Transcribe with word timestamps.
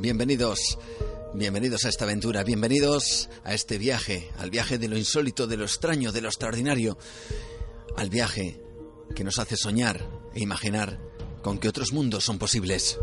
Bienvenidos. 0.00 0.78
Bienvenidos 1.34 1.84
a 1.84 1.88
esta 1.88 2.04
aventura, 2.04 2.42
bienvenidos 2.44 3.28
a 3.44 3.54
este 3.54 3.78
viaje, 3.78 4.30
al 4.38 4.50
viaje 4.50 4.78
de 4.78 4.88
lo 4.88 4.96
insólito, 4.96 5.46
de 5.46 5.56
lo 5.56 5.64
extraño, 5.64 6.12
de 6.12 6.20
lo 6.20 6.28
extraordinario, 6.28 6.98
al 7.96 8.10
viaje 8.10 8.60
que 9.14 9.24
nos 9.24 9.38
hace 9.38 9.56
soñar 9.56 10.08
e 10.34 10.40
imaginar 10.40 10.98
con 11.42 11.58
que 11.58 11.68
otros 11.68 11.92
mundos 11.92 12.24
son 12.24 12.38
posibles. 12.38 12.98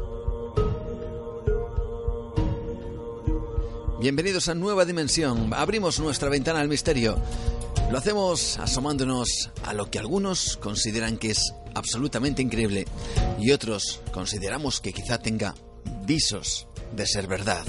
Bienvenidos 4.00 4.50
a 4.50 4.56
Nueva 4.56 4.86
Dimensión, 4.86 5.54
abrimos 5.54 6.00
nuestra 6.00 6.30
ventana 6.30 6.60
al 6.60 6.70
misterio. 6.70 7.18
Lo 7.92 7.98
hacemos 7.98 8.58
asomándonos 8.60 9.52
a 9.64 9.74
lo 9.74 9.90
que 9.90 10.00
algunos 10.00 10.58
consideran 10.58 11.18
que 11.18 11.32
es 11.32 11.54
absolutamente 11.76 12.42
increíble 12.42 12.86
y 13.40 13.52
otros 13.52 14.02
consideramos 14.12 14.82
que 14.82 14.94
quizá 14.94 15.20
tenga 15.20 15.56
visos 16.06 16.68
de 16.96 17.06
ser 17.06 17.28
verdad. 17.28 17.66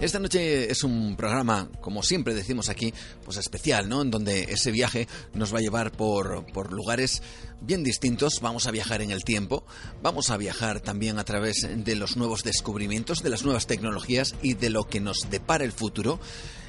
Esta 0.00 0.18
noche 0.18 0.72
es 0.72 0.82
un 0.82 1.14
programa, 1.14 1.68
como 1.82 2.02
siempre 2.02 2.32
decimos 2.32 2.70
aquí, 2.70 2.94
pues 3.22 3.36
especial, 3.36 3.86
¿no? 3.86 4.00
En 4.00 4.10
donde 4.10 4.44
ese 4.44 4.70
viaje 4.70 5.06
nos 5.34 5.52
va 5.52 5.58
a 5.58 5.60
llevar 5.60 5.92
por, 5.92 6.46
por, 6.54 6.72
lugares 6.72 7.22
bien 7.60 7.84
distintos. 7.84 8.40
Vamos 8.40 8.66
a 8.66 8.70
viajar 8.70 9.02
en 9.02 9.10
el 9.10 9.24
tiempo, 9.24 9.62
vamos 10.02 10.30
a 10.30 10.38
viajar 10.38 10.80
también 10.80 11.18
a 11.18 11.24
través 11.24 11.68
de 11.70 11.96
los 11.96 12.16
nuevos 12.16 12.44
descubrimientos, 12.44 13.22
de 13.22 13.28
las 13.28 13.44
nuevas 13.44 13.66
tecnologías 13.66 14.34
y 14.40 14.54
de 14.54 14.70
lo 14.70 14.84
que 14.84 15.00
nos 15.00 15.28
depara 15.28 15.64
el 15.64 15.72
futuro 15.72 16.18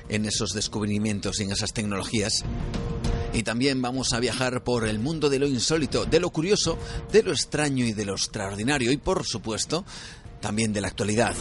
en 0.09 0.25
esos 0.25 0.51
descubrimientos 0.51 1.39
y 1.39 1.43
en 1.43 1.53
esas 1.53 1.71
tecnologías. 1.71 2.43
Y 3.33 3.43
también 3.43 3.81
vamos 3.81 4.13
a 4.13 4.19
viajar 4.19 4.63
por 4.63 4.87
el 4.87 4.99
mundo 4.99 5.29
de 5.29 5.39
lo 5.39 5.47
insólito, 5.47 6.05
de 6.05 6.19
lo 6.19 6.29
curioso, 6.31 6.77
de 7.11 7.23
lo 7.23 7.31
extraño 7.31 7.85
y 7.85 7.93
de 7.93 8.05
lo 8.05 8.13
extraordinario 8.13 8.91
y 8.91 8.97
por 8.97 9.25
supuesto 9.25 9.85
también 10.41 10.73
de 10.73 10.81
la 10.81 10.89
actualidad. 10.89 11.35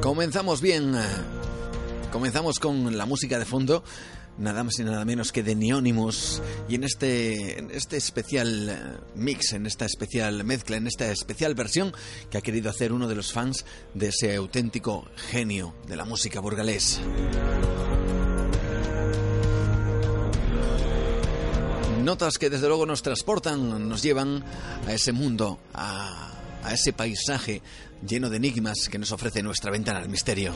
Comenzamos 0.00 0.60
bien. 0.60 0.94
Comenzamos 2.10 2.58
con 2.58 2.98
la 2.98 3.06
música 3.06 3.38
de 3.38 3.44
fondo 3.44 3.84
nada 4.38 4.64
más 4.64 4.78
y 4.78 4.84
nada 4.84 5.04
menos 5.04 5.32
que 5.32 5.42
de 5.42 5.54
Neonimus. 5.54 6.42
Y 6.68 6.74
en 6.76 6.84
este, 6.84 7.58
en 7.58 7.70
este 7.70 7.96
especial 7.96 8.68
eh, 8.68 8.76
mix, 9.14 9.52
en 9.52 9.66
esta 9.66 9.84
especial 9.84 10.44
mezcla, 10.44 10.76
en 10.76 10.86
esta 10.86 11.10
especial 11.10 11.54
versión 11.54 11.92
que 12.30 12.38
ha 12.38 12.40
querido 12.40 12.70
hacer 12.70 12.92
uno 12.92 13.08
de 13.08 13.14
los 13.14 13.32
fans 13.32 13.64
de 13.94 14.08
ese 14.08 14.36
auténtico 14.36 15.08
genio 15.30 15.74
de 15.86 15.96
la 15.96 16.04
música 16.04 16.40
burgalés. 16.40 17.00
Notas 22.02 22.38
que 22.38 22.48
desde 22.48 22.66
luego 22.66 22.86
nos 22.86 23.02
transportan, 23.02 23.88
nos 23.88 24.02
llevan 24.02 24.42
a 24.86 24.92
ese 24.92 25.12
mundo, 25.12 25.60
a, 25.74 26.32
a 26.64 26.72
ese 26.72 26.92
paisaje 26.92 27.62
lleno 28.06 28.30
de 28.30 28.38
enigmas 28.38 28.88
que 28.90 28.98
nos 28.98 29.12
ofrece 29.12 29.42
nuestra 29.42 29.70
ventana 29.70 29.98
al 30.00 30.08
misterio. 30.08 30.52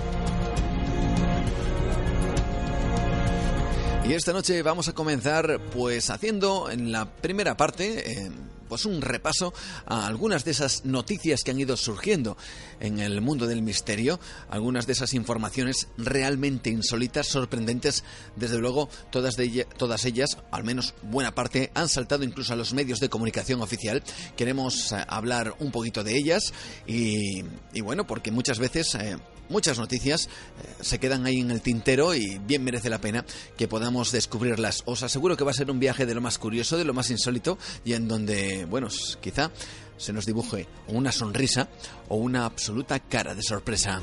Y 4.07 4.13
esta 4.13 4.35
noche 4.35 4.61
vamos 4.61 4.87
a 4.89 4.93
comenzar 4.93 5.59
pues 5.73 6.11
haciendo 6.11 6.71
en 6.71 6.93
la 6.93 7.11
primera 7.11 7.57
parte 7.57 8.27
eh, 8.27 8.31
pues 8.69 8.85
un 8.85 9.01
repaso 9.01 9.55
a 9.87 10.07
algunas 10.07 10.45
de 10.45 10.51
esas 10.51 10.85
noticias 10.85 11.43
que 11.43 11.53
han 11.53 11.59
ido 11.59 11.75
surgiendo 11.79 12.37
en 12.81 12.99
el 12.99 13.23
mundo 13.23 13.47
del 13.47 13.63
misterio, 13.63 14.21
algunas 14.51 14.87
de 14.87 14.93
esas 14.93 15.15
informaciones 15.15 15.89
realmente 15.97 16.69
insólitas, 16.69 17.29
sorprendentes, 17.29 18.05
desde 18.37 18.59
luego 18.59 18.91
todas, 19.09 19.37
de 19.37 19.67
todas 19.79 20.05
ellas, 20.05 20.37
al 20.51 20.65
menos 20.65 20.93
buena 21.01 21.35
parte, 21.35 21.71
han 21.75 21.89
saltado 21.89 22.25
incluso 22.25 22.53
a 22.53 22.57
los 22.57 22.75
medios 22.75 23.01
de 23.01 23.09
comunicación 23.09 23.63
oficial. 23.63 24.03
Queremos 24.37 24.93
eh, 24.93 25.03
hablar 25.09 25.55
un 25.61 25.71
poquito 25.71 26.05
de 26.05 26.15
ellas 26.15 26.53
y, 26.87 27.43
bueno, 27.81 28.07
porque 28.07 28.31
muchas 28.31 28.59
veces... 28.59 28.95
Eh, 28.97 29.17
muchas 29.49 29.79
noticias 29.79 30.27
eh, 30.27 30.75
se 30.81 30.99
quedan 30.99 31.27
ahí 31.27 31.41
en 31.41 31.51
el 31.51 31.61
tintero 31.61 32.15
y 32.15 32.39
bien 32.39 32.65
merece 32.65 32.91
la 32.91 33.01
pena 33.01 33.25
que 33.57 33.69
podamos 33.69 34.13
descubrirlas. 34.13 34.83
Os 34.87 35.03
aseguro 35.03 35.37
que 35.37 35.45
va 35.45 35.51
a 35.51 35.55
ser 35.55 35.71
un 35.71 35.81
viaje 35.81 36.07
de 36.07 36.15
lo 36.15 36.21
más 36.21 36.39
curioso, 36.39 36.77
de 36.77 36.85
lo 36.85 36.95
más 36.95 37.11
insólito 37.11 37.59
y 37.85 37.95
en 37.95 38.09
donde, 38.09 38.65
bueno, 38.65 38.89
quizá 39.21 39.51
se 39.97 40.13
nos 40.13 40.27
dibuje 40.27 40.67
una 40.89 41.13
sonrisa 41.13 41.69
o 42.09 42.17
una 42.17 42.45
absoluta 42.45 42.99
cara 42.99 43.35
de 43.35 43.43
sorpresa. 43.43 44.01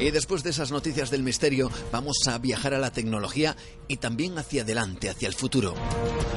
Y 0.00 0.10
después 0.12 0.42
de 0.42 0.48
esas 0.48 0.72
noticias 0.72 1.10
del 1.10 1.22
misterio, 1.22 1.70
vamos 1.92 2.16
a 2.26 2.38
viajar 2.38 2.72
a 2.72 2.78
la 2.78 2.90
tecnología 2.90 3.54
y 3.86 3.98
también 3.98 4.38
hacia 4.38 4.62
adelante, 4.62 5.10
hacia 5.10 5.28
el 5.28 5.34
futuro. 5.34 5.74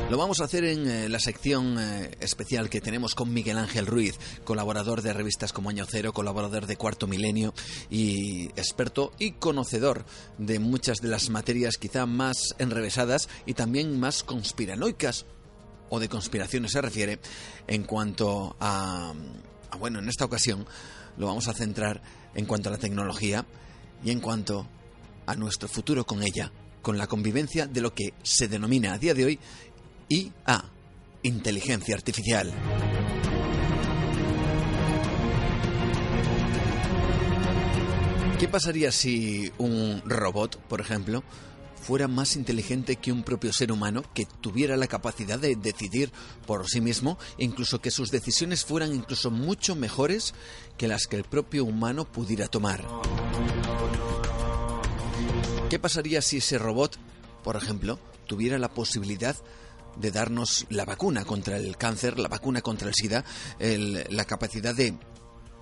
Lo 0.10 0.18
vamos 0.18 0.42
a 0.42 0.44
hacer 0.44 0.66
en 0.66 0.86
eh, 0.86 1.08
la 1.08 1.20
sección 1.20 1.80
eh, 1.80 2.12
especial 2.20 2.70
que 2.70 2.82
tenemos 2.82 3.16
con 3.16 3.32
Miguel 3.34 3.58
Ángel 3.58 3.88
Ruiz, 3.88 4.20
colaborador 4.44 5.02
de 5.02 5.14
revistas 5.14 5.54
como 5.54 5.70
Año 5.70 5.86
Cero, 5.90 6.12
colaborador 6.12 6.68
de 6.68 6.76
Cuarto 6.76 7.08
Milenio 7.08 7.54
y 7.90 8.48
experto 8.58 9.14
y 9.18 9.32
conocedor 9.32 10.04
de 10.38 10.60
muchas 10.60 10.98
de 10.98 11.08
las 11.08 11.30
materias 11.30 11.78
quizá 11.78 12.06
más 12.06 12.56
enrevesadas 12.60 13.30
y 13.46 13.54
también 13.54 13.98
más 13.98 14.24
conspiranoicas 14.24 15.26
o 15.90 16.02
de 16.02 16.10
conspiraciones 16.10 16.74
se 16.74 16.82
refiere 16.82 17.20
en 17.68 17.84
cuanto 17.84 18.58
a, 18.60 19.14
a 19.72 19.78
bueno, 19.78 20.00
en 20.00 20.10
esta 20.10 20.26
ocasión 20.26 20.66
lo 21.16 21.28
vamos 21.28 21.48
a 21.48 21.54
centrar 21.54 22.02
en 22.36 22.46
cuanto 22.46 22.70
a 22.70 22.72
la 22.72 22.78
tecnología 22.78 23.46
y 24.04 24.12
en 24.12 24.20
cuanto 24.20 24.68
a 25.26 25.36
nuestro 25.36 25.68
futuro 25.68 26.06
con 26.06 26.24
ella, 26.24 26.52
con 26.82 26.98
la 26.98 27.08
convivencia 27.08 27.68
de 27.68 27.82
lo 27.82 27.94
que 27.94 28.14
se 28.24 28.48
denomina 28.48 28.94
a 28.94 28.98
día 28.98 29.14
de 29.14 29.26
hoy 29.26 29.40
IA, 30.10 30.66
inteligencia 31.24 31.96
artificial. 31.96 32.54
¿Qué 38.40 38.48
pasaría 38.50 38.92
si 38.92 39.52
un 39.58 40.02
robot, 40.06 40.58
por 40.68 40.82
ejemplo, 40.82 41.24
fuera 41.84 42.08
más 42.08 42.36
inteligente 42.36 42.96
que 42.96 43.12
un 43.12 43.24
propio 43.24 43.52
ser 43.52 43.72
humano, 43.72 44.04
que 44.14 44.26
tuviera 44.26 44.78
la 44.78 44.88
capacidad 44.88 45.38
de 45.38 45.56
decidir 45.56 46.12
por 46.48 46.68
sí 46.68 46.82
mismo, 46.82 47.20
incluso 47.38 47.80
que 47.82 47.92
sus 47.92 48.10
decisiones 48.10 48.66
fueran 48.66 48.96
incluso 48.96 49.30
mucho 49.30 49.76
mejores 49.76 50.34
que 50.78 50.88
las 50.88 51.08
que 51.08 51.18
el 51.18 51.26
propio 51.26 51.66
humano 51.66 52.06
pudiera 52.06 52.48
tomar. 52.48 52.84
¿Qué 55.70 55.78
pasaría 55.78 56.22
si 56.22 56.38
ese 56.38 56.58
robot, 56.58 56.98
por 57.44 57.56
ejemplo, 57.56 58.00
tuviera 58.28 58.58
la 58.58 58.70
posibilidad 58.70 59.36
de 59.98 60.12
darnos 60.12 60.66
la 60.70 60.86
vacuna 60.86 61.26
contra 61.26 61.58
el 61.58 61.78
cáncer, 61.78 62.18
la 62.18 62.30
vacuna 62.30 62.62
contra 62.62 62.88
el 62.88 62.96
SIDA, 62.96 63.26
la 63.60 64.26
capacidad 64.26 64.74
de, 64.74 64.96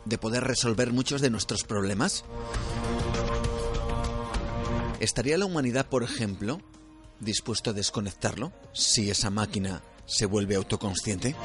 de 0.05 0.17
poder 0.17 0.43
resolver 0.43 0.93
muchos 0.93 1.21
de 1.21 1.29
nuestros 1.29 1.63
problemas? 1.63 2.23
¿Estaría 5.01 5.35
la 5.35 5.45
humanidad, 5.45 5.87
por 5.87 6.03
ejemplo, 6.03 6.61
dispuesto 7.19 7.71
a 7.71 7.73
desconectarlo 7.73 8.53
si 8.71 9.09
esa 9.09 9.31
máquina 9.31 9.81
se 10.05 10.27
vuelve 10.27 10.53
autoconsciente? 10.53 11.35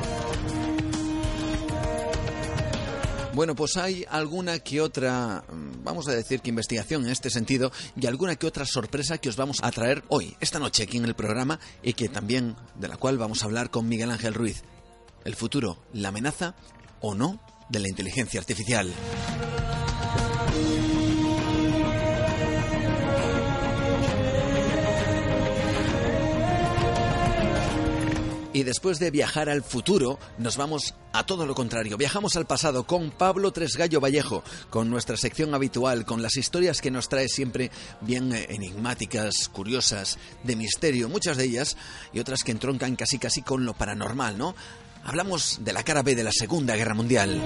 Bueno, 3.33 3.55
pues 3.55 3.79
hay 3.79 4.05
alguna 4.11 4.59
que 4.59 4.83
otra, 4.83 5.43
mm, 5.51 5.83
vamos 5.83 6.07
a 6.07 6.13
decir 6.13 6.43
que 6.43 6.51
investigación 6.51 7.07
en 7.07 7.13
este 7.13 7.31
sentido 7.31 7.73
y 7.99 8.07
alguna 8.07 8.37
que 8.37 8.47
otra 8.47 8.67
sorpresa 8.67 9.17
que 9.17 9.31
os 9.31 9.37
vamos 9.37 9.57
a 9.63 9.71
traer 9.71 10.05
hoy, 10.09 10.37
esta 10.41 10.59
noche 10.59 10.83
aquí 10.83 10.99
en 10.99 11.07
el 11.07 11.15
programa 11.15 11.59
y 11.83 11.95
que 11.95 12.11
también 12.11 12.57
de 12.75 12.89
la 12.89 12.99
cual 12.99 13.17
vamos 13.17 13.41
a 13.41 13.47
hablar 13.47 13.71
con 13.71 13.89
Miguel 13.89 14.11
Ángel 14.11 14.35
Ruiz. 14.35 14.65
El 15.25 15.35
futuro, 15.35 15.79
la 15.95 16.09
amenaza 16.09 16.57
o 17.01 17.15
no 17.15 17.41
de 17.71 17.81
la 17.81 17.89
inteligencia 17.89 18.39
artificial. 18.39 18.93
Y 28.57 28.63
después 28.63 28.99
de 28.99 29.11
viajar 29.11 29.51
al 29.51 29.63
futuro, 29.63 30.19
nos 30.39 30.57
vamos 30.57 30.95
a 31.13 31.27
todo 31.27 31.45
lo 31.45 31.55
contrario. 31.55 31.99
Viajamos 31.99 32.37
al 32.37 32.47
pasado 32.47 32.87
con 32.87 33.11
Pablo 33.11 33.53
Tresgallo 33.53 34.01
Vallejo, 34.01 34.43
con 34.71 34.89
nuestra 34.89 35.19
sección 35.19 35.55
habitual, 35.55 36.07
con 36.07 36.23
las 36.23 36.39
historias 36.39 36.81
que 36.81 36.91
nos 36.91 37.11
trae 37.11 37.29
siempre 37.29 37.71
bien 38.01 38.33
eh, 38.33 38.47
enigmáticas, 38.49 39.51
curiosas, 39.51 40.19
de 40.43 40.57
misterio, 40.57 41.11
muchas 41.11 41.37
de 41.37 41.45
ellas, 41.45 41.77
y 42.15 42.19
otras 42.19 42.45
que 42.45 42.53
entroncan 42.53 42.97
casi 42.97 43.19
casi 43.19 43.43
con 43.43 43.67
lo 43.67 43.75
paranormal, 43.75 44.39
¿no? 44.39 44.55
Hablamos 45.05 45.59
de 45.61 45.75
la 45.75 45.83
cara 45.83 46.03
B 46.03 46.15
de 46.15 46.25
la 46.25 46.33
Segunda 46.33 46.77
Guerra 46.77 46.95
Mundial. 46.95 47.39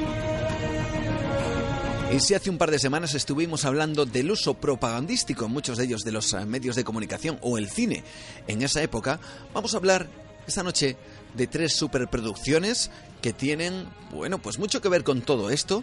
Y 2.14 2.20
si 2.20 2.34
hace 2.34 2.50
un 2.50 2.58
par 2.58 2.70
de 2.70 2.78
semanas 2.78 3.14
estuvimos 3.14 3.64
hablando 3.64 4.06
del 4.06 4.30
uso 4.30 4.54
propagandístico 4.54 5.48
muchos 5.48 5.76
de 5.76 5.86
ellos 5.86 6.02
de 6.02 6.12
los 6.12 6.32
eh, 6.34 6.46
medios 6.46 6.76
de 6.76 6.84
comunicación 6.84 7.36
o 7.42 7.58
el 7.58 7.68
cine 7.68 8.04
en 8.46 8.62
esa 8.62 8.80
época, 8.80 9.18
vamos 9.52 9.74
a 9.74 9.78
hablar 9.78 10.29
esta 10.50 10.62
noche 10.62 10.96
de 11.34 11.46
tres 11.46 11.74
superproducciones 11.74 12.90
que 13.22 13.32
tienen, 13.32 13.86
bueno, 14.12 14.38
pues 14.38 14.58
mucho 14.58 14.80
que 14.80 14.88
ver 14.88 15.04
con 15.04 15.22
todo 15.22 15.50
esto 15.50 15.82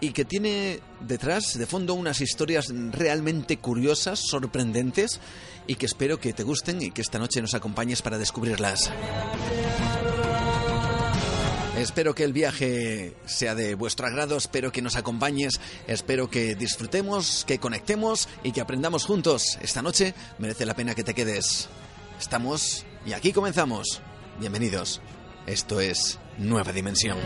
y 0.00 0.12
que 0.12 0.24
tiene 0.24 0.80
detrás, 1.00 1.58
de 1.58 1.66
fondo, 1.66 1.94
unas 1.94 2.20
historias 2.20 2.72
realmente 2.92 3.58
curiosas, 3.58 4.20
sorprendentes 4.20 5.20
y 5.66 5.74
que 5.74 5.86
espero 5.86 6.18
que 6.20 6.32
te 6.32 6.42
gusten 6.42 6.80
y 6.82 6.90
que 6.90 7.02
esta 7.02 7.18
noche 7.18 7.40
nos 7.40 7.54
acompañes 7.54 8.02
para 8.02 8.18
descubrirlas. 8.18 8.90
Espero 11.76 12.14
que 12.14 12.22
el 12.22 12.32
viaje 12.32 13.14
sea 13.26 13.54
de 13.56 13.74
vuestro 13.74 14.06
agrado, 14.06 14.36
espero 14.36 14.70
que 14.70 14.80
nos 14.80 14.94
acompañes, 14.94 15.60
espero 15.88 16.30
que 16.30 16.54
disfrutemos, 16.54 17.44
que 17.46 17.58
conectemos 17.58 18.28
y 18.44 18.52
que 18.52 18.60
aprendamos 18.60 19.04
juntos. 19.04 19.58
Esta 19.60 19.82
noche 19.82 20.14
merece 20.38 20.66
la 20.66 20.74
pena 20.74 20.94
que 20.94 21.02
te 21.02 21.14
quedes. 21.14 21.68
Estamos 22.20 22.86
y 23.06 23.12
aquí 23.12 23.32
comenzamos. 23.32 24.02
Bienvenidos. 24.38 25.00
Esto 25.46 25.80
es 25.80 26.18
Nueva 26.38 26.72
Dimensión. 26.72 27.18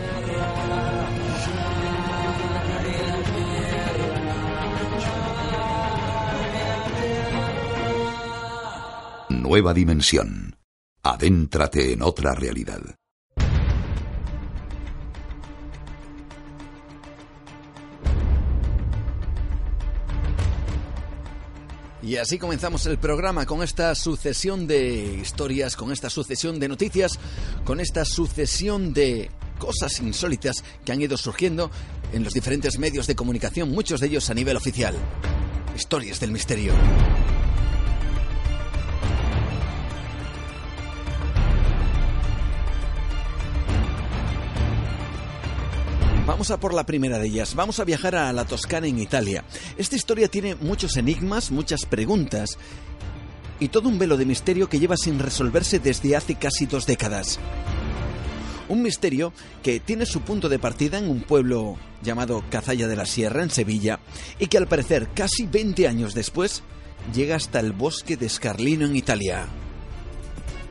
Nueva 9.29 9.73
Dimensión. 9.73 10.55
Adéntrate 11.01 11.93
en 11.93 12.01
otra 12.01 12.35
realidad. 12.35 12.98
Y 22.01 22.15
así 22.15 22.37
comenzamos 22.37 22.85
el 22.85 22.97
programa 22.97 23.45
con 23.45 23.61
esta 23.61 23.93
sucesión 23.93 24.67
de 24.67 25.19
historias, 25.21 25.75
con 25.75 25.91
esta 25.91 26.09
sucesión 26.09 26.59
de 26.59 26.69
noticias, 26.69 27.19
con 27.65 27.81
esta 27.81 28.05
sucesión 28.05 28.93
de 28.93 29.29
cosas 29.57 29.99
insólitas 29.99 30.63
que 30.85 30.93
han 30.93 31.01
ido 31.01 31.17
surgiendo 31.17 31.69
en 32.13 32.23
los 32.23 32.33
diferentes 32.33 32.79
medios 32.79 33.05
de 33.05 33.15
comunicación, 33.15 33.69
muchos 33.71 33.99
de 33.99 34.07
ellos 34.07 34.29
a 34.29 34.33
nivel 34.33 34.55
oficial. 34.55 34.95
Historias 35.75 36.21
del 36.21 36.31
misterio. 36.31 36.73
Por 46.57 46.73
la 46.73 46.83
primera 46.83 47.19
de 47.19 47.27
ellas. 47.27 47.53
Vamos 47.53 47.79
a 47.79 47.83
viajar 47.83 48.15
a 48.15 48.33
la 48.33 48.43
Toscana 48.43 48.87
en 48.87 48.97
Italia. 48.97 49.43
Esta 49.77 49.95
historia 49.95 50.27
tiene 50.27 50.55
muchos 50.55 50.97
enigmas, 50.97 51.51
muchas 51.51 51.85
preguntas 51.85 52.57
y 53.59 53.67
todo 53.67 53.87
un 53.87 53.99
velo 53.99 54.17
de 54.17 54.25
misterio 54.25 54.67
que 54.67 54.79
lleva 54.79 54.97
sin 54.97 55.19
resolverse 55.19 55.77
desde 55.77 56.15
hace 56.15 56.35
casi 56.35 56.65
dos 56.65 56.87
décadas. 56.87 57.39
Un 58.67 58.81
misterio 58.81 59.31
que 59.61 59.79
tiene 59.79 60.07
su 60.07 60.21
punto 60.21 60.49
de 60.49 60.57
partida 60.57 60.97
en 60.97 61.07
un 61.07 61.21
pueblo 61.21 61.77
llamado 62.01 62.43
Cazalla 62.49 62.87
de 62.87 62.95
la 62.95 63.05
Sierra, 63.05 63.43
en 63.43 63.51
Sevilla, 63.51 63.99
y 64.39 64.47
que 64.47 64.57
al 64.57 64.67
parecer 64.67 65.09
casi 65.13 65.45
20 65.45 65.87
años 65.87 66.15
después 66.15 66.63
llega 67.13 67.35
hasta 67.35 67.59
el 67.59 67.73
bosque 67.73 68.17
de 68.17 68.27
Scarlino 68.27 68.85
en 68.87 68.95
Italia. 68.95 69.47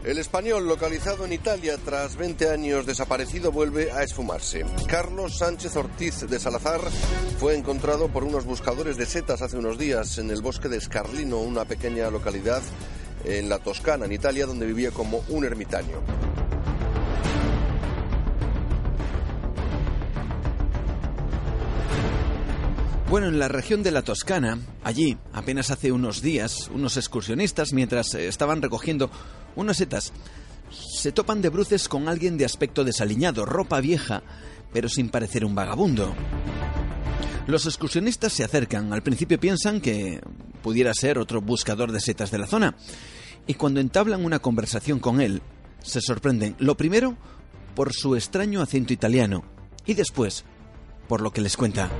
El 0.05 0.19
español, 0.19 0.69
localizado 0.69 1.25
en 1.25 1.33
Italia 1.33 1.77
tras 1.85 2.17
20 2.17 2.51
años 2.51 2.87
desaparecido, 2.87 3.51
vuelve 3.51 3.91
a 3.91 4.05
esfumarse. 4.05 4.65
Carlos 4.87 5.39
Sánchez 5.39 5.75
Ortiz 5.77 6.21
de 6.21 6.39
Salazar 6.39 6.81
fue 7.39 7.57
encontrado 7.57 8.09
por 8.09 8.23
unos 8.23 8.45
buscadores 8.45 8.97
de 8.97 9.07
setas 9.07 9.43
hace 9.43 9.57
unos 9.59 9.77
días 9.77 10.19
en 10.19 10.31
el 10.31 10.41
bosque 10.41 10.69
de 10.69 10.81
Scarlino, 10.81 11.41
una 11.41 11.65
pequeña 11.65 12.11
localidad 12.11 12.63
en 13.25 13.49
la 13.49 13.59
Toscana, 13.59 14.05
en 14.05 14.13
Italia, 14.13 14.47
donde 14.47 14.67
vivía 14.67 14.93
como 14.93 15.25
un 15.29 15.45
ermitaño. 15.45 16.28
Bueno, 23.11 23.29
en 23.29 23.39
la 23.39 23.49
región 23.49 23.83
de 23.83 23.91
la 23.91 24.03
Toscana, 24.03 24.59
allí, 24.85 25.17
apenas 25.33 25.71
hace 25.71 25.93
unos 25.93 26.21
días, 26.21 26.71
unos 26.75 26.99
excursionistas, 26.99 27.73
mientras 27.73 28.13
eh, 28.13 28.29
estaban 28.29 28.61
recogiendo 28.61 29.11
unas 29.57 29.79
setas, 29.79 30.13
se 30.71 31.11
topan 31.11 31.41
de 31.41 31.49
bruces 31.49 31.89
con 31.89 32.07
alguien 32.07 32.37
de 32.37 32.45
aspecto 32.45 32.85
desaliñado, 32.85 33.47
ropa 33.47 33.81
vieja, 33.81 34.23
pero 34.75 34.91
sin 34.91 35.09
parecer 35.09 35.47
un 35.47 35.55
vagabundo. 35.55 36.15
Los 37.47 37.65
excursionistas 37.65 38.35
se 38.35 38.45
acercan, 38.45 38.93
al 38.93 39.03
principio 39.03 39.41
piensan 39.41 39.81
que 39.81 40.21
pudiera 40.63 40.93
ser 40.93 41.19
otro 41.19 41.41
buscador 41.41 41.93
de 41.93 42.01
setas 42.01 42.31
de 42.31 42.39
la 42.39 42.47
zona, 42.47 42.77
y 43.47 43.55
cuando 43.55 43.81
entablan 43.81 44.23
una 44.23 44.41
conversación 44.41 44.99
con 44.99 45.23
él, 45.23 45.41
se 45.83 46.03
sorprenden, 46.03 46.57
lo 46.59 46.77
primero, 46.77 47.17
por 47.75 47.95
su 47.95 48.17
extraño 48.17 48.61
acento 48.61 48.93
italiano, 48.93 49.45
y 49.87 49.95
después, 49.95 50.45
por 51.09 51.23
lo 51.23 51.31
que 51.31 51.41
les 51.41 51.57
cuenta. 51.57 51.91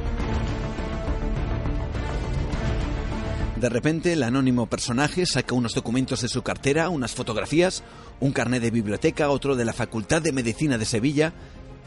De 3.61 3.69
repente, 3.69 4.13
el 4.13 4.23
anónimo 4.23 4.67
personaje 4.67 5.27
saca 5.27 5.53
unos 5.53 5.75
documentos 5.75 6.23
de 6.23 6.29
su 6.29 6.43
cartera, 6.43 6.91
unas 6.91 7.13
fotografías, 7.13 7.83
un 8.21 8.31
carnet 8.31 8.63
de 8.63 8.71
biblioteca, 8.71 9.31
otro 9.31 9.57
de 9.57 9.65
la 9.65 9.73
Facultad 9.73 10.23
de 10.23 10.31
Medicina 10.31 10.79
de 10.79 10.85
Sevilla. 10.85 11.33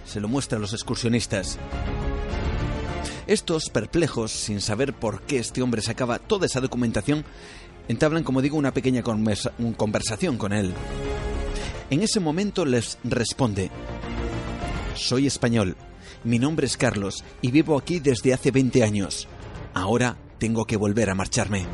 Se 0.05 0.19
lo 0.19 0.27
muestra 0.27 0.57
a 0.57 0.61
los 0.61 0.73
excursionistas. 0.73 1.57
Estos, 3.25 3.69
perplejos, 3.69 4.31
sin 4.31 4.59
saber 4.59 4.91
por 4.91 5.21
qué 5.21 5.37
este 5.37 5.61
hombre 5.61 5.81
sacaba 5.81 6.19
toda 6.19 6.45
esa 6.45 6.59
documentación, 6.59 7.23
entablan, 7.87 8.25
como 8.25 8.41
digo, 8.41 8.57
una 8.57 8.73
pequeña 8.73 9.01
conversación 9.01 10.37
con 10.37 10.51
él. 10.51 10.73
En 11.89 12.03
ese 12.03 12.19
momento 12.19 12.65
les 12.65 12.97
responde, 13.05 13.71
soy 14.95 15.25
español, 15.25 15.77
mi 16.25 16.37
nombre 16.37 16.67
es 16.67 16.75
Carlos 16.75 17.23
y 17.41 17.51
vivo 17.51 17.77
aquí 17.77 18.01
desde 18.01 18.33
hace 18.33 18.51
20 18.51 18.83
años. 18.83 19.29
Ahora 19.73 20.17
tengo 20.41 20.65
que 20.65 20.75
volver 20.75 21.07
a 21.11 21.13
marcharme. 21.13 21.67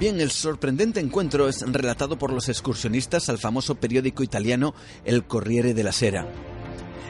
Bien, 0.00 0.18
el 0.18 0.30
sorprendente 0.30 0.98
encuentro 0.98 1.46
es 1.46 1.60
relatado 1.60 2.16
por 2.16 2.32
los 2.32 2.48
excursionistas 2.48 3.28
al 3.28 3.36
famoso 3.36 3.74
periódico 3.74 4.22
italiano 4.22 4.74
El 5.04 5.26
Corriere 5.26 5.74
della 5.74 5.92
Sera. 5.92 6.26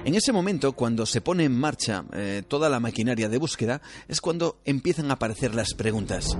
En 0.04 0.16
ese 0.16 0.32
momento, 0.32 0.72
cuando 0.72 1.06
se 1.06 1.20
pone 1.20 1.44
en 1.44 1.56
marcha 1.56 2.04
eh, 2.12 2.42
toda 2.48 2.68
la 2.68 2.80
maquinaria 2.80 3.28
de 3.28 3.38
búsqueda, 3.38 3.80
es 4.08 4.20
cuando 4.20 4.58
empiezan 4.64 5.12
a 5.12 5.14
aparecer 5.14 5.54
las 5.54 5.74
preguntas. 5.74 6.36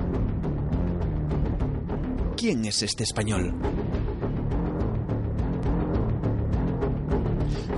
¿Quién 2.37 2.65
es 2.65 2.83
este 2.83 3.05
español? 3.05 3.55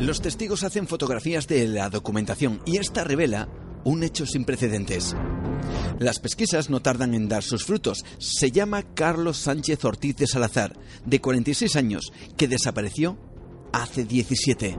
Los 0.01 0.21
testigos 0.21 0.63
hacen 0.63 0.87
fotografías 0.87 1.47
de 1.47 1.67
la 1.69 1.89
documentación 1.91 2.61
y 2.65 2.79
esta 2.79 3.05
revela 3.05 3.49
un 3.85 4.03
hecho 4.03 4.27
sin 4.27 4.45
precedentes. 4.45 5.15
Las 5.99 6.19
pesquisas 6.19 6.71
no 6.71 6.81
tardan 6.81 7.15
en 7.15 7.29
dar 7.29 7.43
sus 7.43 7.65
frutos. 7.65 8.05
Se 8.19 8.51
llama 8.51 8.83
Carlos 8.83 9.39
Sánchez 9.39 9.85
Ortiz 9.85 10.17
de 10.17 10.27
Salazar, 10.27 10.77
de 11.05 11.21
46 11.21 11.77
años, 11.77 12.13
que 12.37 12.49
desapareció 12.49 13.17
hace 13.73 14.05
17. 14.05 14.77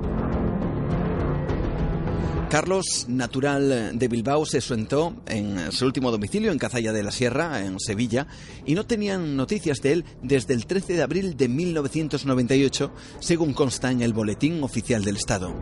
Carlos, 2.49 3.07
natural 3.09 3.99
de 3.99 4.07
Bilbao, 4.07 4.45
se 4.45 4.61
suentó 4.61 5.13
en 5.27 5.69
su 5.73 5.85
último 5.85 6.11
domicilio 6.11 6.53
en 6.53 6.57
Cazalla 6.57 6.93
de 6.93 7.03
la 7.03 7.11
Sierra, 7.11 7.65
en 7.65 7.77
Sevilla, 7.77 8.25
y 8.65 8.73
no 8.73 8.85
tenían 8.85 9.35
noticias 9.35 9.81
de 9.81 9.91
él 9.91 10.05
desde 10.23 10.53
el 10.53 10.65
13 10.65 10.93
de 10.93 11.01
abril 11.01 11.35
de 11.35 11.49
1998, 11.49 12.93
según 13.19 13.53
consta 13.53 13.91
en 13.91 14.01
el 14.01 14.13
Boletín 14.13 14.63
Oficial 14.63 15.03
del 15.03 15.17
Estado. 15.17 15.53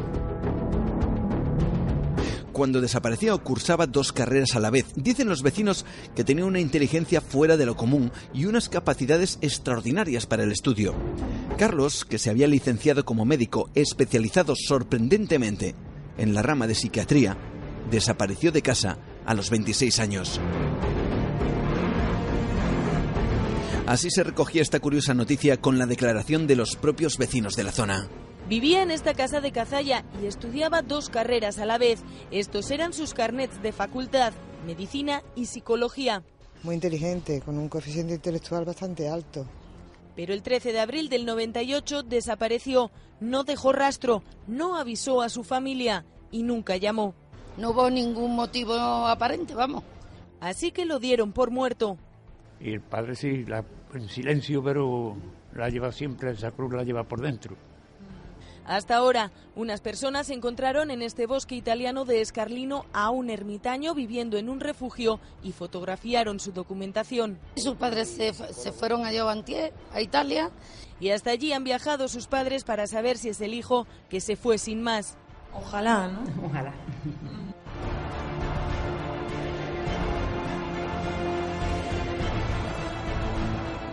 Cuando 2.54 2.82
desapareció 2.82 3.44
cursaba 3.44 3.88
dos 3.88 4.14
carreras 4.14 4.56
a 4.56 4.60
la 4.60 4.70
vez. 4.70 4.86
Dicen 4.96 5.28
los 5.28 5.42
vecinos 5.42 5.86
que 6.16 6.24
tenía 6.24 6.46
una 6.46 6.60
inteligencia 6.60 7.20
fuera 7.20 7.58
de 7.58 7.66
lo 7.66 7.76
común 7.76 8.12
y 8.32 8.46
unas 8.46 8.70
capacidades 8.70 9.40
extraordinarias 9.42 10.28
para 10.28 10.44
el 10.44 10.52
estudio. 10.52 10.94
Carlos, 11.58 12.06
que 12.06 12.20
se 12.20 12.30
había 12.30 12.48
licenciado 12.48 13.04
como 13.04 13.26
médico 13.26 13.72
especializado 13.74 14.54
sorprendentemente 14.56 15.74
en 16.18 16.34
la 16.34 16.42
rama 16.42 16.68
de 16.68 16.76
psiquiatría, 16.76 17.38
desapareció 17.90 18.52
de 18.52 18.62
casa 18.62 18.98
a 19.26 19.34
los 19.34 19.50
26 19.50 20.00
años. 20.00 20.40
Así 23.86 24.10
se 24.10 24.24
recogía 24.24 24.64
esta 24.64 24.80
curiosa 24.80 25.14
noticia 25.14 25.58
con 25.58 25.78
la 25.78 25.86
declaración 25.86 26.48
de 26.48 26.56
los 26.56 26.76
propios 26.76 27.18
vecinos 27.18 27.56
de 27.56 27.64
la 27.64 27.72
zona. 27.72 28.08
Vivía 28.50 28.82
en 28.82 28.92
esta 28.92 29.14
casa 29.14 29.42
de 29.42 29.52
Cazalla 29.52 30.04
y 30.22 30.26
estudiaba 30.26 30.82
dos 30.82 31.10
carreras 31.10 31.60
a 31.60 31.66
la 31.66 31.78
vez. 31.78 32.02
Estos 32.32 32.72
eran 32.72 32.94
sus 32.94 33.14
carnets 33.14 33.62
de 33.62 33.72
facultad, 33.72 34.34
medicina 34.66 35.22
y 35.36 35.46
psicología. 35.46 36.24
Muy 36.64 36.76
inteligente, 36.76 37.42
con 37.42 37.58
un 37.60 37.70
coeficiente 37.70 38.16
intelectual 38.16 38.66
bastante 38.66 39.08
alto. 39.08 39.46
Pero 40.16 40.34
el 40.34 40.42
13 40.42 40.72
de 40.72 40.80
abril 40.80 41.10
del 41.10 41.26
98 41.26 42.04
desapareció, 42.04 42.92
no 43.20 43.44
dejó 43.44 43.74
rastro, 43.74 44.24
no 44.48 44.78
avisó 44.78 45.22
a 45.22 45.30
su 45.30 45.44
familia 45.44 46.06
y 46.32 46.44
nunca 46.44 46.78
llamó. 46.78 47.14
No 47.58 47.72
hubo 47.72 47.90
ningún 47.90 48.36
motivo 48.36 48.74
aparente, 48.74 49.54
vamos. 49.56 49.84
Así 50.40 50.72
que 50.72 50.86
lo 50.86 51.00
dieron 51.00 51.32
por 51.32 51.52
muerto. 51.52 51.98
Y 52.60 52.72
el 52.74 52.82
padre 52.82 53.16
sí, 53.16 53.46
la, 53.46 53.64
en 53.94 54.08
silencio, 54.10 54.64
pero 54.64 55.16
la 55.54 55.70
lleva 55.70 55.92
siempre, 55.92 56.32
esa 56.32 56.52
cruz 56.52 56.74
la 56.74 56.84
lleva 56.84 57.04
por 57.04 57.22
dentro. 57.22 57.56
Hasta 58.66 58.96
ahora, 58.96 59.32
unas 59.56 59.82
personas 59.82 60.30
encontraron 60.30 60.90
en 60.90 61.02
este 61.02 61.28
bosque 61.28 61.56
italiano 61.56 62.04
de 62.06 62.22
Escarlino 62.22 62.86
a 62.94 63.10
un 63.12 63.30
ermitaño 63.30 63.94
viviendo 63.94 64.38
en 64.38 64.50
un 64.50 64.60
refugio 64.60 65.20
y 65.44 65.52
fotografiaron 65.52 66.40
su 66.40 66.52
documentación. 66.52 67.38
Sus 67.56 67.76
padres 67.76 68.10
se, 68.10 68.34
se 68.34 68.72
fueron 68.72 69.06
a 69.06 69.32
Antier, 69.32 69.74
a 69.94 70.02
Italia. 70.02 70.52
Y 71.00 71.10
hasta 71.10 71.32
allí 71.32 71.54
han 71.54 71.64
viajado 71.64 72.08
sus 72.08 72.28
padres 72.28 72.64
para 72.64 72.88
saber 72.88 73.18
si 73.18 73.30
es 73.30 73.42
el 73.42 73.54
hijo 73.54 73.86
que 74.10 74.22
se 74.22 74.36
fue 74.36 74.58
sin 74.58 74.82
más. 74.82 75.16
Ojalá, 75.54 76.08
¿no? 76.08 76.48
Ojalá. 76.48 76.74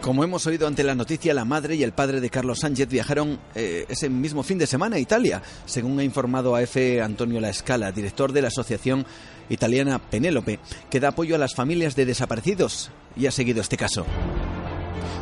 Como 0.03 0.25
hemos 0.25 0.45
oído 0.49 0.67
ante 0.67 0.83
la 0.83 0.97
noticia, 0.97 1.33
la 1.33 1.45
madre 1.45 1.77
y 1.77 1.85
el 1.85 1.93
padre 1.93 2.21
de 2.21 2.29
Carlos 2.29 2.59
Sánchez 2.59 2.89
viajaron 2.89 3.39
eh, 3.55 3.87
ese 3.89 4.09
mismo 4.09 4.43
fin 4.43 4.59
de 4.59 4.67
semana 4.67 4.97
a 4.97 4.99
Italia, 4.99 5.41
según 5.65 6.01
ha 6.01 6.03
informado 6.03 6.57
a. 6.57 6.63
Antonio 7.05 7.41
La 7.41 7.51
Escala, 7.51 7.93
director 7.93 8.33
de 8.33 8.43
la 8.43 8.49
Asociación 8.49 9.07
Italiana 9.49 10.01
Penélope, 10.01 10.59
que 10.91 10.99
da 10.99 11.11
apoyo 11.11 11.37
a 11.37 11.39
las 11.39 11.55
familias 11.55 11.95
de 11.95 12.07
desaparecidos 12.07 12.91
y 13.17 13.27
ha 13.27 13.31
seguido 13.31 13.61
este 13.61 13.77
caso. 13.77 14.05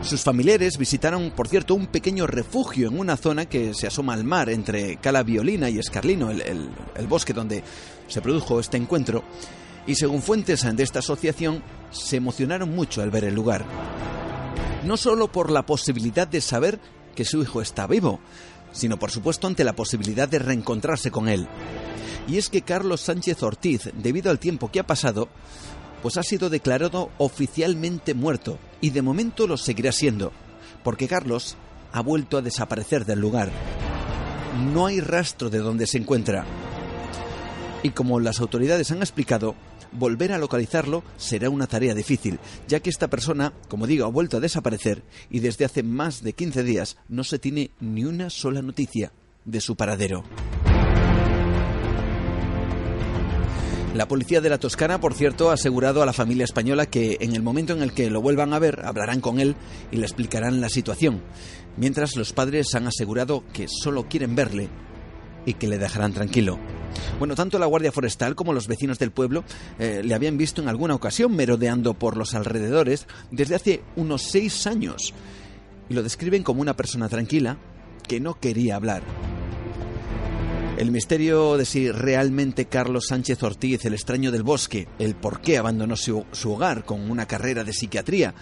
Sus 0.00 0.22
familiares 0.22 0.78
visitaron, 0.78 1.30
por 1.36 1.48
cierto, 1.48 1.74
un 1.74 1.88
pequeño 1.88 2.26
refugio 2.26 2.88
en 2.88 2.98
una 2.98 3.18
zona 3.18 3.44
que 3.44 3.74
se 3.74 3.86
asoma 3.86 4.14
al 4.14 4.24
mar 4.24 4.48
entre 4.48 4.96
Cala 4.96 5.22
Violina 5.22 5.68
y 5.68 5.78
Escarlino, 5.78 6.30
el 6.30 7.06
bosque 7.06 7.34
donde 7.34 7.62
se 8.08 8.22
produjo 8.22 8.58
este 8.58 8.78
encuentro, 8.78 9.24
y 9.86 9.94
según 9.94 10.22
fuentes 10.22 10.64
de 10.74 10.82
esta 10.82 11.00
asociación, 11.00 11.62
se 11.90 12.16
emocionaron 12.16 12.74
mucho 12.74 13.02
al 13.02 13.10
ver 13.10 13.24
el 13.24 13.34
lugar 13.34 13.66
no 14.84 14.96
solo 14.96 15.30
por 15.30 15.50
la 15.50 15.66
posibilidad 15.66 16.26
de 16.26 16.40
saber 16.40 16.80
que 17.14 17.24
su 17.24 17.42
hijo 17.42 17.60
está 17.60 17.86
vivo, 17.86 18.20
sino 18.72 18.98
por 18.98 19.10
supuesto 19.10 19.46
ante 19.46 19.64
la 19.64 19.74
posibilidad 19.74 20.28
de 20.28 20.38
reencontrarse 20.38 21.10
con 21.10 21.28
él. 21.28 21.48
Y 22.28 22.38
es 22.38 22.48
que 22.48 22.62
Carlos 22.62 23.00
Sánchez 23.00 23.42
Ortiz, 23.42 23.90
debido 23.94 24.30
al 24.30 24.38
tiempo 24.38 24.70
que 24.70 24.80
ha 24.80 24.86
pasado, 24.86 25.28
pues 26.02 26.16
ha 26.16 26.22
sido 26.22 26.48
declarado 26.48 27.10
oficialmente 27.18 28.14
muerto 28.14 28.58
y 28.80 28.90
de 28.90 29.02
momento 29.02 29.46
lo 29.46 29.56
seguirá 29.56 29.92
siendo, 29.92 30.32
porque 30.82 31.08
Carlos 31.08 31.56
ha 31.92 32.00
vuelto 32.02 32.38
a 32.38 32.42
desaparecer 32.42 33.04
del 33.04 33.20
lugar. 33.20 33.50
No 34.72 34.86
hay 34.86 35.00
rastro 35.00 35.50
de 35.50 35.58
dónde 35.58 35.86
se 35.86 35.98
encuentra. 35.98 36.44
Y 37.82 37.90
como 37.90 38.20
las 38.20 38.40
autoridades 38.40 38.90
han 38.90 38.98
explicado, 38.98 39.54
volver 39.92 40.32
a 40.32 40.38
localizarlo 40.38 41.02
será 41.16 41.50
una 41.50 41.66
tarea 41.66 41.94
difícil, 41.94 42.38
ya 42.68 42.80
que 42.80 42.90
esta 42.90 43.08
persona, 43.08 43.52
como 43.68 43.86
digo, 43.86 44.04
ha 44.04 44.10
vuelto 44.10 44.36
a 44.36 44.40
desaparecer 44.40 45.02
y 45.30 45.40
desde 45.40 45.64
hace 45.64 45.82
más 45.82 46.22
de 46.22 46.32
15 46.32 46.62
días 46.62 46.96
no 47.08 47.24
se 47.24 47.38
tiene 47.38 47.70
ni 47.80 48.04
una 48.04 48.30
sola 48.30 48.62
noticia 48.62 49.12
de 49.44 49.60
su 49.60 49.76
paradero. 49.76 50.24
La 53.94 54.06
policía 54.06 54.40
de 54.40 54.48
la 54.48 54.58
Toscana, 54.58 55.00
por 55.00 55.14
cierto, 55.14 55.50
ha 55.50 55.54
asegurado 55.54 56.00
a 56.00 56.06
la 56.06 56.12
familia 56.12 56.44
española 56.44 56.86
que 56.86 57.18
en 57.20 57.34
el 57.34 57.42
momento 57.42 57.72
en 57.72 57.82
el 57.82 57.92
que 57.92 58.08
lo 58.08 58.22
vuelvan 58.22 58.54
a 58.54 58.60
ver, 58.60 58.82
hablarán 58.84 59.20
con 59.20 59.40
él 59.40 59.56
y 59.90 59.96
le 59.96 60.04
explicarán 60.06 60.60
la 60.60 60.68
situación, 60.68 61.22
mientras 61.76 62.14
los 62.14 62.32
padres 62.32 62.72
han 62.76 62.86
asegurado 62.86 63.42
que 63.52 63.66
solo 63.68 64.06
quieren 64.08 64.36
verle 64.36 64.68
y 65.46 65.54
que 65.54 65.68
le 65.68 65.78
dejarán 65.78 66.12
tranquilo. 66.12 66.58
Bueno, 67.18 67.34
tanto 67.34 67.58
la 67.58 67.66
Guardia 67.66 67.92
Forestal 67.92 68.34
como 68.34 68.52
los 68.52 68.66
vecinos 68.66 68.98
del 68.98 69.12
pueblo 69.12 69.44
eh, 69.78 70.02
le 70.04 70.14
habían 70.14 70.36
visto 70.36 70.60
en 70.60 70.68
alguna 70.68 70.94
ocasión 70.94 71.34
merodeando 71.34 71.94
por 71.94 72.16
los 72.16 72.34
alrededores 72.34 73.06
desde 73.30 73.54
hace 73.54 73.82
unos 73.96 74.22
seis 74.22 74.66
años 74.66 75.14
y 75.88 75.94
lo 75.94 76.02
describen 76.02 76.42
como 76.42 76.60
una 76.62 76.76
persona 76.76 77.08
tranquila 77.08 77.58
que 78.06 78.20
no 78.20 78.38
quería 78.38 78.76
hablar. 78.76 79.02
El 80.78 80.92
misterio 80.92 81.58
de 81.58 81.66
si 81.66 81.90
realmente 81.90 82.64
Carlos 82.64 83.08
Sánchez 83.08 83.42
Ortiz, 83.42 83.84
el 83.84 83.92
extraño 83.92 84.30
del 84.30 84.42
bosque, 84.42 84.88
el 84.98 85.14
por 85.14 85.42
qué 85.42 85.58
abandonó 85.58 85.94
su, 85.94 86.24
su 86.32 86.52
hogar 86.52 86.84
con 86.84 87.10
una 87.10 87.26
carrera 87.26 87.64
de 87.64 87.74
psiquiatría 87.74 88.34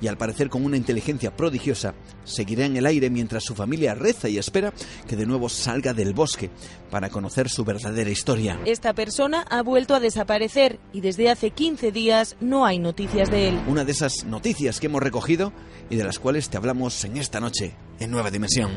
y 0.00 0.08
al 0.08 0.16
parecer 0.16 0.48
con 0.48 0.64
una 0.64 0.76
inteligencia 0.76 1.34
prodigiosa, 1.34 1.94
seguirá 2.24 2.66
en 2.66 2.76
el 2.76 2.86
aire 2.86 3.10
mientras 3.10 3.44
su 3.44 3.54
familia 3.54 3.94
reza 3.94 4.28
y 4.28 4.38
espera 4.38 4.72
que 5.06 5.16
de 5.16 5.26
nuevo 5.26 5.48
salga 5.48 5.94
del 5.94 6.14
bosque 6.14 6.50
para 6.90 7.10
conocer 7.10 7.48
su 7.48 7.64
verdadera 7.64 8.10
historia. 8.10 8.60
Esta 8.64 8.92
persona 8.92 9.44
ha 9.50 9.62
vuelto 9.62 9.94
a 9.94 10.00
desaparecer 10.00 10.78
y 10.92 11.00
desde 11.00 11.30
hace 11.30 11.50
15 11.50 11.92
días 11.92 12.36
no 12.40 12.66
hay 12.66 12.78
noticias 12.78 13.30
de 13.30 13.48
él. 13.48 13.60
Una 13.66 13.84
de 13.84 13.92
esas 13.92 14.24
noticias 14.24 14.80
que 14.80 14.86
hemos 14.86 15.02
recogido 15.02 15.52
y 15.90 15.96
de 15.96 16.04
las 16.04 16.18
cuales 16.18 16.48
te 16.48 16.56
hablamos 16.56 17.04
en 17.04 17.16
esta 17.16 17.40
noche 17.40 17.74
en 17.98 18.10
Nueva 18.10 18.30
Dimensión. 18.30 18.70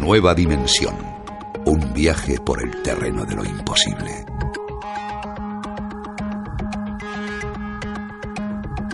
Nueva 0.00 0.34
Dimensión. 0.34 0.96
Un 1.66 1.92
viaje 1.92 2.38
por 2.40 2.62
el 2.62 2.82
terreno 2.82 3.26
de 3.26 3.34
lo 3.34 3.44
imposible. 3.44 4.24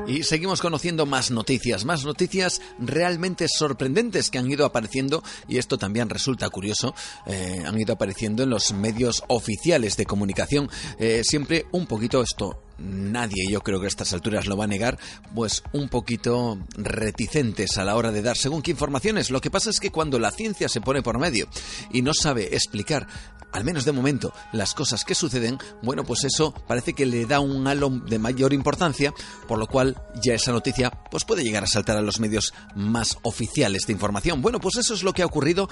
Y 0.07 0.23
seguimos 0.23 0.61
conociendo 0.61 1.07
más 1.07 1.31
noticias, 1.31 1.87
más 1.87 2.05
noticias 2.05 2.61
realmente 2.79 3.47
sorprendentes 3.49 4.31
que 4.31 4.39
han 4.39 4.51
ido 4.51 4.67
apareciendo, 4.67 5.23
y 5.49 5.57
esto 5.57 5.79
también 5.79 6.11
resulta 6.11 6.51
curioso, 6.51 6.95
eh, 7.27 7.63
han 7.67 7.81
ido 7.81 7.95
apareciendo 7.95 8.43
en 8.43 8.51
los 8.51 8.75
medios 8.75 9.25
oficiales 9.29 9.97
de 9.97 10.05
comunicación. 10.05 10.69
Eh, 10.99 11.23
siempre 11.25 11.67
un 11.73 11.87
poquito 11.87 12.23
esto 12.23 12.61
nadie, 12.79 13.51
yo 13.51 13.61
creo 13.61 13.81
que 13.81 13.87
a 13.87 13.89
estas 13.89 14.13
alturas 14.13 14.47
lo 14.47 14.57
va 14.57 14.65
a 14.65 14.69
negar, 14.69 14.99
pues 15.35 15.63
un 15.73 15.89
poquito 15.89 16.59
reticentes 16.77 17.79
a 17.79 17.85
la 17.85 17.97
hora 17.97 18.13
de 18.13 18.23
dar 18.23 18.37
según 18.37 18.63
qué 18.63 18.71
informaciones. 18.71 19.31
Lo 19.31 19.41
que 19.41 19.51
pasa 19.51 19.71
es 19.71 19.81
que 19.81 19.91
cuando 19.91 20.19
la 20.19 20.31
ciencia 20.31 20.69
se 20.69 20.81
pone 20.81 21.03
por 21.03 21.19
medio 21.19 21.49
y 21.93 22.03
no 22.03 22.15
sabe 22.15 22.55
explicar, 22.55 23.07
al 23.53 23.65
menos 23.65 23.85
de 23.85 23.93
momento, 23.93 24.33
las 24.53 24.75
cosas 24.75 25.05
que 25.05 25.15
suceden, 25.15 25.59
bueno, 25.81 26.05
pues 26.05 26.25
eso 26.25 26.53
parece 26.67 26.93
que 26.93 27.07
le 27.07 27.25
da 27.25 27.39
un 27.39 27.67
halo 27.69 27.89
de 27.89 28.19
mayor 28.19 28.53
importancia, 28.53 29.15
por 29.47 29.59
lo 29.59 29.69
cual 29.69 29.97
ya 30.21 30.35
esa 30.35 30.51
noticia 30.51 30.91
pues 31.11 31.25
puede 31.25 31.45
llegar 31.45 31.63
a 31.63 31.69
saltar 31.69 31.97
a 31.97 32.03
los 32.03 32.19
medios 32.19 32.53
más 32.75 33.17
oficiales 33.23 33.87
de 33.87 33.93
información. 33.93 34.43
Bueno, 34.43 34.59
pues 34.59 34.77
eso 34.77 34.93
es 34.95 35.05
lo 35.05 35.13
que 35.13 35.23
ha 35.23 35.27
ocurrido 35.27 35.69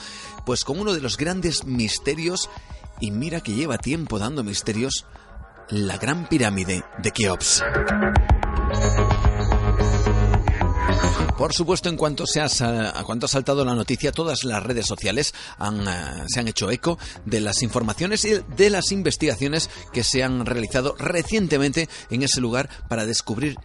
pues 0.47 0.63
con 0.63 0.79
uno 0.79 0.95
de 0.95 1.01
los 1.01 1.17
grandes 1.17 1.65
misterios 1.65 2.49
y 3.01 3.11
mira 3.11 3.41
que 3.41 3.55
lleva 3.55 3.79
tiempo 3.79 4.21
dando 4.21 4.45
misterios 4.45 5.05
la 5.71 5.97
Gran 5.97 6.29
Pirámide 6.29 6.85
de 6.99 7.11
Keops. 7.11 7.63
Por 11.37 11.53
supuesto, 11.53 11.89
en 11.89 11.97
cuanto, 11.97 12.25
se 12.27 12.41
ha, 12.41 12.47
a 12.47 13.03
cuanto 13.05 13.27
ha 13.27 13.29
saltado 13.29 13.65
la 13.65 13.75
noticia, 13.75 14.13
todas 14.13 14.45
las 14.45 14.63
redes 14.63 14.87
sociales 14.87 15.35
han, 15.59 15.81
uh, 15.81 16.25
se 16.29 16.39
han 16.39 16.47
hecho 16.47 16.71
eco 16.71 16.99
de 17.25 17.41
las 17.41 17.63
informaciones 17.63 18.25
y 18.25 18.35
de 18.57 18.71
las 18.71 18.93
investigaciones 18.93 19.69
que 19.93 20.05
se 20.05 20.23
han 20.23 20.47
realizado 20.47 20.95
recientemente 20.99 21.89
en 22.11 22.23
ese 22.23 22.41
lugar 22.41 22.69
para 22.89 23.07
descubrir, 23.07 23.57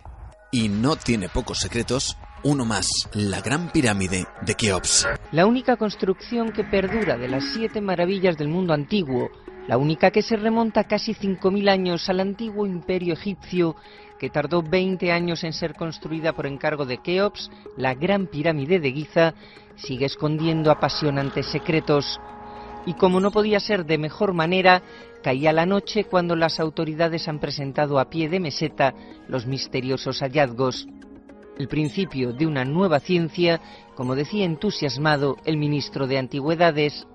y 0.51 0.69
no 0.69 0.95
tiene 0.95 1.29
pocos 1.29 1.59
secretos, 1.59 2.17
uno 2.43 2.65
más, 2.65 2.87
la 3.13 3.41
Gran 3.41 3.71
Pirámide 3.71 4.25
de 4.41 4.55
Keops. 4.55 5.07
La 5.31 5.45
única 5.45 5.75
construcción 5.75 6.51
que 6.51 6.63
perdura 6.63 7.17
de 7.17 7.27
las 7.27 7.43
siete 7.53 7.81
maravillas 7.81 8.37
del 8.37 8.47
mundo 8.47 8.73
antiguo, 8.73 9.29
la 9.67 9.77
única 9.77 10.11
que 10.11 10.21
se 10.21 10.37
remonta 10.37 10.85
casi 10.85 11.13
5.000 11.13 11.69
años 11.69 12.09
al 12.09 12.19
antiguo 12.19 12.65
imperio 12.65 13.13
egipcio, 13.13 13.75
que 14.17 14.29
tardó 14.29 14.63
20 14.63 15.11
años 15.11 15.43
en 15.43 15.53
ser 15.53 15.75
construida 15.75 16.33
por 16.33 16.47
encargo 16.47 16.85
de 16.85 16.97
Keops, 16.97 17.51
la 17.75 17.93
Gran 17.93 18.27
Pirámide 18.27 18.79
de 18.79 18.91
Giza, 18.91 19.33
sigue 19.75 20.05
escondiendo 20.05 20.71
apasionantes 20.71 21.45
secretos. 21.47 22.19
Y 22.85 22.93
como 22.93 23.19
no 23.19 23.31
podía 23.31 23.59
ser 23.59 23.85
de 23.85 23.97
mejor 23.97 24.33
manera, 24.33 24.81
caía 25.21 25.51
la 25.51 25.65
noche 25.65 26.05
cuando 26.05 26.35
las 26.35 26.59
autoridades 26.59 27.27
han 27.27 27.39
presentado 27.39 27.99
a 27.99 28.09
pie 28.09 28.29
de 28.29 28.39
meseta 28.39 28.95
los 29.27 29.45
misteriosos 29.45 30.21
hallazgos 30.21 30.87
el 31.57 31.67
principio 31.67 32.33
de 32.33 32.45
una 32.45 32.65
nueva 32.65 32.99
ciencia, 32.99 33.59
como 33.95 34.15
decía 34.15 34.45
entusiasmado 34.45 35.37
el 35.45 35.57
ministro 35.57 36.07
de 36.07 36.17
Antigüedades. 36.17 37.07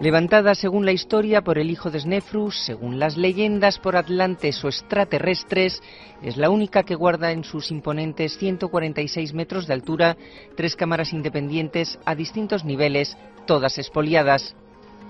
Levantada 0.00 0.54
según 0.54 0.86
la 0.86 0.92
historia 0.92 1.42
por 1.42 1.58
el 1.58 1.70
hijo 1.70 1.90
de 1.90 2.00
Snefrus, 2.00 2.56
según 2.64 2.98
las 2.98 3.18
leyendas 3.18 3.78
por 3.78 3.96
atlantes 3.96 4.64
o 4.64 4.68
extraterrestres, 4.68 5.82
es 6.22 6.38
la 6.38 6.48
única 6.48 6.84
que 6.84 6.94
guarda 6.94 7.32
en 7.32 7.44
sus 7.44 7.70
imponentes 7.70 8.38
146 8.38 9.34
metros 9.34 9.66
de 9.66 9.74
altura 9.74 10.16
tres 10.56 10.74
cámaras 10.74 11.12
independientes 11.12 11.98
a 12.06 12.14
distintos 12.14 12.64
niveles, 12.64 13.18
todas 13.46 13.76
expoliadas. 13.76 14.56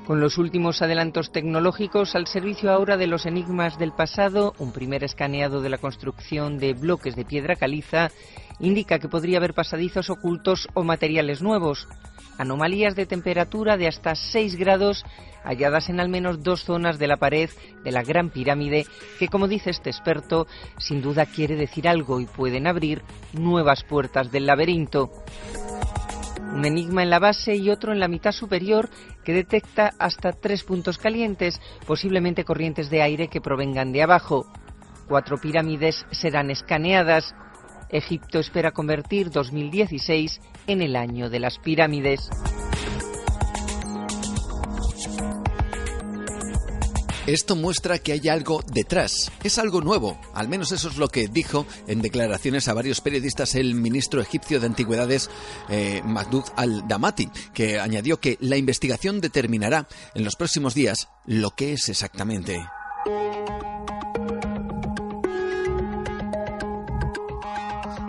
Con 0.08 0.18
los 0.18 0.38
últimos 0.38 0.82
adelantos 0.82 1.30
tecnológicos 1.30 2.16
al 2.16 2.26
servicio 2.26 2.72
ahora 2.72 2.96
de 2.96 3.06
los 3.06 3.26
enigmas 3.26 3.78
del 3.78 3.92
pasado, 3.92 4.54
un 4.58 4.72
primer 4.72 5.04
escaneado 5.04 5.62
de 5.62 5.68
la 5.68 5.78
construcción 5.78 6.58
de 6.58 6.74
bloques 6.74 7.14
de 7.14 7.24
piedra 7.24 7.54
caliza 7.54 8.10
indica 8.58 8.98
que 8.98 9.08
podría 9.08 9.38
haber 9.38 9.54
pasadizos 9.54 10.10
ocultos 10.10 10.66
o 10.74 10.82
materiales 10.82 11.42
nuevos, 11.42 11.86
anomalías 12.38 12.96
de 12.96 13.06
temperatura 13.06 13.76
de 13.76 13.88
hasta 13.88 14.14
6 14.14 14.56
grados 14.56 15.04
halladas 15.44 15.88
en 15.88 16.00
al 16.00 16.08
menos 16.08 16.42
dos 16.42 16.64
zonas 16.64 16.98
de 16.98 17.06
la 17.06 17.16
pared 17.16 17.50
de 17.82 17.92
la 17.92 18.02
Gran 18.02 18.30
Pirámide, 18.30 18.86
que 19.18 19.28
como 19.28 19.48
dice 19.48 19.70
este 19.70 19.90
experto, 19.90 20.46
sin 20.78 21.02
duda 21.02 21.26
quiere 21.26 21.56
decir 21.56 21.88
algo 21.88 22.20
y 22.20 22.26
pueden 22.26 22.66
abrir 22.66 23.02
nuevas 23.32 23.84
puertas 23.84 24.30
del 24.30 24.46
laberinto 24.46 25.10
un 26.52 26.64
enigma 26.64 27.02
en 27.02 27.10
la 27.10 27.18
base 27.18 27.54
y 27.56 27.70
otro 27.70 27.92
en 27.92 28.00
la 28.00 28.08
mitad 28.08 28.32
superior 28.32 28.90
que 29.24 29.32
detecta 29.32 29.92
hasta 29.98 30.32
tres 30.32 30.64
puntos 30.64 30.98
calientes, 30.98 31.60
posiblemente 31.86 32.44
corrientes 32.44 32.90
de 32.90 33.02
aire 33.02 33.28
que 33.28 33.40
provengan 33.40 33.92
de 33.92 34.02
abajo. 34.02 34.46
Cuatro 35.08 35.38
pirámides 35.38 36.06
serán 36.10 36.50
escaneadas. 36.50 37.34
Egipto 37.92 38.38
espera 38.38 38.72
convertir 38.72 39.30
2016 39.30 40.40
en 40.66 40.82
el 40.82 40.96
año 40.96 41.30
de 41.30 41.40
las 41.40 41.58
pirámides. 41.58 42.30
Esto 47.26 47.54
muestra 47.54 47.98
que 47.98 48.12
hay 48.12 48.28
algo 48.28 48.60
detrás, 48.72 49.30
es 49.44 49.58
algo 49.58 49.82
nuevo, 49.82 50.18
al 50.34 50.48
menos 50.48 50.72
eso 50.72 50.88
es 50.88 50.96
lo 50.96 51.08
que 51.08 51.28
dijo 51.28 51.64
en 51.86 52.02
declaraciones 52.02 52.66
a 52.66 52.74
varios 52.74 53.00
periodistas 53.00 53.54
el 53.54 53.74
ministro 53.74 54.20
egipcio 54.20 54.58
de 54.58 54.66
Antigüedades, 54.66 55.30
eh, 55.68 56.02
al-Damati, 56.56 57.30
que 57.54 57.78
añadió 57.78 58.18
que 58.18 58.36
la 58.40 58.56
investigación 58.56 59.20
determinará 59.20 59.86
en 60.14 60.24
los 60.24 60.34
próximos 60.34 60.74
días 60.74 61.08
lo 61.24 61.50
que 61.50 61.74
es 61.74 61.88
exactamente. 61.88 62.58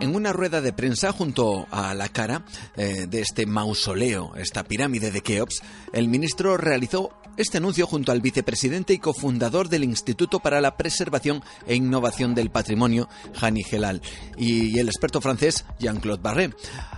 En 0.01 0.15
una 0.15 0.33
rueda 0.33 0.61
de 0.61 0.73
prensa 0.73 1.11
junto 1.11 1.67
a 1.69 1.93
la 1.93 2.09
cara 2.09 2.43
eh, 2.75 3.05
de 3.07 3.21
este 3.21 3.45
mausoleo, 3.45 4.33
esta 4.35 4.63
pirámide 4.63 5.11
de 5.11 5.21
Keops, 5.21 5.61
el 5.93 6.07
ministro 6.07 6.57
realizó 6.57 7.11
este 7.37 7.59
anuncio 7.59 7.85
junto 7.85 8.11
al 8.11 8.19
vicepresidente 8.19 8.93
y 8.93 8.97
cofundador 8.97 9.69
del 9.69 9.83
Instituto 9.83 10.39
para 10.39 10.59
la 10.59 10.75
Preservación 10.75 11.43
e 11.67 11.75
Innovación 11.75 12.33
del 12.33 12.49
Patrimonio, 12.49 13.09
Hani 13.39 13.63
Gelal, 13.63 14.01
y 14.39 14.79
el 14.79 14.87
experto 14.87 15.21
francés 15.21 15.65
Jean-Claude 15.77 16.23
Barré, 16.23 16.49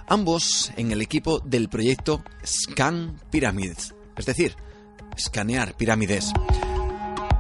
ambos 0.08 0.72
en 0.78 0.94
el 0.94 1.02
equipo 1.02 1.40
del 1.40 1.68
proyecto 1.68 2.24
Scan 2.46 3.20
Pyramids, 3.30 3.94
es 4.16 4.26
decir, 4.26 4.56
escanear 5.18 5.76
pirámides. 5.76 6.32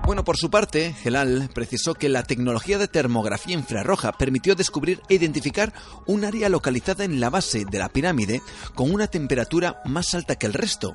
Bueno, 0.05 0.25
por 0.25 0.35
su 0.35 0.49
parte, 0.49 0.93
Gelal 0.93 1.49
precisó 1.53 1.93
que 1.93 2.09
la 2.09 2.23
tecnología 2.23 2.77
de 2.77 2.89
termografía 2.89 3.53
infrarroja 3.53 4.11
permitió 4.11 4.53
descubrir 4.53 5.01
e 5.07 5.15
identificar 5.15 5.73
un 6.05 6.25
área 6.25 6.49
localizada 6.49 7.05
en 7.05 7.21
la 7.21 7.29
base 7.29 7.63
de 7.63 7.79
la 7.79 7.87
pirámide 7.87 8.41
con 8.75 8.93
una 8.93 9.07
temperatura 9.07 9.81
más 9.85 10.13
alta 10.13 10.35
que 10.35 10.45
el 10.45 10.53
resto. 10.53 10.91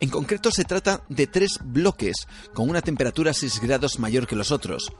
En 0.00 0.10
concreto 0.10 0.50
se 0.50 0.64
trata 0.64 1.04
de 1.08 1.28
tres 1.28 1.60
bloques 1.62 2.26
con 2.52 2.68
una 2.68 2.82
temperatura 2.82 3.32
6 3.32 3.60
grados 3.60 4.00
mayor 4.00 4.26
que 4.26 4.34
los 4.34 4.50
otros, 4.50 4.90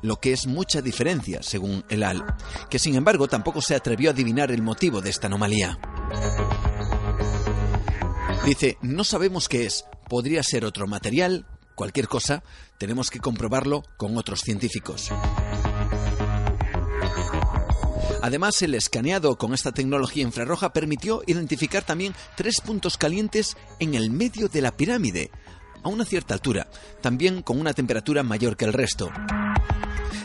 lo 0.00 0.16
que 0.16 0.32
es 0.32 0.46
mucha 0.46 0.80
diferencia, 0.80 1.42
según 1.42 1.84
Elal, 1.90 2.24
que 2.70 2.78
sin 2.78 2.94
embargo 2.94 3.28
tampoco 3.28 3.60
se 3.60 3.74
atrevió 3.74 4.08
a 4.08 4.14
adivinar 4.14 4.50
el 4.50 4.62
motivo 4.62 5.02
de 5.02 5.10
esta 5.10 5.26
anomalía. 5.26 5.78
Dice, 8.46 8.78
no 8.80 9.04
sabemos 9.04 9.48
qué 9.48 9.66
es, 9.66 9.84
podría 10.08 10.42
ser 10.42 10.64
otro 10.64 10.86
material, 10.86 11.46
Cualquier 11.74 12.08
cosa 12.08 12.42
tenemos 12.78 13.10
que 13.10 13.20
comprobarlo 13.20 13.82
con 13.96 14.16
otros 14.16 14.40
científicos. 14.40 15.10
Además, 18.22 18.62
el 18.62 18.74
escaneado 18.74 19.36
con 19.36 19.52
esta 19.52 19.72
tecnología 19.72 20.22
infrarroja 20.22 20.72
permitió 20.72 21.22
identificar 21.26 21.84
también 21.84 22.14
tres 22.36 22.60
puntos 22.62 22.96
calientes 22.96 23.56
en 23.80 23.94
el 23.94 24.10
medio 24.10 24.48
de 24.48 24.62
la 24.62 24.74
pirámide, 24.74 25.30
a 25.82 25.88
una 25.88 26.06
cierta 26.06 26.32
altura, 26.32 26.68
también 27.02 27.42
con 27.42 27.60
una 27.60 27.74
temperatura 27.74 28.22
mayor 28.22 28.56
que 28.56 28.64
el 28.64 28.72
resto. 28.72 29.10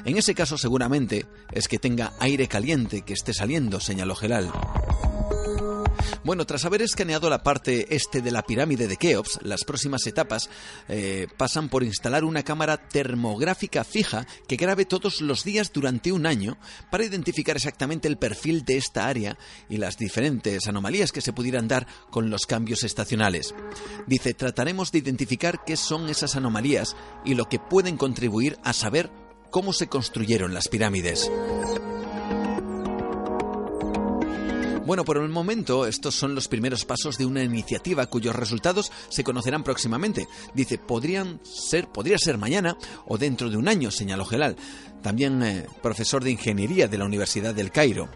En 0.05 0.17
ese 0.17 0.33
caso 0.33 0.57
seguramente 0.57 1.25
es 1.51 1.67
que 1.67 1.77
tenga 1.77 2.13
aire 2.19 2.47
caliente 2.47 3.01
que 3.01 3.13
esté 3.13 3.33
saliendo, 3.33 3.81
señaló 3.81 4.15
Gelal. 4.15 4.49
Bueno, 6.23 6.45
tras 6.45 6.65
haber 6.65 6.81
escaneado 6.81 7.29
la 7.29 7.43
parte 7.43 7.95
este 7.95 8.21
de 8.21 8.31
la 8.31 8.43
pirámide 8.43 8.87
de 8.87 8.97
Keops, 8.97 9.39
las 9.43 9.63
próximas 9.63 10.05
etapas 10.07 10.49
eh, 10.87 11.27
pasan 11.37 11.69
por 11.69 11.83
instalar 11.83 12.23
una 12.23 12.43
cámara 12.43 12.77
termográfica 12.77 13.83
fija 13.83 14.25
que 14.47 14.55
grabe 14.55 14.85
todos 14.85 15.21
los 15.21 15.43
días 15.43 15.71
durante 15.73 16.11
un 16.11 16.25
año 16.25 16.57
para 16.91 17.05
identificar 17.05 17.55
exactamente 17.55 18.07
el 18.07 18.17
perfil 18.17 18.65
de 18.65 18.77
esta 18.77 19.07
área 19.07 19.37
y 19.69 19.77
las 19.77 19.97
diferentes 19.97 20.67
anomalías 20.67 21.11
que 21.11 21.21
se 21.21 21.33
pudieran 21.33 21.67
dar 21.67 21.87
con 22.09 22.29
los 22.29 22.45
cambios 22.45 22.83
estacionales. 22.83 23.53
Dice, 24.07 24.33
trataremos 24.33 24.91
de 24.91 24.99
identificar 24.99 25.63
qué 25.65 25.77
son 25.77 26.09
esas 26.09 26.35
anomalías 26.35 26.95
y 27.25 27.35
lo 27.35 27.45
que 27.45 27.59
pueden 27.59 27.97
contribuir 27.97 28.57
a 28.63 28.73
saber 28.73 29.09
cómo 29.49 29.73
se 29.73 29.87
construyeron 29.87 30.53
las 30.53 30.67
pirámides. 30.67 31.29
Bueno, 34.89 35.05
por 35.05 35.17
el 35.17 35.29
momento 35.29 35.85
estos 35.85 36.15
son 36.15 36.33
los 36.33 36.47
primeros 36.47 36.83
pasos 36.83 37.15
de 37.19 37.27
una 37.27 37.43
iniciativa 37.43 38.07
cuyos 38.07 38.35
resultados 38.35 38.91
se 39.09 39.23
conocerán 39.23 39.63
próximamente. 39.63 40.27
Dice, 40.55 40.79
podrían 40.79 41.39
ser, 41.43 41.87
podría 41.89 42.17
ser 42.17 42.39
mañana 42.39 42.75
o 43.05 43.19
dentro 43.19 43.51
de 43.51 43.57
un 43.57 43.67
año, 43.67 43.91
señaló 43.91 44.25
Gelal, 44.25 44.55
también 45.03 45.43
eh, 45.43 45.67
profesor 45.83 46.23
de 46.23 46.31
ingeniería 46.31 46.87
de 46.87 46.97
la 46.97 47.05
Universidad 47.05 47.53
del 47.53 47.69
Cairo. 47.69 48.09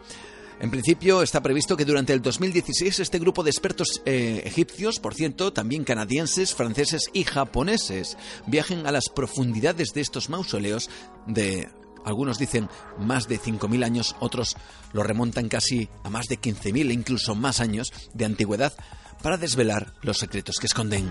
En 0.59 0.71
principio 0.71 1.21
está 1.21 1.43
previsto 1.43 1.77
que 1.77 1.85
durante 1.85 2.11
el 2.11 2.23
2016 2.23 3.01
este 3.01 3.19
grupo 3.19 3.43
de 3.43 3.51
expertos 3.51 4.01
eh, 4.07 4.41
egipcios, 4.43 4.99
por 4.99 5.13
cierto, 5.13 5.53
también 5.53 5.83
canadienses, 5.83 6.55
franceses 6.55 7.11
y 7.13 7.23
japoneses, 7.23 8.17
viajen 8.47 8.87
a 8.87 8.91
las 8.91 9.09
profundidades 9.09 9.89
de 9.93 10.01
estos 10.01 10.27
mausoleos 10.27 10.89
de 11.27 11.69
algunos 12.05 12.37
dicen 12.37 12.69
más 12.99 13.27
de 13.27 13.39
5.000 13.39 13.83
años, 13.83 14.15
otros 14.19 14.55
lo 14.91 15.03
remontan 15.03 15.49
casi 15.49 15.89
a 16.03 16.09
más 16.09 16.27
de 16.27 16.39
15.000 16.39 16.89
e 16.89 16.93
incluso 16.93 17.35
más 17.35 17.59
años 17.59 17.91
de 18.13 18.25
antigüedad 18.25 18.73
para 19.21 19.37
desvelar 19.37 19.93
los 20.01 20.17
secretos 20.17 20.57
que 20.59 20.67
esconden. 20.67 21.09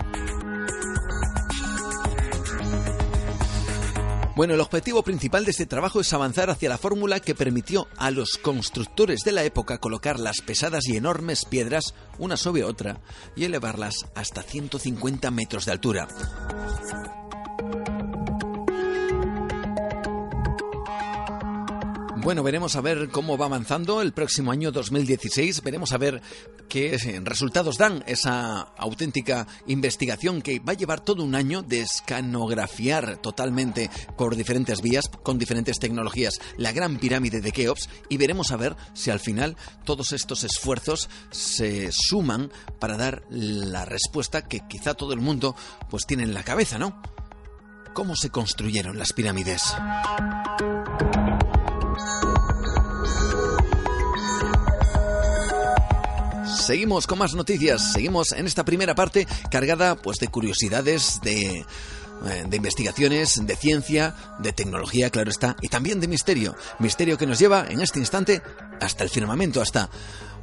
Bueno, 4.35 4.55
el 4.55 4.61
objetivo 4.61 5.03
principal 5.03 5.45
de 5.45 5.51
este 5.51 5.67
trabajo 5.67 6.01
es 6.01 6.11
avanzar 6.11 6.49
hacia 6.49 6.67
la 6.67 6.79
fórmula 6.79 7.19
que 7.19 7.35
permitió 7.35 7.87
a 7.97 8.09
los 8.09 8.39
constructores 8.39 9.19
de 9.23 9.31
la 9.31 9.43
época 9.43 9.77
colocar 9.77 10.19
las 10.19 10.41
pesadas 10.41 10.87
y 10.87 10.97
enormes 10.97 11.45
piedras 11.45 11.93
una 12.17 12.35
sobre 12.35 12.63
otra 12.63 12.99
y 13.35 13.43
elevarlas 13.43 14.07
hasta 14.15 14.41
150 14.41 15.29
metros 15.29 15.65
de 15.65 15.71
altura. 15.71 16.07
Bueno, 22.23 22.41
veremos 22.41 22.77
a 22.77 22.81
ver 22.81 23.09
cómo 23.09 23.37
va 23.37 23.47
avanzando 23.47 24.01
el 24.01 24.13
próximo 24.13 24.53
año 24.53 24.71
2016. 24.71 25.61
Veremos 25.61 25.91
a 25.91 25.97
ver 25.97 26.21
qué 26.69 26.95
eh, 26.95 27.19
resultados 27.21 27.77
dan 27.77 28.01
esa 28.07 28.61
auténtica 28.77 29.45
investigación 29.67 30.41
que 30.41 30.59
va 30.59 30.71
a 30.71 30.77
llevar 30.77 31.01
todo 31.01 31.21
un 31.21 31.35
año 31.35 31.63
de 31.63 31.81
escanografiar 31.81 33.17
totalmente 33.17 33.89
por 34.17 34.37
diferentes 34.37 34.81
vías, 34.81 35.09
con 35.21 35.37
diferentes 35.37 35.79
tecnologías, 35.79 36.39
la 36.55 36.71
gran 36.71 36.97
pirámide 36.97 37.41
de 37.41 37.51
Keops 37.51 37.89
y 38.07 38.15
veremos 38.15 38.53
a 38.53 38.57
ver 38.57 38.77
si 38.93 39.11
al 39.11 39.19
final 39.19 39.57
todos 39.83 40.13
estos 40.13 40.45
esfuerzos 40.45 41.09
se 41.29 41.89
suman 41.91 42.53
para 42.79 42.95
dar 42.95 43.23
la 43.29 43.83
respuesta 43.83 44.47
que 44.47 44.61
quizá 44.69 44.93
todo 44.93 45.11
el 45.11 45.19
mundo 45.19 45.57
pues 45.89 46.05
tiene 46.05 46.23
en 46.23 46.33
la 46.33 46.43
cabeza, 46.43 46.79
¿no? 46.79 47.01
¿Cómo 47.93 48.15
se 48.15 48.29
construyeron 48.29 48.97
las 48.97 49.11
pirámides? 49.11 49.75
Seguimos 56.55 57.07
con 57.07 57.17
más 57.19 57.33
noticias, 57.33 57.93
seguimos 57.93 58.31
en 58.31 58.45
esta 58.45 58.63
primera 58.63 58.95
parte 58.95 59.27
cargada 59.49 59.95
pues 59.95 60.17
de 60.19 60.27
curiosidades, 60.27 61.19
de, 61.21 61.65
eh, 62.25 62.45
de 62.47 62.57
investigaciones, 62.57 63.45
de 63.45 63.55
ciencia, 63.55 64.15
de 64.39 64.53
tecnología, 64.53 65.09
claro 65.09 65.29
está, 65.29 65.55
y 65.61 65.67
también 65.67 65.99
de 65.99 66.07
misterio. 66.07 66.55
Misterio 66.79 67.17
que 67.17 67.27
nos 67.27 67.39
lleva 67.39 67.65
en 67.67 67.81
este 67.81 67.99
instante 67.99 68.41
hasta 68.79 69.03
el 69.03 69.09
firmamento, 69.09 69.61
hasta 69.61 69.89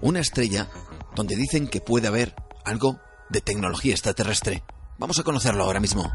una 0.01 0.21
estrella 0.21 0.69
donde 1.15 1.37
dicen 1.37 1.69
que 1.69 1.81
puede 1.81 2.09
haber 2.09 2.35
algo 2.65 3.01
de 3.29 3.41
tecnología 3.41 3.93
extraterrestre. 3.93 4.63
Vamos 4.99 5.19
a 5.19 5.23
conocerlo 5.23 5.65
ahora 5.65 5.81
mismo. 5.81 6.13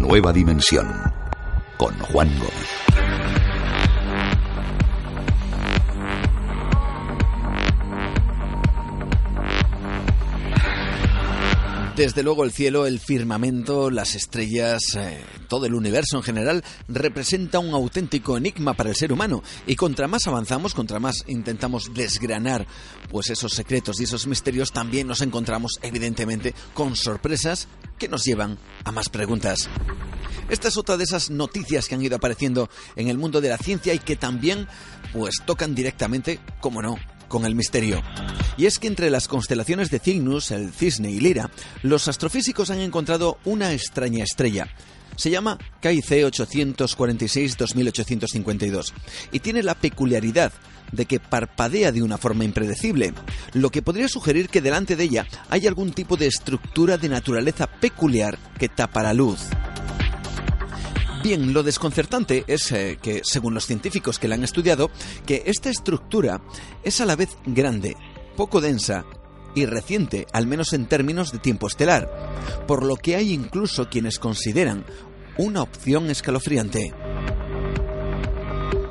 Nueva 0.00 0.32
dimensión 0.32 0.88
con 1.76 1.98
Juan 1.98 2.28
Gómez. 2.38 2.79
Desde 11.96 12.22
luego 12.22 12.44
el 12.44 12.52
cielo, 12.52 12.86
el 12.86 13.00
firmamento, 13.00 13.90
las 13.90 14.14
estrellas, 14.14 14.80
eh, 14.96 15.22
todo 15.48 15.66
el 15.66 15.74
universo 15.74 16.16
en 16.16 16.22
general 16.22 16.64
representa 16.88 17.58
un 17.58 17.74
auténtico 17.74 18.36
enigma 18.36 18.74
para 18.74 18.90
el 18.90 18.96
ser 18.96 19.12
humano 19.12 19.42
y 19.66 19.74
contra 19.74 20.06
más 20.06 20.26
avanzamos, 20.26 20.72
contra 20.72 21.00
más 21.00 21.24
intentamos 21.26 21.92
desgranar 21.92 22.66
pues 23.10 23.28
esos 23.30 23.52
secretos 23.52 24.00
y 24.00 24.04
esos 24.04 24.26
misterios, 24.28 24.72
también 24.72 25.08
nos 25.08 25.20
encontramos 25.20 25.78
evidentemente 25.82 26.54
con 26.74 26.94
sorpresas 26.94 27.66
que 27.98 28.08
nos 28.08 28.24
llevan 28.24 28.56
a 28.84 28.92
más 28.92 29.08
preguntas. 29.08 29.68
Esta 30.48 30.68
es 30.68 30.76
otra 30.76 30.96
de 30.96 31.04
esas 31.04 31.28
noticias 31.28 31.88
que 31.88 31.96
han 31.96 32.02
ido 32.02 32.16
apareciendo 32.16 32.70
en 32.96 33.08
el 33.08 33.18
mundo 33.18 33.40
de 33.40 33.50
la 33.50 33.58
ciencia 33.58 33.92
y 33.92 33.98
que 33.98 34.16
también 34.16 34.68
pues 35.12 35.42
tocan 35.44 35.74
directamente, 35.74 36.40
como 36.60 36.82
no, 36.82 36.96
con 37.30 37.46
el 37.46 37.54
misterio. 37.54 38.02
Y 38.58 38.66
es 38.66 38.78
que 38.78 38.88
entre 38.88 39.08
las 39.08 39.28
constelaciones 39.28 39.90
de 39.90 40.00
Cygnus, 40.00 40.50
el 40.50 40.70
Cisne 40.72 41.10
y 41.10 41.20
Lira, 41.20 41.50
los 41.82 42.08
astrofísicos 42.08 42.68
han 42.68 42.80
encontrado 42.80 43.38
una 43.46 43.72
extraña 43.72 44.24
estrella. 44.24 44.68
Se 45.16 45.30
llama 45.30 45.56
KIC 45.80 46.28
846-2852 46.30 48.92
y 49.32 49.40
tiene 49.40 49.62
la 49.62 49.74
peculiaridad 49.74 50.52
de 50.92 51.06
que 51.06 51.20
parpadea 51.20 51.92
de 51.92 52.02
una 52.02 52.18
forma 52.18 52.44
impredecible, 52.44 53.14
lo 53.52 53.70
que 53.70 53.82
podría 53.82 54.08
sugerir 54.08 54.48
que 54.48 54.60
delante 54.60 54.96
de 54.96 55.04
ella 55.04 55.26
hay 55.48 55.66
algún 55.66 55.92
tipo 55.92 56.16
de 56.16 56.26
estructura 56.26 56.98
de 56.98 57.08
naturaleza 57.08 57.68
peculiar 57.68 58.38
que 58.58 58.68
tapa 58.68 59.02
la 59.02 59.14
luz. 59.14 59.40
Bien, 61.22 61.52
lo 61.52 61.62
desconcertante 61.62 62.44
es 62.46 62.72
eh, 62.72 62.98
que, 63.00 63.20
según 63.24 63.52
los 63.52 63.66
científicos 63.66 64.18
que 64.18 64.26
la 64.26 64.36
han 64.36 64.44
estudiado, 64.44 64.90
que 65.26 65.42
esta 65.46 65.68
estructura 65.68 66.40
es 66.82 67.00
a 67.02 67.04
la 67.04 67.14
vez 67.14 67.36
grande, 67.44 67.94
poco 68.36 68.62
densa 68.62 69.04
y 69.54 69.66
reciente, 69.66 70.26
al 70.32 70.46
menos 70.46 70.72
en 70.72 70.86
términos 70.86 71.30
de 71.30 71.38
tiempo 71.38 71.66
estelar, 71.66 72.08
por 72.66 72.84
lo 72.84 72.96
que 72.96 73.16
hay 73.16 73.34
incluso 73.34 73.90
quienes 73.90 74.18
consideran 74.18 74.86
una 75.36 75.60
opción 75.62 76.08
escalofriante. 76.08 76.94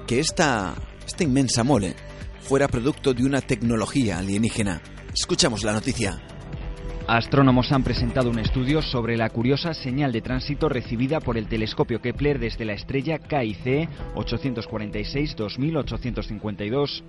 Que 0.06 0.20
esta, 0.20 0.76
esta 1.08 1.24
inmensa 1.24 1.64
mole 1.64 1.96
fuera 2.42 2.68
producto 2.68 3.16
de 3.16 3.26
una 3.26 3.42
tecnología 3.42 4.20
alienígena. 4.20 4.84
Escuchamos 5.16 5.64
la 5.64 5.74
noticia. 5.74 6.39
Astrónomos 7.10 7.72
han 7.72 7.84
presentado 7.84 8.30
un 8.30 8.38
estudio 8.38 8.84
sobre 8.84 9.18
la 9.18 9.32
curiosa 9.32 9.74
señal 9.74 10.12
de 10.12 10.22
tránsito 10.22 10.70
recibida 10.70 11.20
por 11.20 11.40
el 11.40 11.48
telescopio 11.48 12.04
Kepler 12.04 12.38
desde 12.38 12.66
la 12.66 12.74
estrella 12.74 13.18
KIC 13.18 13.90
846-2852. 14.14 17.02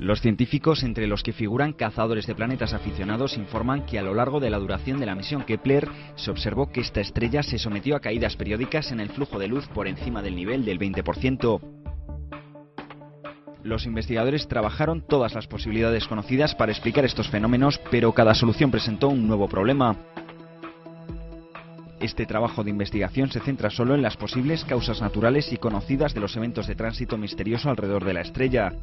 Los 0.00 0.20
científicos, 0.20 0.82
entre 0.82 1.06
los 1.06 1.22
que 1.22 1.32
figuran 1.32 1.74
cazadores 1.74 2.26
de 2.26 2.34
planetas 2.34 2.72
aficionados, 2.72 3.36
informan 3.36 3.86
que 3.86 4.00
a 4.00 4.02
lo 4.02 4.14
largo 4.14 4.40
de 4.40 4.50
la 4.50 4.58
duración 4.58 4.98
de 4.98 5.06
la 5.06 5.14
misión 5.14 5.44
Kepler 5.44 5.88
se 6.16 6.32
observó 6.32 6.72
que 6.72 6.80
esta 6.80 7.00
estrella 7.00 7.44
se 7.44 7.58
sometió 7.58 7.94
a 7.94 8.00
caídas 8.00 8.34
periódicas 8.34 8.90
en 8.90 8.98
el 8.98 9.10
flujo 9.10 9.38
de 9.38 9.46
luz 9.46 9.68
por 9.68 9.86
encima 9.86 10.22
del 10.22 10.34
nivel 10.34 10.64
del 10.64 10.80
20%. 10.80 11.60
Los 13.64 13.86
investigadores 13.86 14.46
trabajaron 14.46 15.00
todas 15.00 15.34
las 15.34 15.46
posibilidades 15.46 16.06
conocidas 16.06 16.54
para 16.54 16.70
explicar 16.70 17.06
estos 17.06 17.30
fenómenos, 17.30 17.80
pero 17.90 18.12
cada 18.12 18.34
solución 18.34 18.70
presentó 18.70 19.08
un 19.08 19.26
nuevo 19.26 19.48
problema. 19.48 19.96
Este 21.98 22.26
trabajo 22.26 22.62
de 22.62 22.68
investigación 22.68 23.30
se 23.30 23.40
centra 23.40 23.70
solo 23.70 23.94
en 23.94 24.02
las 24.02 24.18
posibles 24.18 24.66
causas 24.66 25.00
naturales 25.00 25.50
y 25.50 25.56
conocidas 25.56 26.12
de 26.12 26.20
los 26.20 26.36
eventos 26.36 26.66
de 26.66 26.74
tránsito 26.74 27.16
misterioso 27.16 27.70
alrededor 27.70 28.04
de 28.04 28.12
la 28.12 28.20
estrella. 28.20 28.74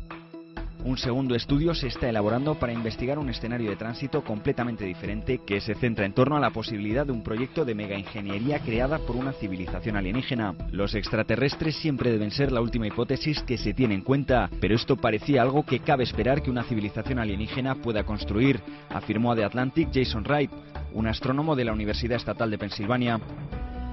Un 0.83 0.97
segundo 0.97 1.35
estudio 1.35 1.75
se 1.75 1.87
está 1.87 2.09
elaborando 2.09 2.55
para 2.55 2.73
investigar 2.73 3.19
un 3.19 3.29
escenario 3.29 3.69
de 3.69 3.75
tránsito 3.75 4.23
completamente 4.23 4.83
diferente 4.83 5.39
que 5.45 5.61
se 5.61 5.75
centra 5.75 6.07
en 6.07 6.13
torno 6.13 6.35
a 6.35 6.39
la 6.39 6.49
posibilidad 6.49 7.05
de 7.05 7.11
un 7.11 7.21
proyecto 7.21 7.63
de 7.65 7.75
megaingeniería 7.75 8.59
creada 8.59 8.97
por 8.97 9.15
una 9.15 9.31
civilización 9.33 9.95
alienígena. 9.95 10.55
Los 10.71 10.95
extraterrestres 10.95 11.75
siempre 11.75 12.11
deben 12.11 12.31
ser 12.31 12.51
la 12.51 12.61
última 12.61 12.87
hipótesis 12.87 13.43
que 13.43 13.59
se 13.59 13.75
tiene 13.75 13.93
en 13.93 14.01
cuenta, 14.01 14.49
pero 14.59 14.73
esto 14.73 14.97
parecía 14.97 15.43
algo 15.43 15.63
que 15.63 15.81
cabe 15.81 16.03
esperar 16.03 16.41
que 16.41 16.49
una 16.49 16.63
civilización 16.63 17.19
alienígena 17.19 17.75
pueda 17.75 18.03
construir, 18.03 18.59
afirmó 18.89 19.31
a 19.31 19.35
The 19.35 19.43
Atlantic 19.43 19.89
Jason 19.93 20.23
Wright, 20.23 20.51
un 20.93 21.07
astrónomo 21.07 21.55
de 21.55 21.65
la 21.65 21.73
Universidad 21.73 22.17
Estatal 22.17 22.49
de 22.49 22.57
Pensilvania. 22.57 23.19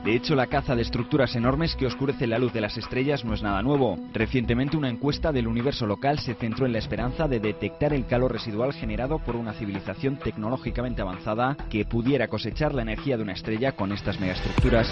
De 0.04 0.14
hecho, 0.14 0.34
la 0.34 0.46
caza 0.46 0.74
de 0.74 0.82
estructuras 0.82 1.36
enormes 1.36 1.76
que 1.76 1.86
oscurecen 1.86 2.30
la 2.30 2.38
luz 2.38 2.52
de 2.52 2.60
las 2.60 2.78
estrellas 2.78 3.24
no 3.24 3.34
es 3.34 3.42
nada 3.42 3.62
nuevo. 3.62 3.98
Recientemente 4.14 4.76
una 4.76 4.88
encuesta 4.88 5.32
del 5.32 5.46
universo 5.46 5.86
local 5.86 6.18
se 6.18 6.34
centró 6.34 6.66
en 6.66 6.72
la 6.72 6.78
esperanza 6.78 7.28
de 7.28 7.40
detectar 7.40 7.92
el 7.92 8.06
calor 8.06 8.32
residual 8.32 8.72
generado 8.72 9.18
por 9.18 9.36
una 9.36 9.52
civilización 9.52 10.18
tecnológicamente 10.18 11.02
avanzada 11.02 11.56
que 11.68 11.84
pudiera 11.84 12.28
cosechar 12.28 12.74
la 12.74 12.82
energía 12.82 13.16
de 13.16 13.22
una 13.22 13.32
estrella 13.34 13.72
con 13.72 13.92
estas 13.92 14.18
megaestructuras. 14.18 14.88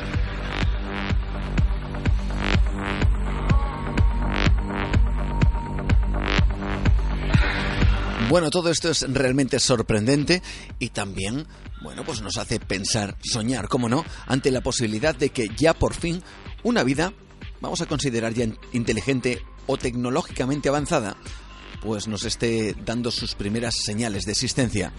Bueno, 8.28 8.50
todo 8.50 8.70
esto 8.70 8.90
es 8.90 9.02
realmente 9.08 9.60
sorprendente 9.60 10.42
y 10.80 10.88
también, 10.88 11.46
bueno, 11.86 12.02
pues 12.02 12.20
nos 12.20 12.36
hace 12.36 12.58
pensar, 12.58 13.16
soñar, 13.22 13.68
cómo 13.68 13.88
no, 13.88 14.04
ante 14.26 14.50
la 14.50 14.60
posibilidad 14.60 15.14
de 15.14 15.30
que 15.30 15.50
ya 15.56 15.72
por 15.72 15.94
fin 15.94 16.20
una 16.64 16.82
vida, 16.82 17.12
vamos 17.60 17.80
a 17.80 17.86
considerar 17.86 18.34
ya 18.34 18.48
inteligente 18.72 19.40
o 19.68 19.76
tecnológicamente 19.76 20.68
avanzada, 20.68 21.16
pues 21.80 22.08
nos 22.08 22.24
esté 22.24 22.74
dando 22.84 23.12
sus 23.12 23.36
primeras 23.36 23.76
señales 23.76 24.24
de 24.24 24.32
existencia. 24.32 24.92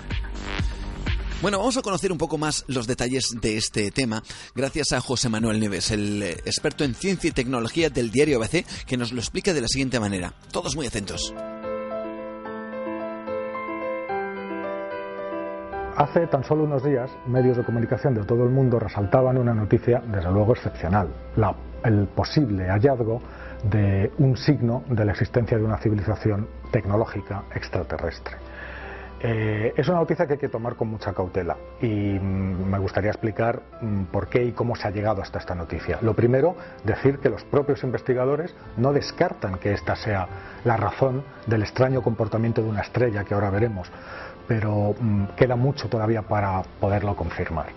Bueno, 1.42 1.58
vamos 1.58 1.76
a 1.76 1.82
conocer 1.82 2.14
un 2.14 2.18
poco 2.18 2.38
más 2.38 2.64
los 2.68 2.88
detalles 2.88 3.36
de 3.42 3.58
este 3.58 3.92
tema 3.92 4.24
gracias 4.56 4.94
a 4.94 5.02
José 5.02 5.28
Manuel 5.28 5.60
Neves, 5.60 5.92
el 5.92 6.24
eh, 6.24 6.32
experto 6.46 6.86
en 6.86 6.96
ciencia 6.96 7.28
y 7.28 7.34
tecnología 7.34 7.90
del 7.90 8.12
diario 8.12 8.38
ABC, 8.38 8.66
que 8.86 8.96
nos 8.96 9.12
lo 9.12 9.20
explica 9.20 9.54
de 9.54 9.60
la 9.60 9.68
siguiente 9.68 10.00
manera. 10.00 10.34
Todos 10.54 10.78
muy 10.78 10.88
atentos. 10.88 11.34
Hace 15.98 16.28
tan 16.28 16.44
solo 16.44 16.66
unos 16.66 16.84
días, 16.84 17.10
medios 17.26 17.58
de 17.58 17.64
comunicación 17.64 18.14
de 18.14 18.24
todo 18.24 18.44
el 18.44 18.52
mundo 18.52 18.78
resaltaban 18.78 19.36
una 19.36 19.56
noticia, 19.56 20.00
desde 20.06 20.32
luego 20.32 20.54
excepcional, 20.54 21.08
el 21.84 22.08
posible 22.10 22.68
hallazgo 22.68 23.20
de 23.64 24.12
un 24.20 24.38
signo 24.38 24.84
de 24.90 25.04
la 25.06 25.14
existencia 25.14 25.58
de 25.58 25.64
una 25.64 25.80
civilización 25.80 26.48
tecnológica 26.72 27.46
extraterrestre. 27.56 28.36
Eh, 29.20 29.74
es 29.76 29.88
una 29.88 29.98
noticia 29.98 30.28
que 30.28 30.34
hay 30.34 30.40
que 30.40 30.50
tomar 30.50 30.76
con 30.76 30.90
mucha 30.90 31.12
cautela 31.12 31.58
y 31.82 31.88
mm, 31.88 32.70
me 32.70 32.78
gustaría 32.78 33.10
explicar 33.10 33.64
mm, 33.82 34.04
por 34.04 34.28
qué 34.28 34.44
y 34.44 34.52
cómo 34.52 34.76
se 34.76 34.88
ha 34.88 34.92
llegado 34.92 35.24
hasta 35.24 35.40
esta 35.40 35.56
noticia. 35.56 35.98
Lo 36.04 36.14
primero, 36.14 36.56
decir 36.84 37.18
que 37.18 37.30
los 37.30 37.44
propios 37.44 37.84
investigadores 37.84 38.56
no 38.78 38.94
descartan 38.94 39.58
que 39.58 39.74
esta 39.74 39.96
sea 39.96 40.28
la 40.64 40.78
razón 40.78 41.24
del 41.48 41.64
extraño 41.64 42.04
comportamiento 42.04 42.62
de 42.62 42.70
una 42.70 42.82
estrella 42.82 43.24
que 43.24 43.34
ahora 43.34 43.50
veremos 43.50 43.92
pero 44.48 44.96
mm, 45.00 45.26
queda 45.36 45.56
mucho 45.56 45.90
todavía 45.90 46.22
para 46.22 46.62
poderlo 46.80 47.16
confirmar. 47.16 47.68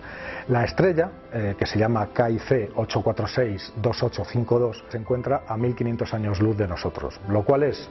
La 0.47 0.63
estrella, 0.63 1.09
eh, 1.33 1.55
que 1.57 1.65
se 1.65 1.77
llama 1.77 2.09
KIC 2.13 2.73
846-2852, 2.75 4.83
se 4.89 4.97
encuentra 4.97 5.41
a 5.47 5.57
1500 5.57 6.13
años 6.13 6.39
luz 6.39 6.55
de 6.57 6.67
nosotros, 6.67 7.19
lo 7.27 7.43
cual 7.43 7.63
es 7.63 7.89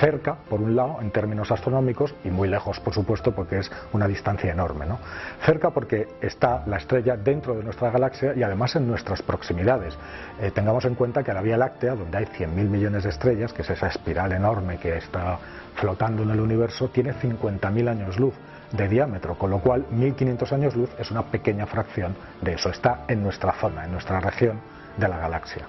cerca, 0.00 0.36
por 0.48 0.60
un 0.60 0.74
lado, 0.74 0.98
en 1.00 1.10
términos 1.10 1.50
astronómicos, 1.50 2.14
y 2.24 2.30
muy 2.30 2.48
lejos, 2.48 2.80
por 2.80 2.94
supuesto, 2.94 3.32
porque 3.32 3.58
es 3.58 3.70
una 3.92 4.08
distancia 4.08 4.50
enorme. 4.50 4.86
¿no? 4.86 4.98
Cerca 5.44 5.70
porque 5.70 6.08
está 6.20 6.64
la 6.66 6.78
estrella 6.78 7.16
dentro 7.16 7.54
de 7.54 7.62
nuestra 7.62 7.90
galaxia 7.90 8.34
y 8.34 8.42
además 8.42 8.74
en 8.76 8.88
nuestras 8.88 9.22
proximidades. 9.22 9.96
Eh, 10.40 10.50
tengamos 10.50 10.84
en 10.84 10.94
cuenta 10.94 11.22
que 11.22 11.32
la 11.32 11.42
Vía 11.42 11.56
Láctea, 11.56 11.94
donde 11.94 12.18
hay 12.18 12.24
100.000 12.24 12.68
millones 12.68 13.04
de 13.04 13.10
estrellas, 13.10 13.52
que 13.52 13.62
es 13.62 13.70
esa 13.70 13.88
espiral 13.88 14.32
enorme 14.32 14.78
que 14.78 14.96
está 14.96 15.38
flotando 15.76 16.22
en 16.22 16.30
el 16.30 16.40
universo, 16.40 16.88
tiene 16.88 17.12
50.000 17.14 17.88
años 17.88 18.18
luz 18.18 18.34
de 18.72 18.88
diámetro, 18.88 19.36
con 19.36 19.50
lo 19.50 19.60
cual 19.60 19.86
1.500 19.90 20.52
años 20.52 20.76
luz 20.76 20.90
es 20.98 21.10
una 21.10 21.22
pequeña 21.30 21.66
fracción 21.66 22.16
de 22.40 22.54
eso. 22.54 22.70
Está 22.70 23.04
en 23.08 23.22
nuestra 23.22 23.52
zona, 23.52 23.84
en 23.84 23.92
nuestra 23.92 24.20
región 24.20 24.60
de 24.96 25.08
la 25.08 25.18
galaxia. 25.18 25.66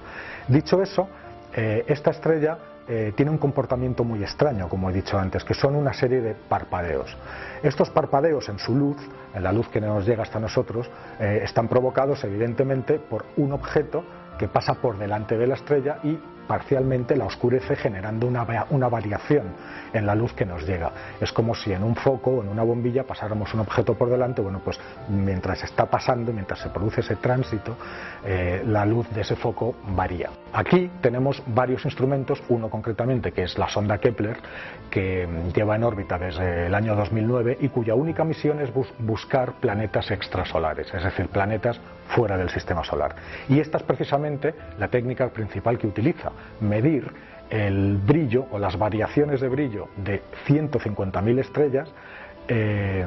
Dicho 0.48 0.82
eso, 0.82 1.08
eh, 1.54 1.86
esta 1.88 2.12
estrella 2.12 2.58
eh, 2.90 3.12
tiene 3.16 3.32
un 3.32 3.38
comportamiento 3.38 4.06
muy 4.06 4.24
extraño, 4.24 4.70
como 4.70 4.90
he 4.90 4.94
dicho 4.94 5.18
antes, 5.18 5.44
que 5.44 5.54
son 5.54 5.76
una 5.76 5.94
serie 5.94 6.22
de 6.22 6.36
parpadeos. 6.36 7.18
Estos 7.62 7.90
parpadeos 7.90 8.48
en 8.48 8.60
su 8.60 8.74
luz, 8.74 8.98
en 9.34 9.44
la 9.44 9.52
luz 9.52 9.68
que 9.68 9.82
nos 9.82 10.06
llega 10.06 10.24
hasta 10.24 10.40
nosotros, 10.40 10.90
eh, 11.20 11.42
están 11.44 11.68
provocados 11.68 12.24
evidentemente 12.24 12.98
por 12.98 13.26
un 13.36 13.52
objeto 13.52 14.06
que 14.40 14.48
pasa 14.48 14.76
por 14.76 14.98
delante 14.98 15.38
de 15.38 15.48
la 15.48 15.56
estrella 15.56 15.98
y 16.04 16.18
parcialmente 16.48 17.18
la 17.18 17.26
oscurece 17.26 17.76
generando 17.76 18.26
una, 18.26 18.46
una, 18.70 18.88
variación 18.88 19.48
en 19.94 20.06
la 20.06 20.16
luz 20.16 20.34
que 20.34 20.46
nos 20.46 20.66
llega. 20.66 20.92
Es 21.20 21.32
como 21.32 21.56
si 21.56 21.72
en 21.72 21.84
un 21.84 21.96
foco 21.96 22.32
o 22.32 22.42
en 22.44 22.50
una 22.50 22.64
bombilla 22.64 23.04
pasáramos 23.04 23.54
un 23.54 23.62
objeto 23.62 23.96
por 23.96 24.10
delante, 24.10 24.42
bueno, 24.42 24.62
pues 24.64 24.80
mientras 25.10 25.64
está 25.64 25.86
pasando, 25.86 26.32
mientras 26.34 26.60
se 26.60 26.70
produce 26.70 27.02
ese 27.02 27.16
tránsito, 27.18 27.76
eh, 28.26 28.64
la 28.66 28.86
luz 28.86 29.10
de 29.12 29.22
ese 29.22 29.36
foco 29.36 29.76
varía. 29.96 30.30
Aquí 30.54 30.90
tenemos 31.02 31.42
varios 31.48 31.86
instrumentos, 31.86 32.42
uno 32.50 32.70
concretamente 32.70 33.32
que 33.32 33.44
es 33.44 33.58
la 33.58 33.70
sonda 33.70 33.98
Kepler, 33.98 34.38
que 34.90 35.28
lleva 35.54 35.76
en 35.76 35.84
órbita 35.84 36.18
desde 36.18 36.68
el 36.68 36.76
año 36.76 36.96
2009 36.96 37.58
y 37.62 37.70
cuya 37.70 37.96
única 37.96 38.24
misión 38.24 38.62
es 38.62 38.72
buscar 39.00 39.54
planetas 39.54 40.12
extrasolares, 40.12 40.94
es 40.94 41.04
decir, 41.04 41.28
planetas 41.28 41.80
fuera 42.10 42.38
del 42.38 42.50
sistema 42.50 42.84
solar. 42.84 43.16
Y 43.50 43.60
esta 43.60 43.78
es 43.78 43.84
precisamente 43.84 44.54
la 44.80 44.88
técnica 44.88 45.30
principal 45.30 45.78
que 45.78 45.88
utiliza, 45.88 46.32
medir 46.62 47.12
el 47.50 47.98
brillo 47.98 48.46
o 48.52 48.60
las 48.60 48.78
variaciones 48.78 49.42
de 49.42 49.50
brillo 49.50 49.88
de 49.98 50.22
150.000 50.48 51.40
estrellas 51.40 51.90
eh, 52.48 53.06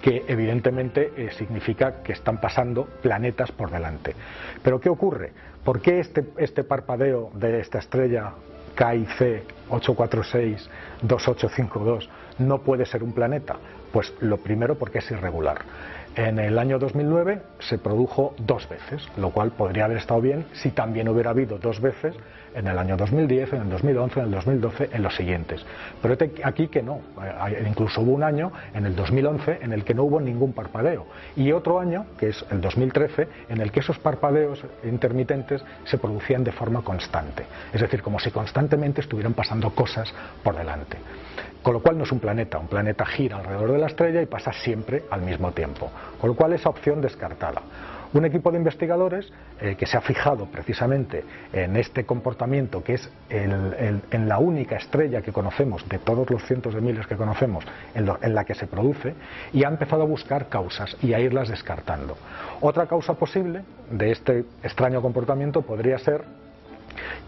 que 0.00 0.24
evidentemente 0.28 1.12
eh, 1.16 1.30
significa 1.36 2.02
que 2.02 2.12
están 2.12 2.40
pasando 2.40 2.84
planetas 3.02 3.50
por 3.52 3.70
delante. 3.70 4.14
Pero 4.62 4.80
¿qué 4.80 4.88
ocurre? 4.88 5.32
¿Por 5.64 5.80
qué 5.80 6.00
este, 6.00 6.24
este 6.38 6.64
parpadeo 6.64 7.30
de 7.34 7.60
esta 7.60 7.78
estrella 7.78 8.32
KIC 8.76 9.44
846-2852 9.70 12.08
no 12.38 12.62
puede 12.62 12.86
ser 12.86 13.02
un 13.02 13.12
planeta? 13.12 13.56
Pues 13.92 14.14
lo 14.20 14.38
primero 14.38 14.76
porque 14.76 14.98
es 14.98 15.10
irregular. 15.10 15.58
En 16.18 16.40
el 16.40 16.58
año 16.58 16.80
2009 16.80 17.42
se 17.60 17.78
produjo 17.78 18.34
dos 18.38 18.68
veces, 18.68 19.08
lo 19.16 19.30
cual 19.30 19.52
podría 19.52 19.84
haber 19.84 19.98
estado 19.98 20.20
bien 20.20 20.46
si 20.52 20.72
también 20.72 21.08
hubiera 21.08 21.30
habido 21.30 21.58
dos 21.58 21.80
veces 21.80 22.12
en 22.56 22.66
el 22.66 22.76
año 22.76 22.96
2010, 22.96 23.52
en 23.52 23.62
el 23.62 23.70
2011, 23.70 24.18
en 24.18 24.26
el 24.26 24.32
2012, 24.32 24.90
en 24.94 25.02
los 25.04 25.14
siguientes. 25.14 25.64
Pero 26.02 26.16
aquí 26.42 26.66
que 26.66 26.82
no, 26.82 27.02
incluso 27.64 28.00
hubo 28.00 28.10
un 28.10 28.24
año, 28.24 28.50
en 28.74 28.86
el 28.86 28.96
2011, 28.96 29.58
en 29.62 29.72
el 29.72 29.84
que 29.84 29.94
no 29.94 30.02
hubo 30.02 30.20
ningún 30.20 30.54
parpadeo. 30.54 31.06
Y 31.36 31.52
otro 31.52 31.78
año, 31.78 32.06
que 32.18 32.30
es 32.30 32.44
el 32.50 32.60
2013, 32.60 33.28
en 33.48 33.60
el 33.60 33.70
que 33.70 33.78
esos 33.78 34.00
parpadeos 34.00 34.60
intermitentes 34.82 35.62
se 35.84 35.98
producían 35.98 36.42
de 36.42 36.50
forma 36.50 36.82
constante. 36.82 37.44
Es 37.72 37.80
decir, 37.80 38.02
como 38.02 38.18
si 38.18 38.32
constantemente 38.32 39.02
estuvieran 39.02 39.34
pasando 39.34 39.70
cosas 39.70 40.12
por 40.42 40.56
delante. 40.56 40.98
Con 41.62 41.74
lo 41.74 41.80
cual 41.80 41.98
no 41.98 42.04
es 42.04 42.12
un 42.12 42.20
planeta, 42.20 42.58
un 42.58 42.68
planeta 42.68 43.04
gira 43.04 43.36
alrededor 43.36 43.72
de 43.72 43.78
la 43.78 43.86
estrella 43.86 44.22
y 44.22 44.26
pasa 44.26 44.52
siempre 44.52 45.04
al 45.10 45.22
mismo 45.22 45.52
tiempo. 45.52 45.90
Con 46.20 46.30
lo 46.30 46.36
cual 46.36 46.52
esa 46.52 46.68
opción 46.68 47.00
descartada. 47.00 47.62
Un 48.14 48.24
equipo 48.24 48.50
de 48.50 48.56
investigadores 48.56 49.30
eh, 49.60 49.76
que 49.76 49.84
se 49.84 49.98
ha 49.98 50.00
fijado 50.00 50.46
precisamente 50.46 51.24
en 51.52 51.76
este 51.76 52.06
comportamiento 52.06 52.82
que 52.82 52.94
es 52.94 53.10
en 53.28 54.28
la 54.28 54.38
única 54.38 54.76
estrella 54.76 55.20
que 55.20 55.30
conocemos, 55.30 55.86
de 55.88 55.98
todos 55.98 56.30
los 56.30 56.42
cientos 56.44 56.74
de 56.74 56.80
miles 56.80 57.06
que 57.06 57.16
conocemos, 57.16 57.64
en, 57.94 58.34
la 58.34 58.44
que 58.44 58.54
se 58.54 58.66
produce, 58.66 59.14
y 59.52 59.64
ha 59.64 59.68
empezado 59.68 60.02
a 60.02 60.06
buscar 60.06 60.48
causas 60.48 60.96
y 61.02 61.12
a 61.12 61.20
irlas 61.20 61.50
descartando. 61.50 62.16
Otra 62.62 62.86
causa 62.86 63.12
posible 63.14 63.62
de 63.90 64.10
este 64.10 64.44
extraño 64.62 65.02
comportamiento 65.02 65.60
podría 65.60 65.98
ser 65.98 66.24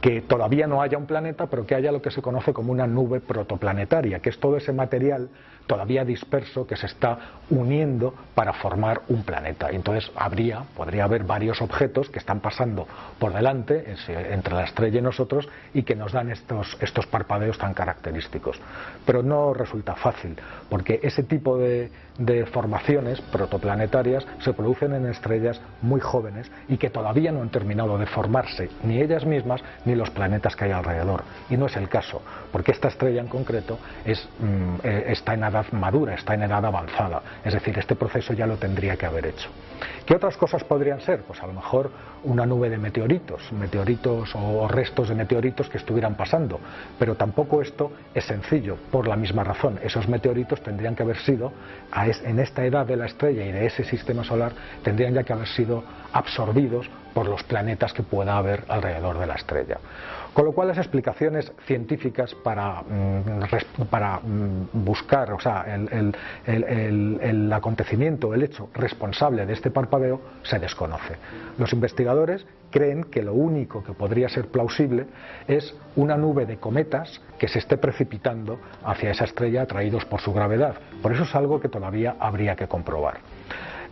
que 0.00 0.22
todavía 0.22 0.66
no 0.66 0.82
haya 0.82 0.98
un 0.98 1.06
planeta, 1.06 1.46
pero 1.46 1.66
que 1.66 1.74
haya 1.74 1.92
lo 1.92 2.02
que 2.02 2.10
se 2.10 2.22
conoce 2.22 2.52
como 2.52 2.72
una 2.72 2.86
nube 2.86 3.20
protoplanetaria, 3.20 4.20
que 4.20 4.30
es 4.30 4.38
todo 4.38 4.56
ese 4.56 4.72
material 4.72 5.28
todavía 5.70 6.04
disperso 6.04 6.66
que 6.66 6.74
se 6.74 6.86
está 6.86 7.16
uniendo 7.48 8.12
para 8.34 8.52
formar 8.54 9.02
un 9.06 9.22
planeta. 9.22 9.70
Entonces 9.70 10.10
habría, 10.16 10.64
podría 10.76 11.04
haber 11.04 11.22
varios 11.22 11.62
objetos 11.62 12.10
que 12.10 12.18
están 12.18 12.40
pasando 12.40 12.88
por 13.20 13.32
delante 13.32 13.94
entre 14.08 14.54
la 14.56 14.64
estrella 14.64 14.98
y 14.98 15.02
nosotros 15.02 15.48
y 15.72 15.84
que 15.84 15.94
nos 15.94 16.10
dan 16.10 16.28
estos, 16.28 16.76
estos 16.80 17.06
parpadeos 17.06 17.56
tan 17.56 17.72
característicos. 17.72 18.58
Pero 19.06 19.22
no 19.22 19.54
resulta 19.54 19.94
fácil, 19.94 20.36
porque 20.68 20.98
ese 21.04 21.22
tipo 21.22 21.56
de, 21.56 21.92
formaciones 22.52 23.20
protoplanetarias 23.32 24.26
se 24.40 24.52
producen 24.52 24.92
en 24.92 25.06
estrellas 25.06 25.58
muy 25.80 26.00
jóvenes 26.00 26.50
y 26.68 26.76
que 26.76 26.90
todavía 26.90 27.32
no 27.32 27.40
han 27.40 27.48
terminado 27.48 27.96
de 27.96 28.04
formarse 28.04 28.68
ni 28.82 29.00
ellas 29.00 29.24
mismas 29.24 29.62
ni 29.86 29.94
los 29.94 30.10
planetas 30.10 30.54
que 30.54 30.64
hay 30.64 30.72
alrededor. 30.72 31.22
Y 31.48 31.56
no 31.56 31.66
es 31.66 31.76
el 31.76 31.88
caso, 31.88 32.20
porque 32.52 32.72
esta 32.72 32.88
estrella 32.88 33.22
en 33.22 33.28
concreto 33.28 33.78
mm, 34.04 34.74
eh, 34.82 35.04
está 35.06 35.32
en 35.32 35.44
edad 35.44 35.59
madura, 35.72 36.14
está 36.14 36.34
en 36.34 36.42
edad 36.42 36.64
avanzada. 36.64 37.22
Es 37.44 37.54
decir, 37.54 37.78
este 37.78 37.96
proceso 37.96 38.32
ya 38.32 38.46
lo 38.46 38.56
tendría 38.56 38.96
que 38.96 39.06
haber 39.06 39.26
hecho. 39.26 39.48
¿Qué 40.04 40.14
otras 40.14 40.36
cosas 40.36 40.64
podrían 40.64 41.00
ser? 41.00 41.22
Pues 41.22 41.42
a 41.42 41.46
lo 41.46 41.52
mejor 41.52 41.90
una 42.24 42.44
nube 42.44 42.68
de 42.68 42.78
meteoritos, 42.78 43.52
meteoritos 43.52 44.30
o 44.34 44.68
restos 44.68 45.08
de 45.08 45.14
meteoritos 45.14 45.68
que 45.68 45.78
estuvieran 45.78 46.16
pasando. 46.16 46.60
Pero 46.98 47.14
tampoco 47.14 47.62
esto 47.62 47.92
es 48.14 48.24
sencillo, 48.24 48.76
por 48.90 49.06
la 49.06 49.16
misma 49.16 49.44
razón. 49.44 49.78
Esos 49.82 50.08
meteoritos 50.08 50.62
tendrían 50.62 50.94
que 50.94 51.02
haber 51.02 51.18
sido, 51.18 51.52
en 52.24 52.38
esta 52.38 52.64
edad 52.64 52.86
de 52.86 52.96
la 52.96 53.06
estrella 53.06 53.44
y 53.44 53.52
de 53.52 53.66
ese 53.66 53.84
sistema 53.84 54.24
solar, 54.24 54.52
tendrían 54.82 55.14
ya 55.14 55.22
que 55.22 55.32
haber 55.32 55.48
sido 55.48 55.84
absorbidos 56.12 56.90
por 57.14 57.28
los 57.28 57.42
planetas 57.44 57.92
que 57.92 58.02
pueda 58.02 58.36
haber 58.36 58.64
alrededor 58.68 59.18
de 59.18 59.26
la 59.26 59.34
estrella. 59.34 59.78
Con 60.32 60.44
lo 60.44 60.52
cual 60.52 60.68
las 60.68 60.78
explicaciones 60.78 61.52
científicas 61.66 62.34
para, 62.36 62.82
mm, 62.82 63.40
mm, 64.26 64.84
buscar 64.84 65.32
o 65.32 65.40
sea, 65.40 65.64
el, 65.66 66.14
el, 66.46 67.52
acontecimiento, 67.52 68.32
el 68.32 68.44
hecho 68.44 68.68
responsable 68.74 69.44
de 69.44 69.52
este 69.52 69.70
parpadeo 69.70 70.20
se 70.42 70.58
desconoce. 70.58 71.16
Los 71.58 71.72
investigadores 71.72 72.46
creen 72.70 73.04
que 73.04 73.22
lo 73.22 73.34
único 73.34 73.82
que 73.82 73.92
podría 73.92 74.28
ser 74.28 74.46
plausible 74.48 75.06
es 75.48 75.74
una 75.96 76.16
nube 76.16 76.46
de 76.46 76.58
cometas 76.58 77.20
que 77.38 77.48
se 77.48 77.58
esté 77.58 77.76
precipitando 77.76 78.60
hacia 78.84 79.10
esa 79.10 79.24
estrella 79.24 79.62
atraídos 79.62 80.04
por 80.04 80.20
su 80.20 80.32
gravedad. 80.32 80.76
Por 81.02 81.12
eso 81.12 81.24
es 81.24 81.34
algo 81.34 81.60
que 81.60 81.68
todavía 81.68 82.16
habría 82.20 82.54
que 82.54 82.68
comprobar. 82.68 83.18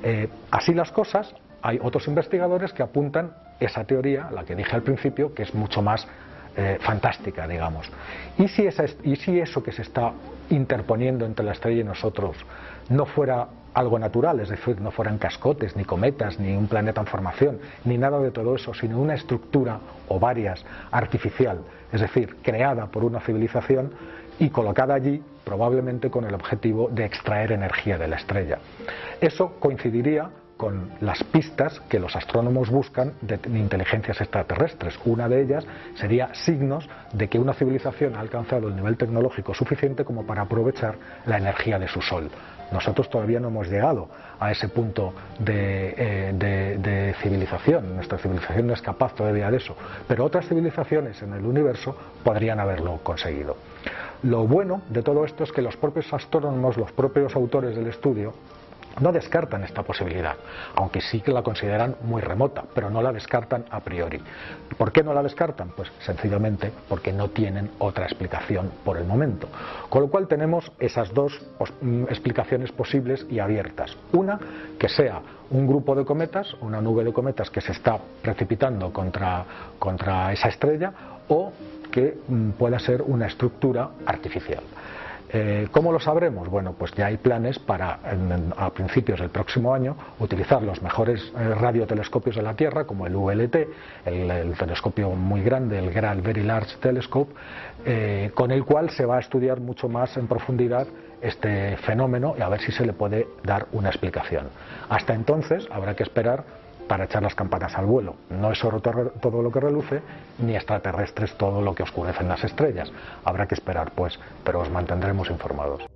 Eh, 0.02 0.28
así 0.50 0.74
las 0.74 0.92
cosas, 0.92 1.34
hay 1.62 1.80
otros 1.82 2.06
investigadores 2.06 2.72
que 2.72 2.82
apuntan 2.82 3.32
esa 3.58 3.84
teoría, 3.84 4.30
la 4.30 4.44
que 4.44 4.54
dije 4.54 4.74
al 4.74 4.82
principio, 4.82 5.34
que 5.34 5.42
es 5.42 5.54
mucho 5.54 5.82
más 5.82 6.06
eh, 6.60 6.76
fantástica, 6.80 7.46
digamos. 7.46 7.88
¿Y 8.36 8.48
si, 8.48 8.68
¿Y 9.04 9.14
si 9.14 9.38
eso 9.38 9.62
que 9.62 9.70
se 9.70 9.82
está 9.82 10.12
interponiendo 10.50 11.24
entre 11.24 11.44
la 11.44 11.52
estrella 11.52 11.82
y 11.82 11.84
nosotros 11.84 12.36
no 12.88 13.06
fuera 13.06 13.46
algo 13.74 13.96
natural, 13.96 14.40
es 14.40 14.48
decir, 14.48 14.80
no 14.80 14.90
fueran 14.90 15.18
cascotes, 15.18 15.76
ni 15.76 15.84
cometas, 15.84 16.40
ni 16.40 16.56
un 16.56 16.66
planeta 16.66 17.00
en 17.00 17.06
formación, 17.06 17.60
ni 17.84 17.96
nada 17.96 18.18
de 18.18 18.32
todo 18.32 18.56
eso, 18.56 18.74
sino 18.74 18.98
una 18.98 19.14
estructura 19.14 19.78
o 20.08 20.18
varias 20.18 20.64
artificial, 20.90 21.60
es 21.92 22.00
decir, 22.00 22.38
creada 22.42 22.86
por 22.86 23.04
una 23.04 23.20
civilización 23.20 23.92
y 24.40 24.50
colocada 24.50 24.94
allí 24.94 25.22
probablemente 25.44 26.10
con 26.10 26.24
el 26.24 26.34
objetivo 26.34 26.88
de 26.90 27.04
extraer 27.04 27.52
energía 27.52 27.98
de 27.98 28.08
la 28.08 28.16
estrella. 28.16 28.58
Eso 29.20 29.54
coincidiría 29.60 30.28
con 30.58 30.90
las 31.00 31.22
pistas 31.24 31.80
que 31.88 31.98
los 31.98 32.14
astrónomos 32.14 32.68
buscan 32.68 33.14
de 33.22 33.38
inteligencias 33.58 34.20
extraterrestres. 34.20 34.98
Una 35.06 35.28
de 35.28 35.40
ellas 35.40 35.64
sería 35.94 36.34
signos 36.34 36.86
de 37.12 37.28
que 37.28 37.38
una 37.38 37.54
civilización 37.54 38.16
ha 38.16 38.20
alcanzado 38.20 38.68
el 38.68 38.76
nivel 38.76 38.98
tecnológico 38.98 39.54
suficiente 39.54 40.04
como 40.04 40.26
para 40.26 40.42
aprovechar 40.42 40.96
la 41.24 41.38
energía 41.38 41.78
de 41.78 41.88
su 41.88 42.02
Sol. 42.02 42.28
Nosotros 42.72 43.08
todavía 43.08 43.40
no 43.40 43.48
hemos 43.48 43.68
llegado 43.68 44.08
a 44.38 44.50
ese 44.50 44.68
punto 44.68 45.14
de, 45.38 45.94
eh, 45.96 47.14
civilización. 47.22 47.94
Nuestra 47.94 48.18
civilización 48.18 48.66
no 48.66 48.74
es 48.74 48.82
capaz 48.82 49.14
todavía 49.14 49.50
de 49.50 49.56
eso. 49.56 49.74
Pero 50.06 50.24
otras 50.24 50.46
civilizaciones 50.48 51.22
en 51.22 51.32
el 51.32 51.46
universo 51.46 51.96
podrían 52.22 52.60
haberlo 52.60 52.98
conseguido. 53.02 53.56
Lo 54.24 54.46
bueno 54.46 54.82
de 54.88 55.02
todo 55.02 55.24
esto 55.24 55.44
es 55.44 55.52
que 55.52 55.62
los 55.62 55.76
propios 55.76 56.12
astrónomos, 56.12 56.76
los 56.76 56.92
propios 56.92 57.34
autores 57.36 57.76
del 57.76 57.86
estudio, 57.86 58.34
no 59.00 59.12
descartan 59.12 59.64
esta 59.64 59.82
posibilidad, 59.82 60.36
aunque 60.74 61.00
sí 61.00 61.20
que 61.20 61.32
la 61.32 61.42
consideran 61.42 61.96
muy 62.02 62.22
remota, 62.22 62.64
pero 62.74 62.90
no 62.90 63.02
la 63.02 63.12
descartan 63.12 63.64
a 63.70 63.80
priori. 63.80 64.20
¿Por 64.76 64.92
qué 64.92 65.02
no 65.02 65.12
la 65.14 65.22
descartan? 65.22 65.70
Pues 65.76 65.90
sencillamente 66.00 66.72
porque 66.88 67.12
no 67.12 67.28
tienen 67.28 67.70
otra 67.78 68.04
explicación 68.04 68.70
por 68.84 68.96
el 68.96 69.04
momento. 69.04 69.48
Con 69.88 70.02
lo 70.02 70.08
cual 70.08 70.28
tenemos 70.28 70.70
esas 70.78 71.12
dos 71.12 71.40
mm, 71.80 72.04
explicaciones 72.04 72.72
posibles 72.72 73.26
y 73.30 73.38
abiertas. 73.38 73.96
Una, 74.12 74.38
que 74.78 74.88
sea 74.88 75.20
un 75.50 75.66
grupo 75.66 75.94
de 75.94 76.04
cometas, 76.04 76.54
una 76.60 76.80
nube 76.80 77.04
de 77.04 77.12
cometas 77.12 77.50
que 77.50 77.60
se 77.60 77.72
está 77.72 77.98
precipitando 78.22 78.92
contra, 78.92 79.44
contra 79.78 80.32
esa 80.32 80.48
estrella, 80.48 80.92
o 81.28 81.52
que 81.90 82.18
mm, 82.28 82.50
pueda 82.50 82.78
ser 82.78 83.02
una 83.02 83.26
estructura 83.26 83.90
artificial. 84.06 84.62
Eh, 85.30 85.68
¿Cómo 85.72 85.92
lo 85.92 86.00
sabremos? 86.00 86.48
Bueno, 86.48 86.74
pues 86.78 86.92
ya 86.92 87.06
hay 87.06 87.18
planes 87.18 87.58
para, 87.58 88.00
a 88.56 88.70
principios 88.70 89.20
del 89.20 89.28
próximo 89.28 89.74
año, 89.74 89.96
utilizar 90.18 90.62
los 90.62 90.80
mejores 90.82 91.32
eh, 91.36 91.54
radiotelescopios 91.54 92.36
de 92.36 92.42
la 92.42 92.54
Tierra, 92.54 92.84
como 92.84 93.06
el 93.06 93.14
VLT, 93.14 93.56
el, 94.06 94.54
telescopio 94.58 95.10
muy 95.10 95.42
grande, 95.42 95.78
el 95.78 95.90
GRAL 95.90 96.22
Very 96.22 96.42
Large 96.42 96.76
Telescope, 96.80 97.32
eh, 97.84 98.30
con 98.34 98.50
el 98.50 98.64
cual 98.64 98.90
se 98.90 99.04
va 99.04 99.16
a 99.16 99.20
estudiar 99.20 99.60
mucho 99.60 99.88
más 99.88 100.16
en 100.16 100.26
profundidad 100.26 100.86
este 101.20 101.76
fenómeno 101.78 102.34
y 102.38 102.42
a 102.42 102.48
ver 102.48 102.60
si 102.60 102.72
se 102.72 102.86
le 102.86 102.92
puede 102.92 103.26
dar 103.42 103.66
una 103.72 103.88
explicación. 103.88 104.48
Hasta 104.88 105.14
entonces 105.14 105.66
habrá 105.70 105.94
que 105.94 106.04
esperar 106.04 106.44
para 106.88 107.04
echar 107.04 107.22
las 107.22 107.34
campanas 107.34 107.76
al 107.76 107.86
vuelo. 107.86 108.16
No 108.30 108.50
es 108.50 108.64
oro 108.64 108.80
todo 108.80 109.42
lo 109.42 109.52
que 109.52 109.60
reluce, 109.60 110.02
ni 110.38 110.56
extraterrestres 110.56 111.36
todo 111.36 111.60
lo 111.60 111.74
que 111.74 111.82
oscurecen 111.82 112.28
las 112.28 112.42
estrellas. 112.42 112.90
Habrá 113.24 113.46
que 113.46 113.54
esperar, 113.54 113.92
pues, 113.94 114.18
pero 114.42 114.60
os 114.60 114.70
mantendremos 114.70 115.30
informados. 115.30 115.86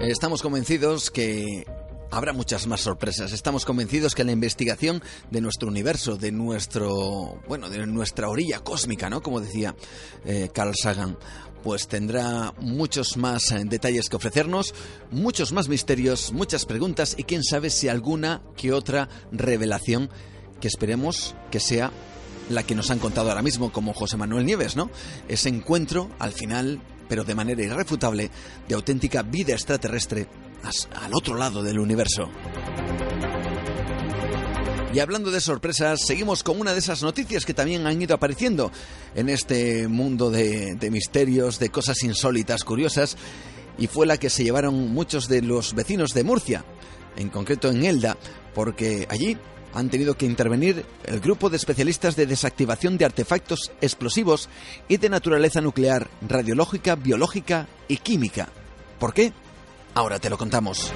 Estamos 0.00 0.40
convencidos 0.40 1.10
que 1.10 1.66
habrá 2.10 2.32
muchas 2.32 2.66
más 2.66 2.80
sorpresas. 2.80 3.32
Estamos 3.32 3.64
convencidos 3.64 4.14
que 4.14 4.24
la 4.24 4.32
investigación 4.32 5.02
de 5.30 5.40
nuestro 5.40 5.68
universo, 5.68 6.16
de 6.16 6.32
nuestro, 6.32 7.40
bueno, 7.48 7.68
de 7.68 7.86
nuestra 7.86 8.28
orilla 8.28 8.60
cósmica, 8.60 9.10
¿no? 9.10 9.22
Como 9.22 9.40
decía 9.40 9.74
eh, 10.24 10.50
Carl 10.52 10.74
Sagan, 10.74 11.18
pues 11.62 11.88
tendrá 11.88 12.54
muchos 12.60 13.16
más 13.16 13.50
eh, 13.52 13.62
detalles 13.64 14.08
que 14.08 14.16
ofrecernos, 14.16 14.74
muchos 15.10 15.52
más 15.52 15.68
misterios, 15.68 16.32
muchas 16.32 16.64
preguntas 16.64 17.14
y 17.18 17.24
quién 17.24 17.44
sabe 17.44 17.70
si 17.70 17.88
alguna 17.88 18.42
que 18.56 18.72
otra 18.72 19.08
revelación 19.32 20.10
que 20.60 20.68
esperemos 20.68 21.34
que 21.50 21.60
sea 21.60 21.92
la 22.48 22.62
que 22.62 22.74
nos 22.74 22.90
han 22.90 22.98
contado 22.98 23.28
ahora 23.28 23.42
mismo, 23.42 23.70
como 23.70 23.92
José 23.92 24.16
Manuel 24.16 24.46
Nieves, 24.46 24.74
¿no? 24.74 24.90
Ese 25.28 25.50
encuentro, 25.50 26.10
al 26.18 26.32
final, 26.32 26.80
pero 27.08 27.24
de 27.24 27.34
manera 27.34 27.62
irrefutable, 27.62 28.30
de 28.66 28.74
auténtica 28.74 29.22
vida 29.22 29.52
extraterrestre 29.52 30.26
al 30.62 31.14
otro 31.14 31.36
lado 31.36 31.62
del 31.62 31.78
universo. 31.78 32.28
Y 34.92 35.00
hablando 35.00 35.30
de 35.30 35.40
sorpresas, 35.40 36.00
seguimos 36.06 36.42
con 36.42 36.58
una 36.58 36.72
de 36.72 36.78
esas 36.78 37.02
noticias 37.02 37.44
que 37.44 37.52
también 37.52 37.86
han 37.86 38.00
ido 38.00 38.14
apareciendo 38.14 38.72
en 39.14 39.28
este 39.28 39.86
mundo 39.86 40.30
de, 40.30 40.76
misterios, 40.90 41.58
de 41.58 41.68
cosas 41.68 42.02
insólitas, 42.02 42.64
curiosas, 42.64 43.16
y 43.76 43.86
fue 43.86 44.06
la 44.06 44.16
que 44.16 44.30
se 44.30 44.44
llevaron 44.44 44.92
muchos 44.92 45.28
de 45.28 45.42
los 45.42 45.74
vecinos 45.74 46.14
de 46.14 46.24
Murcia, 46.24 46.64
en 47.16 47.28
concreto 47.28 47.68
en 47.70 47.84
Elda, 47.84 48.16
porque 48.54 49.06
allí 49.10 49.36
han 49.74 49.90
tenido 49.90 50.16
que 50.16 50.24
intervenir 50.24 50.86
el 51.04 51.20
grupo 51.20 51.50
de 51.50 51.58
especialistas 51.58 52.16
de 52.16 52.26
desactivación 52.26 52.96
de 52.96 53.04
artefactos 53.04 53.70
explosivos 53.82 54.48
y 54.88 54.96
de 54.96 55.10
naturaleza 55.10 55.60
nuclear, 55.60 56.08
radiológica, 56.26 56.96
biológica 56.96 57.68
y 57.88 57.98
química. 57.98 58.48
¿Por 58.98 59.12
qué? 59.12 59.34
Ahora 59.98 60.20
te 60.20 60.30
lo 60.30 60.38
contamos. 60.38 60.92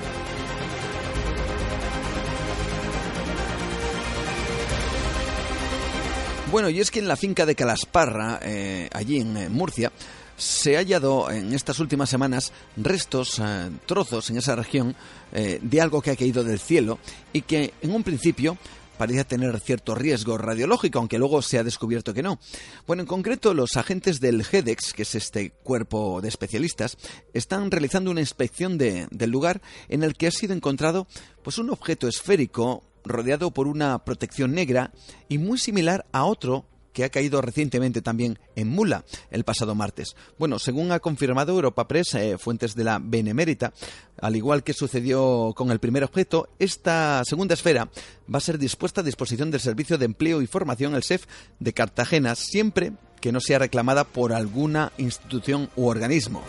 Bueno, 6.53 6.71
y 6.71 6.79
es 6.79 6.93
que 6.93 7.01
en 7.01 7.09
la 7.09 7.17
finca 7.17 7.45
de 7.45 7.57
Calasparra, 7.57 8.39
eh, 8.45 8.89
allí 8.93 9.19
en 9.19 9.37
eh, 9.37 9.49
Murcia, 9.49 9.91
se 10.37 10.77
ha 10.77 10.79
hallado 10.79 11.29
en 11.33 11.53
estas 11.53 11.81
últimas 11.81 12.11
semanas 12.11 12.53
restos, 12.77 13.41
eh, 13.41 13.71
trozos 13.87 14.31
en 14.31 14.37
esa 14.37 14.55
región 14.55 14.95
de 15.33 15.81
algo 15.81 16.01
que 16.01 16.13
ha 16.13 16.17
caído 16.17 16.45
del 16.45 16.61
cielo 16.61 17.01
y 17.33 17.43
que 17.43 17.75
en 17.83 17.93
un 17.93 18.05
principio 18.05 18.57
parecía 19.03 19.25
tener 19.25 19.59
cierto 19.59 19.97
riesgo 19.97 20.39
radiológico, 20.39 21.01
aunque 21.01 21.19
luego 21.19 21.43
se 21.43 21.59
ha 21.59 21.65
descubierto 21.65 22.15
que 22.15 22.23
no. 22.23 22.39
Bueno, 22.87 23.03
en 23.03 23.09
concreto, 23.09 23.53
los 23.53 23.77
agentes 23.77 24.21
del 24.21 24.45
GEDEX, 24.45 24.93
que 24.93 25.03
es 25.03 25.17
este 25.17 25.51
cuerpo 25.51 26.21
de 26.21 26.29
especialistas, 26.29 26.97
están 27.35 27.73
realizando 27.73 28.13
una 28.13 28.21
inspección 28.21 28.79
del 28.79 29.09
lugar 29.29 29.61
en 29.89 30.05
el 30.05 30.15
que 30.15 30.29
ha 30.29 30.31
sido 30.31 30.55
encontrado 30.55 31.09
pues 31.43 31.59
un 31.59 31.71
objeto 31.71 32.07
esférico 32.07 32.85
rodeado 33.03 33.51
por 33.51 33.67
una 33.67 34.05
protección 34.05 34.53
negra 34.53 34.93
y 35.29 35.39
muy 35.39 35.59
similar 35.59 36.07
a 36.13 36.23
otro 36.23 36.65
que 36.93 37.05
ha 37.05 37.11
caído 37.11 37.41
recientemente 37.41 38.03
también 38.03 38.39
en 38.57 38.69
Mula 38.69 39.05
el 39.31 39.45
pasado 39.45 39.75
martes. 39.75 40.15
Bueno, 40.39 40.59
según 40.59 40.93
ha 40.93 41.01
confirmado 41.01 41.53
Europa 41.53 41.89
Press, 41.89 42.15
eh, 42.15 42.39
fuentes 42.39 42.75
de 42.75 42.85
la 42.85 43.01
Benemérita, 43.03 43.73
al 44.21 44.37
igual 44.37 44.63
que 44.63 44.73
sucedió 44.73 45.53
con 45.57 45.71
el 45.71 45.81
primer 45.81 46.05
objeto, 46.05 46.49
esta 46.59 47.23
segunda 47.25 47.55
esfera 47.55 47.89
va 48.33 48.39
a 48.39 48.41
ser 48.41 48.59
dispuesta 48.59 49.01
a 49.01 49.05
disposición 49.05 49.51
del 49.51 49.61
Servicio 49.61 49.99
de 49.99 50.05
Empleo 50.05 50.43
y 50.43 50.47
Formación, 50.47 50.95
el 50.95 51.03
SEF, 51.03 51.27
de 51.59 51.73
Cartagena, 51.73 52.35
siempre 52.35 52.93
que 53.21 53.33
no 53.33 53.41
sea 53.41 53.61
reclamada 53.61 54.05
por 54.05 54.33
alguna 54.33 54.93
institución 54.99 55.71
u 55.77 55.87
organismo. 55.87 56.43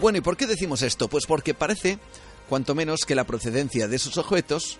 Bueno, 0.00 0.18
¿y 0.18 0.20
por 0.20 0.36
qué 0.36 0.46
decimos 0.46 0.82
esto? 0.82 1.08
Pues 1.08 1.26
porque 1.26 1.54
parece, 1.54 1.98
cuanto 2.48 2.74
menos, 2.74 3.04
que 3.04 3.14
la 3.14 3.24
procedencia 3.24 3.86
de 3.86 3.96
esos 3.96 4.16
objetos 4.18 4.78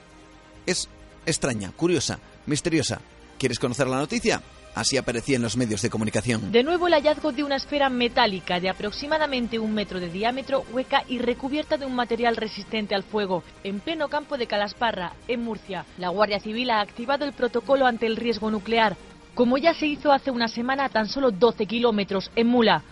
es 0.66 0.88
extraña, 1.26 1.72
curiosa, 1.72 2.18
misteriosa. 2.46 3.00
¿Quieres 3.38 3.58
conocer 3.58 3.86
la 3.88 3.96
noticia? 3.96 4.40
Así 4.74 4.96
aparecía 4.96 5.36
en 5.36 5.42
los 5.42 5.56
medios 5.56 5.82
de 5.82 5.90
comunicación. 5.90 6.50
De 6.50 6.62
nuevo 6.62 6.86
el 6.86 6.94
hallazgo 6.94 7.32
de 7.32 7.44
una 7.44 7.56
esfera 7.56 7.90
metálica 7.90 8.58
de 8.58 8.70
aproximadamente 8.70 9.58
un 9.58 9.74
metro 9.74 10.00
de 10.00 10.08
diámetro, 10.08 10.64
hueca 10.72 11.04
y 11.08 11.18
recubierta 11.18 11.76
de 11.76 11.84
un 11.84 11.94
material 11.94 12.36
resistente 12.36 12.94
al 12.94 13.02
fuego, 13.02 13.42
en 13.64 13.80
pleno 13.80 14.08
campo 14.08 14.38
de 14.38 14.46
Calasparra, 14.46 15.12
en 15.28 15.42
Murcia. 15.42 15.84
La 15.98 16.08
Guardia 16.08 16.40
Civil 16.40 16.70
ha 16.70 16.80
activado 16.80 17.26
el 17.26 17.34
protocolo 17.34 17.86
ante 17.86 18.06
el 18.06 18.16
riesgo 18.16 18.50
nuclear, 18.50 18.96
como 19.34 19.58
ya 19.58 19.74
se 19.74 19.86
hizo 19.86 20.10
hace 20.10 20.30
una 20.30 20.48
semana 20.48 20.86
a 20.86 20.88
tan 20.88 21.08
solo 21.08 21.30
12 21.30 21.66
kilómetros, 21.66 22.30
en 22.34 22.46
Mula. 22.46 22.82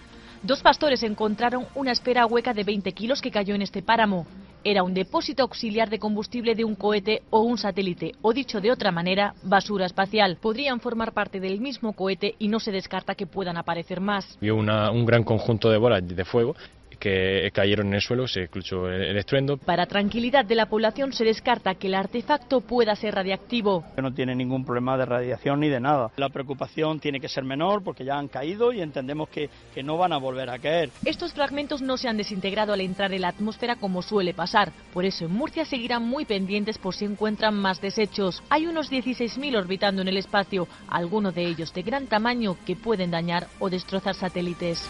Dos 0.43 0.63
pastores 0.63 1.03
encontraron 1.03 1.67
una 1.75 1.93
esfera 1.93 2.27
hueca 2.27 2.53
de 2.53 2.65
20 2.65 2.93
kilos 2.93 3.23
que 3.23 3.31
cayó 3.31 3.55
en 3.55 3.63
este 3.63 3.83
páramo 3.83 4.27
era 4.65 4.83
un 4.83 4.95
depósito 4.95 5.43
auxiliar 5.43 5.91
de 5.91 5.99
combustible 5.99 6.55
de 6.55 6.65
un 6.65 6.75
cohete 6.75 7.23
o 7.31 7.41
un 7.41 7.59
satélite, 7.59 8.13
o 8.23 8.33
dicho 8.33 8.61
de 8.61 8.71
otra 8.73 8.93
manera, 8.93 9.35
basura 9.43 9.87
espacial. 9.87 10.39
Podrían 10.41 10.81
formar 10.81 11.13
parte 11.13 11.41
del 11.41 11.61
mismo 11.61 11.93
cohete 11.93 12.35
y 12.39 12.49
no 12.49 12.61
se 12.61 12.73
descarta 12.73 13.15
que 13.15 13.27
puedan 13.27 13.57
aparecer 13.57 14.01
más. 14.01 14.39
Vio 14.41 14.57
un 14.57 15.07
gran 15.07 15.25
conjunto 15.25 15.71
de 15.71 15.79
bolas 15.79 16.07
de 16.07 16.25
fuego 16.25 16.55
que 17.01 17.51
cayeron 17.53 17.89
en 17.89 17.95
el 17.95 18.01
suelo, 18.01 18.29
se 18.29 18.45
escuchó 18.45 18.89
el, 18.89 19.17
estruendo. 19.17 19.57
Para 19.57 19.87
tranquilidad 19.87 20.45
de 20.45 20.55
la 20.55 20.67
población 20.67 21.13
se 21.13 21.25
descarta 21.25 21.75
que 21.75 21.89
el 21.89 21.95
artefacto 21.95 22.61
pueda 22.61 22.95
ser 22.95 23.15
radiactivo. 23.15 23.85
No 23.97 24.13
tiene 24.13 24.37
ningún 24.37 24.65
problema 24.65 24.97
de 24.97 25.07
radiación 25.07 25.61
ni 25.61 25.69
de 25.69 25.81
nada. 25.81 26.13
La 26.17 26.29
preocupación 26.29 27.01
tiene 27.01 27.19
que 27.19 27.29
ser 27.29 27.45
menor 27.45 27.83
porque 27.83 28.05
ya 28.05 28.19
han 28.19 28.29
caído 28.29 28.73
y 28.73 28.81
entendemos 28.81 29.29
que, 29.31 29.49
que 29.75 29.83
no 29.83 29.97
van 29.97 30.13
a 30.13 30.19
volver 30.19 30.51
a 30.51 30.59
caer. 30.59 30.91
Estos 31.05 31.33
fragmentos 31.33 31.83
no 31.83 31.97
se 31.97 32.09
han 32.09 32.19
desintegrado 32.19 32.73
al 32.73 32.83
entrar 32.83 33.13
en 33.13 33.23
la 33.23 33.29
atmósfera 33.29 33.77
como 33.77 34.03
suele 34.03 34.35
pasar. 34.35 34.71
Por 34.93 35.05
eso 35.05 35.25
en 35.25 35.33
Murcia 35.33 35.65
seguirán 35.65 36.03
muy 36.03 36.27
pendientes 36.27 36.79
por 36.79 36.95
si 36.95 37.07
encuentran 37.07 37.55
más 37.55 37.81
desechos. 37.81 38.43
Hay 38.51 38.67
unos 38.67 38.93
16.000 38.93 39.57
orbitando 39.57 40.03
en 40.03 40.09
el 40.09 40.19
espacio, 40.19 40.69
algunos 40.89 41.35
de 41.35 41.47
ellos 41.47 41.73
de 41.73 41.83
gran 41.83 42.07
tamaño 42.07 42.57
que 42.67 42.77
pueden 42.77 43.11
dañar 43.11 43.47
o 43.59 43.71
destrozar 43.71 44.15
satélites. 44.15 44.87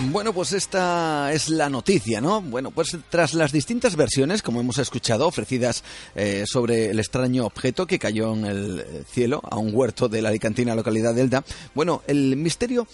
Bueno, 0.00 0.32
pues 0.32 0.52
esta 0.52 1.32
es 1.32 1.48
la 1.48 1.68
noticia, 1.68 2.20
¿no? 2.20 2.40
Bueno, 2.40 2.70
pues 2.70 2.96
tras 3.10 3.34
las 3.34 3.50
distintas 3.50 3.96
versiones, 3.96 4.42
como 4.42 4.60
hemos 4.60 4.78
escuchado, 4.78 5.26
ofrecidas 5.26 5.82
eh, 6.14 6.44
sobre 6.46 6.90
el 6.90 7.00
extraño 7.00 7.44
objeto 7.44 7.84
que 7.84 7.98
cayó 7.98 8.32
en 8.32 8.46
el 8.46 9.04
cielo 9.10 9.40
a 9.42 9.58
un 9.58 9.74
huerto 9.74 10.08
de 10.08 10.22
la 10.22 10.28
alicantina 10.28 10.76
localidad 10.76 11.14
de 11.14 11.22
Elda, 11.22 11.44
bueno, 11.74 12.02
el 12.06 12.36
misterio 12.36 12.86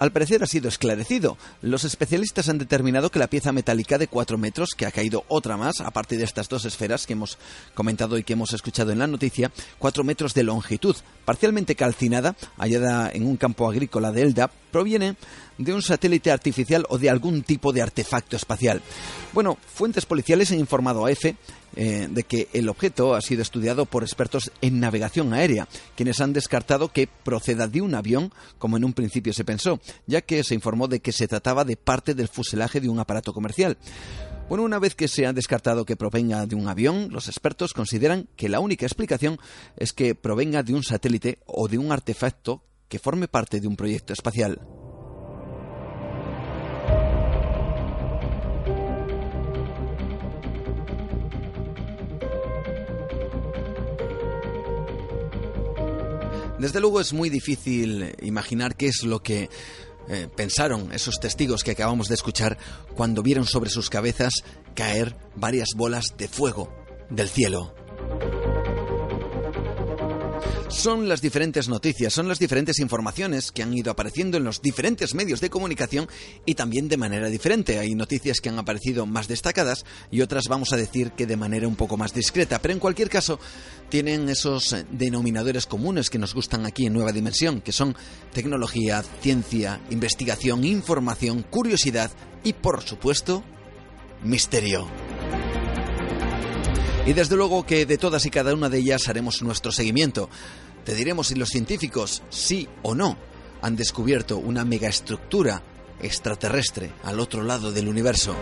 al 0.00 0.12
parecer 0.12 0.42
ha 0.42 0.46
sido 0.46 0.68
esclarecido. 0.68 1.36
Los 1.60 1.84
especialistas 1.84 2.48
han 2.48 2.56
determinado 2.56 3.10
que 3.10 3.18
la 3.18 3.28
pieza 3.28 3.52
metálica 3.52 3.98
de 3.98 4.08
4 4.08 4.38
metros, 4.38 4.70
que 4.74 4.86
ha 4.86 4.90
caído 4.90 5.24
otra 5.28 5.58
más, 5.58 5.82
aparte 5.82 6.16
de 6.16 6.24
estas 6.24 6.48
dos 6.48 6.64
esferas 6.64 7.06
que 7.06 7.12
hemos 7.12 7.36
comentado 7.74 8.16
y 8.16 8.24
que 8.24 8.32
hemos 8.32 8.54
escuchado 8.54 8.92
en 8.92 8.98
la 8.98 9.06
noticia, 9.06 9.52
4 9.78 10.02
metros 10.02 10.32
de 10.32 10.42
longitud, 10.42 10.96
parcialmente 11.26 11.74
calcinada, 11.74 12.34
hallada 12.56 13.10
en 13.12 13.26
un 13.26 13.36
campo 13.36 13.68
agrícola 13.68 14.10
de 14.10 14.22
Elda, 14.22 14.50
proviene 14.70 15.16
de 15.58 15.74
un 15.74 15.82
satélite 15.82 16.30
artificial 16.30 16.86
o 16.88 16.98
de 16.98 17.10
algún 17.10 17.42
tipo 17.42 17.72
de 17.72 17.82
artefacto 17.82 18.36
espacial. 18.36 18.80
Bueno, 19.32 19.58
fuentes 19.66 20.06
policiales 20.06 20.50
han 20.52 20.58
informado 20.58 21.04
a 21.04 21.10
EFE 21.10 21.36
eh, 21.76 22.08
de 22.10 22.22
que 22.24 22.48
el 22.52 22.68
objeto 22.68 23.14
ha 23.14 23.20
sido 23.20 23.42
estudiado 23.42 23.86
por 23.86 24.02
expertos 24.02 24.50
en 24.60 24.80
navegación 24.80 25.32
aérea, 25.32 25.68
quienes 25.94 26.20
han 26.20 26.32
descartado 26.32 26.88
que 26.88 27.06
proceda 27.06 27.68
de 27.68 27.80
un 27.80 27.94
avión, 27.94 28.32
como 28.58 28.76
en 28.76 28.84
un 28.84 28.92
principio 28.92 29.32
se 29.32 29.44
pensó, 29.44 29.80
ya 30.06 30.20
que 30.22 30.42
se 30.42 30.54
informó 30.54 30.88
de 30.88 31.00
que 31.00 31.12
se 31.12 31.28
trataba 31.28 31.64
de 31.64 31.76
parte 31.76 32.14
del 32.14 32.28
fuselaje 32.28 32.80
de 32.80 32.88
un 32.88 32.98
aparato 32.98 33.32
comercial. 33.32 33.76
Bueno, 34.50 34.64
una 34.64 34.80
vez 34.80 34.96
que 34.96 35.06
se 35.06 35.26
ha 35.26 35.32
descartado 35.32 35.84
que 35.84 35.94
provenga 35.94 36.44
de 36.44 36.56
un 36.56 36.66
avión, 36.66 37.10
los 37.12 37.28
expertos 37.28 37.72
consideran 37.72 38.26
que 38.34 38.48
la 38.48 38.58
única 38.58 38.84
explicación 38.84 39.38
es 39.76 39.92
que 39.92 40.16
provenga 40.16 40.64
de 40.64 40.74
un 40.74 40.82
satélite 40.82 41.38
o 41.46 41.68
de 41.68 41.78
un 41.78 41.92
artefacto 41.92 42.64
que 42.90 42.98
forme 42.98 43.28
parte 43.28 43.60
de 43.60 43.68
un 43.68 43.76
proyecto 43.76 44.12
espacial. 44.12 44.60
Desde 56.58 56.80
luego 56.80 57.00
es 57.00 57.14
muy 57.14 57.30
difícil 57.30 58.14
imaginar 58.20 58.76
qué 58.76 58.88
es 58.88 59.02
lo 59.04 59.22
que 59.22 59.48
eh, 60.08 60.28
pensaron 60.36 60.92
esos 60.92 61.18
testigos 61.18 61.64
que 61.64 61.70
acabamos 61.70 62.08
de 62.08 62.16
escuchar 62.16 62.58
cuando 62.94 63.22
vieron 63.22 63.46
sobre 63.46 63.70
sus 63.70 63.88
cabezas 63.88 64.34
caer 64.74 65.16
varias 65.36 65.68
bolas 65.74 66.16
de 66.18 66.28
fuego 66.28 66.70
del 67.08 67.28
cielo 67.30 67.72
son 70.70 71.08
las 71.08 71.20
diferentes 71.20 71.68
noticias, 71.68 72.12
son 72.12 72.28
las 72.28 72.38
diferentes 72.38 72.78
informaciones 72.78 73.50
que 73.50 73.62
han 73.62 73.74
ido 73.74 73.90
apareciendo 73.90 74.36
en 74.36 74.44
los 74.44 74.62
diferentes 74.62 75.14
medios 75.14 75.40
de 75.40 75.50
comunicación 75.50 76.08
y 76.46 76.54
también 76.54 76.88
de 76.88 76.96
manera 76.96 77.28
diferente. 77.28 77.78
Hay 77.78 77.94
noticias 77.94 78.40
que 78.40 78.48
han 78.48 78.58
aparecido 78.58 79.04
más 79.04 79.28
destacadas 79.28 79.84
y 80.10 80.20
otras 80.20 80.44
vamos 80.48 80.72
a 80.72 80.76
decir 80.76 81.12
que 81.12 81.26
de 81.26 81.36
manera 81.36 81.66
un 81.66 81.76
poco 81.76 81.96
más 81.96 82.14
discreta, 82.14 82.60
pero 82.60 82.72
en 82.72 82.80
cualquier 82.80 83.10
caso 83.10 83.40
tienen 83.88 84.28
esos 84.28 84.76
denominadores 84.90 85.66
comunes 85.66 86.08
que 86.08 86.18
nos 86.18 86.34
gustan 86.34 86.64
aquí 86.66 86.86
en 86.86 86.92
Nueva 86.92 87.12
Dimensión, 87.12 87.60
que 87.60 87.72
son 87.72 87.96
tecnología, 88.32 89.02
ciencia, 89.20 89.80
investigación, 89.90 90.64
información, 90.64 91.42
curiosidad 91.42 92.10
y 92.44 92.52
por 92.52 92.82
supuesto 92.82 93.42
misterio. 94.22 94.88
Y 97.06 97.12
desde 97.12 97.36
luego 97.36 97.64
que 97.64 97.86
de 97.86 97.98
todas 97.98 98.26
y 98.26 98.30
cada 98.30 98.54
una 98.54 98.68
de 98.68 98.78
ellas 98.78 99.08
haremos 99.08 99.42
nuestro 99.42 99.72
seguimiento. 99.72 100.28
Te 100.84 100.94
diremos 100.94 101.28
si 101.28 101.34
los 101.34 101.48
científicos, 101.48 102.22
sí 102.30 102.68
o 102.82 102.94
no, 102.94 103.16
han 103.62 103.76
descubierto 103.76 104.38
una 104.38 104.64
megaestructura 104.64 105.62
extraterrestre 106.00 106.92
al 107.02 107.20
otro 107.20 107.42
lado 107.42 107.72
del 107.72 107.88
universo. 107.88 108.34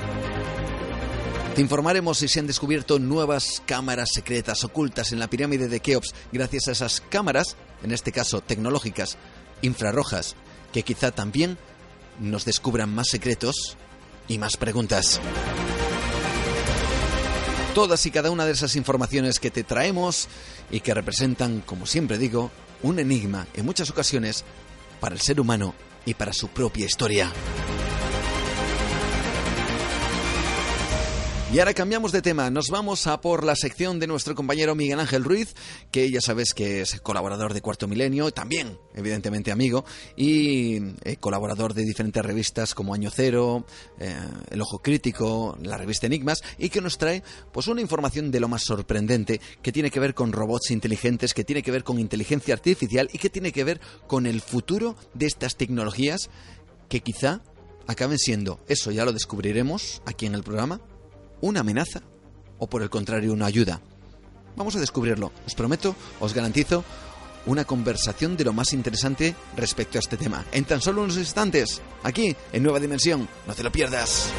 Te 1.55 1.63
informaremos 1.63 2.19
si 2.19 2.29
se 2.29 2.39
han 2.39 2.47
descubierto 2.47 2.99
nuevas 2.99 3.63
cámaras 3.67 4.11
secretas 4.13 4.63
ocultas 4.63 5.13
en 5.13 5.19
la 5.19 5.29
pirámide 5.29 5.69
de 5.69 5.81
Keops 5.81 6.15
gracias 6.31 6.69
a 6.69 6.73
esas 6.73 7.01
cámaras, 7.01 7.57
en 7.83 7.91
este 7.91 8.13
caso 8.13 8.41
tecnológicas, 8.41 9.19
infrarrojas, 9.63 10.37
que 10.73 10.85
quizá 10.85 11.11
también 11.11 11.59
nos 12.21 12.45
descubran 12.45 12.95
más 12.95 13.09
secretos 13.09 13.77
y 14.29 14.39
más 14.39 14.57
preguntas. 14.57 15.21
Todas 17.75 18.05
y 18.07 18.11
cada 18.11 18.31
una 18.31 18.45
de 18.45 18.53
esas 18.53 18.77
informaciones 18.77 19.39
que 19.39 19.51
te 19.51 19.63
traemos 19.63 20.29
y 20.71 20.81
que 20.81 20.95
representan, 20.95 21.61
como 21.61 21.87
siempre 21.87 22.19
digo, 22.19 22.51
un 22.83 22.99
enigma 22.99 23.47
en 23.55 23.65
muchas 23.65 23.91
ocasiones 23.91 24.45
para 25.01 25.15
el 25.15 25.21
ser 25.21 25.41
humano 25.41 25.75
y 26.05 26.15
para 26.15 26.33
su 26.33 26.49
propia 26.49 26.87
historia. 26.87 27.33
Y 31.51 31.61
ahora 31.61 31.73
cambiamos 31.73 32.13
de 32.13 32.21
tema, 32.21 32.51
nos 32.51 32.69
vamos 32.69 33.07
a 33.07 33.23
por 33.23 33.43
la 33.43 33.57
sección 33.57 33.99
de 33.99 34.07
nuestro 34.07 34.35
compañero 34.35 34.75
Miguel 34.75 35.01
Ángel 35.01 35.25
Ruiz, 35.25 35.55
que 35.91 36.11
ya 36.11 36.21
sabes 36.21 36.53
que 36.53 36.83
es 36.83 37.01
colaborador 37.01 37.55
de 37.55 37.63
Cuarto 37.63 37.89
Milenio, 37.89 38.31
también 38.33 38.77
evidentemente 38.95 39.51
amigo, 39.51 39.87
y 40.15 40.77
eh, 41.05 41.17
colaborador 41.19 41.73
de 41.73 41.85
diferentes 41.85 42.23
revistas 42.23 42.75
como 42.75 42.93
Año 42.93 43.11
Cero, 43.11 43.65
eh, 43.99 44.15
El 44.51 44.61
Ojo 44.61 44.81
Crítico, 44.81 45.57
la 45.63 45.79
revista 45.79 46.07
Enigmas, 46.07 46.43
y 46.59 46.69
que 46.69 46.83
nos 46.83 46.99
trae 46.99 47.23
pues 47.51 47.67
una 47.67 47.81
información 47.81 48.31
de 48.31 48.41
lo 48.41 48.49
más 48.49 48.65
sorprendente 48.65 49.41
que 49.63 49.73
tiene 49.73 49.91
que 49.91 50.01
ver 50.01 50.13
con 50.13 50.33
robots 50.33 50.71
inteligentes, 50.71 51.33
que 51.33 51.45
tiene 51.45 51.63
que 51.63 51.71
ver 51.71 51.83
con 51.83 51.99
inteligencia 51.99 52.53
artificial 52.53 53.09
y 53.11 53.17
que 53.17 53.31
tiene 53.31 53.53
que 53.53 53.65
ver 53.65 53.81
con 54.07 54.27
el 54.27 54.43
futuro 54.43 54.97
de 55.15 55.25
estas 55.25 55.57
tecnologías 55.57 56.29
que 56.91 57.01
quizá 57.01 57.41
acaben 57.87 58.19
siendo, 58.19 58.61
eso 58.69 58.91
ya 58.91 59.07
lo 59.07 59.15
descubriremos 59.15 60.03
aquí 60.05 60.27
en 60.27 60.35
el 60.35 60.43
programa, 60.43 60.83
una 61.41 61.61
amenaza 61.61 62.03
o 62.59 62.67
por 62.67 62.83
el 62.83 62.91
contrario 62.91 63.33
una 63.33 63.47
ayuda. 63.47 63.81
Vamos 64.57 64.75
a 64.77 64.81
descubrirlo. 64.81 65.33
Os 65.47 65.55
prometo, 65.55 65.95
os 66.21 66.35
garantizo 66.35 66.85
una 67.47 67.65
conversación 67.65 68.37
de 68.37 68.45
lo 68.45 68.53
más 68.53 68.73
interesante 68.73 69.35
respecto 69.57 69.99
a 69.99 70.01
este 70.01 70.17
tema. 70.17 70.45
En 70.53 70.65
tan 70.65 70.81
solo 70.81 71.03
unos 71.03 71.17
instantes, 71.17 71.81
aquí 72.03 72.37
en 72.53 72.63
Nueva 72.63 72.81
Dimensión. 72.81 73.29
No 73.47 73.55
te 73.55 73.63
lo 73.63 73.73
pierdas. 73.73 74.31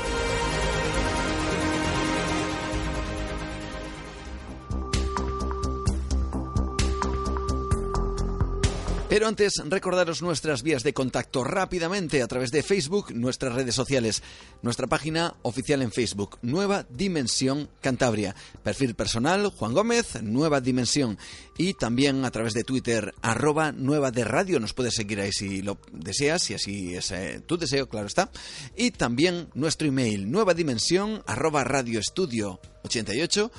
Pero 9.09 9.27
antes, 9.27 9.53
recordaros 9.65 10.21
nuestras 10.21 10.61
vías 10.61 10.83
de 10.83 10.93
contacto 10.93 11.43
rápidamente 11.43 12.21
a 12.21 12.27
través 12.27 12.51
de 12.51 12.61
Facebook, 12.61 13.11
nuestras 13.15 13.55
redes 13.55 13.73
sociales, 13.73 14.21
nuestra 14.61 14.85
página 14.85 15.35
oficial 15.41 15.81
en 15.81 15.91
Facebook, 15.91 16.37
Nueva 16.43 16.85
Dimensión 16.91 17.71
Cantabria, 17.81 18.35
perfil 18.61 18.93
personal 18.93 19.47
Juan 19.47 19.73
Gómez, 19.73 20.21
Nueva 20.21 20.61
Dimensión, 20.61 21.17
y 21.57 21.73
también 21.73 22.23
a 22.23 22.29
través 22.29 22.53
de 22.53 22.63
Twitter, 22.63 23.15
arroba 23.23 23.71
Nueva 23.71 24.11
de 24.11 24.25
Radio, 24.25 24.59
nos 24.59 24.75
puedes 24.75 24.93
seguir 24.93 25.19
ahí 25.19 25.31
si 25.31 25.63
lo 25.63 25.79
deseas, 25.91 26.43
si 26.43 26.53
así 26.53 26.93
es 26.93 27.09
eh, 27.09 27.41
tu 27.43 27.57
deseo, 27.57 27.89
claro 27.89 28.05
está, 28.05 28.29
y 28.77 28.91
también 28.91 29.49
nuestro 29.55 29.87
email, 29.87 30.29
Nueva 30.29 30.53
Dimensión, 30.53 31.23
arroba 31.25 31.63
Radio 31.63 31.99
Estudio 31.99 32.59
88, 32.83 33.51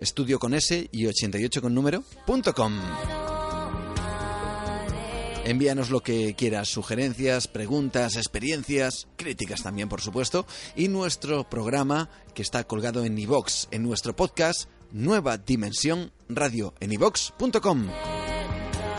estudio 0.00 0.38
con 0.38 0.54
S 0.54 0.88
y 0.90 1.06
88 1.06 1.60
con 1.60 1.74
número, 1.74 2.02
punto 2.26 2.54
com. 2.54 2.72
Envíanos 5.48 5.88
lo 5.88 6.02
que 6.02 6.34
quieras, 6.34 6.68
sugerencias, 6.68 7.48
preguntas, 7.48 8.16
experiencias, 8.16 9.08
críticas 9.16 9.62
también, 9.62 9.88
por 9.88 10.02
supuesto, 10.02 10.46
y 10.76 10.88
nuestro 10.88 11.48
programa 11.48 12.10
que 12.34 12.42
está 12.42 12.64
colgado 12.64 13.02
en 13.02 13.16
iVox, 13.16 13.66
en 13.70 13.82
nuestro 13.82 14.14
podcast 14.14 14.68
Nueva 14.92 15.38
Dimensión 15.38 16.12
Radio 16.28 16.74
en 16.80 16.92
iVox.com. 16.92 17.88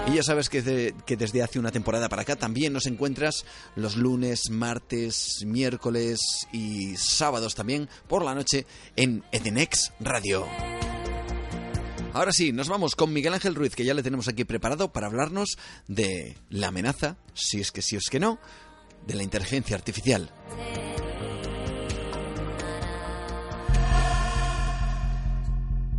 Y 0.08 0.16
ya 0.16 0.24
sabes 0.24 0.50
que, 0.50 0.96
que, 1.06 1.18
desde 1.18 1.44
hace 1.44 1.60
una 1.60 1.72
temporada 1.72 2.10
para 2.10 2.24
acá 2.24 2.36
también 2.36 2.74
nos 2.74 2.88
encuentras 2.88 3.46
los 3.76 3.96
lunes, 3.96 4.50
martes, 4.50 5.44
miércoles 5.46 6.20
y 6.52 6.98
sábados 6.98 7.54
también 7.54 7.88
por 8.08 8.26
la 8.26 8.34
noche 8.34 8.66
en 8.96 9.24
Edenex 9.32 9.94
Radio. 10.00 10.48
Ahora 12.12 12.32
sí, 12.32 12.52
nos 12.52 12.70
vamos 12.70 12.96
con 12.96 13.14
Miguel 13.14 13.36
Ángel 13.36 13.54
Ruiz, 13.54 13.76
que 13.76 13.86
ya 13.86 13.94
le 13.94 14.02
tenemos 14.02 14.28
aquí 14.28 14.44
preparado 14.44 14.92
para 14.92 15.08
hablarnos 15.08 15.58
de 15.88 16.38
la 16.50 16.70
amenaza, 16.70 17.18
si 17.34 17.62
es 17.62 17.72
que 17.72 17.84
sí 17.84 17.96
o 17.96 18.00
es 18.00 18.10
que 18.10 18.20
no, 18.20 18.40
de 19.06 19.14
la 19.14 19.24
inteligencia 19.24 19.76
artificial. 19.76 20.32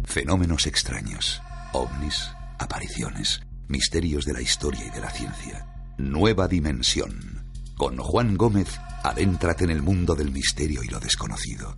Fenómenos 0.04 0.66
extraños, 0.66 1.40
ovnis, 1.72 2.32
apariciones, 2.58 3.40
misterios 3.68 4.24
de 4.24 4.32
la 4.32 4.42
historia 4.42 4.84
y 4.86 4.90
de 4.90 5.00
la 5.00 5.10
ciencia. 5.10 5.66
Nueva 5.96 6.48
dimensión. 6.48 7.52
Con 7.76 7.96
Juan 7.98 8.36
Gómez, 8.36 8.80
adéntrate 9.04 9.62
en 9.62 9.70
el 9.70 9.82
mundo 9.82 10.16
del 10.16 10.32
misterio 10.32 10.82
y 10.82 10.88
lo 10.88 10.98
desconocido. 10.98 11.76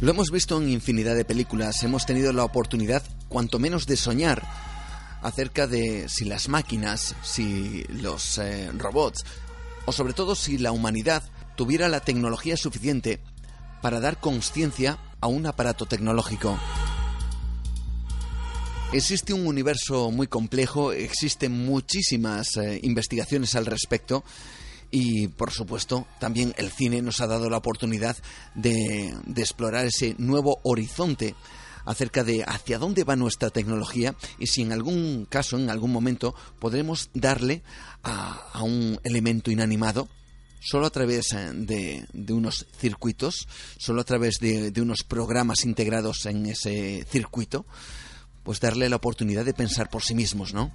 Lo 0.00 0.10
hemos 0.10 0.30
visto 0.30 0.60
en 0.60 0.68
infinidad 0.68 1.16
de 1.16 1.24
películas, 1.24 1.82
hemos 1.82 2.04
tenido 2.04 2.30
la 2.34 2.44
oportunidad, 2.44 3.02
cuanto 3.30 3.58
menos, 3.58 3.86
de 3.86 3.96
soñar 3.96 4.46
acerca 5.22 5.66
de 5.66 6.06
si 6.10 6.26
las 6.26 6.50
máquinas, 6.50 7.16
si 7.22 7.82
los 7.84 8.36
eh, 8.36 8.70
robots, 8.76 9.24
o 9.86 9.92
sobre 9.92 10.12
todo 10.12 10.34
si 10.34 10.58
la 10.58 10.70
humanidad 10.70 11.22
tuviera 11.56 11.88
la 11.88 12.00
tecnología 12.00 12.58
suficiente 12.58 13.20
para 13.80 13.98
dar 13.98 14.20
conciencia 14.20 14.98
a 15.22 15.28
un 15.28 15.46
aparato 15.46 15.86
tecnológico. 15.86 16.58
Existe 18.92 19.32
un 19.32 19.46
universo 19.46 20.10
muy 20.10 20.26
complejo, 20.26 20.92
existen 20.92 21.52
muchísimas 21.64 22.58
eh, 22.58 22.80
investigaciones 22.82 23.54
al 23.54 23.64
respecto 23.64 24.24
y, 24.98 25.28
por 25.28 25.50
supuesto, 25.50 26.06
también 26.18 26.54
el 26.56 26.70
cine 26.70 27.02
nos 27.02 27.20
ha 27.20 27.26
dado 27.26 27.50
la 27.50 27.58
oportunidad 27.58 28.16
de, 28.54 29.14
explorar 29.36 29.84
ese 29.84 30.14
nuevo 30.16 30.58
horizonte 30.62 31.34
acerca 31.84 32.24
de 32.24 32.42
hacia 32.44 32.78
dónde 32.78 33.04
va 33.04 33.14
nuestra 33.14 33.50
tecnología 33.50 34.16
y 34.38 34.46
si 34.46 34.62
en 34.62 34.72
algún 34.72 35.26
caso, 35.28 35.58
en 35.58 35.68
algún 35.68 35.92
momento, 35.92 36.34
podremos 36.58 37.10
darle 37.12 37.62
a, 38.04 38.62
un 38.62 38.98
elemento 39.04 39.50
inanimado 39.50 40.08
solo 40.62 40.86
a 40.86 40.90
través 40.90 41.30
eh, 41.34 41.50
de, 41.52 42.32
unos 42.32 42.64
circuitos, 42.78 43.46
solo 43.76 44.00
a 44.00 44.04
través 44.04 44.38
de, 44.40 44.72
unos 44.80 45.02
programas 45.02 45.66
integrados 45.66 46.24
en 46.24 46.46
ese 46.46 47.04
circuito, 47.10 47.66
pues 48.44 48.60
darle 48.60 48.88
la 48.88 48.96
oportunidad 48.96 49.44
de 49.44 49.52
pensar 49.52 49.90
por 49.90 50.02
sí 50.02 50.14
mismos, 50.14 50.54
¿no? 50.54 50.72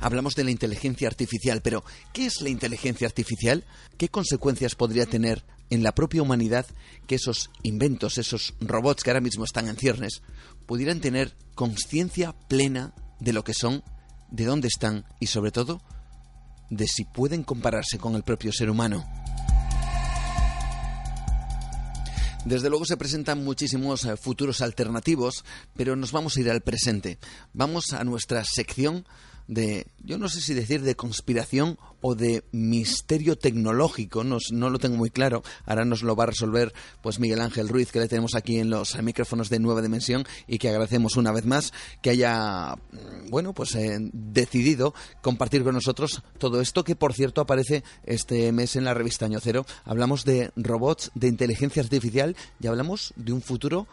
Hablamos 0.00 0.34
de 0.34 0.44
la 0.44 0.50
inteligencia 0.50 1.08
artificial, 1.08 1.60
pero 1.62 1.84
¿qué 2.12 2.26
es 2.26 2.40
la 2.40 2.48
inteligencia 2.48 3.06
artificial? 3.06 3.64
¿Qué 3.98 4.08
consecuencias 4.08 4.74
podría 4.74 5.04
tener 5.04 5.44
en 5.68 5.82
la 5.82 5.94
propia 5.94 6.22
humanidad 6.22 6.66
que 7.06 7.16
esos 7.16 7.50
inventos, 7.62 8.16
esos 8.16 8.54
robots 8.60 9.02
que 9.02 9.10
ahora 9.10 9.20
mismo 9.20 9.44
están 9.44 9.68
en 9.68 9.76
ciernes, 9.76 10.22
pudieran 10.66 11.00
tener 11.00 11.36
conciencia 11.54 12.34
plena 12.48 12.94
de 13.20 13.34
lo 13.34 13.44
que 13.44 13.54
son, 13.54 13.84
de 14.30 14.46
dónde 14.46 14.68
están 14.68 15.04
y 15.20 15.26
sobre 15.26 15.52
todo 15.52 15.82
de 16.70 16.86
si 16.86 17.04
pueden 17.04 17.42
compararse 17.42 17.98
con 17.98 18.14
el 18.14 18.22
propio 18.22 18.52
ser 18.52 18.70
humano? 18.70 19.06
Desde 22.44 22.70
luego 22.70 22.86
se 22.86 22.96
presentan 22.96 23.44
muchísimos 23.44 24.06
eh, 24.06 24.16
futuros 24.16 24.62
alternativos, 24.62 25.44
pero 25.76 25.94
nos 25.94 26.10
vamos 26.10 26.36
a 26.36 26.40
ir 26.40 26.50
al 26.50 26.62
presente. 26.62 27.18
Vamos 27.52 27.92
a 27.92 28.02
nuestra 28.02 28.42
sección 28.44 29.04
de, 29.50 29.88
yo 30.04 30.16
no 30.16 30.28
sé 30.28 30.40
si 30.40 30.54
decir 30.54 30.82
de 30.82 30.94
conspiración 30.94 31.76
o 32.00 32.14
de 32.14 32.44
misterio 32.52 33.36
tecnológico, 33.36 34.22
no, 34.22 34.38
no, 34.52 34.70
lo 34.70 34.78
tengo 34.78 34.96
muy 34.96 35.10
claro. 35.10 35.42
Ahora 35.66 35.84
nos 35.84 36.04
lo 36.04 36.14
va 36.14 36.22
a 36.22 36.28
resolver 36.28 36.72
pues 37.02 37.18
Miguel 37.18 37.40
Ángel 37.40 37.68
Ruiz, 37.68 37.90
que 37.90 37.98
le 37.98 38.06
tenemos 38.06 38.36
aquí 38.36 38.60
en 38.60 38.70
los 38.70 38.96
micrófonos 39.02 39.50
de 39.50 39.58
Nueva 39.58 39.82
Dimensión 39.82 40.24
y 40.46 40.58
que 40.58 40.68
agradecemos 40.68 41.16
una 41.16 41.32
vez 41.32 41.46
más 41.46 41.72
que 42.00 42.10
haya, 42.10 42.76
bueno, 43.28 43.52
pues 43.52 43.74
eh, 43.74 43.98
decidido 44.12 44.94
compartir 45.20 45.64
con 45.64 45.74
nosotros 45.74 46.22
todo 46.38 46.60
esto 46.60 46.84
que, 46.84 46.94
por 46.94 47.12
cierto, 47.12 47.40
aparece 47.40 47.82
este 48.04 48.52
mes 48.52 48.76
en 48.76 48.84
la 48.84 48.94
revista 48.94 49.26
Año 49.26 49.40
Cero. 49.42 49.66
Hablamos 49.84 50.24
de 50.24 50.52
robots, 50.54 51.10
de 51.16 51.26
inteligencia 51.26 51.82
artificial 51.82 52.36
y 52.60 52.68
hablamos 52.68 53.12
de 53.16 53.32
un 53.32 53.42
futuro 53.42 53.88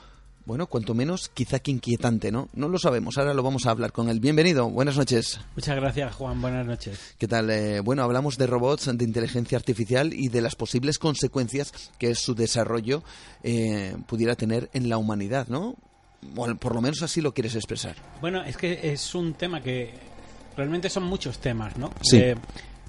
bueno, 0.47 0.67
cuanto 0.67 0.93
menos 0.93 1.29
quizá 1.33 1.59
que 1.59 1.71
inquietante, 1.71 2.31
¿no? 2.31 2.47
No 2.53 2.69
lo 2.69 2.79
sabemos, 2.79 3.17
ahora 3.17 3.33
lo 3.33 3.43
vamos 3.43 3.65
a 3.65 3.71
hablar 3.71 3.91
con 3.91 4.07
él. 4.07 4.21
Bienvenido, 4.21 4.69
buenas 4.69 4.95
noches. 4.95 5.41
Muchas 5.57 5.75
gracias, 5.75 6.15
Juan, 6.15 6.41
buenas 6.41 6.65
noches. 6.65 7.15
¿Qué 7.17 7.27
tal? 7.27 7.49
Eh, 7.49 7.81
bueno, 7.81 8.01
hablamos 8.03 8.37
de 8.37 8.47
robots, 8.47 8.97
de 8.97 9.03
inteligencia 9.03 9.57
artificial 9.57 10.13
y 10.13 10.29
de 10.29 10.39
las 10.39 10.55
posibles 10.55 10.99
consecuencias 10.99 11.73
que 11.99 12.15
su 12.15 12.33
desarrollo 12.33 13.03
eh, 13.43 13.97
pudiera 14.07 14.35
tener 14.35 14.69
en 14.71 14.87
la 14.87 14.97
humanidad, 14.97 15.49
¿no? 15.49 15.75
Bueno, 16.21 16.55
por 16.55 16.73
lo 16.73 16.79
menos 16.79 17.03
así 17.03 17.19
lo 17.19 17.33
quieres 17.33 17.55
expresar. 17.55 17.97
Bueno, 18.21 18.41
es 18.41 18.55
que 18.55 18.93
es 18.93 19.15
un 19.15 19.33
tema 19.33 19.61
que 19.61 19.95
realmente 20.55 20.89
son 20.89 21.03
muchos 21.03 21.39
temas, 21.39 21.75
¿no? 21.77 21.91
Sí. 22.01 22.19
Eh, 22.19 22.35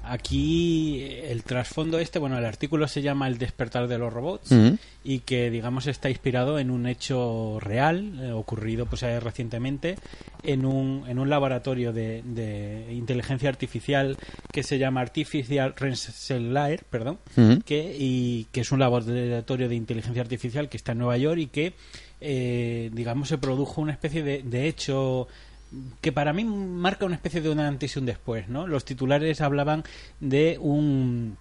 aquí 0.09 1.03
el 1.25 1.43
trasfondo 1.43 1.99
este, 1.99 2.19
bueno, 2.19 2.39
el 2.39 2.45
artículo 2.45 2.89
se 2.89 3.03
llama 3.03 3.29
El 3.29 3.39
despertar 3.39 3.89
de 3.89 3.99
los 3.99 4.13
robots 4.13 4.51
uh 4.51 4.55
-huh. 4.55 4.79
y 5.05 5.21
que 5.21 5.51
digamos 5.51 5.87
está 5.87 6.09
inspirado 6.11 6.59
en 6.59 6.71
un 6.71 6.87
hecho 6.87 7.59
real 7.61 8.19
eh, 8.21 8.33
ocurrido 8.33 8.87
pues 8.87 9.03
eh, 9.03 9.21
recientemente 9.21 9.97
en 10.43 10.65
un, 10.65 11.05
en 11.09 11.19
un 11.19 11.29
laboratorio 11.29 11.93
de, 11.93 12.23
de, 12.25 12.87
inteligencia 12.93 13.49
artificial 13.49 14.17
que 14.53 14.63
se 14.63 14.79
llama 14.79 15.01
Artificial 15.01 15.75
Rensselaer, 15.77 16.85
perdón, 16.85 17.19
uh 17.37 17.41
-huh. 17.41 17.63
que, 17.65 17.97
y 17.99 18.47
que 18.53 18.61
es 18.61 18.73
un 18.73 18.79
laboratorio 18.79 19.69
de 19.69 19.75
inteligencia 19.75 20.23
artificial 20.23 20.69
que 20.69 20.77
está 20.77 20.93
en 20.93 20.99
Nueva 20.99 21.17
York 21.19 21.39
y 21.41 21.47
que 21.47 21.73
eh, 22.21 22.91
digamos 22.93 23.29
se 23.29 23.39
produjo 23.39 23.81
una 23.81 23.93
especie 23.93 24.23
de, 24.23 24.43
de 24.43 24.67
hecho 24.69 25.29
que 26.01 26.13
para 26.13 26.33
mí 26.33 26.45
marca 26.45 27.05
una 27.05 27.17
especie 27.17 27.41
de 27.41 27.51
un 27.51 27.61
antes 27.61 27.95
y 27.95 27.99
un 27.99 28.07
después, 28.07 28.49
¿no? 28.49 28.67
Los 28.67 28.85
titulares 28.85 29.41
hablaban 29.41 29.85
de 30.21 30.59
un 30.61 31.37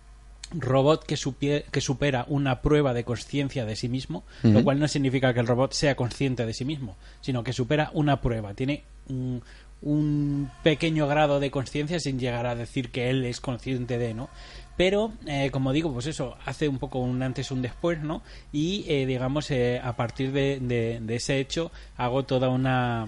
robot 0.51 1.03
que, 1.05 1.65
que 1.71 1.81
supera 1.81 2.25
una 2.29 2.61
prueba 2.61 2.93
de 2.93 3.03
conciencia 3.03 3.65
de 3.65 3.75
sí 3.75 3.89
mismo, 3.89 4.23
uh 4.43 4.47
-huh. 4.47 4.53
lo 4.53 4.63
cual 4.63 4.79
no 4.79 4.87
significa 4.87 5.33
que 5.33 5.39
el 5.41 5.47
robot 5.47 5.73
sea 5.73 5.95
consciente 5.95 6.45
de 6.45 6.53
sí 6.53 6.65
mismo, 6.65 6.95
sino 7.21 7.43
que 7.43 7.53
supera 7.53 7.89
una 7.93 8.21
prueba, 8.21 8.53
tiene 8.53 8.83
un, 9.09 9.41
un 9.81 10.49
pequeño 10.63 11.07
grado 11.07 11.39
de 11.39 11.51
conciencia 11.51 11.99
sin 11.99 12.19
llegar 12.19 12.45
a 12.45 12.55
decir 12.55 12.91
que 12.91 13.09
él 13.09 13.25
es 13.25 13.39
consciente 13.41 13.97
de, 13.97 14.13
¿no? 14.13 14.29
Pero, 14.77 15.11
eh, 15.25 15.49
como 15.51 15.73
digo, 15.73 15.91
pues 15.91 16.05
eso, 16.05 16.37
hace 16.45 16.67
un 16.67 16.77
poco 16.77 16.99
un 16.99 17.21
antes 17.23 17.49
y 17.49 17.53
un 17.53 17.61
después, 17.63 17.99
¿no? 18.01 18.21
Y, 18.51 18.85
eh, 18.87 19.05
digamos, 19.07 19.49
eh, 19.51 19.81
a 19.83 19.95
partir 19.95 20.31
de, 20.31 20.59
de, 20.61 20.99
de 21.01 21.15
ese 21.15 21.39
hecho, 21.39 21.71
hago 21.97 22.23
toda 22.25 22.49
una 22.49 23.07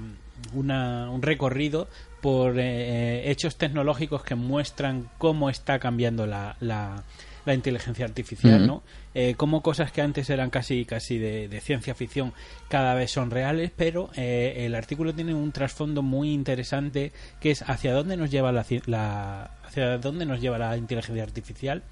una, 0.54 1.10
un 1.10 1.22
recorrido 1.22 1.88
por 2.22 2.60
eh, 2.60 3.30
hechos 3.32 3.58
tecnológicos 3.58 4.24
que 4.24 4.36
muestran 4.36 5.10
cómo 5.18 5.50
está 5.50 5.80
cambiando 5.80 6.26
la, 6.26 6.56
la, 6.60 7.04
la 7.46 7.54
inteligencia 7.54 8.06
artificial, 8.06 8.62
uh 8.62 8.64
-huh. 8.64 8.68
¿no? 8.68 8.84
Eh, 9.16 9.34
cómo 9.38 9.62
cosas 9.62 9.92
que 9.92 10.02
antes 10.02 10.30
eran 10.30 10.50
casi 10.50 10.86
casi 10.86 11.18
de, 11.18 11.48
de 11.48 11.62
ciencia 11.62 11.96
ficción 11.96 12.34
cada 12.68 12.94
vez 12.94 13.12
son 13.12 13.32
reales, 13.32 13.72
pero 13.76 14.10
eh, 14.16 14.66
el 14.66 14.76
artículo 14.76 15.14
tiene 15.16 15.34
un 15.34 15.52
trasfondo 15.52 16.02
muy 16.04 16.32
interesante 16.32 17.12
que 17.40 17.52
es 17.52 17.64
hacia 17.64 17.94
dónde 17.94 18.18
nos 18.18 18.30
lleva 18.30 18.52
la, 18.52 18.66
la 18.86 19.52
hacia 19.66 19.98
dónde 19.98 20.26
nos 20.26 20.42
lleva 20.42 20.58
la 20.58 20.78
inteligencia 20.78 21.24
artificial 21.24 21.84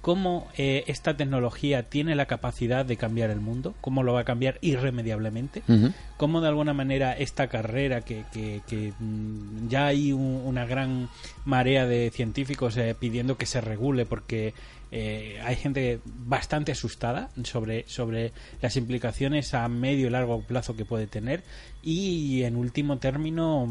cómo 0.00 0.48
eh, 0.56 0.84
esta 0.86 1.16
tecnología 1.16 1.82
tiene 1.84 2.14
la 2.14 2.26
capacidad 2.26 2.84
de 2.86 2.96
cambiar 2.96 3.30
el 3.30 3.40
mundo, 3.40 3.74
cómo 3.80 4.02
lo 4.02 4.12
va 4.12 4.20
a 4.20 4.24
cambiar 4.24 4.58
irremediablemente, 4.60 5.62
uh 5.68 5.72
-huh. 5.72 5.92
cómo 6.16 6.40
de 6.40 6.48
alguna 6.48 6.72
manera 6.72 7.12
esta 7.12 7.48
carrera 7.48 8.02
que, 8.02 8.24
que, 8.32 8.60
que 8.66 8.92
mm, 8.98 9.68
ya 9.68 9.86
hay 9.86 10.12
un, 10.12 10.42
una 10.44 10.66
gran 10.66 11.08
marea 11.44 11.86
de 11.86 12.10
científicos 12.10 12.76
eh, 12.76 12.94
pidiendo 12.98 13.36
que 13.36 13.46
se 13.46 13.60
regule 13.60 14.06
porque 14.06 14.54
eh, 14.90 15.38
hay 15.44 15.56
gente 15.56 16.00
bastante 16.04 16.72
asustada 16.72 17.28
sobre, 17.44 17.86
sobre 17.88 18.32
las 18.62 18.76
implicaciones 18.76 19.52
a 19.52 19.68
medio 19.68 20.06
y 20.06 20.10
largo 20.10 20.40
plazo 20.42 20.76
que 20.76 20.86
puede 20.86 21.06
tener 21.06 21.42
y 21.82 22.42
en 22.44 22.56
último 22.56 22.98
término 22.98 23.68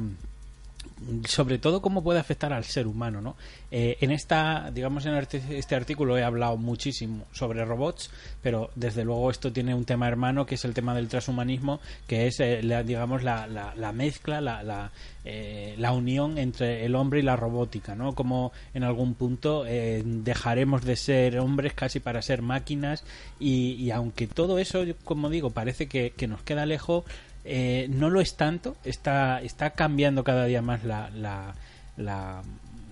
sobre 1.27 1.59
todo 1.59 1.81
cómo 1.81 2.03
puede 2.03 2.19
afectar 2.19 2.53
al 2.53 2.63
ser 2.63 2.87
humano, 2.87 3.21
¿no? 3.21 3.35
Eh, 3.71 3.97
en 4.01 4.11
esta, 4.11 4.71
digamos, 4.71 5.05
en 5.05 5.13
este 5.15 5.75
artículo 5.75 6.17
he 6.17 6.23
hablado 6.23 6.57
muchísimo 6.57 7.25
sobre 7.31 7.63
robots, 7.65 8.09
pero 8.41 8.71
desde 8.75 9.03
luego 9.03 9.29
esto 9.29 9.51
tiene 9.51 9.75
un 9.75 9.85
tema 9.85 10.07
hermano 10.07 10.45
que 10.45 10.55
es 10.55 10.65
el 10.65 10.73
tema 10.73 10.95
del 10.95 11.07
transhumanismo, 11.07 11.79
que 12.07 12.27
es, 12.27 12.39
eh, 12.39 12.63
la, 12.63 12.83
digamos, 12.83 13.23
la, 13.23 13.45
la, 13.47 13.75
la, 13.75 13.91
mezcla, 13.91 14.41
la, 14.41 14.91
eh, 15.23 15.75
la, 15.77 15.91
unión 15.91 16.37
entre 16.37 16.85
el 16.85 16.95
hombre 16.95 17.19
y 17.19 17.23
la 17.23 17.35
robótica, 17.35 17.93
¿no? 17.95 18.15
Como 18.15 18.51
en 18.73 18.83
algún 18.83 19.13
punto 19.13 19.65
eh, 19.67 20.01
dejaremos 20.03 20.83
de 20.83 20.95
ser 20.95 21.39
hombres 21.39 21.73
casi 21.73 21.99
para 21.99 22.21
ser 22.21 22.41
máquinas 22.41 23.03
y, 23.39 23.73
y 23.73 23.91
aunque 23.91 24.27
todo 24.27 24.57
eso, 24.57 24.83
como 25.03 25.29
digo, 25.29 25.51
parece 25.51 25.87
que 25.87 26.27
nos 26.27 26.41
queda 26.41 26.65
lejos, 26.65 27.03
eh, 27.49 27.87
no 27.89 28.09
lo 28.09 28.19
es 28.19 28.35
tanto, 28.35 28.75
está, 28.83 29.41
está 29.41 29.69
cambiando 29.69 30.23
cada 30.23 30.45
día 30.45 30.61
más 30.61 30.83
la, 30.83 31.09
la, 31.11 31.55
la, 31.95 32.41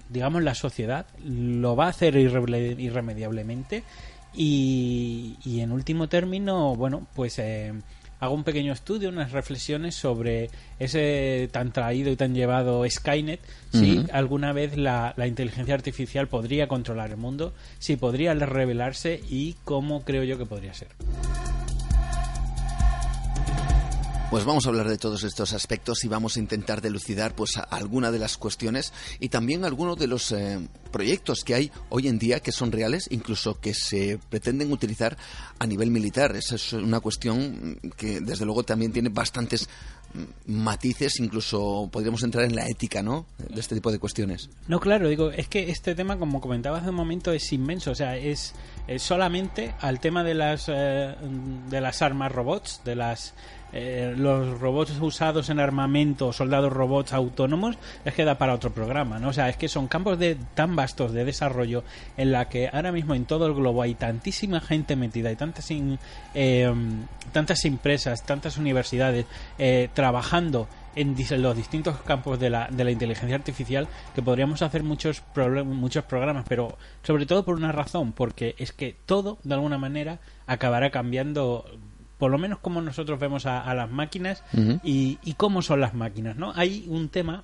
digamos 0.10 0.44
la 0.44 0.56
sociedad, 0.56 1.06
lo 1.24 1.76
va 1.76 1.88
a 1.88 1.90
hacer 1.90 2.16
irre 2.16 2.76
irremediablemente 2.78 3.84
y, 4.34 5.36
y, 5.44 5.60
en 5.60 5.72
último 5.72 6.08
término, 6.08 6.76
bueno, 6.76 7.06
pues 7.16 7.38
eh, 7.40 7.74
hago 8.20 8.34
un 8.34 8.46
pequeño 8.46 8.72
estudio, 8.72 9.10
unas 9.10 9.32
reflexiones 9.34 9.96
sobre 9.96 10.50
ese 10.80 11.50
tan 11.52 11.72
traído 11.72 12.12
y 12.12 12.16
tan 12.16 12.34
llevado 12.34 12.84
Skynet, 12.90 13.42
si 13.72 13.98
uh 13.98 14.04
-huh. 14.04 14.10
alguna 14.14 14.54
vez 14.54 14.78
la, 14.78 15.14
la, 15.18 15.28
inteligencia 15.28 15.74
artificial 15.74 16.28
podría 16.28 16.68
controlar 16.68 17.12
el 17.12 17.18
mundo, 17.18 17.54
si 17.80 17.98
podría 17.98 18.34
revelarse 18.34 19.22
y 19.30 19.56
cómo 19.64 20.04
creo 20.04 20.24
yo 20.24 20.38
que 20.38 20.46
podría 20.46 20.74
ser. 20.74 20.88
Pues 24.32 24.44
vamos 24.44 24.66
a 24.66 24.70
hablar 24.70 24.90
de 24.90 24.98
todos 24.98 25.24
estos 25.24 25.54
aspectos 25.54 26.04
y 26.04 26.08
vamos 26.08 26.36
a 26.36 26.40
intentar 26.40 26.82
delucidar 26.82 27.36
pues 27.36 27.52
alguna 27.70 28.12
de 28.12 28.20
las 28.20 28.38
cuestiones 28.38 28.92
y 29.20 29.30
también 29.30 29.64
algunos 29.64 29.98
de 29.98 30.08
los 30.08 30.32
eh, 30.32 30.68
proyectos 30.92 31.44
que 31.44 31.54
hay 31.54 31.72
hoy 31.90 32.08
en 32.08 32.18
día 32.18 32.40
que 32.40 32.52
son 32.52 32.72
reales, 32.72 33.08
incluso 33.12 33.60
que 33.62 33.74
se 33.76 34.20
pretenden 34.30 34.72
utilizar 34.72 35.16
a 35.60 35.68
nivel 35.68 35.92
militar. 35.92 36.36
Esa 36.36 36.56
es 36.56 36.74
una 36.74 37.00
cuestión 37.00 37.80
que 37.96 38.20
desde 38.20 38.46
luego 38.46 38.64
también 38.64 38.92
tiene 38.92 39.10
bastantes 39.10 39.70
matices, 40.48 41.20
incluso 41.20 41.90
podríamos 41.92 42.24
entrar 42.24 42.46
en 42.46 42.56
la 42.56 42.68
ética, 42.68 43.04
¿no? 43.04 43.26
De 43.38 43.60
este 43.60 43.76
tipo 43.76 43.92
de 43.92 44.00
cuestiones. 44.00 44.50
No, 44.68 44.80
claro, 44.80 45.10
digo, 45.10 45.32
es 45.32 45.48
que 45.48 45.70
este 45.70 45.94
tema, 45.94 46.18
como 46.18 46.42
comentabas 46.42 46.82
hace 46.82 46.90
un 46.90 46.96
momento, 46.96 47.32
es 47.32 47.52
inmenso, 47.54 47.92
o 47.92 47.96
sea, 47.96 48.18
es, 48.18 48.54
solamente 48.98 49.76
al 49.82 50.00
tema 50.00 50.24
de 50.24 50.34
las 50.34 50.66
eh, 50.68 51.16
de 51.70 51.82
las 51.82 52.02
armas 52.02 52.32
robots, 52.32 52.82
de 52.86 52.96
las 52.96 53.34
eh, 53.78 54.14
los 54.16 54.58
robots 54.62 54.98
usados 55.02 55.50
en 55.50 55.60
armamento, 55.60 56.32
soldados 56.32 56.72
robots 56.72 57.12
autónomos, 57.12 57.78
es 58.06 58.14
que 58.14 58.24
da 58.24 58.38
para 58.38 58.54
otro 58.54 58.72
programa, 58.72 59.20
¿no? 59.20 59.28
O 59.28 59.34
sea, 59.34 59.50
es 59.50 59.58
que 59.58 59.68
son 59.68 59.90
campos 59.90 60.18
de 60.18 60.38
tan 60.54 60.78
vastos 60.78 61.12
de 61.12 61.26
desarrollo 61.26 61.84
en 62.16 62.32
la 62.32 62.48
que 62.48 62.70
ahora 62.72 62.94
mismo 62.94 63.16
en 63.16 63.26
todo 63.26 63.48
el 63.48 63.54
globo 63.54 63.82
hay 63.82 63.96
tantísima 63.96 64.62
gente 64.62 64.96
metida 64.96 65.30
y 65.30 65.36
tantas 65.36 65.68
eh, 65.70 66.74
tantas 67.34 67.66
empresas, 67.66 68.26
tantas 68.26 68.58
universidades 68.58 69.26
eh, 69.58 69.90
trabajando 69.94 70.70
en 70.96 71.16
los 71.42 71.58
distintos 71.58 71.98
campos 72.04 72.40
de 72.40 72.50
la, 72.50 72.70
de 72.72 72.84
la 72.86 72.92
inteligencia 72.92 73.36
artificial 73.36 73.90
que 74.14 74.22
podríamos 74.22 74.62
hacer 74.62 74.84
muchos, 74.84 75.22
muchos 75.66 76.06
programas, 76.06 76.46
pero 76.48 76.78
sobre 77.04 77.26
todo 77.26 77.44
por 77.44 77.56
una 77.56 77.74
razón, 77.74 78.14
porque 78.14 78.56
es 78.58 78.72
que 78.72 78.96
todo, 79.06 79.38
de 79.44 79.56
alguna 79.56 79.78
manera, 79.78 80.20
acabará 80.48 80.92
cambiando 80.92 81.66
por 82.26 82.32
lo 82.32 82.40
menos 82.40 82.58
como 82.58 82.82
nosotros 82.82 83.20
vemos 83.20 83.46
a, 83.46 83.72
las 83.76 83.92
máquinas 83.92 84.44
y, 84.84 85.20
y, 85.24 85.34
cómo 85.34 85.62
son 85.62 85.80
las 85.80 85.94
máquinas, 85.94 86.36
¿no? 86.36 86.54
Hay 86.56 86.88
un 86.88 87.10
tema 87.10 87.44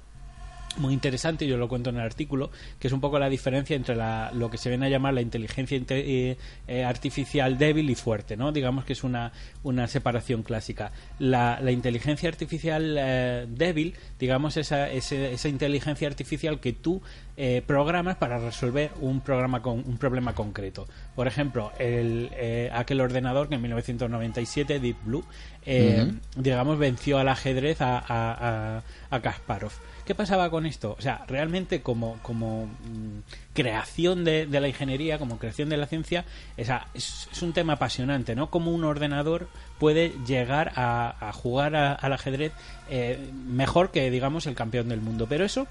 muy 0.77 0.93
interesante, 0.93 1.47
yo 1.47 1.57
lo 1.57 1.67
cuento 1.67 1.89
en 1.89 1.97
el 1.97 2.01
artículo, 2.01 2.49
que 2.79 2.87
es 2.87 2.93
un 2.93 3.01
poco 3.01 3.19
la 3.19 3.29
diferencia 3.29 3.75
entre 3.75 3.95
la, 3.95 4.31
lo 4.33 4.49
que 4.49 4.57
se 4.57 4.69
viene 4.69 4.85
a 4.85 4.89
llamar 4.89 5.13
la 5.13 5.21
inteligencia 5.21 5.77
eh, 5.89 6.37
eh, 6.67 6.83
artificial 6.83 7.57
débil 7.57 7.89
y 7.89 7.95
fuerte, 7.95 8.37
¿no? 8.37 8.51
Digamos 8.51 8.85
que 8.85 8.93
es 8.93 9.03
una, 9.03 9.31
una 9.63 9.87
separación 9.87 10.43
clásica. 10.43 10.91
La, 11.19 11.59
la 11.61 11.71
inteligencia 11.71 12.29
artificial 12.29 12.95
eh, 12.97 13.45
débil, 13.49 13.95
digamos, 14.19 14.57
esa, 14.57 14.89
esa, 14.89 15.49
inteligencia 15.49 16.07
artificial 16.07 16.59
que 16.59 16.73
tú 16.73 17.01
programas 17.65 18.17
para 18.17 18.37
resolver 18.37 18.91
un, 19.01 19.21
programa 19.21 19.61
con, 19.61 19.83
un 19.85 19.97
problema 19.97 20.33
concreto. 20.33 20.87
Por 21.15 21.27
ejemplo, 21.27 21.71
el, 21.79 22.29
aquel 22.71 23.01
ordenador 23.01 23.49
que 23.49 23.55
en 23.55 23.61
1997, 23.61 24.79
Deep 24.79 24.97
Blue, 25.05 25.23
digamos, 26.35 26.77
venció 26.77 27.17
al 27.17 27.29
ajedrez 27.29 27.81
a, 27.81 28.03
a, 28.07 28.83
a 29.09 29.21
Kasparov. 29.21 29.71
¿Qué 30.05 30.15
pasaba 30.15 30.49
con 30.49 30.65
esto? 30.65 30.95
O 30.97 31.01
sea, 31.01 31.23
realmente 31.27 31.81
como, 31.81 32.17
como 32.21 32.65
mm, 32.65 33.19
creación 33.53 34.23
de, 34.23 34.47
la 34.47 34.67
ingeniería, 34.67 35.19
como 35.19 35.37
creación 35.37 35.69
de 35.69 35.77
la 35.77 35.85
ciencia, 35.85 36.25
es, 36.57 36.69
es, 36.93 37.41
un 37.41 37.53
tema 37.53 37.73
apasionante, 37.73 38.35
¿no? 38.35 38.49
Cómo 38.49 38.71
un 38.71 38.83
ordenador 38.83 39.47
puede 39.79 40.13
llegar 40.25 40.73
a, 40.75 41.31
jugar 41.33 41.75
al 41.75 42.13
ajedrez 42.13 42.51
eh, 42.89 43.19
mejor 43.47 43.91
que, 43.91 44.09
digamos, 44.09 44.47
el 44.47 44.55
campeón 44.55 44.89
del 44.89 45.01
mundo. 45.01 45.27
Pero 45.29 45.45
eso 45.45 45.67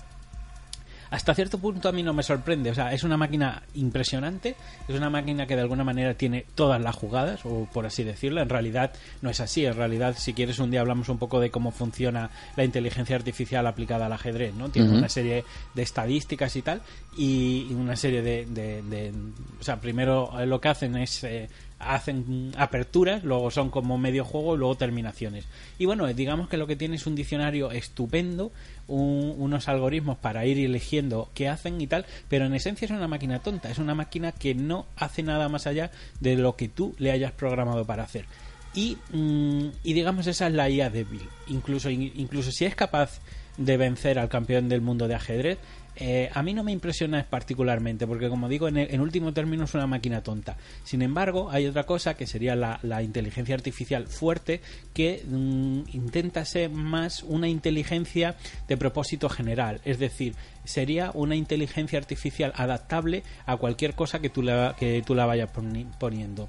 hasta 1.10 1.34
cierto 1.34 1.58
punto 1.58 1.88
a 1.88 1.92
mí 1.92 2.02
no 2.02 2.12
me 2.12 2.22
sorprende. 2.22 2.70
O 2.70 2.74
sea, 2.74 2.92
es 2.92 3.02
una 3.02 3.16
máquina 3.16 3.62
impresionante, 3.74 4.54
es 4.88 4.94
una 4.94 5.10
máquina 5.10 5.46
que 5.46 5.56
de 5.56 5.62
alguna 5.62 5.84
manera 5.84 6.14
tiene 6.14 6.46
todas 6.54 6.80
las 6.80 6.94
jugadas, 6.94 7.40
o 7.44 7.68
por 7.72 7.86
así 7.86 8.04
decirlo. 8.04 8.40
En 8.40 8.48
realidad 8.48 8.92
no 9.20 9.30
es 9.30 9.40
así. 9.40 9.66
En 9.66 9.74
realidad, 9.74 10.14
si 10.16 10.34
quieres, 10.34 10.58
un 10.58 10.70
día 10.70 10.80
hablamos 10.80 11.08
un 11.08 11.18
poco 11.18 11.40
de 11.40 11.50
cómo 11.50 11.72
funciona 11.72 12.30
la 12.56 12.64
inteligencia 12.64 13.16
artificial 13.16 13.66
aplicada 13.66 14.06
al 14.06 14.12
ajedrez, 14.12 14.54
¿no? 14.54 14.68
Tiene 14.68 14.90
una 14.90 15.08
serie 15.08 15.44
de 15.74 15.82
estadísticas 15.82 16.54
y 16.56 16.62
tal, 16.62 16.82
y 17.16 17.72
una 17.72 17.96
serie 17.96 18.22
de. 18.22 18.46
de, 18.46 19.12
o 19.60 19.64
sea, 19.64 19.80
primero 19.80 20.40
eh, 20.40 20.46
lo 20.46 20.60
que 20.60 20.68
hacen 20.68 20.96
es. 20.96 21.24
Eh, 21.24 21.48
hacen 21.80 22.52
aperturas, 22.56 23.24
luego 23.24 23.50
son 23.50 23.70
como 23.70 23.98
medio 23.98 24.24
juego 24.24 24.56
luego 24.56 24.76
terminaciones. 24.76 25.46
Y 25.78 25.86
bueno, 25.86 26.06
digamos 26.06 26.48
que 26.48 26.56
lo 26.56 26.66
que 26.66 26.76
tiene 26.76 26.96
es 26.96 27.06
un 27.06 27.14
diccionario 27.14 27.72
estupendo, 27.72 28.52
unos 28.86 29.68
algoritmos 29.68 30.18
para 30.18 30.44
ir 30.46 30.58
eligiendo 30.58 31.30
qué 31.34 31.48
hacen 31.48 31.80
y 31.80 31.86
tal, 31.86 32.06
pero 32.28 32.46
en 32.46 32.54
esencia 32.54 32.84
es 32.84 32.90
una 32.90 33.08
máquina 33.08 33.40
tonta, 33.40 33.70
es 33.70 33.78
una 33.78 33.94
máquina 33.94 34.32
que 34.32 34.54
no 34.54 34.86
hace 34.96 35.22
nada 35.22 35.48
más 35.48 35.66
allá 35.66 35.90
de 36.20 36.36
lo 36.36 36.56
que 36.56 36.68
tú 36.68 36.94
le 36.98 37.10
hayas 37.10 37.32
programado 37.32 37.84
para 37.84 38.02
hacer. 38.02 38.26
Y, 38.74 38.98
mm, 39.12 39.68
y 39.82 39.92
digamos 39.94 40.26
esa 40.26 40.46
es 40.46 40.52
la 40.52 40.68
IA 40.68 40.90
débil. 40.90 41.22
Incluso, 41.48 41.90
incluso 41.90 42.52
si 42.52 42.64
es 42.64 42.74
capaz 42.74 43.20
de 43.56 43.76
vencer 43.76 44.18
al 44.18 44.28
campeón 44.28 44.68
del 44.68 44.80
mundo 44.80 45.08
de 45.08 45.14
ajedrez, 45.14 45.58
eh, 45.96 46.30
a 46.32 46.42
mí 46.42 46.54
no 46.54 46.64
me 46.64 46.72
impresiona 46.72 47.24
particularmente, 47.28 48.06
porque 48.06 48.28
como 48.28 48.48
digo, 48.48 48.68
en, 48.68 49.00
último 49.00 49.32
término 49.32 49.64
es 49.64 49.74
una 49.74 49.86
máquina 49.86 50.22
tonta. 50.22 50.56
Sin 50.84 51.02
embargo, 51.02 51.50
hay 51.50 51.66
otra 51.66 51.84
cosa 51.84 52.14
que 52.14 52.26
sería 52.26 52.54
la, 52.56 53.02
inteligencia 53.02 53.54
artificial 53.54 54.06
fuerte, 54.06 54.60
que 54.94 55.22
mm, 55.26 55.80
intenta 55.92 56.44
ser 56.44 56.70
más 56.70 57.22
una 57.22 57.48
inteligencia 57.48 58.36
de 58.68 58.76
propósito 58.76 59.28
general. 59.28 59.80
Es 59.84 59.98
decir, 59.98 60.34
sería 60.64 61.10
una 61.14 61.36
inteligencia 61.36 61.98
artificial 61.98 62.52
adaptable 62.56 63.22
a 63.46 63.56
cualquier 63.56 63.94
cosa 63.94 64.20
que 64.20 64.30
tú, 64.30 64.42
la, 64.42 64.76
que 64.78 65.02
tú 65.04 65.14
la 65.14 65.26
vayas 65.26 65.50
poniendo. 65.98 66.48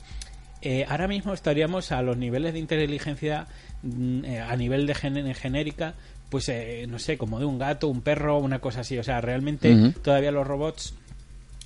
Eh, 0.61 0.85
ahora 0.87 1.07
mismo 1.07 1.33
estaríamos 1.33 1.91
a 1.91 2.03
los 2.03 2.17
niveles 2.17 2.53
de 2.53 2.59
inteligencia 2.59 3.47
mm, 3.81 4.25
eh, 4.25 4.39
a 4.39 4.55
nivel 4.55 4.85
de 4.85 4.93
genérica 4.93 5.95
pues 6.31 6.47
eh, 6.47 6.85
no 6.87 6.97
sé, 6.97 7.17
como 7.17 7.39
de 7.39 7.45
un 7.45 7.59
gato, 7.59 7.89
un 7.89 8.01
perro, 8.01 8.39
una 8.39 8.59
cosa 8.59 8.79
así. 8.79 8.97
O 8.97 9.03
sea, 9.03 9.19
realmente 9.19 9.91
todavía 10.01 10.31
los 10.31 10.47
robots 10.47 10.95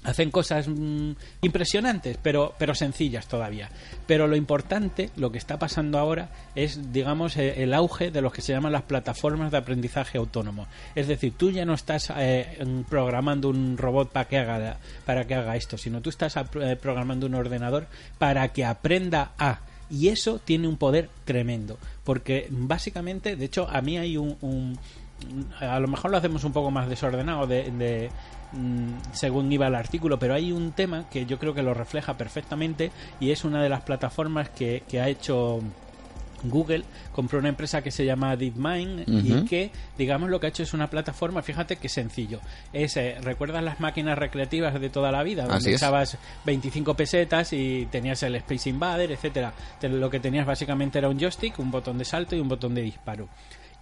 hacen 0.03 0.31
cosas 0.31 0.67
mm, 0.67 1.11
impresionantes, 1.41 2.17
pero, 2.21 2.55
pero 2.57 2.73
sencillas 2.73 3.27
todavía. 3.27 3.69
Pero 4.07 4.25
lo 4.27 4.35
importante, 4.35 5.11
lo 5.17 5.31
que 5.31 5.37
está 5.37 5.59
pasando 5.59 5.99
ahora, 5.99 6.29
es, 6.55 6.91
digamos, 6.91 7.37
eh, 7.37 7.61
el 7.61 7.75
auge 7.75 8.09
de 8.09 8.21
lo 8.21 8.31
que 8.31 8.41
se 8.41 8.53
llaman 8.53 8.71
las 8.71 8.81
plataformas 8.81 9.51
de 9.51 9.59
aprendizaje 9.59 10.17
autónomo. 10.17 10.65
Es 10.95 11.07
decir, 11.07 11.33
tú 11.37 11.51
ya 11.51 11.63
no 11.63 11.75
estás 11.75 12.11
eh, 12.17 12.57
programando 12.89 13.49
un 13.49 13.77
robot 13.77 14.11
para 14.11 14.27
que 14.27 14.39
haga, 14.39 14.77
para 15.05 15.25
que 15.27 15.35
haga 15.35 15.55
esto, 15.55 15.77
sino 15.77 16.01
tú 16.01 16.09
estás 16.09 16.35
programando 16.81 17.27
un 17.27 17.35
ordenador 17.35 17.85
para 18.17 18.47
que 18.49 18.65
aprenda 18.65 19.33
a 19.37 19.59
y 19.89 20.09
eso 20.09 20.39
tiene 20.43 20.67
un 20.67 20.77
poder 20.77 21.09
tremendo, 21.25 21.77
porque 22.03 22.47
básicamente, 22.49 23.35
de 23.35 23.45
hecho, 23.45 23.67
a 23.69 23.81
mí 23.81 23.97
hay 23.97 24.17
un, 24.17 24.77
a 25.59 25.79
lo 25.79 25.87
mejor 25.87 26.11
lo 26.11 26.17
hacemos 26.17 26.43
un 26.43 26.53
poco 26.53 26.71
más 26.71 26.89
desordenado 26.89 27.47
de, 27.47 28.09
mm, 28.51 29.13
según 29.13 29.51
iba 29.51 29.67
el 29.67 29.75
artículo, 29.75 30.19
pero 30.19 30.33
hay 30.33 30.51
un 30.51 30.71
tema 30.71 31.09
que 31.09 31.25
yo 31.25 31.39
creo 31.39 31.53
que 31.53 31.63
lo 31.63 31.73
refleja 31.73 32.17
perfectamente 32.17 32.91
y 33.19 33.31
es 33.31 33.45
una 33.45 33.61
de 33.61 33.69
las 33.69 33.81
plataformas 33.81 34.49
que, 34.49 34.83
que 34.87 34.99
ha 35.01 35.07
hecho 35.09 35.61
Google 36.49 36.83
compró 37.11 37.39
una 37.39 37.49
empresa 37.49 37.81
que 37.81 37.91
se 37.91 38.05
llama 38.05 38.35
DeepMind 38.35 39.03
y 39.07 39.45
que, 39.45 39.71
digamos, 39.97 40.29
lo 40.29 40.39
que 40.39 40.47
ha 40.47 40.49
hecho 40.49 40.63
es 40.63 40.73
una 40.73 40.89
plataforma, 40.89 41.41
fíjate 41.41 41.77
qué 41.77 41.89
sencillo. 41.89 42.39
Es, 42.73 42.97
eh, 42.97 43.17
¿recuerdas 43.21 43.63
las 43.63 43.79
máquinas 43.79 44.17
recreativas 44.17 44.79
de 44.79 44.89
toda 44.89 45.11
la 45.11 45.23
vida? 45.23 45.45
Donde 45.45 45.73
echabas 45.73 46.17
25 46.45 46.95
pesetas 46.95 47.53
y 47.53 47.87
tenías 47.91 48.21
el 48.23 48.35
Space 48.35 48.69
Invader, 48.69 49.11
etcétera. 49.11 49.53
Lo 49.81 50.09
que 50.09 50.19
tenías 50.19 50.45
básicamente 50.45 50.99
era 50.99 51.09
un 51.09 51.19
joystick, 51.19 51.59
un 51.59 51.71
botón 51.71 51.97
de 51.97 52.05
salto 52.05 52.35
y 52.35 52.39
un 52.39 52.47
botón 52.47 52.75
de 52.75 52.81
disparo. 52.81 53.29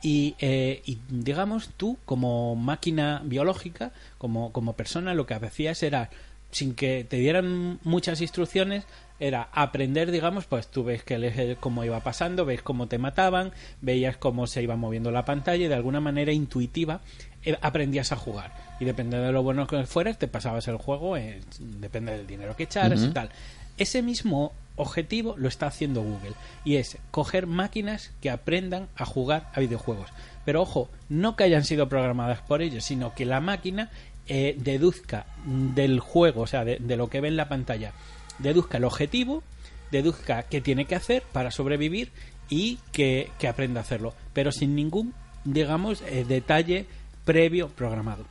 Y, 0.02 0.36
eh, 0.40 0.82
y, 0.86 0.98
digamos 1.08 1.70
tú 1.78 1.98
como 2.04 2.58
máquina 2.58 3.22
biológica 3.24 3.94
como, 4.18 4.52
como 4.52 4.74
persona 4.74 5.14
lo 5.14 5.26
que 5.26 5.34
hacías 5.34 5.82
era 5.82 6.10
sin 6.52 6.76
que 6.76 7.06
te 7.10 7.18
dieran 7.18 7.80
muchas 7.84 8.22
instrucciones 8.22 8.86
era 9.20 9.50
aprender, 9.52 10.12
digamos, 10.12 10.46
pues 10.46 10.68
tú 10.68 10.84
ves 10.84 11.04
que 11.04 11.58
cómo 11.60 11.84
iba 11.84 12.00
pasando, 12.02 12.46
ves 12.46 12.62
cómo 12.62 12.88
te 12.88 12.98
mataban, 12.98 13.52
veías 13.82 14.18
cómo 14.18 14.48
se 14.48 14.64
iba 14.64 14.76
moviendo 14.76 15.12
la 15.12 15.26
pantalla 15.26 15.66
y 15.66 15.68
de 15.68 15.76
alguna 15.76 16.00
manera 16.00 16.32
intuitiva 16.32 17.02
eh, 17.44 17.58
aprendías 17.62 18.12
a 18.12 18.16
jugar. 18.16 18.52
Y 18.80 18.86
depende 18.86 19.18
de 19.18 19.32
lo 19.32 19.44
bueno 19.44 19.68
que 19.68 19.86
fueras, 19.86 20.18
te 20.18 20.28
pasabas 20.28 20.68
el 20.68 20.78
juego, 20.78 21.16
eh, 21.18 21.42
depende 21.60 22.12
del 22.18 22.28
dinero 22.28 22.56
que 22.56 22.64
echaras 22.64 23.02
y 23.02 23.10
tal. 23.10 23.30
Ese 23.78 24.02
mismo 24.02 24.54
objetivo 24.76 25.36
lo 25.38 25.48
está 25.48 25.68
haciendo 25.68 26.02
Google 26.02 26.34
y 26.64 26.76
es 26.78 26.98
coger 27.12 27.48
máquinas 27.48 28.12
que 28.22 28.30
aprendan 28.30 28.88
a 28.96 29.06
jugar 29.06 29.50
a 29.54 29.60
videojuegos. 29.60 30.10
Pero 30.46 30.62
ojo, 30.62 30.90
no 31.10 31.36
que 31.36 31.44
hayan 31.44 31.64
sido 31.64 31.88
programadas 31.90 32.42
por 32.42 32.62
ellos, 32.62 32.84
sino 32.84 33.14
que 33.14 33.26
la 33.26 33.40
máquina 33.40 33.90
eh, 34.28 34.56
deduzca 34.58 35.26
del 35.46 36.00
juego, 36.00 36.42
o 36.42 36.48
sea, 36.48 36.64
de, 36.66 36.80
lo 36.96 37.10
que 37.10 37.22
ve 37.22 37.28
en 37.28 37.38
la 37.38 37.50
pantalla, 37.50 37.92
deduzca 38.40 38.78
el 38.78 38.86
objetivo, 38.86 39.44
deduzca 39.92 40.44
qué 40.44 40.62
tiene 40.62 40.86
que 40.86 40.96
hacer 40.96 41.24
para 41.32 41.52
sobrevivir 41.52 42.12
y 42.50 42.80
que, 42.92 43.32
aprenda 43.48 43.80
a 43.80 43.84
hacerlo, 43.84 44.14
pero 44.34 44.52
sin 44.52 44.76
ningún, 44.76 45.14
digamos, 45.46 46.02
eh, 46.02 46.26
detalle 46.28 46.86
previo 47.26 47.70
programado. 47.70 48.26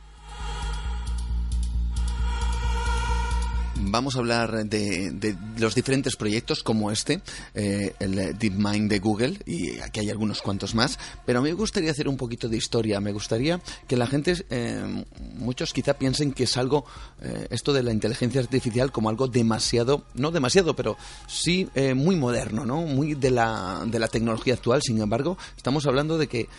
Vamos 3.85 4.15
a 4.15 4.19
hablar 4.19 4.65
de, 4.65 5.35
los 5.57 5.75
diferentes 5.75 6.15
proyectos 6.15 6.63
como 6.63 6.91
este, 6.91 7.21
eh, 7.53 7.93
el 7.99 8.37
DeepMind 8.37 8.89
de 8.89 8.99
Google, 8.99 9.39
y 9.45 9.79
aquí 9.79 9.99
hay 9.99 10.09
algunos 10.09 10.41
cuantos 10.41 10.75
más, 10.75 10.99
pero 11.25 11.39
a 11.39 11.41
mí 11.41 11.49
me 11.49 11.55
gustaría 11.55 11.91
hacer 11.91 12.07
un 12.07 12.17
poquito 12.17 12.49
de 12.49 12.57
historia. 12.57 12.99
Me 12.99 13.11
gustaría 13.11 13.61
que 13.87 13.97
la 13.97 14.07
gente, 14.07 14.45
eh, 14.49 15.05
muchos 15.35 15.73
quizá 15.73 15.93
piensen 15.95 16.33
que 16.33 16.43
es 16.43 16.57
algo, 16.57 16.85
eh, 17.21 17.47
esto 17.49 17.73
de 17.73 17.83
la 17.83 17.91
inteligencia 17.91 18.41
artificial, 18.41 18.91
como 18.91 19.09
algo 19.09 19.27
demasiado, 19.27 20.05
no 20.13 20.31
demasiado, 20.31 20.75
pero 20.75 20.97
sí 21.27 21.69
muy 21.95 22.15
moderno, 22.15 22.65
¿no? 22.65 22.81
Muy 22.81 23.15
de 23.15 23.31
la, 23.31 23.83
de 23.85 23.99
la 23.99 24.07
tecnología 24.07 24.53
actual. 24.53 24.81
Sin 24.81 25.01
embargo, 25.01 25.37
estamos 25.55 25.85
hablando 25.85 26.17
de 26.17 26.27
que 26.27 26.49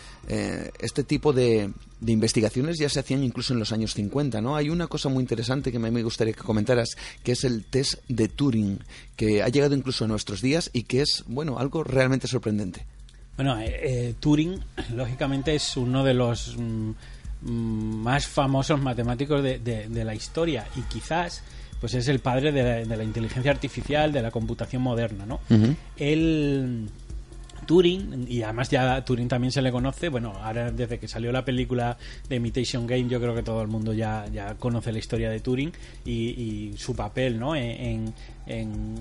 este 0.79 1.03
tipo 1.03 1.33
de, 1.33 1.71
de 2.05 2.11
investigaciones 2.11 2.77
ya 2.77 2.87
se 2.87 2.99
hacían 2.99 3.23
incluso 3.23 3.53
en 3.53 3.59
los 3.59 3.71
años 3.71 3.93
50, 3.95 4.39
¿no? 4.39 4.55
Hay 4.55 4.69
una 4.69 4.87
cosa 4.87 5.09
muy 5.09 5.21
interesante 5.21 5.71
que 5.71 5.79
me 5.79 6.03
gustaría 6.03 6.33
que 6.33 6.41
comentaras, 6.41 6.95
que 7.23 7.31
es 7.31 7.43
el 7.43 7.65
test 7.65 7.95
de 8.07 8.27
Turing, 8.27 8.79
que 9.15 9.41
ha 9.41 9.49
llegado 9.49 9.75
incluso 9.75 10.05
a 10.05 10.07
nuestros 10.07 10.41
días 10.41 10.69
y 10.71 10.83
que 10.83 11.01
es, 11.01 11.23
bueno, 11.27 11.57
algo 11.57 11.83
realmente 11.83 12.27
sorprendente. 12.27 12.85
Bueno, 13.35 13.57
eh, 13.59 14.13
Turing, 14.19 14.59
lógicamente, 14.93 15.55
es 15.55 15.75
uno 15.77 16.03
de 16.03 16.13
los 16.13 16.55
mm, 16.57 16.91
mm, 17.41 17.95
más 18.03 18.27
famosos 18.27 18.79
matemáticos 18.79 19.41
de, 19.41 19.59
de, 19.59 20.05
la 20.05 20.13
historia 20.13 20.67
y 20.75 20.81
quizás 20.81 21.41
pues 21.79 21.95
es 21.95 22.07
el 22.07 22.19
padre 22.19 22.51
de 22.51 22.85
la, 22.85 23.03
inteligencia 23.03 23.51
artificial, 23.51 24.11
de 24.11 24.21
la 24.21 24.31
computación 24.31 24.81
moderna, 24.81 25.25
¿no? 25.25 25.39
Él 25.97 26.89
Turing, 27.65 28.25
y 28.27 28.41
además 28.41 28.69
ya 28.69 28.95
a 28.95 29.05
Turing 29.05 29.27
también 29.27 29.51
se 29.51 29.61
le 29.61 29.71
conoce, 29.71 30.09
bueno, 30.09 30.33
ahora 30.41 30.71
desde 30.71 30.99
que 30.99 31.07
salió 31.07 31.31
la 31.31 31.43
película 31.43 31.97
de 32.29 32.37
Imitation 32.37 32.87
Game, 32.87 33.07
yo 33.07 33.19
creo 33.19 33.35
que 33.35 33.43
todo 33.43 33.61
el 33.61 33.67
mundo 33.67 33.93
ya, 33.93 34.25
ya 34.31 34.55
conoce 34.55 34.91
la 34.91 34.99
historia 34.99 35.29
de 35.29 35.39
Turing 35.39 35.71
y, 36.05 36.73
su 36.77 36.95
papel 36.95 37.39
¿no? 37.39 37.55
en, 37.55 38.13
en, 38.47 38.95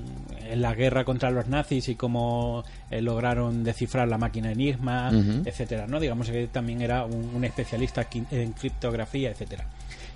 la 0.57 0.75
guerra 0.75 1.05
contra 1.05 1.31
los 1.31 1.49
nazis 1.49 1.89
y 1.89 1.95
cómo 1.95 2.65
eh, 2.91 3.01
lograron 3.01 3.65
descifrar 3.65 4.09
la 4.09 4.19
máquina 4.19 4.53
Enigma, 4.53 5.11
etcétera, 5.45 5.87
¿no? 5.87 6.01
Digamos 6.01 6.31
que 6.31 6.47
también 6.47 6.81
era 6.83 7.05
un, 7.05 7.45
especialista 7.45 8.07
en 8.31 8.53
criptografía, 8.53 9.31
etcétera. 9.31 9.67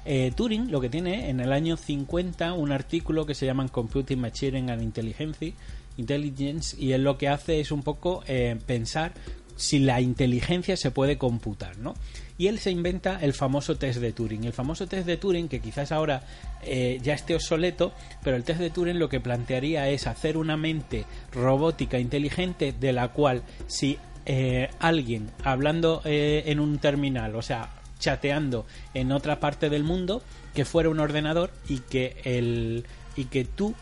Eh, 0.04 0.32
Turing 0.34 0.70
lo 0.70 0.80
que 0.80 0.88
tiene 0.88 1.28
en 1.28 1.40
el 1.40 1.52
año 1.52 1.76
50 1.76 2.54
un 2.54 2.72
artículo 2.72 3.26
que 3.26 3.34
se 3.34 3.46
llama 3.46 3.66
Computing 3.68 4.20
Machine 4.20 4.70
and 4.72 4.82
Intelligence 4.82 5.52
Intelligence 5.98 6.76
y 6.78 6.92
él 6.92 7.04
lo 7.04 7.18
que 7.18 7.28
hace 7.28 7.60
es 7.60 7.70
un 7.70 7.82
poco 7.82 8.22
eh, 8.26 8.56
pensar 8.66 9.12
si 9.56 9.80
la 9.80 10.00
inteligencia 10.00 10.76
se 10.76 10.92
puede 10.92 11.18
computar, 11.18 11.78
¿no? 11.78 11.94
Y 12.38 12.46
él 12.46 12.60
se 12.60 12.70
inventa 12.70 13.18
el 13.20 13.32
famoso 13.32 13.76
test 13.76 13.98
de 13.98 14.12
Turing. 14.12 14.44
El 14.44 14.52
famoso 14.52 14.86
test 14.86 15.04
de 15.04 15.16
Turing, 15.16 15.48
que 15.48 15.58
quizás 15.58 15.90
ahora 15.90 16.22
eh, 16.62 17.00
ya 17.02 17.14
esté 17.14 17.34
obsoleto, 17.34 17.92
pero 18.22 18.36
el 18.36 18.44
test 18.44 18.60
de 18.60 18.70
Turing 18.70 19.00
lo 19.00 19.08
que 19.08 19.18
plantearía 19.18 19.88
es 19.88 20.06
hacer 20.06 20.36
una 20.36 20.56
mente 20.56 21.04
robótica 21.32 21.98
inteligente 21.98 22.72
de 22.72 22.92
la 22.92 23.08
cual 23.08 23.42
si 23.66 23.98
eh, 24.26 24.70
alguien 24.78 25.32
hablando 25.42 26.02
en 26.04 26.60
un 26.60 26.78
terminal, 26.78 27.34
o 27.34 27.42
sea, 27.42 27.70
chateando 27.98 28.64
en 28.94 29.10
otra 29.10 29.40
parte 29.40 29.68
del 29.68 29.82
mundo, 29.82 30.22
que 30.54 30.64
fuera 30.64 30.88
un 30.88 31.00
ordenador 31.00 31.50
y 31.68 31.78
que 31.78 32.16
el 32.24 32.84
y 33.16 33.24
que 33.24 33.44
tú 33.44 33.74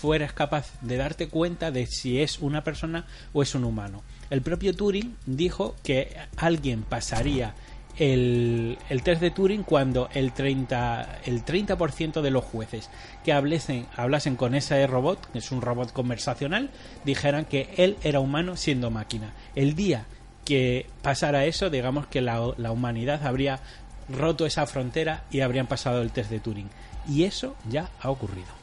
fueras 0.00 0.32
capaz 0.32 0.72
de 0.80 0.96
darte 0.96 1.28
cuenta 1.28 1.70
de 1.70 1.86
si 1.86 2.20
es 2.22 2.38
una 2.38 2.64
persona 2.64 3.04
o 3.34 3.42
es 3.42 3.54
un 3.54 3.64
humano. 3.64 4.02
El 4.30 4.40
propio 4.40 4.74
Turing 4.74 5.14
dijo 5.26 5.76
que 5.82 6.16
alguien 6.36 6.82
pasaría 6.82 7.54
el, 7.98 8.78
test 9.04 9.20
de 9.20 9.30
Turing 9.30 9.62
cuando 9.62 10.08
el 10.14 10.32
30%, 10.32 11.06
el 11.26 11.44
30 11.44 12.22
de 12.22 12.30
los 12.30 12.44
jueces 12.44 12.88
que 13.24 13.32
hablasen, 13.34 13.86
hablasen 13.94 14.36
con 14.36 14.54
ese 14.54 14.86
robot, 14.86 15.30
que 15.32 15.38
es 15.38 15.52
un 15.52 15.60
robot 15.60 15.92
conversacional, 15.92 16.70
dijeran 17.04 17.44
que 17.44 17.68
él 17.76 17.96
era 18.02 18.20
humano 18.20 18.56
siendo 18.56 18.90
máquina. 18.90 19.34
El 19.54 19.74
día 19.74 20.06
que 20.46 20.86
pasara 21.02 21.44
eso, 21.44 21.68
digamos 21.68 22.06
que 22.06 22.22
la, 22.22 22.40
la 22.56 22.72
humanidad 22.72 23.26
habría 23.26 23.60
roto 24.08 24.46
esa 24.46 24.66
frontera 24.66 25.24
y 25.30 25.40
habrían 25.40 25.66
pasado 25.66 26.00
el 26.00 26.10
test 26.10 26.30
de 26.30 26.40
Turing. 26.40 26.70
Y 27.06 27.24
eso 27.24 27.54
ya 27.68 27.90
ha 28.00 28.10
ocurrido. 28.10 28.60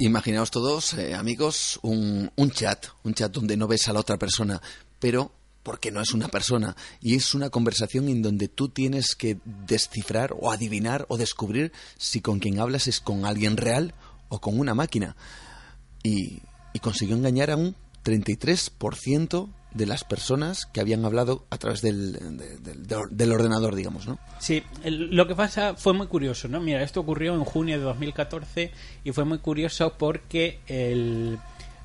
Imaginaos 0.00 0.50
todos, 0.50 0.94
eh, 0.94 1.14
amigos, 1.14 1.78
un, 1.82 2.30
un 2.34 2.50
chat, 2.50 2.86
un 3.04 3.14
chat 3.14 3.32
donde 3.32 3.56
no 3.56 3.68
ves 3.68 3.86
a 3.86 3.92
la 3.92 4.00
otra 4.00 4.18
persona, 4.18 4.60
pero 4.98 5.30
porque 5.62 5.92
no 5.92 6.00
es 6.00 6.12
una 6.12 6.26
persona 6.26 6.76
y 7.00 7.14
es 7.14 7.32
una 7.32 7.48
conversación 7.48 8.08
en 8.08 8.20
donde 8.20 8.48
tú 8.48 8.68
tienes 8.68 9.14
que 9.14 9.38
descifrar 9.44 10.34
o 10.38 10.50
adivinar 10.50 11.06
o 11.08 11.16
descubrir 11.16 11.72
si 11.96 12.20
con 12.20 12.40
quien 12.40 12.58
hablas 12.58 12.88
es 12.88 13.00
con 13.00 13.24
alguien 13.24 13.56
real 13.56 13.94
o 14.28 14.40
con 14.40 14.58
una 14.58 14.74
máquina. 14.74 15.16
Y, 16.02 16.42
y 16.72 16.80
consiguió 16.80 17.14
engañar 17.14 17.52
a 17.52 17.56
un 17.56 17.76
33% 18.04 19.48
de 19.74 19.86
las 19.86 20.04
personas 20.04 20.66
que 20.66 20.80
habían 20.80 21.04
hablado 21.04 21.44
a 21.50 21.58
través 21.58 21.82
del, 21.82 22.38
del, 23.10 23.32
ordenador, 23.32 23.74
digamos, 23.74 24.06
¿no? 24.06 24.18
Sí, 24.38 24.62
lo 24.84 25.26
que 25.26 25.34
pasa 25.34 25.74
fue 25.74 25.92
muy 25.92 26.06
curioso, 26.06 26.48
¿no? 26.48 26.60
Mira, 26.60 26.82
esto 26.82 27.00
ocurrió 27.00 27.34
en 27.34 27.44
junio 27.44 27.78
de 27.78 27.84
2014 27.84 28.72
y 29.02 29.12
fue 29.12 29.24
muy 29.24 29.38
curioso 29.38 29.94
porque 29.98 30.60
el, 30.68 31.38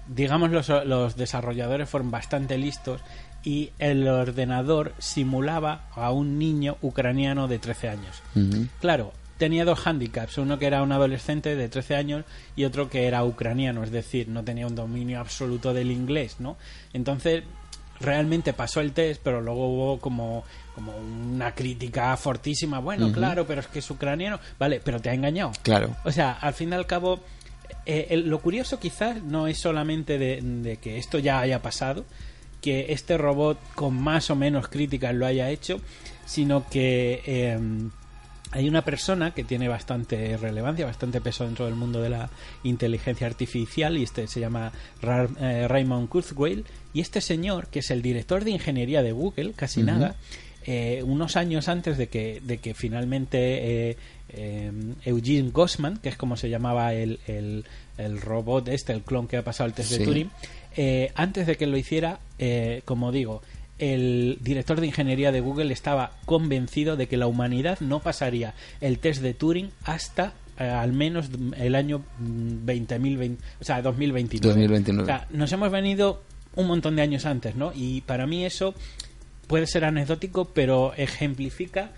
digamos 0.08 0.52
los, 0.52 0.70
los 0.86 1.16
desarrolladores 1.16 1.90
fueron 1.90 2.12
bastante 2.12 2.58
listos 2.58 3.02
y 3.44 3.72
el 3.80 4.08
ordenador 4.08 4.94
simulaba 5.00 5.88
a 5.96 6.12
un 6.12 6.38
niño 6.38 6.78
ucraniano 6.82 7.48
de 7.48 7.60
13 7.60 7.90
años. 7.90 8.22
Claro, 8.82 9.14
tenía 9.38 9.66
dos 9.66 9.86
handicaps, 9.86 10.38
uno 10.38 10.60
que 10.60 10.68
era 10.68 10.84
un 10.84 10.92
adolescente 10.92 11.56
de 11.56 11.70
13 11.70 11.96
años 11.96 12.26
y 12.56 12.66
otro 12.66 12.90
que 12.90 13.08
era 13.08 13.24
ucraniano, 13.24 13.84
es 13.84 13.92
decir, 13.92 14.28
no 14.28 14.44
tenía 14.44 14.68
un 14.68 14.76
dominio 14.76 15.20
absoluto 15.20 15.74
del 15.74 15.92
inglés, 15.92 16.36
¿no? 16.40 16.58
Entonces, 16.94 17.44
realmente 18.00 18.54
pasó 18.54 18.82
el 18.82 18.92
test, 18.94 19.22
pero 19.24 19.42
luego 19.42 19.68
hubo 19.68 20.00
como, 20.00 20.44
como 20.76 20.96
una 20.98 21.54
crítica 21.54 22.16
fortísima. 22.18 22.80
Bueno, 22.80 23.12
claro, 23.12 23.46
pero 23.46 23.62
es 23.62 23.68
que 23.68 23.80
es 23.80 23.90
ucraniano. 23.90 24.40
Vale, 24.58 24.82
pero 24.84 25.00
te 25.00 25.10
ha 25.10 25.14
engañado. 25.14 25.52
Claro. 25.62 25.96
O 26.04 26.12
sea, 26.12 26.34
al 26.34 26.54
fin 26.54 26.70
y 26.70 26.74
al 26.74 26.86
cabo, 26.86 27.20
eh, 27.86 28.22
lo 28.26 28.40
curioso 28.40 28.80
quizás 28.80 29.22
no 29.24 29.48
es 29.48 29.60
solamente 29.60 30.18
de, 30.18 30.78
que 30.82 30.98
esto 30.98 31.20
ya 31.20 31.40
haya 31.40 31.62
pasado, 31.62 32.06
que 32.62 32.92
este 32.94 33.18
robot 33.18 33.58
con 33.76 34.00
más 34.00 34.30
o 34.30 34.36
menos 34.36 34.68
críticas 34.68 35.14
lo 35.16 35.26
haya 35.26 35.50
hecho, 35.50 35.80
sino 36.26 36.68
que 36.70 37.22
em, 37.26 37.92
hay 38.52 38.68
una 38.68 38.84
persona 38.84 39.32
que 39.32 39.44
tiene 39.44 39.68
bastante 39.68 40.36
relevancia, 40.38 40.86
bastante 40.86 41.22
peso 41.22 41.46
dentro 41.46 41.66
del 41.66 41.76
mundo 41.76 42.02
de 42.02 42.10
la 42.10 42.30
inteligencia 42.64 43.28
artificial 43.28 43.98
y 43.98 44.04
este 44.04 44.28
se 44.28 44.40
llama 44.40 44.72
eh, 45.40 45.68
Raymond 45.68 46.10
Kurzweil. 46.10 46.66
Y 46.94 47.02
este 47.02 47.22
señor 47.22 47.68
que 47.68 47.80
es 47.80 47.92
el 47.92 48.02
director 48.02 48.44
de 48.44 48.52
ingeniería 48.52 49.04
de 49.04 49.12
Google, 49.12 49.54
casi 49.54 49.84
nada, 49.84 50.16
eh, 50.66 51.04
unos 51.06 51.36
años 51.36 51.70
antes 51.70 51.98
de 51.98 52.10
que, 52.10 52.42
de 52.44 52.58
que 52.58 52.74
finalmente 52.74 53.98
eh, 54.30 54.72
Eugene 55.06 55.52
Gossman, 55.52 55.98
que 55.98 56.10
es 56.10 56.18
como 56.18 56.36
se 56.36 56.50
llamaba 56.50 56.94
el, 56.94 57.20
el, 57.28 58.22
robot 58.22 58.68
este, 58.70 58.94
el 58.94 59.02
clon 59.02 59.28
que 59.28 59.38
ha 59.38 59.44
pasado 59.44 59.68
el 59.68 59.74
test 59.74 59.92
de 59.92 60.06
Turing, 60.06 60.32
antes 61.16 61.46
de 61.46 61.56
que 61.56 61.68
lo 61.68 61.78
hiciera, 61.78 62.20
como 62.86 63.12
digo, 63.12 63.42
el 63.80 64.38
director 64.42 64.80
de 64.80 64.88
ingeniería 64.88 65.32
de 65.32 65.40
Google 65.40 65.74
estaba 65.74 66.12
convencido 66.26 66.96
de 66.98 67.08
que 67.08 67.18
la 67.18 67.28
humanidad 67.28 67.80
no 67.80 68.00
pasaría 68.00 68.54
el 68.82 69.00
test 69.00 69.22
de 69.22 69.34
Turing 69.34 69.72
hasta 69.84 70.34
eh, 70.60 70.64
al 70.66 70.92
menos 70.92 71.30
el 71.58 71.76
año 71.76 72.04
20.020, 72.22 73.38
o 73.62 73.64
sea, 73.64 73.82
2029. 73.82 75.02
O 75.02 75.06
sea, 75.06 75.28
nos 75.32 75.52
hemos 75.54 75.72
venido 75.72 76.22
un 76.56 76.68
montón 76.68 76.98
de 76.98 77.02
años 77.02 77.26
antes, 77.26 77.56
¿no? 77.56 77.72
Y 77.74 78.02
para 78.02 78.28
mí 78.28 78.46
eso 78.46 78.76
puede 79.48 79.68
ser 79.68 79.86
anecdótico, 79.86 80.46
pero 80.54 80.94
ejemplifica 80.96 81.92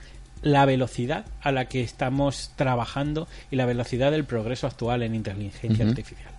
la 0.43 0.65
velocidad 0.65 1.25
a 1.41 1.51
la 1.51 1.65
que 1.65 1.81
estamos 1.81 2.51
trabajando 2.55 3.27
y 3.49 3.55
la 3.55 3.65
velocidad 3.65 4.11
del 4.11 4.25
progreso 4.25 4.67
actual 4.67 5.03
en 5.03 5.15
inteligencia 5.15 5.85
artificial. 5.87 6.33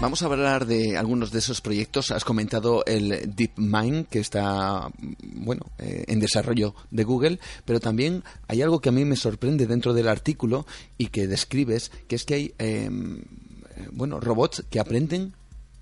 Vamos 0.00 0.22
a 0.22 0.26
hablar 0.26 0.66
de 0.66 0.96
algunos 0.96 1.32
de 1.32 1.40
esos 1.40 1.60
proyectos. 1.60 2.12
Has 2.12 2.24
comentado 2.24 2.84
el 2.86 3.34
DeepMind, 3.34 4.06
que 4.06 4.20
está 4.20 4.88
bueno 5.20 5.66
eh, 5.78 6.04
en 6.06 6.20
desarrollo 6.20 6.76
de 6.92 7.02
Google, 7.02 7.40
pero 7.64 7.80
también 7.80 8.22
hay 8.46 8.62
algo 8.62 8.80
que 8.80 8.90
a 8.90 8.92
mí 8.92 9.04
me 9.04 9.16
sorprende 9.16 9.66
dentro 9.66 9.94
del 9.94 10.06
artículo 10.06 10.66
y 10.98 11.06
que 11.06 11.26
describes, 11.26 11.90
que 12.06 12.14
es 12.14 12.24
que 12.24 12.34
hay 12.34 12.54
em, 12.58 13.22
bueno 13.90 14.20
robots 14.20 14.64
que 14.70 14.78
aprenden 14.78 15.32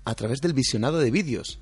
a 0.03 0.15
través 0.15 0.41
del 0.41 0.53
visionado 0.53 0.97
de 0.97 1.11
vídeos. 1.11 1.59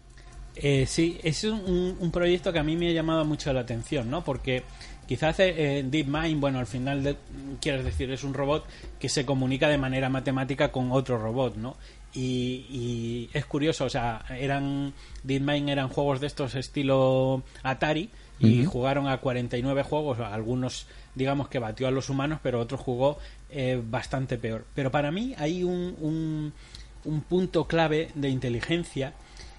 Eh, 0.55 0.85
sí, 0.87 1.19
es 1.23 1.43
un, 1.43 2.09
proyecto 2.13 2.53
que 2.53 2.59
a 2.59 2.63
mí 2.63 2.77
me 2.77 2.87
ha 2.87 2.93
llamado 2.93 3.25
mucho 3.25 3.51
la 3.51 3.59
atención, 3.59 4.09
¿no? 4.09 4.23
Porque 4.23 4.63
quizás 5.05 5.35
eh, 5.41 5.83
DeepMind, 5.85 6.39
bueno, 6.39 6.59
al 6.59 6.67
final 6.67 7.17
quieres 7.59 7.83
decir, 7.83 8.09
es 8.11 8.23
un 8.23 8.33
robot 8.33 8.65
que 8.97 9.09
se 9.09 9.25
comunica 9.25 9.67
de 9.67 9.77
manera 9.77 10.07
matemática 10.07 10.71
con 10.71 10.93
otro 10.93 11.17
robot, 11.17 11.57
¿no? 11.57 11.75
Y, 12.15 13.29
es 13.33 13.45
curioso, 13.45 13.85
o 13.85 13.89
sea, 13.89 14.23
eran 14.29 14.93
DeepMind 15.23 15.69
eran 15.69 15.89
juegos 15.89 16.21
de 16.21 16.27
estos 16.27 16.55
estilo 16.55 17.43
Atari 17.61 18.09
y 18.39 18.65
jugaron 18.65 19.07
a 19.07 19.17
49 19.17 19.83
juegos, 19.83 20.19
algunos 20.19 20.87
digamos 21.15 21.47
que 21.47 21.59
batió 21.59 21.87
a 21.87 21.91
los 21.91 22.09
humanos, 22.09 22.39
pero 22.43 22.59
otros 22.59 22.81
jugó 22.81 23.17
eh, 23.49 23.81
bastante 23.83 24.37
peor. 24.37 24.65
Pero 24.75 24.91
para 24.91 25.11
mí 25.11 25.33
hay 25.37 25.63
un, 25.63 26.53
un, 27.03 27.21
punto 27.21 27.65
clave 27.65 28.11
de 28.15 28.29
inteligencia 28.29 29.13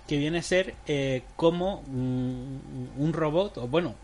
que 0.07 0.19
viene 0.19 0.39
a 0.39 0.43
ser 0.43 0.75
eh, 0.87 1.23
como 1.35 1.81
un, 1.81 3.13
robot, 3.13 3.59
o 3.59 3.69
bueno, 3.69 3.95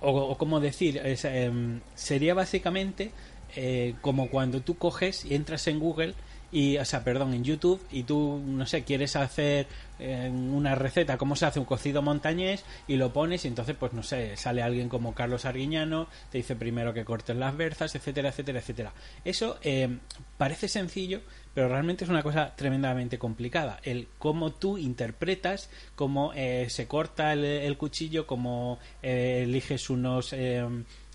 o, 0.00 0.36
como 0.36 0.60
decir, 0.60 1.00
em, 1.04 1.80
sería 1.94 2.34
básicamente 2.34 3.12
eh, 3.56 3.94
como 4.00 4.28
cuando 4.28 4.60
tú 4.60 4.76
coges 4.76 5.24
y 5.24 5.34
entras 5.34 5.66
en 5.66 5.78
Google 5.78 6.14
y, 6.52 6.78
o 6.78 6.84
sea, 6.84 7.04
perdón, 7.04 7.34
en 7.34 7.44
YouTube 7.44 7.80
y 7.90 8.02
tú, 8.02 8.42
no 8.44 8.66
sé, 8.66 8.84
quieres 8.84 9.16
hacer 9.16 9.66
eh, 9.98 10.30
una 10.30 10.74
receta, 10.74 11.18
cómo 11.18 11.36
se 11.36 11.46
hace 11.46 11.58
un 11.58 11.64
cocido 11.64 12.02
montañés 12.02 12.64
y 12.88 12.96
lo 12.96 13.12
pones 13.12 13.44
y 13.44 13.48
entonces, 13.48 13.76
pues 13.78 13.92
no 13.92 14.02
sé, 14.02 14.36
sale 14.36 14.62
alguien 14.62 14.88
como 14.88 15.14
Carlos 15.14 15.44
Arguiñano, 15.44 16.08
te 16.30 16.38
dice 16.38 16.56
primero 16.56 16.92
que 16.92 17.04
cortes 17.04 17.36
las 17.36 17.56
berzas, 17.56 17.94
etcétera, 17.94 18.30
etcétera, 18.30 18.58
etcétera. 18.60 18.92
Eso 19.24 19.58
eh, 19.62 19.98
parece 20.38 20.68
sencillo, 20.68 21.20
pero 21.54 21.68
realmente 21.68 22.04
es 22.04 22.10
una 22.10 22.22
cosa 22.22 22.54
tremendamente 22.54 23.18
complicada. 23.18 23.80
El 23.82 24.08
cómo 24.18 24.52
tú 24.52 24.78
interpretas, 24.78 25.68
cómo 25.94 26.32
eh, 26.34 26.66
se 26.70 26.86
corta 26.86 27.32
el, 27.32 27.76
cuchillo, 27.76 28.26
cómo 28.26 28.78
eh, 29.02 29.42
eliges 29.44 29.90
unos 29.90 30.32
eh, 30.32 30.64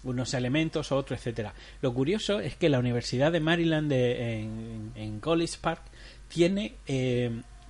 unos 0.06 0.34
elementos 0.34 0.92
o 0.92 0.96
otro, 0.96 1.16
etcétera. 1.16 1.54
Lo 1.82 1.94
curioso 1.94 2.40
es 2.40 2.56
que 2.56 2.70
la 2.70 2.80
Universidad 2.80 3.32
de 3.32 3.42
Maryland 3.42 3.92
en, 3.92 5.20
College 5.20 5.58
Park 5.60 5.82
tiene 6.28 6.76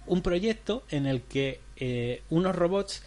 un 0.05 0.21
proyecto 0.21 0.83
en 0.91 1.07
el 1.07 1.21
que 1.21 1.59
unos 2.29 2.55
robots 2.55 3.01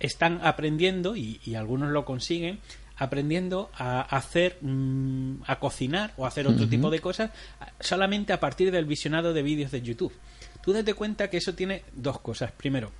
están 0.00 0.40
aprendiendo 0.42 1.14
y, 1.14 1.40
algunos 1.54 1.90
lo 1.90 2.04
consiguen 2.04 2.58
aprendiendo 2.96 3.70
a 3.74 4.02
hacer, 4.02 4.58
mm, 4.60 5.42
a 5.46 5.58
cocinar 5.58 6.12
o 6.18 6.26
hacer 6.26 6.46
otro 6.46 6.68
tipo 6.68 6.90
de 6.90 7.00
cosas 7.00 7.30
solamente 7.80 8.34
a 8.34 8.40
partir 8.40 8.70
del 8.70 8.84
visionado 8.84 9.32
de 9.32 9.42
vídeos 9.42 9.70
de 9.70 9.80
YouTube. 9.80 10.12
Tú 10.62 10.74
date 10.74 10.92
cuenta 10.92 11.30
que 11.30 11.38
eso 11.38 11.54
tiene 11.54 11.82
dos 11.94 12.20
cosas. 12.20 12.52
Primero, 12.52 12.92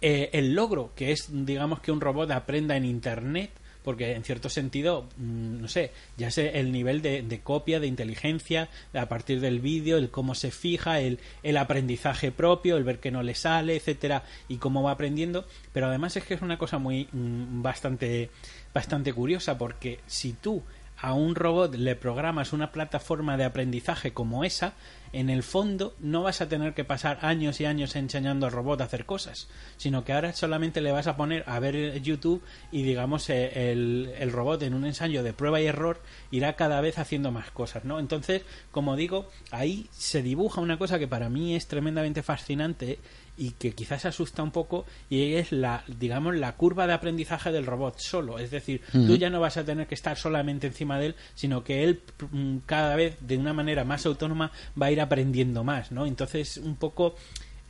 eh, 0.00 0.30
el 0.32 0.54
logro, 0.54 0.92
que 0.94 1.12
es, 1.12 1.28
digamos, 1.30 1.80
que 1.80 1.92
un 1.92 2.00
robot 2.00 2.30
aprenda 2.30 2.74
en 2.74 2.86
Internet, 2.86 3.50
porque 3.82 4.14
en 4.14 4.24
cierto 4.24 4.48
sentido, 4.48 5.08
mm, 5.16 5.60
no 5.60 5.68
sé, 5.68 5.92
ya 6.16 6.30
sé 6.30 6.58
el 6.58 6.72
nivel 6.72 7.02
de, 7.02 7.40
copia, 7.42 7.80
de 7.80 7.86
inteligencia, 7.86 8.68
a 8.94 9.06
partir 9.06 9.40
del 9.40 9.60
vídeo, 9.60 9.96
el 9.96 10.10
cómo 10.10 10.34
se 10.34 10.50
fija, 10.50 11.00
el, 11.00 11.18
el, 11.42 11.56
aprendizaje 11.56 12.32
propio, 12.32 12.76
el 12.76 12.84
ver 12.84 13.00
que 13.00 13.10
no 13.10 13.22
le 13.22 13.34
sale, 13.34 13.76
etcétera, 13.76 14.24
y 14.48 14.56
cómo 14.56 14.82
va 14.82 14.92
aprendiendo, 14.92 15.46
pero 15.72 15.86
además 15.86 16.16
es 16.16 16.24
que 16.24 16.34
es 16.34 16.42
una 16.42 16.58
cosa 16.58 16.78
muy 16.78 17.08
mm, 17.12 17.62
bastante 17.62 18.30
bastante 18.72 19.12
curiosa 19.12 19.58
porque 19.58 19.98
si 20.06 20.32
tú 20.32 20.62
a 21.00 21.14
un 21.14 21.34
robot 21.34 21.74
le 21.74 21.96
programas 21.96 22.52
una 22.52 22.72
plataforma 22.72 23.36
de 23.36 23.44
aprendizaje 23.44 24.12
como 24.12 24.44
esa, 24.44 24.74
en 25.12 25.30
el 25.30 25.42
fondo 25.42 25.94
no 25.98 26.22
vas 26.22 26.40
a 26.40 26.48
tener 26.48 26.74
que 26.74 26.84
pasar 26.84 27.18
años 27.22 27.60
y 27.60 27.64
años 27.64 27.96
enseñando 27.96 28.46
al 28.46 28.52
robot 28.52 28.80
a 28.80 28.84
hacer 28.84 29.06
cosas, 29.06 29.48
sino 29.76 30.04
que 30.04 30.12
ahora 30.12 30.32
solamente 30.32 30.80
le 30.80 30.92
vas 30.92 31.06
a 31.06 31.16
poner 31.16 31.42
a 31.46 31.58
ver 31.58 32.00
YouTube 32.02 32.42
y 32.70 32.82
digamos 32.82 33.28
eh, 33.30 33.72
el, 33.72 34.12
el 34.18 34.30
robot 34.30 34.62
en 34.62 34.74
un 34.74 34.84
ensayo 34.84 35.22
de 35.22 35.32
prueba 35.32 35.60
y 35.60 35.66
error 35.66 36.00
irá 36.30 36.54
cada 36.54 36.80
vez 36.80 36.98
haciendo 36.98 37.32
más 37.32 37.50
cosas, 37.50 37.84
¿no? 37.84 37.98
Entonces, 37.98 38.42
como 38.70 38.94
digo, 38.94 39.28
ahí 39.50 39.88
se 39.90 40.22
dibuja 40.22 40.60
una 40.60 40.78
cosa 40.78 40.98
que 40.98 41.08
para 41.08 41.28
mí 41.28 41.56
es 41.56 41.66
tremendamente 41.66 42.22
fascinante 42.22 42.98
y 43.40 43.52
que 43.52 43.72
quizás 43.72 44.04
asusta 44.04 44.42
un 44.42 44.50
poco 44.50 44.84
y 45.08 45.34
es 45.34 45.50
la 45.50 45.82
digamos 45.88 46.36
la 46.36 46.56
curva 46.56 46.86
de 46.86 46.92
aprendizaje 46.92 47.50
del 47.50 47.64
robot 47.64 47.98
solo. 47.98 48.38
Es 48.38 48.50
decir 48.50 48.82
tú 48.92 49.16
ya 49.16 49.30
no 49.30 49.40
vas 49.40 49.56
a 49.56 49.64
tener 49.64 49.86
que 49.86 49.94
estar 49.94 50.16
solamente 50.16 50.66
encima 50.66 50.98
de 50.98 51.06
él 51.06 51.14
sino 51.34 51.64
que 51.64 51.82
él 51.84 52.02
mm, 52.30 52.58
cada 52.66 52.94
vez 52.96 53.16
de 53.20 53.38
una 53.38 53.54
manera 53.54 53.84
más 53.84 54.04
autónoma 54.04 54.52
va 54.80 54.86
a 54.86 54.92
ir 54.92 55.00
aprendiendo 55.00 55.64
más 55.64 55.90
no 55.90 56.04
entonces 56.04 56.58
un 56.58 56.76
poco 56.76 57.14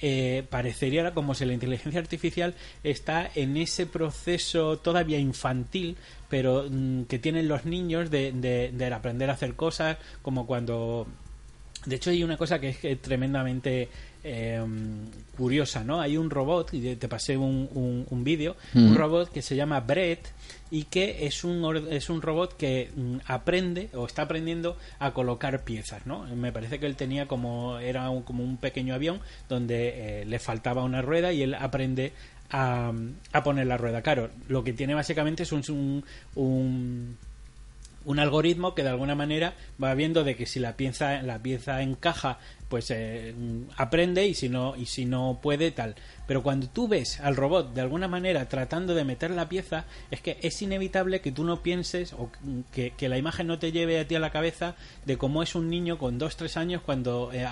eh, 0.02 0.46
parecería 0.48 1.12
como 1.12 1.34
si 1.34 1.44
la 1.44 1.52
inteligencia 1.52 2.00
artificial 2.00 2.54
está 2.82 3.30
en 3.34 3.58
ese 3.58 3.84
proceso 3.84 4.78
todavía 4.78 5.18
infantil, 5.18 5.96
pero 6.30 6.66
mm, 6.70 7.02
que 7.02 7.18
tienen 7.18 7.48
los 7.48 7.66
niños 7.66 8.10
de, 8.10 8.32
de, 8.32 8.94
aprender 8.94 9.28
a 9.28 9.34
hacer 9.34 9.54
cosas, 9.54 9.98
como 10.22 10.46
cuando... 10.46 11.06
De 11.86 11.96
hecho, 11.96 12.10
hay 12.10 12.22
una 12.22 12.36
cosa 12.36 12.58
que 12.60 12.76
es 12.82 13.00
tremendamente 13.00 13.88
eh, 14.22 14.62
curiosa, 15.36 15.82
¿no? 15.82 16.00
Hay 16.00 16.18
un 16.18 16.28
robot, 16.28 16.74
y 16.74 16.96
te 16.96 17.08
pasé 17.08 17.38
un, 17.38 18.06
un, 18.10 18.24
vídeo, 18.24 18.56
un 18.74 18.94
robot 18.94 19.32
que 19.32 19.40
se 19.40 19.56
llama 19.56 19.80
Brett 19.80 20.28
y 20.70 20.84
que 20.84 21.26
es 21.26 21.42
un, 21.42 21.88
es 21.90 22.10
un 22.10 22.20
robot 22.20 22.56
que 22.56 22.90
mm, 22.94 23.16
aprende 23.26 23.88
o 23.94 24.04
está 24.04 24.22
aprendiendo 24.22 24.76
a 24.98 25.12
colocar 25.12 25.64
piezas, 25.64 26.06
¿no? 26.06 26.24
Me 26.36 26.52
parece 26.52 26.78
que 26.78 26.86
él 26.86 26.96
tenía 26.96 27.26
como, 27.26 27.78
era 27.78 28.10
como 28.24 28.44
un 28.44 28.58
pequeño 28.58 28.94
avión 28.94 29.20
donde 29.48 30.20
eh, 30.20 30.24
le 30.26 30.38
faltaba 30.38 30.84
una 30.84 31.00
rueda 31.00 31.32
y 31.32 31.42
él 31.42 31.54
aprende 31.54 32.12
a, 32.50 32.92
a, 33.32 33.42
poner 33.42 33.66
la 33.66 33.78
rueda. 33.78 34.02
Claro, 34.02 34.28
lo 34.48 34.62
que 34.64 34.74
tiene 34.74 34.94
básicamente 34.94 35.44
es 35.44 35.52
un, 35.52 36.04
un 36.34 37.16
un 38.04 38.18
algoritmo 38.18 38.74
que 38.74 38.82
de 38.82 38.88
alguna 38.88 39.14
manera 39.14 39.54
va 39.82 39.94
viendo 39.94 40.24
de 40.24 40.36
que 40.36 40.46
si 40.46 40.58
la 40.58 40.76
pieza 40.76 41.22
la 41.22 41.40
pieza 41.40 41.82
encaja 41.82 42.38
pues 42.70 42.90
eh, 42.92 43.34
aprende 43.76 44.28
y 44.28 44.34
si 44.34 44.48
no 44.48 44.76
y 44.76 44.86
si 44.86 45.04
no 45.04 45.40
puede 45.42 45.72
tal. 45.72 45.96
Pero 46.28 46.44
cuando 46.44 46.68
tú 46.68 46.86
ves 46.86 47.18
al 47.18 47.34
robot 47.34 47.74
de 47.74 47.80
alguna 47.80 48.06
manera 48.06 48.48
tratando 48.48 48.94
de 48.94 49.04
meter 49.04 49.32
la 49.32 49.48
pieza 49.48 49.84
es 50.12 50.20
que 50.20 50.38
es 50.40 50.62
inevitable 50.62 51.20
que 51.20 51.32
tú 51.32 51.42
no 51.42 51.62
pienses 51.62 52.12
o 52.12 52.30
que, 52.72 53.08
la 53.08 53.18
imagen 53.18 53.48
no 53.48 53.58
te 53.58 53.72
lleve 53.72 53.98
a 53.98 54.06
ti 54.06 54.14
a 54.14 54.20
la 54.20 54.30
cabeza 54.30 54.76
de 55.04 55.18
cómo 55.18 55.42
es 55.42 55.56
un 55.56 55.68
niño 55.68 55.98
con 55.98 56.18
dos 56.18 56.36
tres 56.36 56.56
años 56.56 56.80
cuando 56.80 57.32
eh, 57.32 57.44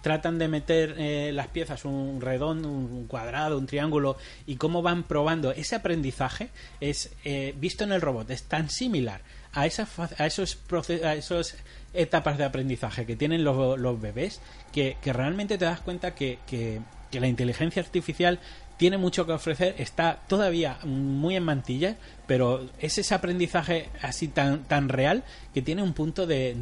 tratan 0.00 0.38
de 0.38 0.48
meter 0.48 0.94
eh, 0.96 1.32
las 1.34 1.48
piezas 1.48 1.84
un 1.84 2.22
redondo 2.22 2.70
un 2.70 3.06
cuadrado 3.06 3.58
un 3.58 3.66
triángulo 3.66 4.16
y 4.46 4.56
cómo 4.56 4.80
van 4.80 5.02
probando. 5.02 5.52
Ese 5.52 5.76
aprendizaje 5.76 6.48
es 6.80 7.10
visto 7.56 7.84
en 7.84 7.92
el 7.92 8.00
robot 8.00 8.30
es 8.30 8.44
tan 8.44 8.70
similar 8.70 9.20
a, 9.56 9.64
esa, 9.66 9.88
a, 10.18 10.26
esos, 10.26 10.58
a 11.02 11.14
esos 11.14 11.56
etapas 11.94 12.36
de 12.38 12.44
aprendizaje 12.44 13.06
que 13.06 13.16
tienen 13.16 13.42
los, 13.42 13.78
los 13.80 14.00
bebés 14.00 14.40
que, 14.70 14.96
realmente 15.04 15.56
te 15.56 15.64
das 15.64 15.80
cuenta 15.80 16.14
que, 16.14 16.38
que, 16.46 16.80
la 17.12 17.28
inteligencia 17.28 17.80
artificial 17.80 18.38
tiene 18.76 18.98
mucho 18.98 19.24
que 19.24 19.32
ofrecer, 19.32 19.74
está 19.78 20.18
todavía 20.28 20.76
muy 20.84 21.34
en 21.34 21.44
mantilla, 21.44 21.96
pero 22.26 22.68
es 22.78 22.98
ese 22.98 23.14
aprendizaje 23.14 23.88
así 24.02 24.28
tan, 24.28 24.64
tan 24.64 24.90
real 24.90 25.24
que 25.54 25.62
tiene 25.62 25.82
un 25.82 25.94
punto 25.94 26.26
de, 26.26 26.54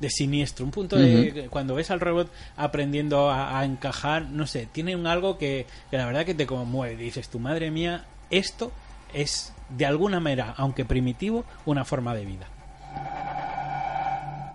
de, 0.00 0.08
siniestro, 0.08 0.64
un 0.64 0.70
punto 0.70 0.96
de 0.96 1.48
cuando 1.50 1.74
ves 1.74 1.90
al 1.90 2.00
robot 2.00 2.30
aprendiendo 2.56 3.30
a, 3.30 3.62
encajar, 3.66 4.30
no 4.30 4.46
sé, 4.46 4.66
tiene 4.72 4.96
un 4.96 5.06
algo 5.06 5.36
que, 5.36 5.66
que, 5.90 5.98
la 5.98 6.06
verdad 6.06 6.24
que 6.24 6.34
te 6.34 6.46
conmueve, 6.46 6.96
dices, 6.96 7.28
tu 7.28 7.38
madre 7.38 7.70
mía, 7.70 8.06
esto 8.30 8.72
es 9.12 9.53
de 9.76 9.86
alguna 9.86 10.20
manera, 10.20 10.54
aunque 10.56 10.84
primitivo, 10.84 11.44
una 11.66 11.84
forma 11.84 12.14
de 12.14 12.24
vida. 12.24 12.48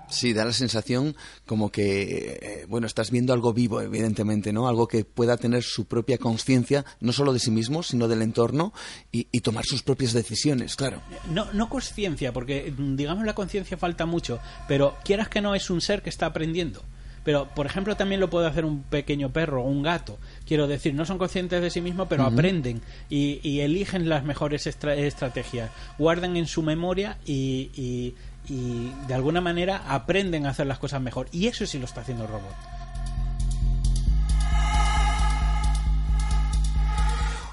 Sí, 0.10 0.34
da 0.34 0.44
la 0.44 0.54
sensación 0.54 1.16
como 1.46 1.72
que, 1.72 2.40
eh, 2.42 2.66
bueno, 2.68 2.88
estás 2.88 3.12
viendo 3.12 3.32
algo 3.32 3.54
vivo, 3.54 3.80
evidentemente, 3.80 4.52
¿no? 4.52 4.68
Algo 4.68 4.88
que 4.88 5.06
pueda 5.06 5.38
tener 5.38 5.62
su 5.62 5.86
propia 5.86 6.18
conciencia, 6.18 6.84
no 7.00 7.14
solo 7.14 7.32
de 7.32 7.40
sí 7.40 7.52
mismo, 7.52 7.84
sino 7.84 8.08
del 8.08 8.24
entorno 8.24 8.74
y, 9.12 9.26
tomar 9.42 9.66
sus 9.66 9.84
propias 9.84 10.14
decisiones, 10.14 10.76
claro. 10.76 11.02
No, 11.32 11.52
no 11.54 11.70
conciencia, 11.70 12.34
porque 12.34 12.74
digamos 12.78 13.26
la 13.26 13.34
conciencia 13.34 13.78
falta 13.78 14.06
mucho, 14.06 14.40
pero 14.68 14.98
quieras 15.04 15.30
que 15.30 15.42
no 15.42 15.56
es 15.56 15.70
un 15.70 15.80
ser 15.80 16.02
que 16.02 16.10
está 16.10 16.26
aprendiendo. 16.26 16.84
Pero, 17.24 17.48
por 17.54 17.66
ejemplo, 17.66 17.96
también 17.96 18.22
lo 18.22 18.30
puede 18.30 18.48
hacer 18.48 18.66
un 18.66 18.84
pequeño 18.84 19.32
perro 19.32 19.64
o 19.64 19.68
un 19.68 19.84
gato. 19.84 20.18
Quiero 20.50 20.66
decir, 20.66 20.96
no 20.96 21.06
son 21.06 21.20
conscientes 21.20 21.62
de 21.62 21.70
sí 21.70 21.80
mismos, 21.80 22.08
pero 22.10 22.24
aprenden 22.24 22.82
y, 23.08 23.60
eligen 23.60 24.10
las 24.10 24.24
mejores 24.24 24.66
estrategias. 24.66 25.70
Guardan 26.00 26.38
en 26.38 26.48
su 26.48 26.64
memoria 26.64 27.20
y, 27.24 28.16
de 28.48 29.14
alguna 29.14 29.42
manera 29.42 29.84
aprenden 29.88 30.48
a 30.48 30.50
hacer 30.50 30.66
las 30.66 30.80
cosas 30.80 31.04
mejor. 31.04 31.28
Y 31.32 31.46
eso 31.46 31.68
sí 31.68 31.78
lo 31.78 31.86
está 31.86 32.02
haciendo 32.02 32.24
el 32.24 32.32
robot. 32.32 32.56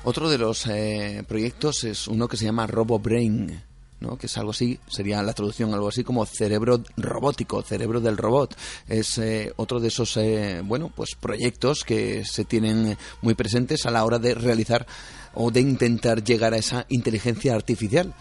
Otro 0.05 0.31
de 0.31 0.39
los 0.39 0.67
eh, 0.67 1.23
proyectos 1.29 1.85
es 1.85 2.09
uno 2.09 2.29
que 2.29 2.39
se 2.39 2.47
llama 2.47 2.67
RoboBrain 2.67 3.61
¿no? 4.01 4.17
que 4.19 4.27
es 4.27 4.37
algo 4.37 4.51
así, 4.51 4.79
sería 4.89 5.23
la 5.23 5.33
traducción 5.33 5.73
algo 5.75 5.89
así 5.89 6.05
como 6.05 6.25
cerebro 6.27 6.83
robótico, 6.97 7.63
cerebro 7.63 8.01
del 8.01 8.17
robot. 8.17 8.57
Es 8.89 9.19
eh, 9.19 9.53
otro 9.57 9.81
de 9.81 9.89
esos, 9.89 10.17
eh, 10.17 10.61
bueno, 10.65 10.91
pues 10.95 11.15
proyectos 11.15 11.85
que 11.85 12.25
se 12.25 12.45
tienen 12.45 12.97
muy 13.23 13.35
presentes 13.35 13.87
a 13.87 13.91
la 13.91 14.05
hora 14.05 14.19
de 14.19 14.35
realizar 14.35 14.87
o 15.35 15.51
de 15.51 15.61
intentar 15.61 16.23
llegar 16.25 16.55
a 16.55 16.59
esa 16.59 16.87
inteligencia 16.89 17.55
artificial. 17.55 18.15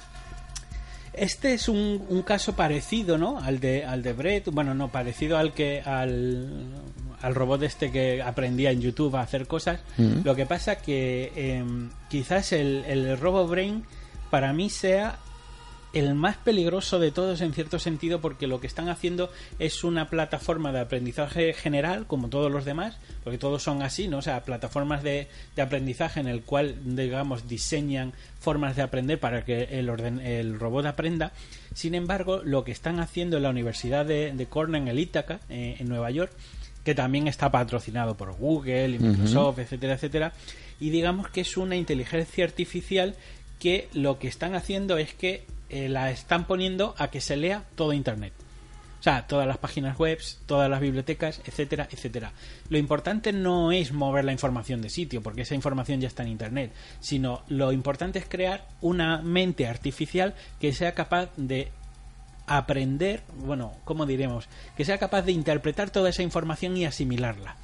Este 1.13 1.53
es 1.53 1.69
un, 1.69 2.23
caso 2.25 2.57
parecido, 2.57 3.17
¿no? 3.17 3.39
Al 3.39 3.61
de, 3.61 3.85
al 3.85 4.03
de 4.03 4.11
Brett, 4.11 4.49
bueno, 4.51 4.73
no, 4.73 4.91
parecido 4.91 5.37
al 5.37 5.53
que, 5.53 5.79
al, 5.79 6.67
al 7.21 7.35
robot 7.35 7.63
este 7.63 7.89
que 7.89 8.21
aprendía 8.21 8.71
en 8.71 8.81
YouTube 8.81 9.15
a 9.15 9.21
hacer 9.21 9.47
cosas. 9.47 9.79
Mm. 9.97 10.25
Lo 10.25 10.35
que 10.35 10.45
pasa 10.45 10.75
que 10.75 11.31
em, 11.35 11.89
quizás 12.09 12.51
el, 12.51 12.83
el 12.85 13.17
RoboBrain 13.17 13.85
para 14.29 14.51
mí 14.51 14.69
sea 14.69 15.19
el 15.95 16.13
más 16.13 16.35
peligroso 16.35 16.99
de 16.99 17.09
todos 17.09 17.39
en 17.39 17.53
cierto 17.53 17.79
sentido 17.79 18.19
porque 18.19 18.47
lo 18.47 18.59
que 18.59 18.67
están 18.67 18.89
haciendo 18.89 19.31
es 19.59 19.85
una 19.85 20.09
plataforma 20.09 20.73
de 20.73 20.81
aprendizaje 20.81 21.53
general 21.53 22.05
como 22.05 22.27
todos 22.27 22.51
los 22.51 22.65
demás 22.65 22.97
porque 23.23 23.37
todos 23.37 23.63
son 23.63 23.81
así 23.81 24.09
no 24.09 24.17
o 24.17 24.21
sea 24.21 24.43
plataformas 24.43 25.03
de, 25.03 25.29
aprendizaje 25.57 26.19
en 26.19 26.27
el 26.27 26.41
cual 26.41 26.75
digamos 26.83 27.47
diseñan 27.47 28.11
formas 28.41 28.75
de 28.75 28.81
aprender 28.81 29.21
para 29.21 29.45
que 29.45 29.63
el, 29.71 29.89
orden, 29.89 30.19
el 30.19 30.59
robot 30.59 30.85
aprenda. 30.85 31.31
Sin 31.73 31.95
embargo 31.95 32.41
lo 32.43 32.65
que 32.65 32.73
están 32.73 32.99
haciendo 32.99 33.37
en 33.37 33.43
la 33.43 33.49
universidad 33.49 34.05
de, 34.05 34.47
Cornell 34.49 34.89
en 34.89 34.99
Ítaca 34.99 35.39
eh, 35.49 35.77
en 35.79 35.87
Nueva 35.87 36.11
York 36.11 36.33
que 36.83 36.93
también 36.93 37.29
está 37.29 37.49
patrocinado 37.51 38.17
por 38.17 38.35
Google 38.35 38.89
y 38.89 38.99
Microsoft 38.99 39.59
etcétera 39.59 39.93
etcétera 39.93 40.33
y 40.77 40.89
digamos 40.89 41.29
que 41.29 41.39
es 41.39 41.55
una 41.55 41.77
inteligencia 41.77 42.43
artificial 42.43 43.15
que 43.59 43.87
lo 43.93 44.19
que 44.19 44.27
están 44.27 44.55
haciendo 44.55 44.97
es 44.97 45.13
que 45.13 45.45
eh, 45.75 45.89
la 45.89 46.09
están 46.09 46.47
poniendo 46.47 46.95
a 46.97 47.09
que 47.09 47.19
se 47.19 47.35
lea 47.35 47.65
todo 47.75 47.91
Internet. 47.91 48.31
O 48.97 49.03
sea, 49.03 49.27
todas 49.27 49.45
las 49.45 49.57
páginas 49.57 49.97
web, 49.97 50.19
todas 50.45 50.69
las 50.69 50.79
bibliotecas, 50.79 51.41
etcétera, 51.45 51.89
etcétera. 51.91 52.31
Lo 52.69 52.77
importante 52.77 53.33
no 53.33 53.73
es 53.73 53.91
mover 53.91 54.23
la 54.23 54.31
información 54.31 54.81
de 54.81 54.89
sitio, 54.89 55.21
porque 55.21 55.41
esa 55.41 55.53
información 55.53 55.99
ya 55.99 56.07
está 56.07 56.23
en 56.23 56.29
Internet, 56.29 56.71
sino 57.01 57.43
lo 57.49 57.73
importante 57.73 58.19
es 58.19 58.25
crear 58.25 58.65
una 58.79 59.17
mente 59.21 59.67
artificial 59.67 60.33
que 60.61 60.71
sea 60.71 60.93
capaz 60.93 61.29
de 61.35 61.73
aprender, 62.47 63.23
bueno, 63.37 63.73
¿cómo 63.83 64.05
diremos? 64.05 64.47
Que 64.75 64.85
sea 64.85 64.97
capaz 64.97 65.23
de 65.23 65.31
interpretar 65.31 65.89
toda 65.89 66.09
esa 66.09 66.23
información 66.23 66.77
y 66.77 66.85
asimilarla. 66.85 67.55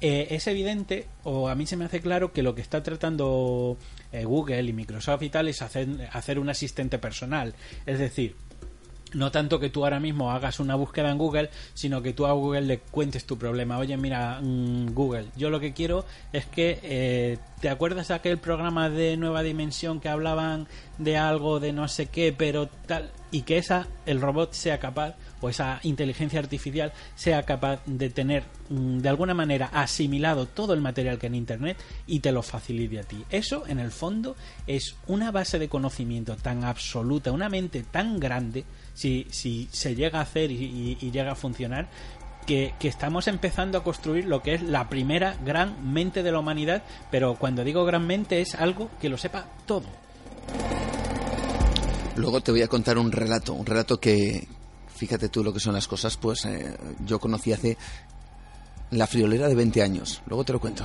Eh, 0.00 0.28
es 0.30 0.46
evidente, 0.46 1.06
o 1.24 1.48
a 1.48 1.54
mí 1.54 1.66
se 1.66 1.76
me 1.76 1.84
hace 1.84 2.00
claro, 2.00 2.32
que 2.32 2.42
lo 2.42 2.54
que 2.54 2.62
está 2.62 2.82
tratando 2.82 3.76
eh, 4.12 4.24
Google 4.24 4.62
y 4.62 4.72
Microsoft 4.72 5.22
y 5.22 5.30
tal 5.30 5.48
es 5.48 5.62
hacer, 5.62 5.88
hacer 6.12 6.38
un 6.38 6.48
asistente 6.48 6.98
personal. 6.98 7.54
Es 7.86 7.98
decir, 7.98 8.36
no 9.14 9.30
tanto 9.30 9.58
que 9.58 9.70
tú 9.70 9.84
ahora 9.84 10.00
mismo 10.00 10.30
hagas 10.30 10.60
una 10.60 10.74
búsqueda 10.74 11.10
en 11.10 11.18
Google, 11.18 11.50
sino 11.74 12.02
que 12.02 12.12
tú 12.12 12.26
a 12.26 12.32
Google 12.32 12.62
le 12.62 12.78
cuentes 12.78 13.24
tu 13.24 13.38
problema. 13.38 13.78
Oye, 13.78 13.96
mira, 13.96 14.40
mm, 14.40 14.92
Google, 14.92 15.26
yo 15.36 15.50
lo 15.50 15.60
que 15.60 15.72
quiero 15.72 16.04
es 16.32 16.46
que 16.46 16.78
eh, 16.82 17.38
¿Te 17.64 17.70
acuerdas 17.70 18.10
aquel 18.10 18.36
programa 18.36 18.90
de 18.90 19.16
Nueva 19.16 19.42
Dimensión 19.42 19.98
que 19.98 20.10
hablaban 20.10 20.66
de 20.98 21.16
algo 21.16 21.60
de 21.60 21.72
no 21.72 21.88
sé 21.88 22.08
qué, 22.08 22.30
pero 22.36 22.68
tal 22.68 23.10
y 23.30 23.40
que 23.40 23.56
esa 23.56 23.88
el 24.04 24.20
robot 24.20 24.52
sea 24.52 24.78
capaz 24.78 25.14
o 25.40 25.48
esa 25.48 25.80
inteligencia 25.82 26.40
artificial 26.40 26.92
sea 27.14 27.44
capaz 27.44 27.80
de 27.86 28.10
tener 28.10 28.44
mm, 28.68 28.98
de 28.98 29.08
alguna 29.08 29.32
manera 29.32 29.70
asimilado 29.72 30.44
todo 30.44 30.74
el 30.74 30.82
material 30.82 31.18
que 31.18 31.28
en 31.28 31.36
internet 31.36 31.78
y 32.06 32.20
te 32.20 32.32
lo 32.32 32.42
facilite 32.42 33.00
a 33.00 33.04
ti. 33.04 33.24
Eso 33.30 33.66
en 33.66 33.78
el 33.78 33.92
fondo 33.92 34.36
es 34.66 34.96
una 35.06 35.30
base 35.30 35.58
de 35.58 35.70
conocimiento 35.70 36.36
tan 36.36 36.64
absoluta, 36.64 37.32
una 37.32 37.48
mente 37.48 37.82
tan 37.82 38.20
grande 38.20 38.66
si, 38.94 39.26
si 39.30 39.68
se 39.70 39.94
llega 39.94 40.20
a 40.20 40.22
hacer 40.22 40.50
y 40.50 41.10
llega 41.10 41.32
a 41.32 41.34
funcionar 41.34 41.88
que, 42.44 42.74
estamos 42.80 43.28
empezando 43.28 43.78
a 43.78 43.84
construir 43.84 44.26
lo 44.26 44.42
que 44.42 44.54
es 44.54 44.62
la 44.62 44.88
primera 44.88 45.36
gran 45.44 45.92
mente 45.92 46.22
de 46.22 46.32
la 46.32 46.38
humanidad, 46.38 46.82
pero 47.10 47.34
cuando 47.36 47.64
digo 47.64 47.84
gran 47.84 48.06
mente 48.06 48.40
es 48.40 48.54
algo 48.54 48.90
que 49.00 49.08
lo 49.08 49.18
sepa 49.18 49.46
todo. 49.66 49.84
Luego 52.16 52.40
te 52.40 52.52
voy 52.52 52.62
a 52.62 52.68
contar 52.68 52.98
un 52.98 53.10
relato, 53.10 53.54
un 53.54 53.66
relato 53.66 53.98
que, 53.98 54.46
fíjate 54.94 55.28
tú 55.28 55.42
lo 55.42 55.52
que 55.52 55.60
son 55.60 55.74
las 55.74 55.88
cosas, 55.88 56.16
pues 56.16 56.44
eh, 56.44 56.76
yo 57.04 57.18
conocí 57.18 57.52
hace 57.52 57.76
la 58.90 59.06
friolera 59.06 59.48
de 59.48 59.54
20 59.54 59.82
años. 59.82 60.22
Luego 60.26 60.44
te 60.44 60.52
lo 60.52 60.60
cuento. 60.60 60.84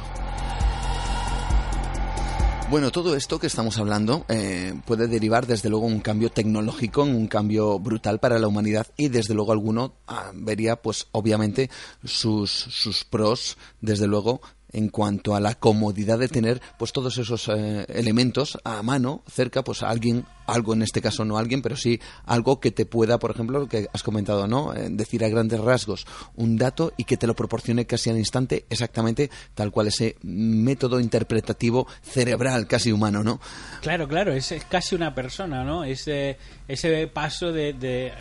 Bueno, 2.70 2.91
todo 2.91 3.15
esto 3.15 3.39
que 3.39 3.47
estamos 3.47 3.80
hablando 3.80 4.26
eh, 4.30 4.76
puede 4.86 5.07
derivar 5.07 5.47
desde 5.47 5.70
luego 5.70 5.88
un 5.88 6.01
cambio 6.01 6.30
tecnológico, 6.30 7.01
un 7.01 7.26
cambio 7.26 7.80
brutal 7.80 8.20
para 8.20 8.38
la 8.38 8.47
humanidad 8.47 8.86
y 8.95 9.07
desde 9.07 9.34
luego 9.34 9.53
alguno 9.53 9.95
ah, 10.05 10.32
vería 10.36 10.76
pues 10.76 11.07
obviamente 11.11 11.72
sus, 12.03 12.51
sus 12.51 13.05
pros, 13.05 13.57
desde 13.82 14.05
luego 14.05 14.41
en 14.72 14.89
cuanto 14.89 15.36
a 15.36 15.39
la 15.39 15.55
comodidad 15.55 16.20
de 16.20 16.28
tener 16.28 16.61
pues 16.78 16.91
todos 16.91 17.17
esos 17.17 17.49
eh, 17.49 17.86
elementos 17.89 18.57
a 18.63 18.82
mano 18.84 19.24
cerca 19.30 19.63
pues 19.63 19.84
a 19.84 19.89
alguien 19.89 20.26
algo 20.45 20.74
en 20.74 20.82
este 20.82 21.01
caso 21.01 21.26
no 21.26 21.38
alguien 21.38 21.61
pero 21.61 21.76
sí 21.76 21.99
algo 22.26 22.59
que 22.59 22.72
te 22.72 22.86
pueda 22.86 23.20
por 23.20 23.32
ejemplo 23.32 23.59
lo 23.59 23.67
que 23.67 23.88
has 23.91 24.03
comentado 24.03 24.47
no 24.47 24.74
eh, 24.74 24.88
decir 24.91 25.24
a 25.24 25.30
grandes 25.30 25.59
rasgos 25.59 26.05
un 26.36 26.57
dato 26.57 26.93
y 26.97 27.03
que 27.03 27.17
te 27.17 27.28
lo 27.28 27.36
proporcione 27.36 27.86
casi 27.86 28.09
al 28.09 28.17
instante 28.17 28.65
exactamente 28.70 29.30
tal 29.55 29.72
cual 29.72 29.88
ese 29.88 30.17
método 30.22 30.99
interpretativo 30.99 31.88
cerebral 32.01 32.67
casi 32.67 32.91
humano 32.91 33.24
no 33.24 33.39
claro 33.82 34.07
claro 34.07 34.34
es, 34.34 34.53
casi 34.70 34.95
una 34.95 35.13
persona 35.13 35.63
no 35.63 35.84
ese 35.84 36.38
ese 36.67 37.07
paso 37.07 37.51
de, 37.51 37.74
de 37.74 38.13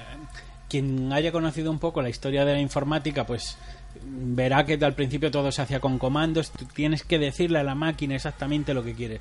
quien 0.69 1.13
haya 1.13 1.33
conocido 1.33 1.71
un 1.71 1.79
poco 1.79 2.03
la 2.03 2.09
historia 2.09 2.45
de 2.45 2.53
la 2.53 2.61
informática 2.61 3.27
pues 3.27 3.57
verá 4.05 4.65
que 4.65 4.75
al 4.75 4.95
principio 4.95 5.31
todo 5.31 5.53
se 5.53 5.63
hacía 5.63 5.81
con 5.81 5.99
comandos, 5.99 6.53
tienes 6.75 7.03
que 7.03 7.19
decirle 7.19 7.59
a 7.59 7.65
la 7.65 7.75
máquina 7.75 8.15
exactamente 8.15 8.75
lo 8.75 8.85
que 8.85 8.95
quiere. 8.95 9.21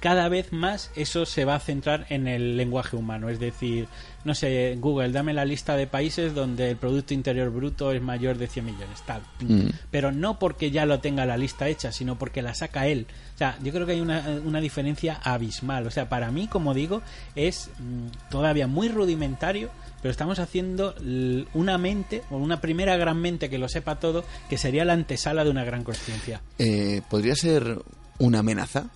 Cada 0.00 0.28
vez 0.28 0.52
más 0.52 0.90
eso 0.96 1.26
se 1.26 1.44
va 1.44 1.56
a 1.56 1.60
centrar 1.60 2.06
en 2.10 2.28
el 2.28 2.56
lenguaje 2.56 2.94
humano, 2.94 3.30
es 3.30 3.40
decir, 3.40 3.88
no 4.24 4.34
sé, 4.34 4.76
Google, 4.78 5.10
dame 5.10 5.32
la 5.32 5.44
lista 5.44 5.76
de 5.76 5.86
países 5.86 6.34
donde 6.34 6.70
el 6.70 6.76
Producto 6.76 7.14
Interior 7.14 7.50
Bruto 7.50 7.90
es 7.92 8.02
mayor 8.02 8.36
de 8.36 8.46
100 8.46 8.66
millones, 8.66 9.02
tal. 9.06 9.22
Mm. 9.40 9.70
Pero 9.90 10.12
no 10.12 10.38
porque 10.38 10.70
ya 10.70 10.86
lo 10.86 11.00
tenga 11.00 11.24
la 11.24 11.36
lista 11.36 11.68
hecha, 11.68 11.90
sino 11.90 12.18
porque 12.18 12.42
la 12.42 12.54
saca 12.54 12.86
él. 12.86 13.06
O 13.34 13.38
sea, 13.38 13.58
yo 13.62 13.72
creo 13.72 13.86
que 13.86 13.92
hay 13.92 14.00
una, 14.00 14.40
una 14.44 14.60
diferencia 14.60 15.18
abismal. 15.22 15.86
O 15.86 15.90
sea, 15.90 16.08
para 16.08 16.30
mí, 16.30 16.46
como 16.46 16.74
digo, 16.74 17.02
es 17.34 17.70
mm, 17.78 18.30
todavía 18.30 18.66
muy 18.66 18.88
rudimentario 18.88 19.70
pero 20.02 20.10
estamos 20.10 20.38
haciendo 20.38 20.94
una 21.54 21.78
mente, 21.78 22.22
o 22.30 22.36
una 22.36 22.60
primera 22.60 22.96
gran 22.96 23.20
mente 23.20 23.50
que 23.50 23.58
lo 23.58 23.68
sepa 23.68 23.98
todo, 23.98 24.24
que 24.48 24.58
sería 24.58 24.84
la 24.84 24.92
antesala 24.92 25.44
de 25.44 25.50
una 25.50 25.64
gran 25.64 25.84
conciencia. 25.84 26.40
Eh, 26.58 27.02
¿Podría 27.08 27.34
ser 27.34 27.82
una 28.18 28.40
amenaza? 28.40 28.90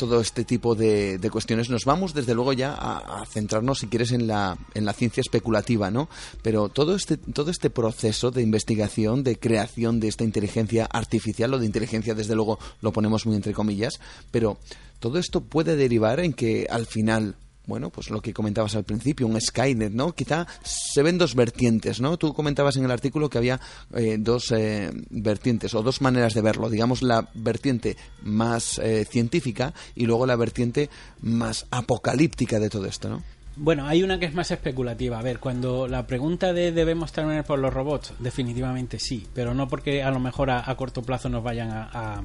todo 0.00 0.18
este 0.22 0.46
tipo 0.46 0.74
de, 0.74 1.20
cuestiones. 1.30 1.68
Nos 1.68 1.84
vamos, 1.84 2.14
desde 2.14 2.34
luego, 2.34 2.54
ya 2.54 2.72
a, 2.72 3.22
centrarnos, 3.26 3.80
si 3.80 3.86
quieres, 3.86 4.12
en 4.12 4.26
la, 4.26 4.56
en 4.72 4.86
la 4.86 4.94
ciencia 4.94 5.20
especulativa, 5.20 5.90
¿no? 5.90 6.08
Pero 6.40 6.70
todo 6.70 6.94
este, 6.94 7.18
todo 7.18 7.50
este 7.50 7.68
proceso 7.68 8.30
de 8.30 8.40
investigación, 8.40 9.22
de 9.22 9.38
creación 9.38 10.00
de 10.00 10.08
esta 10.08 10.24
inteligencia 10.24 10.86
artificial, 10.90 11.52
o 11.52 11.58
de 11.58 11.66
inteligencia, 11.66 12.14
desde 12.14 12.34
luego, 12.34 12.58
lo 12.80 12.94
ponemos 12.94 13.26
muy 13.26 13.36
entre 13.36 13.52
comillas, 13.52 14.00
pero 14.30 14.58
todo 15.00 15.18
esto 15.18 15.42
puede 15.42 15.76
derivar 15.76 16.20
en 16.20 16.32
que 16.32 16.66
al 16.70 16.86
final 16.86 17.36
bueno, 17.70 17.88
pues 17.90 18.10
lo 18.10 18.20
que 18.20 18.34
comentabas 18.34 18.74
al 18.74 18.84
principio, 18.84 19.26
un 19.26 19.40
Skynet, 19.40 19.92
¿no? 19.92 20.12
Quizá 20.12 20.46
se 20.62 21.02
ven 21.02 21.16
dos 21.16 21.34
vertientes, 21.34 22.00
¿no? 22.00 22.18
Tú 22.18 22.34
comentabas 22.34 22.76
en 22.76 22.84
el 22.84 22.90
artículo 22.90 23.30
que 23.30 23.38
había 23.38 23.60
eh, 23.94 24.16
dos 24.18 24.50
eh, 24.50 24.90
vertientes 25.08 25.72
o 25.74 25.82
dos 25.82 26.02
maneras 26.02 26.34
de 26.34 26.42
verlo, 26.42 26.68
digamos 26.68 27.00
la 27.00 27.30
vertiente 27.32 27.96
más 28.22 28.78
eh, 28.78 29.06
científica 29.08 29.72
y 29.94 30.06
luego 30.06 30.26
la 30.26 30.34
vertiente 30.36 30.90
más 31.22 31.66
apocalíptica 31.70 32.58
de 32.58 32.68
todo 32.68 32.86
esto, 32.86 33.08
¿no? 33.08 33.22
Bueno, 33.56 33.86
hay 33.86 34.02
una 34.02 34.18
que 34.18 34.26
es 34.26 34.34
más 34.34 34.50
especulativa. 34.50 35.18
A 35.18 35.22
ver, 35.22 35.38
cuando 35.38 35.86
la 35.86 36.06
pregunta 36.06 36.52
de 36.52 36.72
debemos 36.72 37.12
terminar 37.12 37.44
por 37.44 37.58
los 37.58 37.72
robots, 37.72 38.14
definitivamente 38.18 38.98
sí, 38.98 39.26
pero 39.34 39.54
no 39.54 39.68
porque 39.68 40.02
a 40.02 40.10
lo 40.10 40.18
mejor 40.18 40.50
a, 40.50 40.74
corto 40.76 41.02
plazo 41.02 41.28
nos 41.28 41.44
vayan 41.44 41.70
a, 41.70 42.22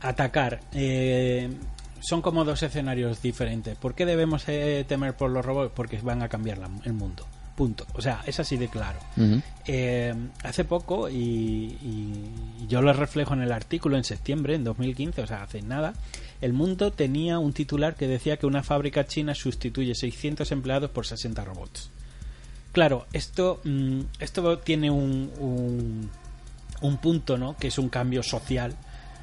atacar. 0.00 0.60
Eh, 0.72 1.50
son 2.00 2.22
como 2.22 2.44
dos 2.44 2.62
escenarios 2.62 3.22
diferentes. 3.22 3.76
¿Por 3.76 3.94
qué 3.94 4.06
debemos 4.06 4.48
eh, 4.48 4.84
temer 4.86 5.16
por 5.16 5.30
los 5.30 5.44
robots? 5.44 5.72
Porque 5.74 5.98
van 5.98 6.22
a 6.22 6.28
cambiar 6.28 6.58
el 6.84 6.92
mundo. 6.92 7.26
Punto. 7.56 7.86
O 7.94 8.00
sea, 8.00 8.22
es 8.24 8.38
así 8.38 8.56
de 8.56 8.68
claro. 8.68 9.00
Eh, 9.66 10.14
hace 10.44 10.64
poco, 10.64 11.08
y, 11.10 11.76
yo 12.68 12.82
lo 12.82 12.92
reflejo 12.92 13.34
en 13.34 13.42
el 13.42 13.50
artículo 13.50 13.96
en 13.96 14.04
septiembre, 14.04 14.54
en 14.54 14.62
2015, 14.62 15.22
o 15.22 15.26
sea, 15.26 15.42
hace 15.42 15.60
nada, 15.62 15.94
el 16.40 16.52
mundo 16.52 16.92
tenía 16.92 17.40
un 17.40 17.52
titular 17.52 17.96
que 17.96 18.06
decía 18.06 18.36
que 18.36 18.46
una 18.46 18.62
fábrica 18.62 19.06
china 19.06 19.34
sustituye 19.34 19.96
600 19.96 20.52
empleados 20.52 20.90
por 20.90 21.04
60 21.04 21.44
robots. 21.44 21.90
Claro, 22.70 23.06
esto, 23.12 23.60
mm, 23.64 24.02
esto 24.20 24.58
tiene 24.58 24.92
un, 24.92 25.32
un, 25.40 26.10
un 26.80 26.96
punto, 26.98 27.36
¿no? 27.38 27.56
Que 27.56 27.66
es 27.66 27.78
un 27.78 27.88
cambio 27.88 28.22
social 28.22 28.76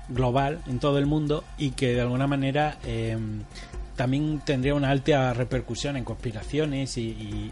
global 0.10 0.62
en 0.68 0.80
todo 0.80 0.98
el 0.98 1.06
mundo 1.06 1.44
y 1.58 1.72
que 1.72 1.94
de 1.94 2.02
alguna 2.02 2.28
manera 2.28 2.78
eh, 2.86 3.18
también 3.96 4.42
tendría 4.46 4.76
una 4.76 4.90
alta 4.90 5.34
repercusión 5.34 5.98
en 5.98 6.04
conspiraciones 6.04 6.98
y, 6.98 7.52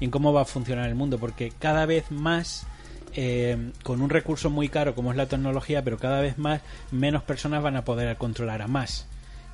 en, 0.00 0.10
cómo 0.10 0.32
va 0.32 0.42
a 0.42 0.46
funcionar 0.46 0.88
el 0.88 0.94
mundo, 0.94 1.18
porque 1.18 1.52
cada 1.58 1.84
vez 1.86 2.10
más, 2.10 2.66
eh, 3.14 3.72
con 3.82 4.00
un 4.00 4.10
recurso 4.10 4.50
muy 4.50 4.68
caro 4.68 4.94
como 4.94 5.10
es 5.10 5.16
la 5.16 5.26
tecnología, 5.26 5.82
pero 5.82 5.98
cada 5.98 6.20
vez 6.20 6.38
más 6.38 6.62
menos 6.90 7.22
personas 7.22 7.62
van 7.62 7.76
a 7.76 7.84
poder 7.84 8.16
controlar 8.16 8.62
a 8.62 8.68
más 8.68 9.07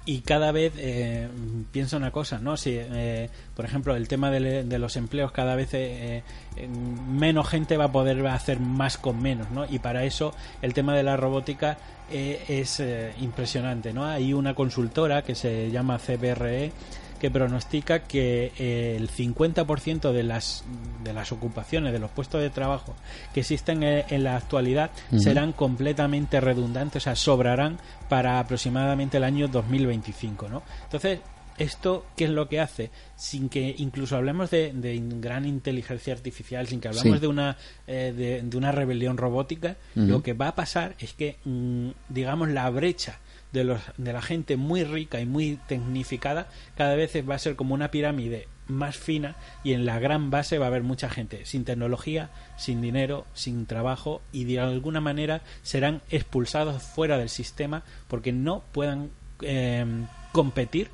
y 0.06 0.20
cada 0.20 0.52
vez 0.52 0.74
eh, 0.76 1.28
pienso 1.72 1.96
una 1.96 2.10
cosa, 2.10 2.38
¿no? 2.38 2.56
Si, 2.56 2.76
eh, 2.76 3.30
por 3.56 3.64
ejemplo, 3.64 3.96
el 3.96 4.06
tema 4.06 4.30
de, 4.30 4.78
los 4.78 4.96
empleos, 4.96 5.32
cada 5.32 5.56
vez 5.56 5.72
eh, 5.72 6.22
eh, 6.56 6.68
menos 6.68 7.48
gente 7.48 7.76
va 7.76 7.86
a 7.86 7.92
poder 7.92 8.26
hacer 8.26 8.60
más 8.60 8.98
con 8.98 9.22
menos, 9.22 9.50
¿no? 9.50 9.64
Y 9.64 9.78
para 9.78 10.04
eso 10.04 10.34
el 10.60 10.74
tema 10.74 10.94
de 10.94 11.02
la 11.02 11.16
robótica 11.16 11.78
es 12.10 12.82
impresionante, 13.20 13.94
¿no? 13.94 14.04
Hay 14.04 14.34
una 14.34 14.54
consultora 14.54 15.22
que 15.22 15.34
se 15.34 15.70
llama 15.70 15.98
CBRE 15.98 16.70
que 17.24 17.30
pronostica 17.30 18.00
que 18.00 18.52
eh, 18.58 18.96
el 18.98 19.08
50% 19.08 20.12
de 20.12 20.22
las, 20.24 20.62
de 21.02 21.14
las 21.14 21.32
ocupaciones, 21.32 21.94
de 21.94 21.98
los 21.98 22.10
puestos 22.10 22.42
de 22.42 22.50
trabajo 22.50 22.94
que 23.32 23.40
existen 23.40 23.82
en, 23.82 24.04
en 24.10 24.24
la 24.24 24.36
actualidad 24.36 24.90
serán 25.16 25.52
completamente 25.52 26.38
redundantes, 26.42 27.02
o 27.02 27.04
sea, 27.04 27.16
sobrarán 27.16 27.78
para 28.10 28.40
aproximadamente 28.40 29.16
el 29.16 29.24
año 29.24 29.48
2025, 29.48 30.50
¿no? 30.50 30.62
Entonces, 30.82 31.20
¿Esto 31.56 32.04
qué 32.16 32.24
es 32.24 32.30
lo 32.30 32.48
que 32.48 32.58
hace? 32.60 32.90
Sin 33.14 33.48
que 33.48 33.76
incluso 33.78 34.16
hablemos 34.16 34.50
de, 34.50 34.72
gran 35.20 35.46
inteligencia 35.46 36.12
artificial, 36.12 36.66
sin 36.66 36.80
que 36.80 36.88
hablemos 36.88 37.18
Sí. 37.18 37.20
de 37.20 37.28
una 37.28 37.56
eh, 37.86 38.12
de, 38.14 38.42
de 38.42 38.56
una 38.56 38.72
rebelión 38.72 39.16
robótica, 39.16 39.76
lo 39.94 40.20
que 40.20 40.32
va 40.32 40.48
a 40.48 40.54
pasar 40.56 40.96
es 40.98 41.12
que, 41.12 41.36
mm, 41.44 41.90
digamos, 42.08 42.48
la 42.48 42.68
brecha 42.70 43.20
de, 43.54 43.64
los, 43.64 43.80
de 43.96 44.12
la 44.12 44.20
gente 44.20 44.56
muy 44.56 44.84
rica 44.84 45.20
y 45.20 45.26
muy 45.26 45.58
tecnificada 45.68 46.48
cada 46.76 46.96
vez 46.96 47.12
va 47.28 47.36
a 47.36 47.38
ser 47.38 47.56
como 47.56 47.72
una 47.72 47.90
pirámide 47.90 48.48
más 48.66 48.96
fina 48.96 49.36
y 49.62 49.72
en 49.72 49.86
la 49.86 49.98
gran 49.98 50.30
base 50.30 50.58
va 50.58 50.66
a 50.66 50.68
haber 50.68 50.82
mucha 50.82 51.08
gente 51.08 51.46
sin 51.46 51.64
tecnología, 51.64 52.30
sin 52.56 52.82
dinero, 52.82 53.26
sin 53.32 53.66
trabajo 53.66 54.20
y 54.32 54.44
de 54.44 54.58
alguna 54.58 55.00
manera 55.00 55.42
serán 55.62 56.02
expulsados 56.10 56.82
fuera 56.82 57.16
del 57.16 57.28
sistema 57.28 57.84
porque 58.08 58.32
no 58.32 58.64
puedan 58.72 59.10
eh, 59.42 59.86
competir 60.32 60.90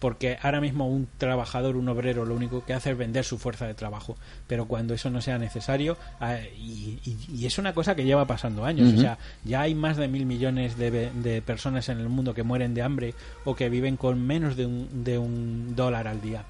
porque 0.00 0.38
ahora 0.42 0.60
mismo 0.60 0.88
un 0.88 1.06
trabajador, 1.18 1.76
un 1.76 1.88
obrero, 1.88 2.24
lo 2.24 2.34
único 2.34 2.64
que 2.64 2.72
hace 2.74 2.90
es 2.90 2.98
vender 2.98 3.24
su 3.24 3.38
fuerza 3.38 3.66
de 3.66 3.74
trabajo. 3.74 4.16
Pero 4.48 4.64
cuando 4.66 4.94
eso 4.94 5.10
no 5.10 5.20
sea 5.20 5.38
necesario, 5.38 5.96
ah, 6.18 6.38
y, 6.58 6.98
y- 7.04 7.18
y 7.32 7.46
es 7.46 7.58
una 7.58 7.72
cosa 7.74 7.94
que 7.94 8.04
lleva 8.04 8.26
pasando 8.26 8.64
años, 8.64 8.88
o 8.98 9.00
sea, 9.00 9.18
ya 9.44 9.60
hay 9.60 9.74
más 9.76 9.96
de 9.98 10.08
mil 10.08 10.26
millones 10.26 10.76
de, 10.76 10.90
de 11.10 11.42
personas 11.42 11.88
en 11.90 11.98
el 12.00 12.08
mundo 12.08 12.34
que 12.34 12.42
mueren 12.42 12.74
de 12.74 12.82
hambre 12.82 13.14
o 13.44 13.54
que 13.54 13.68
viven 13.68 13.96
con 13.96 14.20
menos 14.26 14.56
de 14.56 14.66
un, 14.66 15.04
de 15.04 15.18
un 15.18 15.76
dólar 15.76 16.08
al 16.08 16.20
día. 16.20 16.44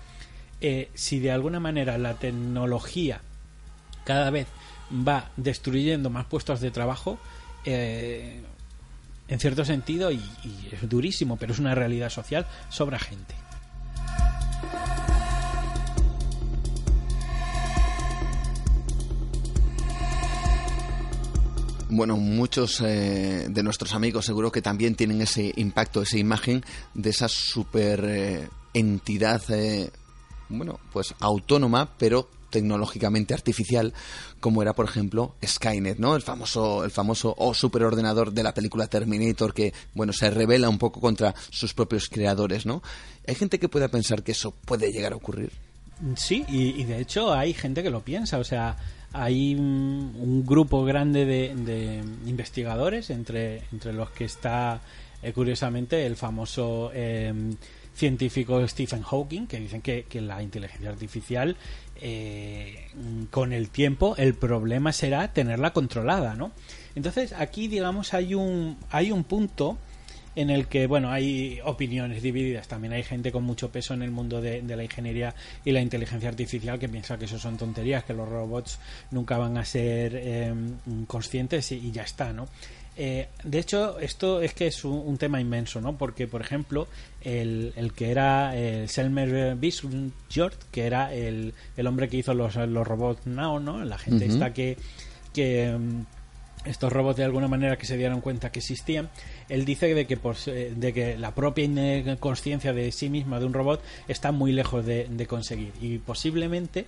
Eh, 0.60 0.88
si 0.94 1.18
de 1.20 1.32
alguna 1.32 1.58
manera 1.58 1.98
la 1.98 2.14
tecnología 2.14 3.20
cada 4.04 4.30
vez 4.30 4.46
va 4.92 5.30
destruyendo 5.36 6.08
más 6.10 6.24
puestos 6.26 6.60
de 6.60 6.70
trabajo, 6.70 7.18
eh, 7.64 8.42
en 9.30 9.38
cierto 9.38 9.64
sentido, 9.64 10.10
y, 10.10 10.20
es 10.70 10.88
durísimo, 10.88 11.36
pero 11.36 11.52
es 11.52 11.58
una 11.60 11.74
realidad 11.74 12.10
social, 12.10 12.46
sobra 12.68 12.98
gente. 12.98 13.34
Bueno, 21.88 22.16
muchos 22.16 22.80
eh, 22.80 23.46
de 23.48 23.62
nuestros 23.62 23.94
amigos 23.94 24.24
seguro 24.24 24.52
que 24.52 24.62
también 24.62 24.94
tienen 24.94 25.22
ese 25.22 25.52
impacto, 25.56 26.02
esa 26.02 26.18
imagen 26.18 26.64
de 26.94 27.10
esa 27.10 27.28
super 27.28 28.04
eh, 28.04 28.48
entidad, 28.74 29.42
eh, 29.50 29.90
bueno, 30.48 30.78
pues 30.92 31.14
autónoma, 31.18 31.90
pero 31.98 32.28
tecnológicamente 32.50 33.34
artificial, 33.34 33.94
como 34.40 34.62
era, 34.62 34.74
por 34.74 34.86
ejemplo, 34.86 35.34
Skynet, 35.44 35.98
¿no? 35.98 36.16
El 36.16 36.22
famoso, 36.22 36.84
el 36.84 36.90
famoso 36.90 37.34
o 37.38 37.54
superordenador 37.54 38.32
de 38.32 38.42
la 38.42 38.54
película 38.54 38.86
Terminator 38.86 39.54
que, 39.54 39.72
bueno, 39.94 40.12
se 40.12 40.30
revela 40.30 40.68
un 40.68 40.78
poco 40.78 41.00
contra 41.00 41.34
sus 41.50 41.74
propios 41.74 42.08
creadores, 42.08 42.66
¿no? 42.66 42.82
Hay 43.26 43.34
gente 43.34 43.58
que 43.58 43.68
pueda 43.68 43.88
pensar 43.88 44.22
que 44.22 44.32
eso 44.32 44.50
puede 44.50 44.90
llegar 44.92 45.12
a 45.12 45.16
ocurrir. 45.16 45.52
Sí, 46.16 46.44
y, 46.48 46.80
y 46.80 46.84
de 46.84 47.00
hecho 47.00 47.32
hay 47.32 47.52
gente 47.52 47.82
que 47.82 47.90
lo 47.90 48.00
piensa, 48.00 48.38
o 48.38 48.44
sea, 48.44 48.76
hay 49.12 49.54
un, 49.54 50.44
grupo 50.46 50.84
grande 50.84 51.24
de, 51.24 52.02
investigadores, 52.26 53.10
entre, 53.10 53.62
entre 53.72 53.92
los 53.92 54.10
que 54.10 54.24
está, 54.24 54.80
eh, 55.22 55.32
curiosamente, 55.32 56.06
el 56.06 56.16
famoso 56.16 56.90
eh, 56.94 57.32
científico 57.94 58.66
Stephen 58.66 59.02
Hawking, 59.02 59.46
que 59.46 59.58
dicen 59.58 59.82
que 59.82 60.06
la 60.20 60.42
inteligencia 60.42 60.90
artificial, 60.90 61.56
eh, 62.00 62.88
con 63.30 63.52
el 63.52 63.70
tiempo, 63.70 64.14
el 64.16 64.34
problema 64.34 64.92
será 64.92 65.32
tenerla 65.32 65.72
controlada, 65.72 66.34
¿no? 66.34 66.52
Entonces, 66.94 67.32
aquí, 67.32 67.68
digamos, 67.68 68.14
hay 68.14 68.34
un, 68.34 68.76
hay 68.90 69.12
un 69.12 69.24
punto 69.24 69.78
en 70.36 70.50
el 70.50 70.68
que, 70.68 70.86
bueno, 70.86 71.10
hay 71.10 71.60
opiniones 71.64 72.22
divididas. 72.22 72.68
También 72.68 72.92
hay 72.92 73.02
gente 73.02 73.32
con 73.32 73.44
mucho 73.44 73.70
peso 73.70 73.94
en 73.94 74.02
el 74.02 74.10
mundo 74.10 74.40
de, 74.40 74.62
de 74.62 74.76
la 74.76 74.84
ingeniería 74.84 75.34
y 75.64 75.72
la 75.72 75.80
inteligencia 75.80 76.28
artificial 76.28 76.78
que 76.78 76.88
piensa 76.88 77.18
que 77.18 77.24
eso 77.24 77.38
son 77.38 77.56
tonterías, 77.56 78.04
que 78.04 78.14
los 78.14 78.28
robots 78.28 78.78
nunca 79.10 79.38
van 79.38 79.58
a 79.58 79.64
ser 79.64 80.12
eh, 80.14 80.54
conscientes 81.06 81.72
y, 81.72 81.76
y 81.76 81.90
ya 81.90 82.02
está, 82.02 82.32
¿no? 82.32 82.48
Eh, 83.02 83.28
de 83.44 83.58
hecho, 83.58 83.98
esto 83.98 84.42
es 84.42 84.52
que 84.52 84.66
es 84.66 84.84
un, 84.84 84.92
un 84.92 85.16
tema 85.16 85.40
inmenso, 85.40 85.80
¿no? 85.80 85.96
Porque, 85.96 86.28
por 86.28 86.42
ejemplo, 86.42 86.86
el, 87.22 87.72
el 87.74 87.94
que 87.94 88.10
era 88.10 88.54
el 88.54 88.90
Selmer 88.90 89.56
Bisjord, 89.56 90.52
que 90.70 90.84
era 90.84 91.10
el, 91.14 91.54
el 91.78 91.86
hombre 91.86 92.10
que 92.10 92.18
hizo 92.18 92.34
los, 92.34 92.56
los 92.56 92.86
robots 92.86 93.26
Now, 93.26 93.58
¿no? 93.58 93.82
La 93.86 93.96
gente 93.96 94.26
está 94.26 94.52
que, 94.52 94.76
que 95.32 95.74
mm, 95.78 96.02
estos 96.66 96.92
robots 96.92 97.16
de 97.16 97.24
alguna 97.24 97.48
manera 97.48 97.78
que 97.78 97.86
se 97.86 97.96
dieron 97.96 98.20
cuenta 98.20 98.52
que 98.52 98.58
existían, 98.58 99.08
él 99.48 99.64
dice 99.64 99.94
de 99.94 100.06
que, 100.06 100.18
de 100.76 100.92
que 100.92 101.16
la 101.16 101.34
propia 101.34 101.70
conciencia 102.18 102.74
de 102.74 102.92
sí 102.92 103.08
misma 103.08 103.40
de 103.40 103.46
un 103.46 103.54
robot 103.54 103.82
está 104.08 104.30
muy 104.30 104.52
lejos 104.52 104.84
de, 104.84 105.06
de 105.08 105.26
conseguir 105.26 105.72
y 105.80 105.96
posiblemente 105.96 106.84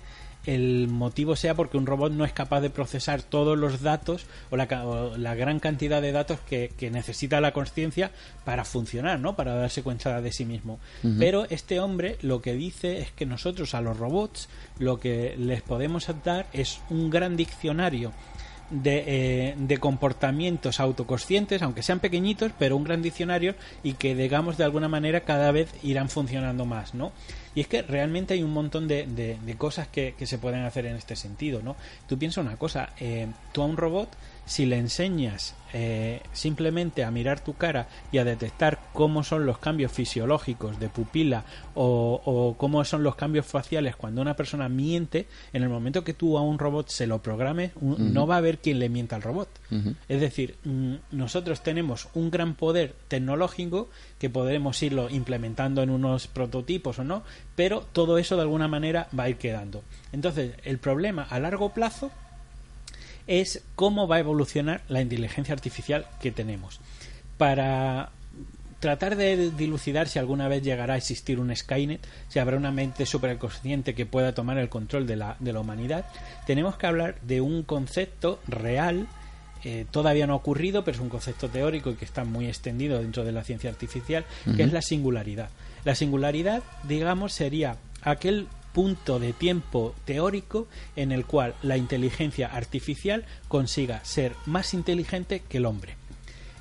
el 0.47 0.88
motivo 0.88 1.36
sea 1.36 1.55
porque 1.55 1.76
un 1.76 1.86
robot 1.86 2.12
no 2.12 2.24
es 2.24 2.32
capaz 2.32 2.61
de 2.61 2.70
procesar 2.70 3.22
todos 3.22 3.57
los 3.57 3.82
datos 3.82 4.26
o 4.51 4.57
la, 4.57 4.64
o 4.86 5.16
la 5.16 5.34
gran 5.34 5.61
cantidad 5.61 6.03
de 6.03 6.12
datos 6.12 6.40
que, 6.40 6.72
que 6.76 6.90
necesita 6.90 7.40
la 7.40 7.53
conciencia 7.53 8.11
para 8.45 8.64
funcionar, 8.64 9.20
¿no? 9.20 9.36
Para 9.36 9.55
darse 9.55 9.82
cuenta 9.82 10.20
de 10.20 10.32
sí 10.32 10.45
mismo. 10.45 10.78
Pero 11.18 11.47
este 11.51 11.80
hombre 11.80 12.16
lo 12.22 12.40
que 12.43 12.55
dice 12.55 13.01
es 13.01 13.12
que 13.12 13.26
nosotros 13.26 13.74
a 13.74 13.80
los 13.80 13.99
robots 13.99 14.49
lo 14.78 14.99
que 14.99 15.36
les 15.38 15.62
podemos 15.62 16.09
dar 16.24 16.47
es 16.53 16.80
un 16.90 17.11
gran 17.11 17.36
diccionario 17.36 18.12
de, 18.70 19.05
eh, 19.07 19.55
de 19.57 19.78
comportamientos 19.78 20.80
autoconscientes, 20.80 21.62
aunque 21.62 21.82
sean 21.82 22.01
pequeñitos, 22.01 22.53
pero 22.59 22.76
un 22.76 22.84
gran 22.84 23.03
diccionario 23.03 23.55
y 23.82 23.95
que, 23.95 24.14
digamos, 24.14 24.57
de 24.57 24.64
alguna 24.64 24.88
manera 24.88 25.20
cada 25.20 25.53
vez 25.53 25.72
irán 25.82 26.09
funcionando 26.09 26.64
más, 26.64 26.95
¿no? 26.95 27.12
Y 27.55 27.61
es 27.61 27.68
que 27.68 27.82
realmente 27.82 28.34
hay 28.34 28.42
un 28.42 28.53
montón 28.53 28.88
de, 28.88 29.07
de- 29.07 29.38
cosas 29.57 29.86
que, 29.88 30.14
que 30.18 30.26
se 30.26 30.38
pueden 30.38 30.62
hacer 30.64 30.86
en 30.86 30.96
este 30.96 31.16
sentido, 31.16 31.61
¿no? 31.62 31.76
Tú 32.09 32.18
piensa 32.18 32.40
una 32.40 32.57
cosa, 32.57 32.90
eh, 32.98 33.26
tú 33.53 33.62
a 33.62 33.66
un 33.66 33.76
robot, 33.76 34.09
si 34.45 34.66
le 34.66 34.76
enseñas 34.78 35.55
eh, 35.74 36.20
simplemente 36.32 37.03
a 37.05 37.11
mirar 37.11 37.40
tu 37.40 37.55
cara 37.55 37.88
y 38.11 38.18
a 38.18 38.24
detectar 38.24 38.78
cómo 38.93 39.24
son 39.24 39.47
los 39.47 39.57
cambios 39.59 39.90
fisiológicos 39.93 40.78
de 40.78 40.90
pupila 40.90 41.45
o, 41.74 42.20
o 42.24 42.57
cómo 42.59 42.84
son 42.84 43.03
los 43.03 43.14
cambios 43.14 43.47
faciales 43.47 43.97
cuando 43.97 44.20
una 44.20 44.36
persona 44.36 44.68
miente, 44.68 45.26
en 45.55 45.62
el 45.62 45.70
momento 45.70 46.05
que 46.05 46.12
tú 46.12 46.36
a 46.36 46.43
un 46.43 46.59
robot 46.59 46.88
se 46.90 47.07
lo 47.07 47.22
programes, 47.22 47.70
un- 47.80 47.93
Ujú. 47.93 48.03
no 48.03 48.26
va 48.26 48.34
a 48.34 48.38
haber 48.38 48.59
quien 48.59 48.78
le 48.80 48.88
mienta 48.90 49.16
al 49.16 49.22
robot. 49.22 49.49
Es 50.09 50.20
decir, 50.20 50.57
mm, 50.64 50.95
nosotros 51.12 51.62
tenemos 51.62 52.09
un 52.14 52.30
gran 52.30 52.55
poder 52.55 52.95
tecnológico 53.09 53.88
que 54.18 54.28
podremos 54.28 54.82
irlo 54.82 55.09
implementando 55.09 55.82
en 55.82 55.88
unos 55.90 56.26
prototipos 56.26 56.99
o 56.99 57.05
no, 57.05 57.22
pero 57.57 57.80
todo 57.93 58.18
eso 58.18 58.36
de 58.36 58.43
alguna 58.43 58.68
manera 58.68 59.09
va 59.18 59.24
a 59.24 59.28
ir 59.30 59.36
quedando. 59.36 59.82
Entonces, 60.12 60.55
el 60.64 60.78
problema 60.78 61.22
a 61.30 61.38
largo 61.40 61.72
plazo 61.72 62.11
es 63.27 63.62
cómo 63.75 64.09
va 64.09 64.16
a 64.16 64.20
evolucionar 64.20 64.83
la 64.89 65.01
inteligencia 65.01 65.55
artificial 65.55 66.07
que 66.20 66.33
tenemos. 66.33 66.81
Para 67.39 68.11
tratar 68.83 69.14
de 69.14 69.53
dilucidar 69.53 70.09
si 70.09 70.18
alguna 70.18 70.49
vez 70.49 70.62
llegará 70.62 70.95
a 70.95 70.97
existir 70.97 71.39
un 71.39 71.55
Skynet, 71.55 72.05
si 72.27 72.41
habrá 72.41 72.57
una 72.57 72.73
mente 72.73 73.07
superconsciente 73.07 73.95
que 73.95 74.07
pueda 74.07 74.34
tomar 74.34 74.59
el 74.59 74.68
control 74.68 75.07
de 75.07 75.14
la, 75.14 75.37
de 75.38 75.53
la 75.53 75.61
humanidad, 75.61 76.05
tenemos 76.46 76.76
que 76.76 76.88
hablar 76.88 77.14
de 77.22 77.41
un 77.41 77.63
concepto 77.63 78.41
real, 78.49 79.07
eh, 79.63 79.87
todavía 79.88 80.26
no 80.26 80.33
ha 80.33 80.37
ocurrido, 80.37 80.83
pero 80.83 80.96
es 80.96 81.01
un 81.01 81.11
concepto 81.11 81.49
teórico 81.49 81.91
y 81.91 81.95
que 81.95 82.05
está 82.05 82.25
muy 82.25 82.46
extendido 82.46 83.01
dentro 83.01 83.25
de 83.25 83.30
la 83.30 83.45
ciencia 83.45 83.71
artificial, 83.71 84.25
que 84.57 84.64
es 84.64 84.72
la 84.72 84.83
singularidad. 84.83 85.51
La 85.84 85.95
singularidad, 85.95 86.64
digamos, 86.83 87.33
sería 87.33 87.76
aquel 88.03 88.49
punto 88.72 89.18
de 89.18 89.32
tiempo 89.32 89.94
teórico 90.04 90.66
en 90.96 91.12
el 91.12 91.24
cual 91.26 91.54
la 91.62 91.76
inteligencia 91.76 92.46
artificial 92.49 93.24
consiga 93.49 94.04
ser 94.04 94.32
más 94.46 94.74
inteligente 94.74 95.42
que 95.49 95.58
el 95.58 95.66
hombre. 95.66 95.96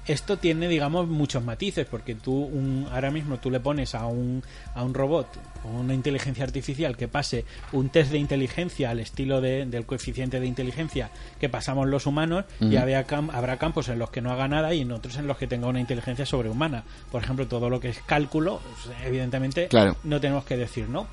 Esto 0.08 0.38
tiene, 0.38 0.68
digamos, 0.68 1.08
muchos 1.08 1.44
matices, 1.44 1.86
porque 1.86 2.16
tú 2.16 2.34
un, 2.34 2.88
ahora 2.92 3.12
mismo 3.12 3.38
tú 3.38 3.52
le 3.52 3.60
pones 3.60 3.94
a 3.94 4.08
un, 4.08 4.44
a 4.74 4.84
un 4.84 4.96
robot 4.96 5.28
o 5.64 5.68
una 5.80 5.94
inteligencia 5.94 6.44
artificial 6.44 6.98
que 6.98 7.08
pase 7.08 7.46
un 7.72 7.90
test 7.90 8.12
de 8.12 8.18
inteligencia 8.18 8.90
al 8.90 9.00
estilo 9.00 9.42
de- 9.42 9.68
del 9.68 9.86
coeficiente 9.86 10.40
de 10.40 10.48
inteligencia 10.48 11.12
que 11.40 11.50
pasamos 11.50 11.88
los 11.88 12.08
humanos 12.08 12.46
y 12.60 12.78
había 12.78 13.06
habrá 13.32 13.58
campos 13.60 13.90
en 13.90 14.00
los 14.00 14.10
que 14.10 14.22
no 14.22 14.32
haga 14.32 14.48
nada 14.48 14.74
y 14.74 14.82
en 14.82 14.92
otros 14.92 15.18
en 15.18 15.28
los 15.28 15.38
que 15.38 15.46
tenga 15.46 15.68
una 15.68 15.80
inteligencia 15.80 16.26
sobrehumana. 16.26 16.84
Por 17.12 17.24
ejemplo, 17.24 17.48
todo 17.48 17.70
lo 17.70 17.80
que 17.80 17.90
es 17.90 18.00
cálculo, 18.00 18.60
pues, 18.84 18.98
evidentemente 19.06 19.68
Claro. 19.68 19.96
no 20.04 20.20
tenemos 20.20 20.46
que 20.46 20.58
decir 20.58 20.90
no. 20.90 21.06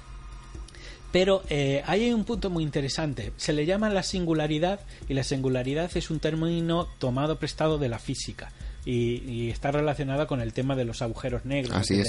Pero 1.11 1.43
eh, 1.49 1.83
ahí 1.87 2.05
hay 2.05 2.13
un 2.13 2.25
punto 2.25 2.51
muy 2.51 2.63
interesante. 2.63 3.33
Se 3.37 3.53
le 3.53 3.65
llama 3.65 3.89
la 3.89 4.03
singularidad 4.03 4.81
y 5.09 5.15
la 5.15 5.25
singularidad 5.25 5.91
es 5.97 6.11
un 6.11 6.21
término 6.21 6.87
tomado 6.99 7.39
prestado 7.39 7.79
de 7.79 7.89
la 7.89 7.99
física. 7.99 8.53
y, 8.85 9.51
está 9.51 9.71
relacionada 9.71 10.27
con 10.27 10.41
el 10.41 10.53
tema 10.53 10.75
de 10.77 10.85
los 10.85 11.03
agujeros 11.03 11.45
negros. 11.45 11.77
Así 11.77 12.01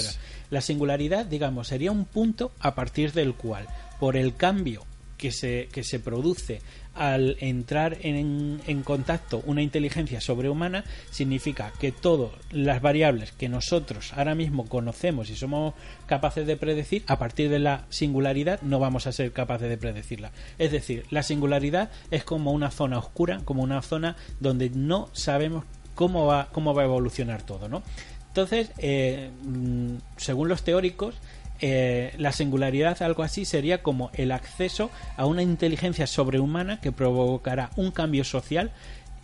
La 0.50 0.60
singularidad, 0.60 1.26
digamos, 1.26 1.68
sería 1.68 1.92
un 1.92 2.04
punto 2.06 2.52
a 2.58 2.74
partir 2.74 3.12
del 3.12 3.34
cual, 3.34 3.66
por 3.98 4.16
el 4.16 4.34
cambio 4.34 4.86
que 5.20 5.32
se, 5.32 5.68
que 5.70 5.84
se 5.84 6.00
produce 6.00 6.62
al 6.94 7.36
entrar 7.40 7.98
en, 8.02 8.60
en, 8.66 8.82
contacto 8.82 9.42
una 9.46 9.62
inteligencia 9.62 10.20
sobrehumana 10.20 10.84
significa 11.10 11.72
que 11.78 11.92
todas 11.92 12.30
las 12.50 12.82
variables 12.82 13.32
que 13.32 13.48
nosotros 13.48 14.12
ahora 14.14 14.34
mismo 14.34 14.66
conocemos 14.66 15.30
y 15.30 15.36
somos 15.36 15.74
capaces 16.06 16.46
de 16.46 16.56
predecir, 16.56 17.04
a 17.06 17.18
partir 17.18 17.48
de 17.50 17.58
la 17.58 17.84
singularidad 17.88 18.60
no 18.62 18.78
vamos 18.78 19.06
a 19.06 19.12
ser 19.12 19.32
capaces 19.32 19.68
de 19.68 19.78
predecirla. 19.78 20.32
Es 20.58 20.72
decir, 20.72 21.04
la 21.10 21.22
singularidad 21.22 21.90
es 22.10 22.24
como 22.24 22.52
una 22.52 22.70
zona 22.70 22.98
oscura, 22.98 23.40
como 23.44 23.62
una 23.62 23.82
zona 23.82 24.16
donde 24.40 24.70
no 24.70 25.08
sabemos 25.12 25.64
cómo 25.94 26.26
va, 26.26 26.48
cómo 26.52 26.74
va 26.74 26.82
a 26.82 26.86
evolucionar 26.86 27.42
todo, 27.42 27.68
¿no? 27.68 27.82
Entonces, 28.28 28.70
eh, 28.78 29.30
mm, 29.42 29.96
según 30.16 30.48
los 30.48 30.62
teóricos, 30.62 31.16
eh, 31.60 32.14
la 32.18 32.32
singularidad, 32.32 33.02
algo 33.02 33.22
así, 33.22 33.44
sería 33.44 33.82
como 33.82 34.10
el 34.14 34.32
acceso 34.32 34.90
a 35.16 35.26
una 35.26 35.42
inteligencia 35.42 36.06
sobrehumana 36.06 36.80
que 36.80 36.92
provocará 36.92 37.70
un 37.76 37.90
cambio 37.90 38.24
social 38.24 38.72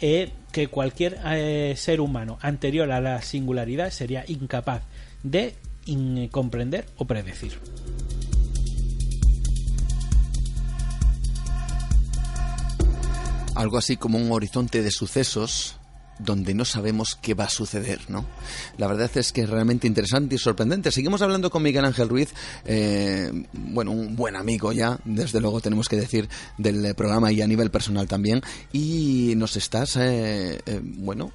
eh, 0.00 0.32
que 0.52 0.68
cualquier 0.68 1.18
eh, 1.24 1.74
ser 1.76 2.00
humano 2.00 2.38
anterior 2.42 2.92
a 2.92 3.00
la 3.00 3.22
singularidad 3.22 3.90
sería 3.90 4.24
incapaz 4.28 4.82
de 5.22 5.54
comprender 6.30 6.86
o 6.96 7.04
predecir. 7.04 7.58
Algo 13.54 13.78
así 13.78 13.96
como 13.96 14.18
un 14.18 14.30
horizonte 14.32 14.82
de 14.82 14.90
sucesos 14.90 15.78
donde 16.18 16.54
no 16.54 16.64
sabemos 16.64 17.18
qué 17.20 17.34
va 17.34 17.44
a 17.44 17.48
suceder, 17.48 18.00
¿no? 18.08 18.24
La 18.78 18.86
verdad 18.86 19.10
es 19.14 19.32
que 19.32 19.42
es 19.42 19.50
realmente 19.50 19.86
interesante 19.86 20.34
y 20.34 20.38
sorprendente. 20.38 20.90
Seguimos 20.90 21.22
hablando 21.22 21.50
con 21.50 21.62
Miguel 21.62 21.84
Ángel 21.84 22.08
Ruiz, 22.08 22.32
eh, 22.64 23.30
bueno, 23.52 23.92
un 23.92 24.16
buen 24.16 24.36
amigo 24.36 24.72
ya, 24.72 24.98
desde 25.04 25.40
luego 25.40 25.60
tenemos 25.60 25.88
que 25.88 25.96
decir, 25.96 26.28
del 26.58 26.94
programa 26.94 27.32
y 27.32 27.42
a 27.42 27.46
nivel 27.46 27.70
personal 27.70 28.08
también, 28.08 28.42
y 28.72 29.34
nos 29.36 29.56
estás, 29.56 29.96
eh, 29.96 30.60
eh, 30.64 30.80
bueno, 30.82 31.32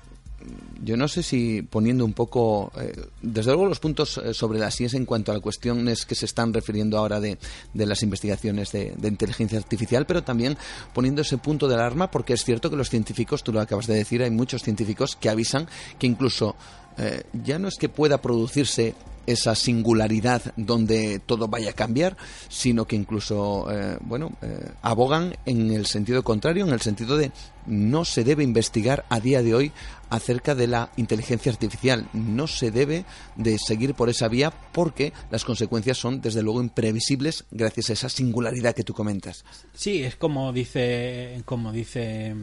yo 0.84 0.98
no 0.98 1.08
sé 1.08 1.24
si 1.24 1.62
poniendo 1.62 2.04
un 2.06 2.14
poco, 2.14 2.72
eh, 2.80 2.94
desde 3.22 3.52
luego 3.52 3.68
los 3.68 3.80
puntos 3.80 4.18
eh, 4.18 4.34
sobre 4.34 4.60
las 4.60 4.80
IES 4.82 4.96
en 4.96 5.06
cuanto 5.06 5.32
a 5.32 5.36
las 5.36 5.42
cuestiones 5.42 6.06
que 6.06 6.16
se 6.16 6.26
están 6.26 6.54
refiriendo 6.54 6.98
ahora 6.98 7.20
de, 7.20 7.38
de 7.74 7.86
las 7.86 8.04
investigaciones 8.04 8.72
de, 8.72 8.94
inteligencia 9.04 9.58
artificial, 9.58 10.06
pero 10.06 10.24
también 10.24 10.58
poniendo 10.94 11.22
ese 11.22 11.38
punto 11.38 11.68
de 11.68 11.76
alarma 11.76 12.10
porque 12.10 12.34
es 12.34 12.44
cierto 12.44 12.70
que 12.70 12.76
los 12.76 12.90
científicos, 12.90 13.44
tú 13.44 13.54
lo 13.54 13.62
acabas 13.62 13.88
de 13.88 13.96
decir, 13.96 14.24
hay 14.24 14.32
muchos 14.32 14.64
científicos 14.64 15.16
que 15.16 15.30
avisan 15.30 15.68
que 16.00 16.08
incluso 16.08 16.56
eh, 16.98 17.24
ya 17.44 17.60
no 17.60 17.68
es 17.68 17.76
que 17.76 17.90
pueda 17.90 18.22
producirse 18.22 18.96
esa 19.28 19.56
singularidad 19.56 20.42
donde 20.58 21.20
todo 21.20 21.48
vaya 21.48 21.72
a 21.72 21.74
cambiar, 21.74 22.18
sino 22.50 22.86
que 22.86 22.96
incluso, 22.96 23.68
eh, 23.72 23.98
bueno, 24.02 24.32
eh, 24.42 24.72
abogan 24.82 25.36
en 25.46 25.72
el 25.72 25.86
sentido 25.86 26.24
contrario, 26.24 26.66
en 26.66 26.74
el 26.74 26.82
sentido 26.82 27.18
de 27.18 27.32
no 27.66 28.06
se 28.06 28.24
debe 28.24 28.44
investigar 28.44 29.06
a 29.10 29.20
día 29.20 29.44
de 29.44 29.54
hoy 29.54 29.72
acerca 30.10 30.56
de 30.56 30.68
la 30.68 30.92
inteligencia 30.98 31.52
artificial, 31.52 32.10
no 32.14 32.48
se 32.48 32.72
debe 32.72 33.06
de 33.36 33.58
seguir 33.60 33.94
por 33.94 34.10
esa 34.10 34.28
vía 34.28 34.52
porque 34.72 35.14
las 35.30 35.46
consecuencias 35.46 35.98
son 35.98 36.20
desde 36.22 36.42
luego 36.42 36.62
imprevisibles 36.62 37.46
gracias 37.52 37.92
a 37.92 37.94
esa 37.94 38.10
singularidad 38.10 38.76
que 38.76 38.84
tú 38.84 38.94
comentas. 38.94 39.46
Sí, 39.74 40.04
es 40.04 40.16
como 40.16 40.52
dice, 40.52 41.42
como 41.46 41.72
dice 41.72 42.36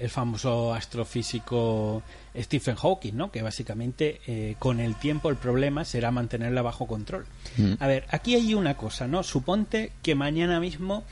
el, 0.00 0.10
famoso 0.10 0.72
astrofísico 0.72 2.02
Stephen 2.36 2.76
Hawking, 2.76 3.14
¿no? 3.14 3.30
que 3.30 3.42
básicamente 3.42 4.20
eh, 4.26 4.56
con 4.58 4.80
el 4.80 4.94
tiempo 4.96 5.30
el 5.30 5.36
problema 5.36 5.84
será 5.84 6.10
mantenerla 6.10 6.62
bajo 6.62 6.86
control. 6.86 7.26
Mm. 7.56 7.74
A 7.78 7.86
ver, 7.86 8.06
aquí 8.10 8.34
hay 8.34 8.54
una 8.54 8.76
cosa, 8.76 9.06
¿no? 9.06 9.22
Suponte 9.22 9.92
que 10.02 10.14
mañana 10.14 10.60
mismo 10.60 11.04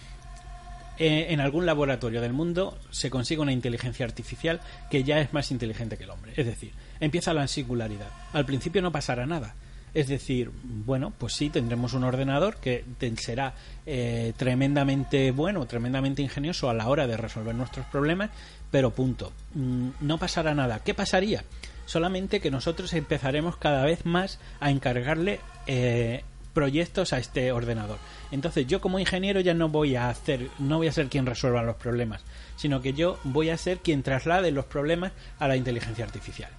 eh, 0.98 1.26
en 1.30 1.40
algún 1.40 1.66
laboratorio 1.66 2.20
del 2.20 2.32
mundo 2.32 2.78
se 2.90 3.10
consiga 3.10 3.42
una 3.42 3.52
inteligencia 3.52 4.04
artificial 4.04 4.60
que 4.90 5.04
ya 5.04 5.20
es 5.20 5.32
más 5.32 5.50
inteligente 5.50 5.96
que 5.96 6.04
el 6.04 6.10
hombre. 6.10 6.32
Es 6.36 6.46
decir, 6.46 6.72
empieza 7.00 7.34
la 7.34 7.46
singularidad. 7.48 8.10
Al 8.32 8.44
principio 8.44 8.82
no 8.82 8.92
pasará 8.92 9.26
nada 9.26 9.54
es 9.94 10.08
decir, 10.08 10.50
bueno, 10.62 11.12
pues 11.16 11.32
sí, 11.32 11.50
tendremos 11.50 11.94
un 11.94 12.04
ordenador 12.04 12.56
que 12.56 12.84
será 13.16 13.54
eh, 13.86 14.32
tremendamente 14.36 15.30
bueno, 15.30 15.66
tremendamente 15.66 16.22
ingenioso 16.22 16.68
a 16.68 16.74
la 16.74 16.88
hora 16.88 17.06
de 17.06 17.16
resolver 17.16 17.54
nuestros 17.54 17.86
problemas, 17.86 18.30
pero 18.70 18.90
punto. 18.90 19.32
Mm, 19.54 19.90
no 20.00 20.18
pasará 20.18 20.54
nada. 20.54 20.80
¿Qué 20.80 20.94
pasaría? 20.94 21.44
Solamente 21.86 22.40
que 22.40 22.50
nosotros 22.50 22.92
empezaremos 22.92 23.56
cada 23.56 23.84
vez 23.84 24.04
más 24.04 24.38
a 24.60 24.70
encargarle 24.70 25.40
eh, 25.66 26.22
proyectos 26.52 27.12
a 27.12 27.18
este 27.18 27.52
ordenador. 27.52 27.98
Entonces 28.30 28.66
yo 28.66 28.80
como 28.80 28.98
ingeniero 28.98 29.40
ya 29.40 29.54
no 29.54 29.68
voy 29.68 29.96
a 29.96 30.08
hacer, 30.08 30.48
no 30.58 30.78
voy 30.78 30.88
a 30.88 30.92
ser 30.92 31.08
quien 31.08 31.24
resuelva 31.24 31.62
los 31.62 31.76
problemas, 31.76 32.22
sino 32.56 32.82
que 32.82 32.92
yo 32.92 33.18
voy 33.24 33.50
a 33.50 33.56
ser 33.56 33.78
quien 33.78 34.02
traslade 34.02 34.50
los 34.50 34.66
problemas 34.66 35.12
a 35.38 35.48
la 35.48 35.56
inteligencia 35.56 36.04
artificial. 36.04 36.50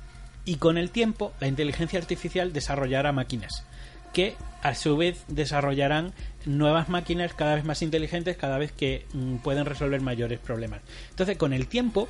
Y 0.46 0.56
con 0.56 0.78
el 0.78 0.90
tiempo, 0.90 1.34
la 1.40 1.48
inteligencia 1.48 2.00
artificial 2.00 2.54
desarrollará 2.54 3.12
máquinas 3.12 3.66
que 4.14 4.36
a 4.62 4.76
su 4.76 4.98
vez 4.98 5.24
desarrollarán 5.28 6.14
nuevas 6.46 6.90
máquinas 6.90 7.34
cada 7.34 7.56
vez 7.56 7.66
más 7.66 7.82
inteligentes, 7.82 8.38
cada 8.38 8.58
vez 8.58 8.72
que 8.72 9.06
mm, 9.14 9.38
pueden 9.38 9.66
resolver 9.66 10.02
mayores 10.02 10.40
problemas. 10.40 10.82
Entonces, 11.10 11.38
con 11.38 11.54
el 11.54 11.68
tiempo, 11.68 12.08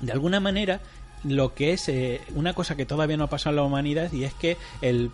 de 0.00 0.12
alguna 0.12 0.40
manera, 0.40 0.80
lo 1.24 1.54
que 1.54 1.72
es 1.72 1.88
eh, 1.88 2.20
una 2.34 2.52
cosa 2.52 2.76
que 2.76 2.86
todavía 2.86 3.16
no 3.16 3.24
ha 3.24 3.30
pasado 3.30 3.50
en 3.50 3.56
la 3.56 3.62
humanidad 3.62 4.12
y 4.12 4.24
es 4.24 4.34
que 4.34 4.56
el 4.82 5.10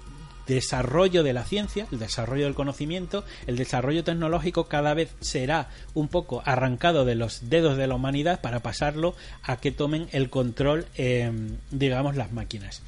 desarrollo 0.47 1.23
de 1.23 1.33
la 1.33 1.45
ciencia, 1.45 1.87
el 1.93 2.01
desarrollo 2.01 2.45
del 2.45 2.55
conocimiento, 2.55 3.25
el 3.47 3.57
desarrollo 3.57 4.03
tecnológico 4.03 4.65
cada 4.65 4.95
vez 4.95 5.15
será 5.21 5.69
un 5.95 6.09
poco 6.09 6.43
arrancado 6.45 7.05
de 7.05 7.15
los 7.15 7.49
dedos 7.51 7.77
de 7.77 7.87
la 7.87 7.95
humanidad 7.95 8.41
para 8.41 8.61
pasarlo 8.61 9.15
a 9.43 9.59
que 9.59 9.71
tomen 9.71 10.09
el 10.11 10.29
control, 10.29 10.87
em, 10.97 11.59
digamos, 11.71 12.17
las 12.17 12.33
máquinas 12.33 12.83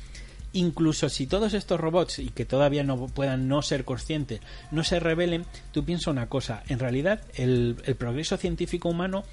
incluso 0.53 1.09
si 1.09 1.27
todos 1.27 1.55
estos 1.55 1.81
robots 1.81 2.19
y 2.19 2.29
que 2.29 2.45
todavía 2.45 2.85
no 2.85 3.07
puedan 3.07 3.49
no 3.49 3.62
ser 3.62 3.85
conscientes 3.85 4.41
no 4.70 4.85
se 4.85 5.01
revelen, 5.01 5.47
tú 5.73 5.85
piensas 5.85 6.09
una 6.09 6.29
cosa, 6.29 6.62
en 6.69 6.79
realidad 6.79 7.23
el, 7.35 7.77
el 7.85 7.95
progreso 7.97 8.37
científico 8.37 8.89
humano 8.89 9.24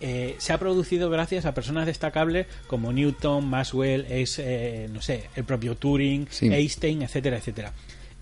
eh, 0.00 0.36
se 0.38 0.52
ha 0.52 0.58
producido 0.58 1.10
gracias 1.10 1.44
a 1.44 1.54
personas 1.54 1.86
destacables 1.86 2.46
como 2.66 2.92
Newton, 2.92 3.48
Maxwell, 3.48 4.06
es, 4.08 4.38
eh, 4.38 4.88
no 4.92 5.02
sé, 5.02 5.28
el 5.34 5.44
propio 5.44 5.76
Turing, 5.76 6.28
Einstein, 6.40 7.02
etcétera, 7.02 7.38
etcétera. 7.38 7.72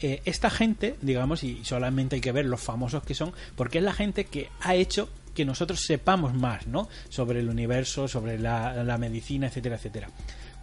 Eh, 0.00 0.22
esta 0.24 0.50
gente, 0.50 0.96
digamos, 1.02 1.42
y 1.42 1.64
solamente 1.64 2.16
hay 2.16 2.20
que 2.20 2.32
ver 2.32 2.46
los 2.46 2.60
famosos 2.60 3.02
que 3.02 3.14
son, 3.14 3.32
porque 3.56 3.78
es 3.78 3.84
la 3.84 3.92
gente 3.92 4.24
que 4.24 4.48
ha 4.60 4.74
hecho 4.74 5.08
que 5.34 5.44
nosotros 5.44 5.82
sepamos 5.82 6.32
más, 6.32 6.66
¿no? 6.66 6.88
Sobre 7.10 7.40
el 7.40 7.50
universo, 7.50 8.08
sobre 8.08 8.38
la, 8.38 8.82
la 8.82 8.96
medicina, 8.96 9.48
etcétera, 9.48 9.76
etcétera 9.76 10.08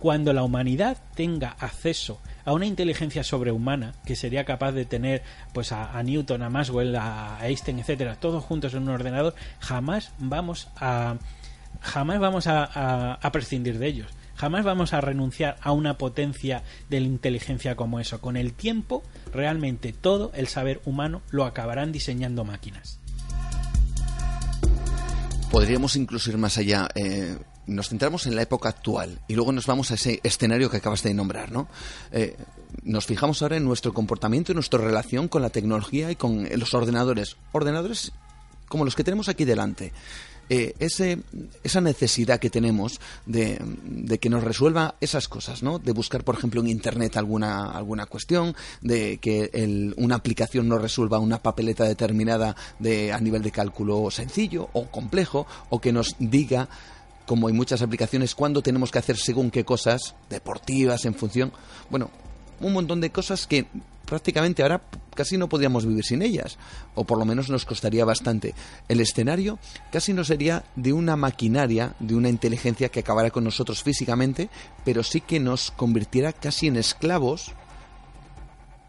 cuando 0.04 0.34
la 0.34 0.44
humanidad 0.44 0.98
tenga 1.16 1.56
acceso 1.58 2.20
a 2.44 2.52
una 2.52 2.66
inteligencia 2.66 3.24
sobrehumana 3.24 3.94
que 4.06 4.18
sería 4.18 4.44
capaz 4.44 4.74
de 4.74 4.84
tener 4.84 5.24
pues 5.54 5.72
a, 5.72 6.04
Newton, 6.04 6.44
a 6.44 6.50
Maxwell, 6.50 6.94
a 6.98 7.38
Einstein, 7.42 7.80
etcétera, 7.80 8.18
todos 8.18 8.44
juntos 8.44 8.74
en 8.74 8.84
un 8.84 8.90
ordenador, 8.90 9.34
jamás 9.62 10.12
vamos 10.20 10.68
a 10.76 11.16
jamás 11.80 12.20
vamos 12.20 12.48
a, 12.48 13.18
prescindir 13.32 13.80
de 13.80 13.88
ellos. 13.88 14.08
Jamás 14.36 14.66
vamos 14.66 14.92
a 14.92 15.00
renunciar 15.00 15.56
a 15.62 15.72
una 15.72 15.98
potencia 15.98 16.64
de 16.90 17.00
la 17.00 17.08
inteligencia 17.08 17.78
como 17.78 18.02
eso. 18.02 18.20
Con 18.20 18.36
el 18.36 18.52
tiempo, 18.52 19.04
realmente 19.32 19.94
todo 19.94 20.34
el 20.36 20.50
saber 20.50 20.82
humano 20.84 21.22
lo 21.30 21.46
acabarán 21.46 21.94
diseñando 21.94 22.44
máquinas. 22.44 23.00
Podríamos 25.50 25.96
incluso 25.96 26.30
ir 26.30 26.38
más 26.38 26.58
allá. 26.58 26.90
Eh, 26.94 27.38
nos 27.68 27.90
centramos 27.90 28.26
en 28.26 28.36
la 28.36 28.42
época 28.42 28.70
actual 28.70 29.20
y 29.28 29.36
luego 29.36 29.52
nos 29.52 29.66
vamos 29.66 29.92
a 29.92 29.96
ese 29.96 30.20
escenario 30.24 30.70
que 30.70 30.78
acabas 30.78 31.04
de 31.04 31.14
nombrar, 31.14 31.52
¿no? 31.52 31.68
Eh, 32.12 32.36
nos 32.84 33.06
fijamos 33.06 33.42
ahora 33.42 33.58
en 33.58 33.64
nuestro 33.64 33.94
comportamiento 33.94 34.52
y 34.52 34.56
nuestra 34.56 34.80
relación 34.80 35.28
con 35.28 35.42
la 35.42 35.50
tecnología 35.50 36.12
y 36.12 36.16
con 36.16 36.48
los 36.58 36.74
ordenadores. 36.74 37.38
Ordenadores 37.52 38.12
como 38.68 38.86
los 38.86 38.96
que 38.96 39.04
tenemos 39.04 39.30
aquí 39.30 39.46
delante. 39.46 39.94
Eh, 40.50 40.76
ese, 40.80 41.20
esa 41.64 41.80
necesidad 41.80 42.40
que 42.40 42.50
tenemos 42.50 43.00
de, 43.26 43.58
que 44.20 44.30
nos 44.30 44.44
resuelva 44.44 44.96
esas 45.00 45.30
cosas, 45.30 45.64
¿no? 45.64 45.80
De 45.80 45.94
buscar, 45.94 46.24
por 46.24 46.36
ejemplo, 46.36 46.60
en 46.60 46.68
Internet 46.68 47.16
alguna, 47.16 47.72
alguna 47.72 48.08
cuestión, 48.08 48.56
de 48.82 49.20
que 49.20 49.94
una 49.96 50.16
aplicación 50.16 50.68
nos 50.68 50.82
resuelva 50.82 51.20
una 51.20 51.42
papeleta 51.42 51.86
determinada 51.86 52.56
de, 52.80 53.14
a 53.14 53.20
nivel 53.20 53.42
de 53.42 53.52
cálculo 53.52 54.12
sencillo 54.12 54.70
o 54.74 54.88
complejo, 54.92 55.48
o 55.70 55.80
que 55.80 55.94
nos 55.94 56.16
diga 56.20 56.68
como 57.26 57.48
hay 57.48 57.54
muchas 57.54 57.82
aplicaciones, 57.82 58.36
cuándo 58.36 58.62
tenemos 58.62 58.92
que 58.92 59.00
hacer 59.00 59.18
según 59.18 59.52
qué 59.52 59.64
cosas 59.64 60.16
deportivas 60.30 61.06
en 61.06 61.16
función. 61.16 61.52
Bueno, 61.90 62.10
un 62.60 62.74
montón 62.74 63.02
de 63.02 63.12
cosas 63.12 63.48
que 63.48 63.68
prácticamente 64.06 64.62
ahora 64.62 64.82
casi 65.16 65.38
no 65.38 65.50
podríamos 65.50 65.86
vivir 65.86 66.04
sin 66.04 66.22
ellas, 66.22 66.58
o 66.96 67.04
por 67.04 67.18
lo 67.18 67.26
menos 67.26 67.50
nos 67.50 67.66
costaría 67.66 68.06
bastante. 68.06 68.54
El 68.88 69.00
escenario 69.00 69.60
casi 69.92 70.14
no 70.14 70.24
sería 70.24 70.64
de 70.76 70.94
una 70.94 71.16
maquinaria, 71.16 71.96
de 72.00 72.16
una 72.16 72.30
inteligencia 72.30 72.90
que 72.90 73.00
acabara 73.00 73.32
con 73.32 73.44
nosotros 73.44 73.84
físicamente, 73.84 74.50
pero 74.84 75.04
sí 75.04 75.22
que 75.22 75.40
nos 75.40 75.72
convirtiera 75.72 76.34
casi 76.34 76.68
en 76.68 76.78
esclavos 76.78 77.54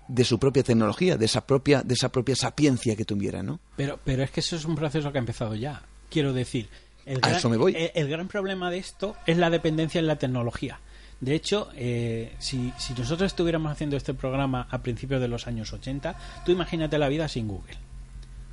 de 0.08 0.24
su 0.24 0.38
propia 0.38 0.62
tecnología, 0.62 1.16
de 1.16 1.24
esa 1.24 1.46
propia, 1.46 1.82
de 1.82 1.94
esa 1.94 2.10
propia 2.10 2.36
sapiencia 2.36 2.96
que 2.96 3.04
tuviera, 3.04 3.42
¿no? 3.42 3.60
Pero, 3.76 3.98
pero 4.04 4.22
es 4.22 4.30
que 4.30 4.40
eso 4.40 4.56
es 4.56 4.64
un 4.64 4.74
proceso 4.74 5.10
que 5.12 5.18
ha 5.18 5.20
empezado 5.20 5.54
ya. 5.54 5.82
Quiero 6.10 6.32
decir, 6.32 6.68
el 7.06 7.16
A 7.18 7.20
gran, 7.20 7.34
eso 7.36 7.48
me 7.48 7.56
voy. 7.56 7.74
el- 7.76 7.90
el 7.94 8.08
gran 8.08 8.28
problema 8.28 8.70
de 8.70 8.78
esto 8.78 9.16
es 9.26 9.36
la 9.36 9.50
dependencia 9.50 9.98
en 9.98 10.06
la 10.06 10.16
tecnología. 10.16 10.78
De 11.20 11.34
hecho, 11.34 11.68
eh, 11.76 12.34
si, 12.38 12.72
si 12.76 12.92
nosotros 12.94 13.28
estuviéramos 13.28 13.70
haciendo 13.72 13.96
este 13.96 14.14
programa 14.14 14.66
a 14.70 14.78
principios 14.82 15.20
de 15.20 15.28
los 15.28 15.46
años 15.46 15.72
80, 15.72 16.16
tú 16.44 16.52
imagínate 16.52 16.98
la 16.98 17.08
vida 17.08 17.28
sin 17.28 17.48
Google. 17.48 17.76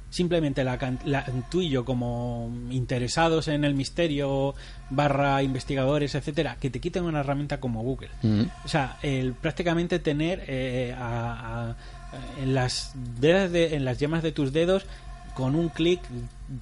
Simplemente 0.10 0.66
la, 0.66 0.78
la- 1.06 1.26
tú 1.50 1.62
y 1.62 1.70
yo 1.70 1.86
como 1.86 2.52
interesados 2.70 3.48
en 3.48 3.64
el 3.64 3.74
misterio, 3.76 4.56
barra 4.90 5.42
investigadores, 5.42 6.16
etcétera, 6.16 6.58
que 6.60 6.70
te 6.70 6.82
quiten 6.82 7.06
una 7.06 7.22
herramienta 7.22 7.62
como 7.62 7.82
Google. 7.82 8.10
Mm. 8.22 8.42
O 8.66 8.68
sea, 8.68 8.98
el 9.04 9.34
prácticamente 9.34 10.00
tener 10.00 10.44
eh, 10.48 10.94
a- 10.98 11.72
a- 11.72 12.42
en 12.44 12.54
las 12.54 12.92
de- 13.22 13.74
en 13.76 13.86
las 13.86 14.00
yemas 14.00 14.22
de 14.22 14.34
tus 14.34 14.52
dedos 14.52 14.86
con 15.34 15.56
un 15.56 15.70
clic 15.70 16.02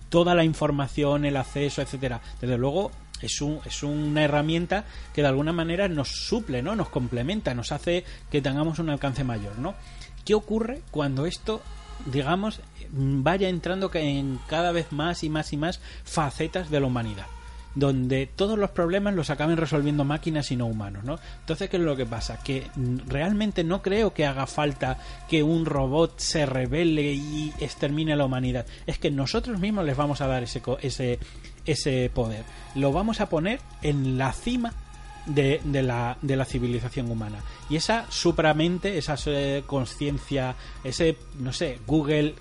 toda 0.10 0.36
la 0.36 0.44
información, 0.44 1.26
el 1.26 1.38
acceso, 1.38 1.82
etcétera. 1.82 2.22
Desde 2.40 2.58
luego 2.58 2.92
es 3.22 3.42
un, 3.42 3.60
es 3.66 3.84
una 3.84 4.24
herramienta 4.24 4.86
que 5.14 5.22
de 5.22 5.28
alguna 5.28 5.54
manera 5.54 5.88
nos 5.88 6.10
suple, 6.10 6.62
¿no? 6.62 6.76
Nos 6.76 6.90
complementa, 6.90 7.54
nos 7.54 7.72
hace 7.72 8.06
que 8.32 8.42
tengamos 8.42 8.80
un 8.80 8.90
alcance 8.90 9.24
mayor, 9.24 9.58
¿no? 9.60 9.76
¿Qué 10.26 10.34
ocurre 10.34 10.82
cuando 10.92 11.26
esto 11.26 11.62
digamos 12.06 12.62
vaya 12.92 13.50
entrando 13.50 13.92
en 13.94 14.40
cada 14.48 14.72
vez 14.72 14.92
más 14.92 15.24
y 15.24 15.30
más 15.30 15.52
y 15.54 15.58
más 15.58 15.80
facetas 16.04 16.70
de 16.70 16.80
la 16.80 16.88
humanidad? 16.88 17.26
Donde 17.76 18.28
todos 18.28 18.58
los 18.58 18.72
problemas 18.72 19.14
los 19.14 19.30
acaben 19.30 19.58
resolviendo 19.58 20.04
máquinas 20.04 20.52
y 20.52 20.56
no 20.56 20.66
humanos, 20.66 21.04
¿no? 21.04 21.20
Entonces, 21.42 21.70
¿qué 21.70 21.78
es 21.78 21.84
lo 21.84 21.96
que 21.96 22.06
pasa? 22.06 22.40
Que 22.44 22.68
realmente 23.08 23.64
no 23.64 23.82
creo 23.82 24.14
que 24.14 24.26
haga 24.26 24.48
falta 24.48 24.98
que 25.28 25.44
un 25.44 25.66
robot 25.66 26.20
se 26.20 26.46
revele 26.46 27.14
y 27.14 27.54
extermine 27.60 28.14
a 28.14 28.16
la 28.16 28.26
humanidad. 28.26 28.66
Es 28.88 28.98
que 28.98 29.12
nosotros 29.12 29.60
mismos 29.60 29.86
les 29.86 29.96
vamos 29.96 30.22
a 30.22 30.28
dar 30.28 30.44
ese, 30.44 30.62
ese, 30.82 31.20
ese 31.66 32.12
poder. 32.14 32.44
Lo 32.76 32.92
vamos 32.92 33.22
a 33.22 33.30
poner 33.30 33.60
en 33.82 34.18
la 34.18 34.34
cima 34.34 34.74
de, 35.26 35.62
de 35.64 35.84
la, 35.84 36.18
de 36.22 36.36
la 36.36 36.46
civilización 36.46 37.12
humana. 37.12 37.40
Y 37.70 37.76
esa 37.76 38.06
supramente, 38.10 38.98
esa 38.98 39.16
eh, 39.28 39.64
conciencia, 39.66 40.56
ese, 40.84 41.18
no 41.38 41.54
sé, 41.54 41.80
Google 41.86 42.36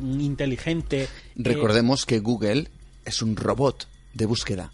inteligente. 0.00 1.08
Recordemos 1.36 2.06
que 2.06 2.18
Google 2.18 2.68
es 3.04 3.22
un 3.22 3.36
robot 3.36 3.86
de 4.14 4.26
búsqueda. 4.26 4.72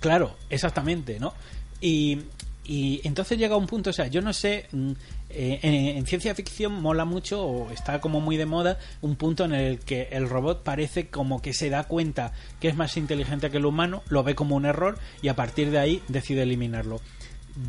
Claro, 0.00 0.36
exactamente, 0.50 1.18
¿no? 1.18 1.34
Y, 1.80 2.18
y 2.64 3.00
entonces 3.04 3.38
llega 3.38 3.56
un 3.56 3.66
punto, 3.66 3.90
o 3.90 3.92
sea, 3.92 4.08
yo 4.08 4.20
no 4.20 4.32
sé, 4.32 4.66
mm, 4.72 4.90
eh, 5.30 5.60
en, 5.62 5.74
en 5.96 6.06
ciencia 6.06 6.34
ficción 6.34 6.80
mola 6.80 7.04
mucho, 7.04 7.42
o 7.42 7.70
está 7.70 8.00
como 8.00 8.20
muy 8.20 8.36
de 8.36 8.46
moda, 8.46 8.78
un 9.00 9.16
punto 9.16 9.44
en 9.44 9.54
el 9.54 9.78
que 9.78 10.08
el 10.12 10.28
robot 10.28 10.62
parece 10.62 11.08
como 11.08 11.40
que 11.40 11.54
se 11.54 11.70
da 11.70 11.84
cuenta 11.84 12.32
que 12.60 12.68
es 12.68 12.76
más 12.76 12.96
inteligente 12.96 13.50
que 13.50 13.56
el 13.56 13.66
humano, 13.66 14.02
lo 14.10 14.22
ve 14.22 14.34
como 14.34 14.56
un 14.56 14.66
error 14.66 14.98
y 15.22 15.28
a 15.28 15.36
partir 15.36 15.70
de 15.70 15.78
ahí 15.78 16.02
decide 16.08 16.42
eliminarlo. 16.42 17.00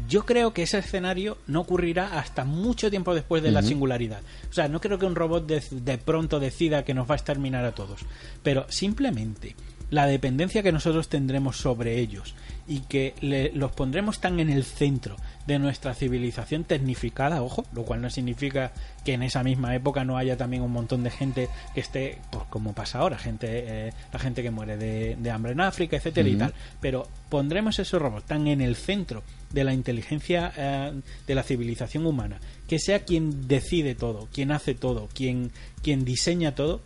Yo 0.08 0.24
creo 0.24 0.54
que 0.54 0.64
ese 0.64 0.78
escenario 0.78 1.40
no 1.48 1.62
ocurrirá 1.62 2.20
hasta 2.20 2.44
mucho 2.46 2.92
tiempo 2.92 3.16
después 3.16 3.42
de 3.42 3.50
la 3.50 3.64
singularidad. 3.64 4.22
O 4.48 4.54
sea, 4.54 4.68
no 4.68 4.80
creo 4.80 5.00
que 5.00 5.08
un 5.08 5.16
robot 5.16 5.48
de, 5.48 5.64
de 5.72 5.98
pronto 5.98 6.40
decida 6.40 6.86
que 6.86 6.94
nos 6.94 7.10
va 7.10 7.16
a 7.16 7.18
exterminar 7.18 7.66
a 7.66 7.72
todos. 7.72 8.02
Pero 8.44 8.68
simplemente 8.70 9.56
la 9.90 10.06
dependencia 10.06 10.62
que 10.64 10.72
nosotros 10.72 11.10
tendremos 11.10 11.58
sobre 11.58 12.00
ellos 12.00 12.36
y 12.68 12.82
que 12.82 13.16
le- 13.22 13.52
los 13.54 13.72
pondremos 13.72 14.20
tan 14.22 14.40
en 14.40 14.50
el 14.52 14.64
centro 14.64 15.16
de 15.48 15.58
nuestra 15.58 15.96
civilización 15.96 16.64
tecnificada, 16.64 17.42
ojo, 17.42 17.66
lo 17.74 17.84
cual 17.84 18.02
no 18.02 18.12
significa 18.12 18.72
que 19.04 19.14
en 19.14 19.24
esa 19.24 19.42
misma 19.44 19.74
época 19.76 20.06
no 20.06 20.18
haya 20.18 20.38
también 20.38 20.62
un 20.62 20.72
montón 20.72 21.02
de 21.04 21.10
gente 21.10 21.50
que 21.74 21.80
esté, 21.80 22.20
pues 22.30 22.44
como 22.52 22.74
pasa 22.74 23.00
ahora, 23.00 23.18
gente, 23.18 23.48
eh, 23.50 23.94
la 24.14 24.20
gente 24.20 24.44
que 24.44 24.52
muere 24.52 24.78
de, 24.78 25.16
de 25.16 25.32
hambre 25.32 25.54
en 25.54 25.62
África, 25.62 25.98
etcétera 25.98 26.30
y 26.30 26.34
tal. 26.36 26.54
Pero 26.80 27.08
pondremos 27.30 27.80
esos 27.80 28.00
robots 28.00 28.26
tan 28.28 28.46
en 28.48 28.62
el 28.62 28.76
centro 28.76 29.24
de 29.52 29.64
la 29.64 29.74
inteligencia 29.74 30.52
eh, 30.56 31.02
de 31.26 31.34
la 31.36 31.42
civilización 31.42 32.06
humana, 32.06 32.40
que 32.68 32.78
sea 32.78 33.00
quien 33.04 33.48
decide 33.48 33.96
todo, 33.96 34.28
quien 34.32 34.52
hace 34.52 34.76
todo, 34.76 35.10
quien, 35.16 35.52
quien 35.82 36.06
diseña 36.06 36.54
todo, 36.54 36.84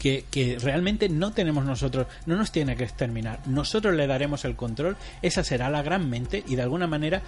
que, 0.00 0.58
realmente 0.60 1.08
no 1.10 1.32
tenemos 1.32 1.64
nosotros, 1.64 2.06
no 2.24 2.36
nos 2.36 2.50
tiene 2.50 2.74
que 2.74 2.84
exterminar. 2.84 3.40
Nosotros 3.46 3.94
le 3.94 4.06
daremos 4.06 4.44
el 4.46 4.56
control, 4.56 4.96
esa 5.20 5.44
será 5.44 5.68
la 5.68 5.82
gran 5.82 6.08
mente 6.08 6.42
y 6.48 6.56
de 6.56 6.62
alguna 6.62 6.86
manera 6.86 7.22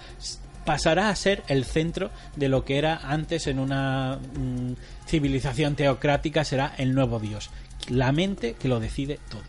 pasará 0.65 1.09
a 1.09 1.15
ser 1.15 1.43
el 1.47 1.65
centro 1.65 2.09
de 2.35 2.49
lo 2.49 2.65
que 2.65 2.77
era 2.77 2.97
antes 2.97 3.47
en 3.47 3.59
una 3.59 4.17
mm, 4.17 4.73
civilización 5.05 5.75
teocrática, 5.75 6.43
será 6.43 6.73
el 6.77 6.95
nuevo 6.95 7.19
Dios. 7.19 7.51
La 7.89 8.11
mente 8.11 8.55
que 8.55 8.67
lo 8.69 8.79
decide 8.79 9.19
todo. 9.29 9.43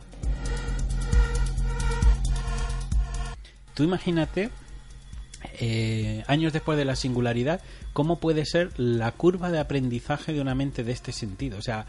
Tú 3.72 3.84
imagínate, 3.84 4.50
eh, 5.60 6.24
años 6.26 6.52
después 6.52 6.76
de 6.76 6.84
la 6.84 6.94
singularidad, 6.94 7.60
cómo 7.92 8.20
puede 8.20 8.44
ser 8.44 8.78
la 8.78 9.12
curva 9.12 9.50
de 9.50 9.60
aprendizaje 9.60 10.32
de 10.32 10.40
una 10.40 10.54
mente 10.54 10.84
de 10.84 10.92
este 10.92 11.12
sentido. 11.12 11.58
O 11.58 11.62
sea, 11.62 11.86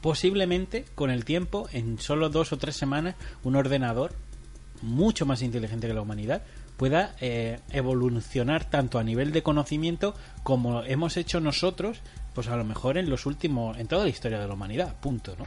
posiblemente 0.00 0.84
con 0.94 1.10
el 1.10 1.24
tiempo, 1.24 1.68
en 1.72 1.98
solo 1.98 2.28
dos 2.28 2.52
o 2.52 2.58
tres 2.58 2.76
semanas, 2.76 3.16
un 3.42 3.56
ordenador 3.56 4.14
mucho 4.82 5.26
más 5.26 5.42
inteligente 5.42 5.88
que 5.88 5.94
la 5.94 6.02
humanidad 6.02 6.42
pueda 6.76 7.16
eh, 7.20 7.58
evolucionar 7.70 8.64
tanto 8.64 9.00
a 9.00 9.04
nivel 9.04 9.32
de 9.32 9.42
conocimiento 9.42 10.14
como 10.44 10.84
hemos 10.84 11.16
hecho 11.16 11.40
nosotros, 11.40 12.00
pues 12.34 12.46
a 12.46 12.56
lo 12.56 12.64
mejor 12.64 12.98
en 12.98 13.10
los 13.10 13.26
últimos, 13.26 13.76
en 13.78 13.88
toda 13.88 14.04
la 14.04 14.10
historia 14.10 14.38
de 14.38 14.46
la 14.46 14.54
humanidad, 14.54 14.94
punto, 15.00 15.34
¿no? 15.36 15.44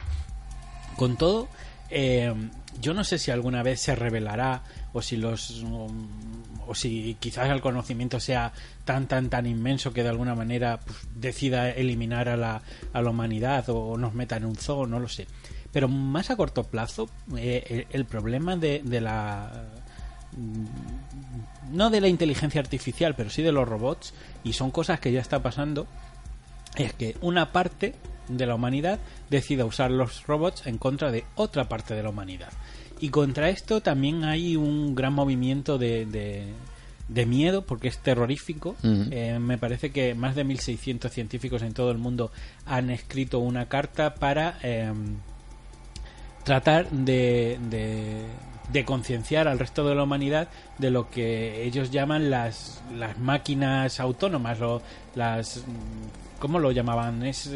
Con 0.96 1.16
todo, 1.16 1.48
eh, 1.88 2.34
yo 2.80 2.92
no 2.92 3.02
sé 3.02 3.18
si 3.18 3.30
alguna 3.30 3.62
vez 3.62 3.80
se 3.80 3.96
revelará 3.96 4.62
o 4.92 5.00
si 5.00 5.16
los 5.16 5.62
um, 5.62 6.08
o 6.66 6.74
si 6.74 7.16
quizás 7.20 7.50
el 7.50 7.60
conocimiento 7.60 8.20
sea 8.20 8.52
tan 8.84 9.06
tan 9.06 9.30
tan 9.30 9.46
inmenso 9.46 9.92
que 9.92 10.02
de 10.02 10.08
alguna 10.08 10.34
manera 10.34 10.80
pues, 10.80 10.98
decida 11.14 11.70
eliminar 11.70 12.28
a 12.28 12.36
la, 12.36 12.62
a 12.92 13.02
la 13.02 13.10
humanidad 13.10 13.68
o, 13.68 13.96
nos 13.96 14.14
meta 14.14 14.36
en 14.36 14.44
un 14.44 14.56
zoo, 14.56 14.86
no 14.86 14.98
lo 14.98 15.08
sé. 15.08 15.26
Pero 15.72 15.88
más 15.88 16.30
a 16.30 16.36
corto 16.36 16.64
plazo, 16.64 17.08
eh, 17.36 17.86
el, 17.90 18.00
el 18.00 18.04
problema 18.04 18.56
de, 18.56 18.82
de 18.84 19.00
la 19.00 19.68
mm, 20.36 20.66
no 21.72 21.90
de 21.90 22.00
la 22.00 22.08
inteligencia 22.08 22.60
artificial, 22.60 23.14
pero 23.16 23.30
sí 23.30 23.42
de 23.42 23.52
los 23.52 23.68
robots, 23.68 24.12
y 24.44 24.52
son 24.52 24.70
cosas 24.70 25.00
que 25.00 25.12
ya 25.12 25.20
está 25.20 25.42
pasando, 25.42 25.86
es 26.76 26.92
que 26.92 27.16
una 27.20 27.52
parte 27.52 27.94
de 28.28 28.46
la 28.46 28.54
humanidad 28.54 28.98
decida 29.30 29.64
usar 29.64 29.90
los 29.90 30.26
robots 30.26 30.66
en 30.66 30.78
contra 30.78 31.10
de 31.10 31.24
otra 31.34 31.68
parte 31.68 31.94
de 31.94 32.02
la 32.02 32.10
humanidad. 32.10 32.52
Y 33.02 33.08
contra 33.08 33.48
esto 33.48 33.80
también 33.80 34.22
hay 34.22 34.54
un 34.54 34.94
gran 34.94 35.12
movimiento 35.12 35.76
de, 35.76 36.06
de, 36.06 36.44
de 37.08 37.26
miedo, 37.26 37.62
porque 37.62 37.88
es 37.88 37.98
terrorífico. 37.98 38.76
Eh, 38.84 39.40
me 39.40 39.58
parece 39.58 39.90
que 39.90 40.14
más 40.14 40.36
de 40.36 40.46
1.600 40.46 41.10
científicos 41.10 41.62
en 41.62 41.74
todo 41.74 41.90
el 41.90 41.98
mundo 41.98 42.30
han 42.64 42.90
escrito 42.90 43.40
una 43.40 43.66
carta 43.68 44.14
para 44.14 44.56
eh, 44.62 44.92
tratar 46.44 46.88
de, 46.92 47.58
de, 47.70 48.22
de 48.72 48.84
concienciar 48.84 49.48
al 49.48 49.58
resto 49.58 49.84
de 49.88 49.96
la 49.96 50.04
humanidad 50.04 50.46
de 50.78 50.92
lo 50.92 51.10
que 51.10 51.64
ellos 51.64 51.90
llaman 51.90 52.30
las, 52.30 52.84
las 52.96 53.18
máquinas 53.18 53.98
autónomas, 53.98 54.60
o 54.60 54.80
las... 55.16 55.64
¿Cómo 56.38 56.60
lo 56.60 56.70
llamaban? 56.70 57.24
Es... 57.24 57.50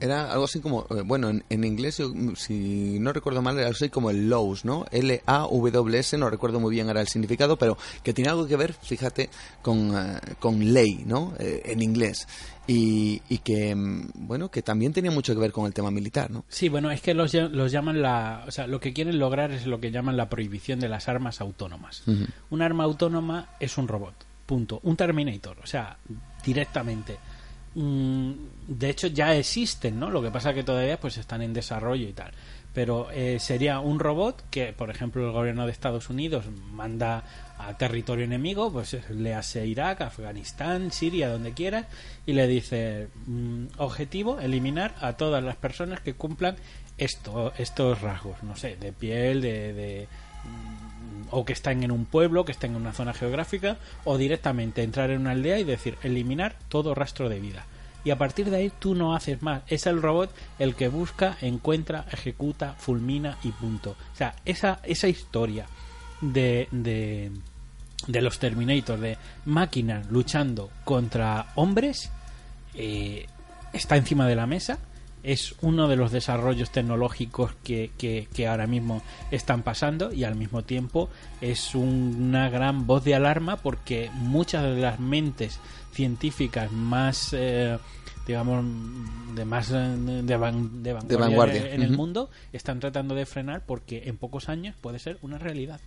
Era 0.00 0.32
algo 0.32 0.44
así 0.44 0.60
como, 0.60 0.86
eh, 0.90 1.02
bueno, 1.04 1.28
en, 1.28 1.44
en 1.50 1.64
inglés, 1.64 1.98
yo, 1.98 2.08
mm, 2.08 2.34
si 2.34 2.98
no 2.98 3.12
recuerdo 3.12 3.42
mal, 3.42 3.56
era 3.56 3.66
algo 3.66 3.76
así 3.76 3.90
como 3.90 4.10
el 4.10 4.28
LAWS, 4.30 4.64
¿no? 4.64 4.86
L-A-W-S, 4.90 6.16
no 6.18 6.30
recuerdo 6.30 6.58
muy 6.58 6.74
bien 6.74 6.88
ahora 6.88 7.02
el 7.02 7.08
significado, 7.08 7.56
pero 7.56 7.76
que 8.02 8.12
tiene 8.12 8.30
algo 8.30 8.46
que 8.46 8.56
ver, 8.56 8.72
fíjate, 8.72 9.30
con, 9.62 9.94
eh, 9.96 10.18
con 10.38 10.72
ley, 10.72 11.02
¿no? 11.06 11.34
Eh, 11.38 11.62
en 11.66 11.82
inglés. 11.82 12.26
Y, 12.66 13.20
y 13.28 13.38
que, 13.38 13.74
mm, 13.74 14.10
bueno, 14.14 14.50
que 14.50 14.62
también 14.62 14.92
tenía 14.92 15.10
mucho 15.10 15.34
que 15.34 15.40
ver 15.40 15.52
con 15.52 15.66
el 15.66 15.74
tema 15.74 15.90
militar, 15.90 16.30
¿no? 16.30 16.44
Sí, 16.48 16.68
bueno, 16.68 16.90
es 16.90 17.00
que 17.00 17.14
los, 17.14 17.34
los 17.34 17.72
llaman 17.72 18.00
la... 18.00 18.44
O 18.46 18.50
sea, 18.50 18.66
lo 18.66 18.80
que 18.80 18.92
quieren 18.92 19.18
lograr 19.18 19.50
es 19.52 19.66
lo 19.66 19.80
que 19.80 19.90
llaman 19.90 20.16
la 20.16 20.28
prohibición 20.28 20.80
de 20.80 20.88
las 20.88 21.08
armas 21.08 21.40
autónomas. 21.40 22.02
Ujú. 22.06 22.26
Un 22.50 22.62
arma 22.62 22.84
autónoma 22.84 23.48
es 23.58 23.76
un 23.76 23.88
robot, 23.88 24.14
punto. 24.46 24.80
Un 24.84 24.96
Terminator, 24.96 25.58
o 25.62 25.66
sea, 25.66 25.96
directamente. 26.44 27.18
Mm, 27.74 28.32
de 28.66 28.90
hecho 28.90 29.06
ya 29.06 29.34
existen, 29.36 29.98
¿no? 29.98 30.10
Lo 30.10 30.22
que 30.22 30.30
pasa 30.30 30.54
que 30.54 30.64
todavía 30.64 30.98
pues 30.98 31.18
están 31.18 31.42
en 31.42 31.52
desarrollo 31.52 32.08
y 32.08 32.12
tal. 32.12 32.32
Pero 32.74 33.10
eh, 33.10 33.38
sería 33.40 33.80
un 33.80 33.98
robot 33.98 34.44
que, 34.50 34.72
por 34.72 34.90
ejemplo, 34.90 35.26
el 35.26 35.32
gobierno 35.32 35.66
de 35.66 35.72
Estados 35.72 36.08
Unidos 36.08 36.44
manda 36.72 37.24
a 37.58 37.76
territorio 37.76 38.24
enemigo, 38.24 38.72
pues 38.72 38.96
le 39.10 39.34
hace 39.34 39.66
Irak, 39.66 40.00
Afganistán, 40.00 40.92
Siria, 40.92 41.28
donde 41.28 41.52
quiera, 41.52 41.88
y 42.26 42.32
le 42.32 42.46
dice 42.46 43.08
mm, 43.26 43.66
objetivo 43.78 44.38
eliminar 44.40 44.94
a 45.00 45.14
todas 45.14 45.42
las 45.42 45.56
personas 45.56 46.00
que 46.00 46.14
cumplan 46.14 46.56
esto, 46.96 47.52
estos 47.58 48.00
rasgos, 48.00 48.42
no 48.42 48.56
sé, 48.56 48.76
de 48.76 48.92
piel, 48.92 49.40
de, 49.40 49.72
de 49.72 50.08
o 51.30 51.44
que 51.44 51.52
están 51.52 51.82
en 51.82 51.90
un 51.90 52.04
pueblo, 52.04 52.44
que 52.44 52.52
estén 52.52 52.72
en 52.72 52.82
una 52.82 52.92
zona 52.92 53.12
geográfica, 53.12 53.76
o 54.04 54.18
directamente 54.18 54.82
entrar 54.82 55.10
en 55.10 55.20
una 55.20 55.32
aldea 55.32 55.58
y 55.58 55.64
decir 55.64 55.96
eliminar 56.02 56.56
todo 56.68 56.94
rastro 56.94 57.28
de 57.28 57.40
vida 57.40 57.66
y 58.04 58.10
a 58.10 58.18
partir 58.18 58.50
de 58.50 58.56
ahí 58.56 58.72
tú 58.78 58.94
no 58.94 59.14
haces 59.14 59.42
más. 59.42 59.62
Es 59.66 59.86
el 59.86 60.00
robot 60.00 60.34
el 60.58 60.74
que 60.74 60.88
busca, 60.88 61.36
encuentra, 61.40 62.06
ejecuta, 62.10 62.74
fulmina 62.74 63.38
y 63.42 63.50
punto. 63.50 63.90
O 63.90 64.16
sea, 64.16 64.34
esa, 64.44 64.80
esa 64.84 65.08
historia 65.08 65.66
de, 66.20 66.68
de, 66.70 67.30
de 68.06 68.22
los 68.22 68.38
Terminators, 68.38 69.00
de 69.00 69.18
máquinas 69.44 70.10
luchando 70.10 70.70
contra 70.84 71.52
hombres, 71.56 72.10
eh, 72.74 73.26
está 73.72 73.96
encima 73.96 74.26
de 74.26 74.36
la 74.36 74.46
mesa. 74.46 74.78
Es 75.22 75.54
uno 75.60 75.88
de 75.88 75.96
los 75.96 76.12
desarrollos 76.12 76.70
tecnológicos 76.70 77.52
que, 77.62 77.90
que, 77.98 78.28
que 78.32 78.48
ahora 78.48 78.66
mismo 78.66 79.02
están 79.30 79.62
pasando 79.62 80.12
y 80.12 80.24
al 80.24 80.34
mismo 80.34 80.62
tiempo 80.62 81.10
es 81.40 81.74
una 81.74 82.48
gran 82.48 82.86
voz 82.86 83.04
de 83.04 83.14
alarma 83.14 83.56
porque 83.56 84.10
muchas 84.14 84.62
de 84.64 84.80
las 84.80 84.98
mentes 85.00 85.60
científicas 85.92 86.72
más 86.72 87.32
eh, 87.32 87.78
digamos 88.26 88.64
de 89.34 89.44
más 89.44 89.70
eh, 89.70 89.76
de, 89.76 90.36
vanguardia, 90.36 91.74
en, 91.74 91.82
el 91.82 91.90
mundo 91.90 92.30
están 92.52 92.80
tratando 92.80 93.14
de 93.14 93.26
frenar 93.26 93.64
porque 93.66 94.04
en 94.06 94.16
pocos 94.16 94.48
años 94.48 94.76
puede 94.80 94.98
ser 94.98 95.18
una 95.22 95.38
realidad 95.38 95.80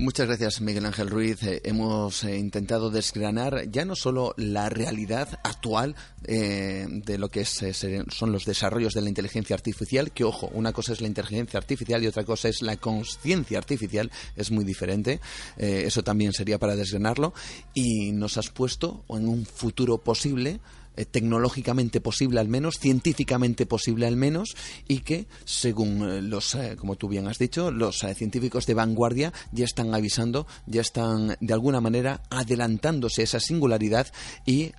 Muchas 0.00 0.28
gracias, 0.28 0.62
Miguel 0.62 0.86
Ángel 0.86 1.10
Ruiz. 1.10 1.42
Eh, 1.42 1.60
hemos 1.62 2.24
eh, 2.24 2.38
intentado 2.38 2.88
desgranar 2.88 3.70
ya 3.70 3.84
no 3.84 3.94
solo 3.94 4.32
la 4.38 4.70
realidad 4.70 5.38
actual 5.44 5.94
eh, 6.24 6.86
de 6.88 7.18
lo 7.18 7.28
que 7.28 7.44
son 7.44 8.32
los 8.32 8.46
desarrollos 8.46 8.94
de 8.94 9.02
la 9.02 9.10
inteligencia 9.10 9.54
artificial, 9.54 10.10
que 10.12 10.24
ojo, 10.24 10.50
una 10.54 10.72
cosa 10.72 10.94
es 10.94 11.02
la 11.02 11.06
inteligencia 11.06 11.58
artificial 11.58 12.02
y 12.02 12.06
otra 12.06 12.24
cosa 12.24 12.48
es 12.48 12.62
la 12.62 12.78
conciencia 12.78 13.58
artificial, 13.58 14.10
es 14.36 14.50
muy 14.50 14.64
diferente. 14.64 15.20
eso 15.58 16.02
también 16.02 16.32
sería 16.32 16.58
para 16.58 16.76
desgranarlo. 16.76 17.34
Y 17.74 18.12
nos 18.12 18.38
has 18.38 18.48
puesto 18.48 19.04
en 19.10 19.28
un 19.28 19.44
futuro 19.44 19.98
posible 19.98 20.60
eh, 20.96 21.04
tecnológicamente 21.04 22.00
posible 22.00 22.40
al 22.40 22.48
menos, 22.48 22.78
científicamente 22.78 23.64
posible 23.64 24.06
al 24.06 24.16
menos, 24.16 24.56
y 24.88 25.00
que, 25.00 25.26
según 25.44 26.02
eh, 26.02 26.20
los, 26.20 26.54
eh, 26.54 26.76
como 26.76 26.96
tú 26.96 27.08
bien 27.08 27.28
has 27.28 27.38
dicho, 27.38 27.70
los 27.70 28.00
científicos 28.16 28.66
de 28.66 28.74
vanguardia 28.74 29.32
ya 29.52 29.64
están 29.64 29.94
avisando, 29.94 30.46
ya 30.66 30.80
están 30.80 31.36
de 31.40 31.54
alguna 31.54 31.80
manera 31.80 32.22
adelantándose 32.30 33.22
esa 33.22 33.40
singularidad 33.40 34.08
y, 34.44 34.72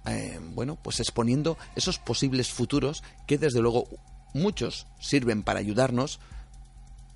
bueno, 0.53 0.77
pues 0.81 0.99
exponiendo 0.99 1.57
esos 1.75 1.97
posibles 1.97 2.49
futuros 2.49 3.03
que 3.27 3.37
desde 3.37 3.61
luego 3.61 3.87
muchos 4.33 4.87
sirven 4.99 5.43
para 5.43 5.59
ayudarnos, 5.59 6.19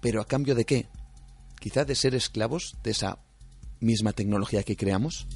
pero 0.01 0.21
a 0.21 0.25
cambio 0.25 0.55
de 0.55 0.65
qué? 0.65 0.87
Quizá 1.59 1.85
de 1.85 1.95
ser 1.95 2.15
esclavos 2.15 2.77
de 2.83 2.91
esa 2.91 3.19
misma 3.79 4.13
tecnología 4.13 4.63
que 4.63 4.77
creamos. 4.77 5.27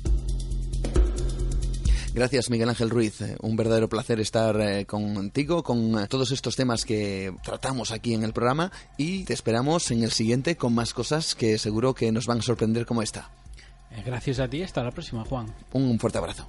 Gracias, 2.19 2.49
Miguel 2.49 2.67
Ángel 2.67 2.89
Ruiz. 2.89 3.21
Eh, 3.21 3.37
un 3.39 3.55
verdadero 3.55 3.87
placer 3.87 4.19
estar 4.19 4.59
eh, 4.59 4.85
contigo 4.85 5.63
con 5.63 5.97
eh, 5.97 6.07
todos 6.09 6.31
estos 6.31 6.57
temas 6.57 6.83
que 6.83 7.33
tratamos 7.45 7.91
aquí 7.91 8.13
en 8.13 8.25
el 8.25 8.33
programa 8.33 8.73
y 8.97 9.23
te 9.23 9.31
esperamos 9.31 9.89
en 9.91 10.03
el 10.03 10.11
siguiente 10.11 10.57
con 10.57 10.75
más 10.75 10.93
cosas 10.93 11.33
que 11.33 11.57
seguro 11.57 11.95
que 11.95 12.11
nos 12.11 12.25
van 12.25 12.39
a 12.39 12.41
sorprender 12.41 12.85
como 12.85 13.01
esta. 13.01 13.31
Gracias 14.05 14.39
a 14.41 14.49
ti. 14.49 14.61
Hasta 14.61 14.83
la 14.83 14.91
próxima, 14.91 15.23
Juan. 15.23 15.45
Un 15.71 15.97
fuerte 15.97 16.17
abrazo. 16.17 16.45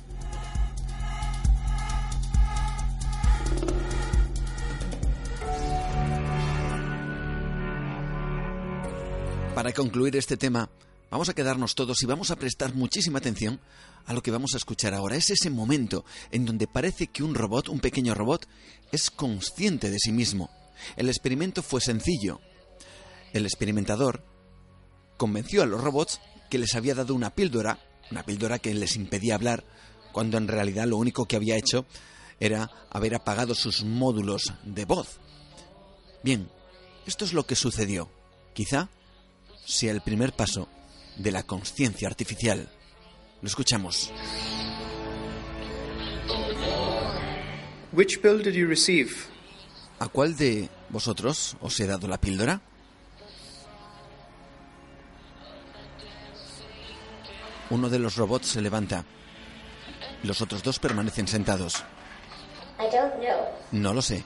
Para 9.55 9.73
concluir 9.73 10.17
este 10.17 10.37
tema, 10.37 10.69
Vamos 11.11 11.29
a 11.29 11.35
quedarnos 11.35 11.75
todos 11.75 12.01
y 12.05 12.07
vamos 12.07 12.31
a 12.31 12.37
prestar 12.37 12.73
muchísima 12.73 13.19
atención 13.19 13.59
a 14.07 14.13
lo 14.13 14.23
que 14.23 14.31
vamos 14.31 14.55
a 14.55 14.57
escuchar 14.57 14.95
ahora. 14.95 15.17
Es 15.17 15.31
ese 15.31 15.51
momento 15.51 16.05
en 16.31 16.45
donde 16.45 16.67
parece 16.67 17.09
que 17.09 17.23
un 17.23 17.35
robot, 17.35 17.69
un 17.69 17.81
pequeño 17.81 18.15
robot, 18.15 18.47
es 18.93 19.11
consciente 19.11 19.91
de 19.91 19.99
sí 19.99 20.13
mismo. 20.13 20.51
El 20.97 21.09
experimento 21.09 21.63
fue 21.63 21.81
sencillo. 21.81 22.41
El 23.33 23.45
experimentador 23.45 24.25
convenció 25.17 25.63
a 25.63 25.67
los 25.67 25.81
robots 25.81 26.21
que 26.49 26.59
les 26.59 26.75
había 26.75 26.95
dado 26.95 27.15
una 27.15 27.35
píldora, 27.35 27.79
una 28.11 28.25
píldora 28.25 28.59
que 28.59 28.75
les 28.75 28.97
impedía 28.97 29.35
hablar, 29.35 29.65
cuando 30.13 30.39
en 30.39 30.49
realidad 30.49 30.87
lo 30.87 30.97
único 30.97 31.27
que 31.27 31.37
había 31.37 31.57
hecho 31.57 31.87
era 32.41 32.71
haber 32.91 33.15
apagado 33.15 33.55
sus 33.55 33.85
módulos 33.85 34.53
de 34.65 34.85
voz. 34.85 35.21
Bien, 36.23 36.51
esto 37.07 37.25
es 37.25 37.33
lo 37.33 37.47
que 37.47 37.55
sucedió. 37.55 38.11
Quizá 38.55 38.89
sea 39.65 39.93
el 39.93 40.01
primer 40.01 40.33
paso 40.33 40.69
de 41.17 41.31
la 41.33 41.43
conciencia 41.43 42.09
artificial. 42.09 42.69
Lo 43.43 43.49
escuchamos. 43.49 44.13
Which 47.93 48.21
pill 48.21 48.43
did 48.43 48.55
you 48.55 48.67
receive? 48.69 49.11
¿A 49.99 50.09
cuál 50.09 50.37
de 50.37 50.69
vosotros 50.91 51.57
os 51.61 51.79
he 51.81 51.87
dado 51.87 52.07
la 52.09 52.19
píldora? 52.19 52.61
Uno 57.71 57.89
de 57.89 57.99
los 57.99 58.17
robots 58.17 58.49
se 58.49 58.61
levanta. 58.61 59.05
Los 60.23 60.41
otros 60.41 60.63
dos 60.63 60.79
permanecen 60.79 61.29
sentados. 61.29 61.85
No 63.73 63.95
lo 63.95 64.03
sé. 64.03 64.25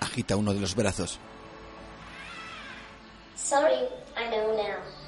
Agita 0.00 0.36
uno 0.36 0.52
de 0.52 0.60
los 0.60 0.74
brazos. 0.74 1.18
Sorry, 3.36 3.88
I 4.16 4.30
know 4.30 4.56
now. 4.56 5.03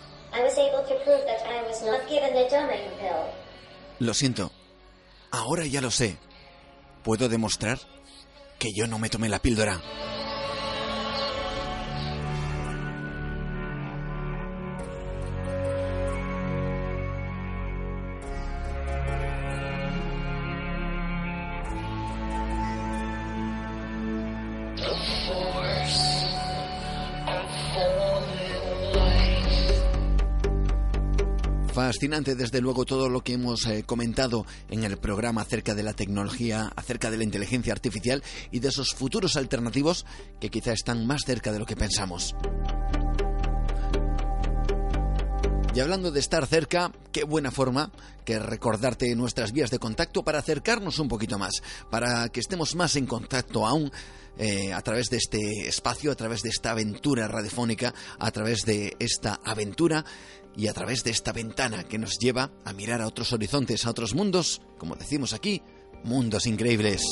Lo 3.99 4.13
siento. 4.13 4.53
Ahora 5.31 5.65
ya 5.65 5.81
lo 5.81 5.91
sé. 5.91 6.17
Puedo 7.03 7.29
demostrar 7.29 7.79
que 8.59 8.73
yo 8.73 8.87
no 8.87 8.99
me 8.99 9.09
tomé 9.09 9.29
la 9.29 9.39
píldora. 9.39 9.81
Fascinante, 31.77 32.35
desde 32.35 32.63
luego, 32.63 32.87
todo 32.87 33.11
lo 33.11 33.21
que 33.21 33.35
hemos 33.35 33.67
eh, 33.67 33.83
comentado 33.85 34.47
en 34.71 34.85
el 34.85 34.97
programa 34.97 35.43
acerca 35.43 35.75
de 35.75 35.83
la 35.83 35.93
tecnología, 35.93 36.73
acerca 36.75 37.11
de 37.11 37.19
la 37.19 37.25
inteligencia 37.25 37.75
artificial 37.75 38.23
y 38.51 38.61
de 38.61 38.69
esos 38.69 38.95
futuros 38.95 39.37
alternativos 39.37 40.07
que 40.41 40.49
quizá 40.49 40.73
están 40.73 41.07
más 41.07 41.21
cerca 41.27 41.53
de 41.53 41.59
lo 41.59 41.67
que 41.67 41.77
pensamos. 41.77 42.35
Y 45.75 45.81
hablando 45.81 46.11
de 46.11 46.21
estar 46.21 46.47
cerca, 46.47 46.91
qué 47.13 47.25
buena 47.25 47.51
forma 47.51 47.93
que 48.25 48.39
recordarte 48.39 49.15
nuestras 49.15 49.53
vías 49.53 49.71
de 49.71 49.79
contacto 49.79 50.23
para 50.23 50.39
acercarnos 50.39 50.99
un 50.99 51.09
poquito 51.09 51.39
más, 51.39 51.63
para 51.91 52.31
que 52.31 52.41
estemos 52.41 52.75
más 52.75 52.97
en 52.97 53.05
contacto 53.05 53.67
aún 53.67 53.93
eh, 54.39 54.73
a 54.73 54.81
través 54.81 55.11
de 55.11 55.19
este 55.19 55.69
espacio, 55.69 56.11
a 56.11 56.15
través 56.15 56.41
de 56.41 56.49
esta 56.49 56.71
aventura 56.71 57.29
radiofónica, 57.29 57.93
a 58.19 58.31
través 58.31 58.65
de 58.65 58.97
esta 58.99 59.39
aventura 59.45 60.07
y 60.57 60.69
a 60.69 60.73
través 60.73 61.05
de 61.05 61.11
esta 61.11 61.33
ventana 61.33 61.85
que 61.85 61.99
nos 61.99 62.19
lleva 62.19 62.51
a 62.65 62.73
mirar 62.73 63.03
a 63.03 63.07
otros 63.07 63.33
horizontes, 63.33 63.87
a 63.87 63.91
otros 63.91 64.15
mundos, 64.15 64.61
como 64.79 64.97
decimos 64.97 65.33
aquí, 65.33 65.63
mundos 66.05 66.47
increíbles. 66.47 67.03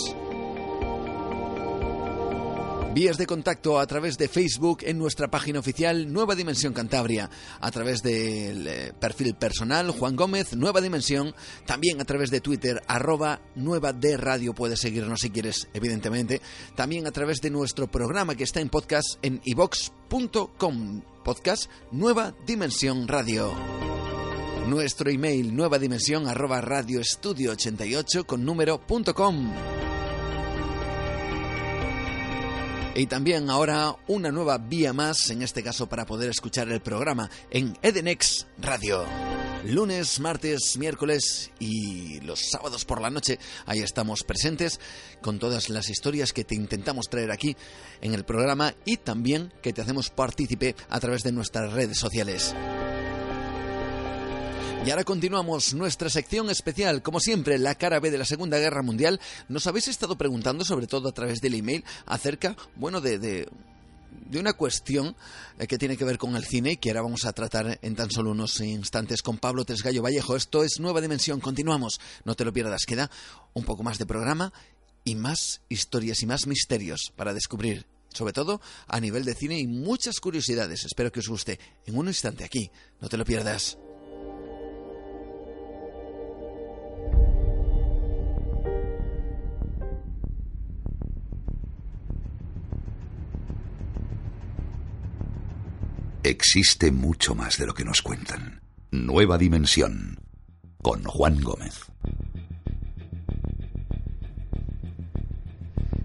Vías 2.94 3.18
de 3.18 3.26
contacto 3.26 3.80
a 3.80 3.86
través 3.88 4.18
de 4.18 4.28
Facebook 4.28 4.78
en 4.82 4.98
nuestra 4.98 5.26
página 5.26 5.58
oficial 5.58 6.12
Nueva 6.12 6.36
Dimensión 6.36 6.72
Cantabria, 6.72 7.28
a 7.60 7.70
través 7.72 8.02
del 8.02 8.68
eh, 8.68 8.92
perfil 9.00 9.34
personal 9.34 9.90
Juan 9.90 10.14
Gómez 10.14 10.54
Nueva 10.54 10.80
Dimensión, 10.80 11.34
también 11.66 12.00
a 12.00 12.04
través 12.04 12.30
de 12.30 12.40
Twitter 12.40 12.80
arroba 12.86 13.40
Nueva 13.56 13.92
de 13.92 14.16
Radio, 14.16 14.54
puedes 14.54 14.78
seguirnos 14.78 15.22
si 15.22 15.30
quieres, 15.30 15.66
evidentemente, 15.74 16.40
también 16.76 17.08
a 17.08 17.10
través 17.10 17.40
de 17.40 17.50
nuestro 17.50 17.90
programa 17.90 18.36
que 18.36 18.44
está 18.44 18.60
en 18.60 18.68
podcast 18.68 19.18
en 19.22 19.40
ivox.com, 19.42 21.02
podcast 21.24 21.68
Nueva 21.90 22.32
Dimensión 22.46 23.08
Radio. 23.08 23.52
Nuestro 24.68 25.10
email 25.10 25.54
nueva 25.56 25.80
dimensión 25.80 26.28
arroba 26.28 26.60
radioestudio 26.60 27.50
88 27.50 28.24
con 28.24 28.44
número 28.44 28.80
punto 28.86 29.14
com. 29.14 29.52
Y 32.96 33.06
también 33.06 33.50
ahora 33.50 33.96
una 34.06 34.30
nueva 34.30 34.58
vía 34.58 34.92
más, 34.92 35.30
en 35.30 35.42
este 35.42 35.64
caso 35.64 35.88
para 35.88 36.06
poder 36.06 36.30
escuchar 36.30 36.68
el 36.70 36.80
programa 36.80 37.28
en 37.50 37.76
Edenex 37.82 38.46
Radio. 38.58 39.04
Lunes, 39.64 40.20
martes, 40.20 40.76
miércoles 40.78 41.50
y 41.58 42.20
los 42.20 42.50
sábados 42.50 42.84
por 42.84 43.00
la 43.00 43.10
noche, 43.10 43.38
ahí 43.66 43.80
estamos 43.80 44.22
presentes 44.22 44.78
con 45.22 45.38
todas 45.40 45.70
las 45.70 45.88
historias 45.88 46.32
que 46.32 46.44
te 46.44 46.54
intentamos 46.54 47.08
traer 47.08 47.32
aquí 47.32 47.56
en 48.00 48.14
el 48.14 48.24
programa 48.24 48.74
y 48.84 48.98
también 48.98 49.52
que 49.60 49.72
te 49.72 49.80
hacemos 49.80 50.10
partícipe 50.10 50.76
a 50.88 51.00
través 51.00 51.22
de 51.22 51.32
nuestras 51.32 51.72
redes 51.72 51.98
sociales. 51.98 52.54
Y 54.84 54.90
ahora 54.90 55.04
continuamos 55.04 55.72
nuestra 55.72 56.10
sección 56.10 56.50
especial, 56.50 57.00
como 57.00 57.18
siempre, 57.18 57.56
la 57.56 57.74
cara 57.74 58.00
B 58.00 58.10
de 58.10 58.18
la 58.18 58.26
Segunda 58.26 58.58
Guerra 58.58 58.82
Mundial. 58.82 59.18
Nos 59.48 59.66
habéis 59.66 59.88
estado 59.88 60.18
preguntando, 60.18 60.62
sobre 60.62 60.86
todo 60.86 61.08
a 61.08 61.12
través 61.12 61.40
del 61.40 61.54
email, 61.54 61.82
acerca, 62.04 62.54
bueno, 62.76 63.00
de, 63.00 63.18
de, 63.18 63.48
una 64.38 64.52
cuestión 64.52 65.16
eh, 65.58 65.66
que 65.66 65.78
tiene 65.78 65.96
que 65.96 66.04
ver 66.04 66.18
con 66.18 66.36
el 66.36 66.44
cine 66.44 66.72
y 66.72 66.76
que 66.76 66.90
ahora 66.90 67.00
vamos 67.00 67.24
a 67.24 67.32
tratar 67.32 67.78
en 67.80 67.96
tan 67.96 68.10
solo 68.10 68.32
unos 68.32 68.60
instantes 68.60 69.22
con 69.22 69.38
Pablo 69.38 69.64
Tresgallo 69.64 70.02
Vallejo. 70.02 70.36
Esto 70.36 70.62
es 70.62 70.78
Nueva 70.78 71.00
Dimensión, 71.00 71.40
continuamos, 71.40 71.98
no 72.26 72.34
te 72.34 72.44
lo 72.44 72.52
pierdas, 72.52 72.84
queda 72.84 73.10
un 73.54 73.64
poco 73.64 73.84
más 73.84 73.96
de 73.96 74.04
programa 74.04 74.52
y 75.02 75.14
más 75.14 75.62
historias 75.70 76.22
y 76.22 76.26
más 76.26 76.46
misterios 76.46 77.10
para 77.16 77.32
descubrir 77.32 77.86
sobre 78.12 78.34
todo 78.34 78.60
a 78.86 79.00
nivel 79.00 79.24
de 79.24 79.34
cine 79.34 79.58
y 79.58 79.66
muchas 79.66 80.20
curiosidades. 80.20 80.84
Espero 80.84 81.10
que 81.10 81.20
os 81.20 81.28
guste. 81.28 81.58
En 81.86 81.96
un 81.96 82.06
instante 82.06 82.44
aquí, 82.44 82.70
no 83.00 83.08
te 83.08 83.16
lo 83.16 83.24
pierdas. 83.24 83.76
Existe 96.24 96.90
mucho 96.90 97.34
más 97.34 97.58
de 97.58 97.66
lo 97.66 97.74
que 97.74 97.84
nos 97.84 98.00
cuentan. 98.00 98.62
Nueva 98.90 99.36
Dimensión. 99.36 100.18
Con 100.80 101.04
Juan 101.04 101.42
Gómez. 101.42 101.82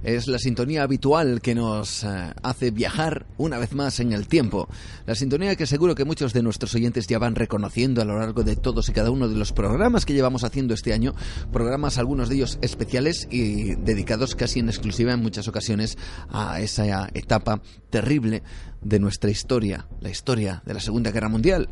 Es 0.10 0.28
la 0.28 0.40
sintonía 0.40 0.82
habitual 0.82 1.40
que 1.40 1.54
nos 1.54 2.04
eh, 2.04 2.08
hace 2.42 2.72
viajar 2.72 3.28
una 3.38 3.60
vez 3.60 3.74
más 3.74 4.00
en 4.00 4.12
el 4.12 4.28
tiempo. 4.28 4.68
La 5.06 5.14
sintonía 5.14 5.56
que 5.56 5.68
seguro 5.68 5.94
que 5.94 6.04
muchos 6.04 6.34
de 6.34 6.42
nuestros 6.42 6.74
oyentes 6.74 7.06
ya 7.06 7.20
van 7.20 7.36
reconociendo 7.36 8.02
a 8.02 8.06
lo 8.06 8.18
largo 8.18 8.42
de 8.42 8.56
todos 8.56 8.90
y 8.90 8.92
cada 8.92 9.12
uno 9.12 9.28
de 9.28 9.36
los 9.36 9.54
programas 9.54 10.08
que 10.08 10.14
llevamos 10.14 10.44
haciendo 10.44 10.74
este 10.74 10.94
año. 10.94 11.14
Programas, 11.54 12.00
algunos 12.00 12.28
de 12.28 12.38
ellos 12.38 12.58
especiales 12.64 13.28
y 13.30 13.76
dedicados 13.76 14.34
casi 14.34 14.62
en 14.62 14.70
exclusiva 14.70 15.14
en 15.14 15.22
muchas 15.22 15.48
ocasiones 15.48 15.96
a 16.32 16.60
esa 16.60 17.08
etapa 17.14 17.62
terrible 17.92 18.42
de 18.82 19.00
nuestra 19.00 19.30
historia, 19.30 19.86
la 20.02 20.10
historia 20.10 20.64
de 20.66 20.74
la 20.74 20.80
Segunda 20.80 21.12
Guerra 21.12 21.30
Mundial. 21.30 21.70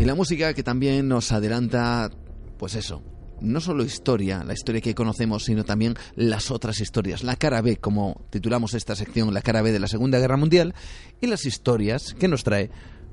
Y 0.00 0.04
la 0.04 0.16
música 0.16 0.54
que 0.54 0.64
también 0.64 1.06
nos 1.06 1.30
adelanta, 1.30 2.10
pues 2.58 2.74
eso, 2.74 3.00
no 3.40 3.60
solo 3.60 3.84
historia, 3.84 4.44
la 4.44 4.52
historia 4.52 4.80
que 4.80 4.94
conocemos, 4.94 5.44
sino 5.44 5.64
también 5.64 5.94
las 6.16 6.50
otras 6.50 6.80
historias. 6.80 7.22
La 7.22 7.36
cara 7.36 7.60
B, 7.60 7.76
como 7.76 8.22
titulamos 8.30 8.74
esta 8.74 8.94
sección, 8.94 9.32
la 9.34 9.42
cara 9.42 9.62
B 9.62 9.72
de 9.72 9.80
la 9.80 9.88
Segunda 9.88 10.18
Guerra 10.18 10.36
Mundial, 10.36 10.74
y 11.20 11.26
las 11.26 11.44
historias 11.46 12.14
que 12.18 12.28
nos 12.28 12.44
trae 12.44 12.70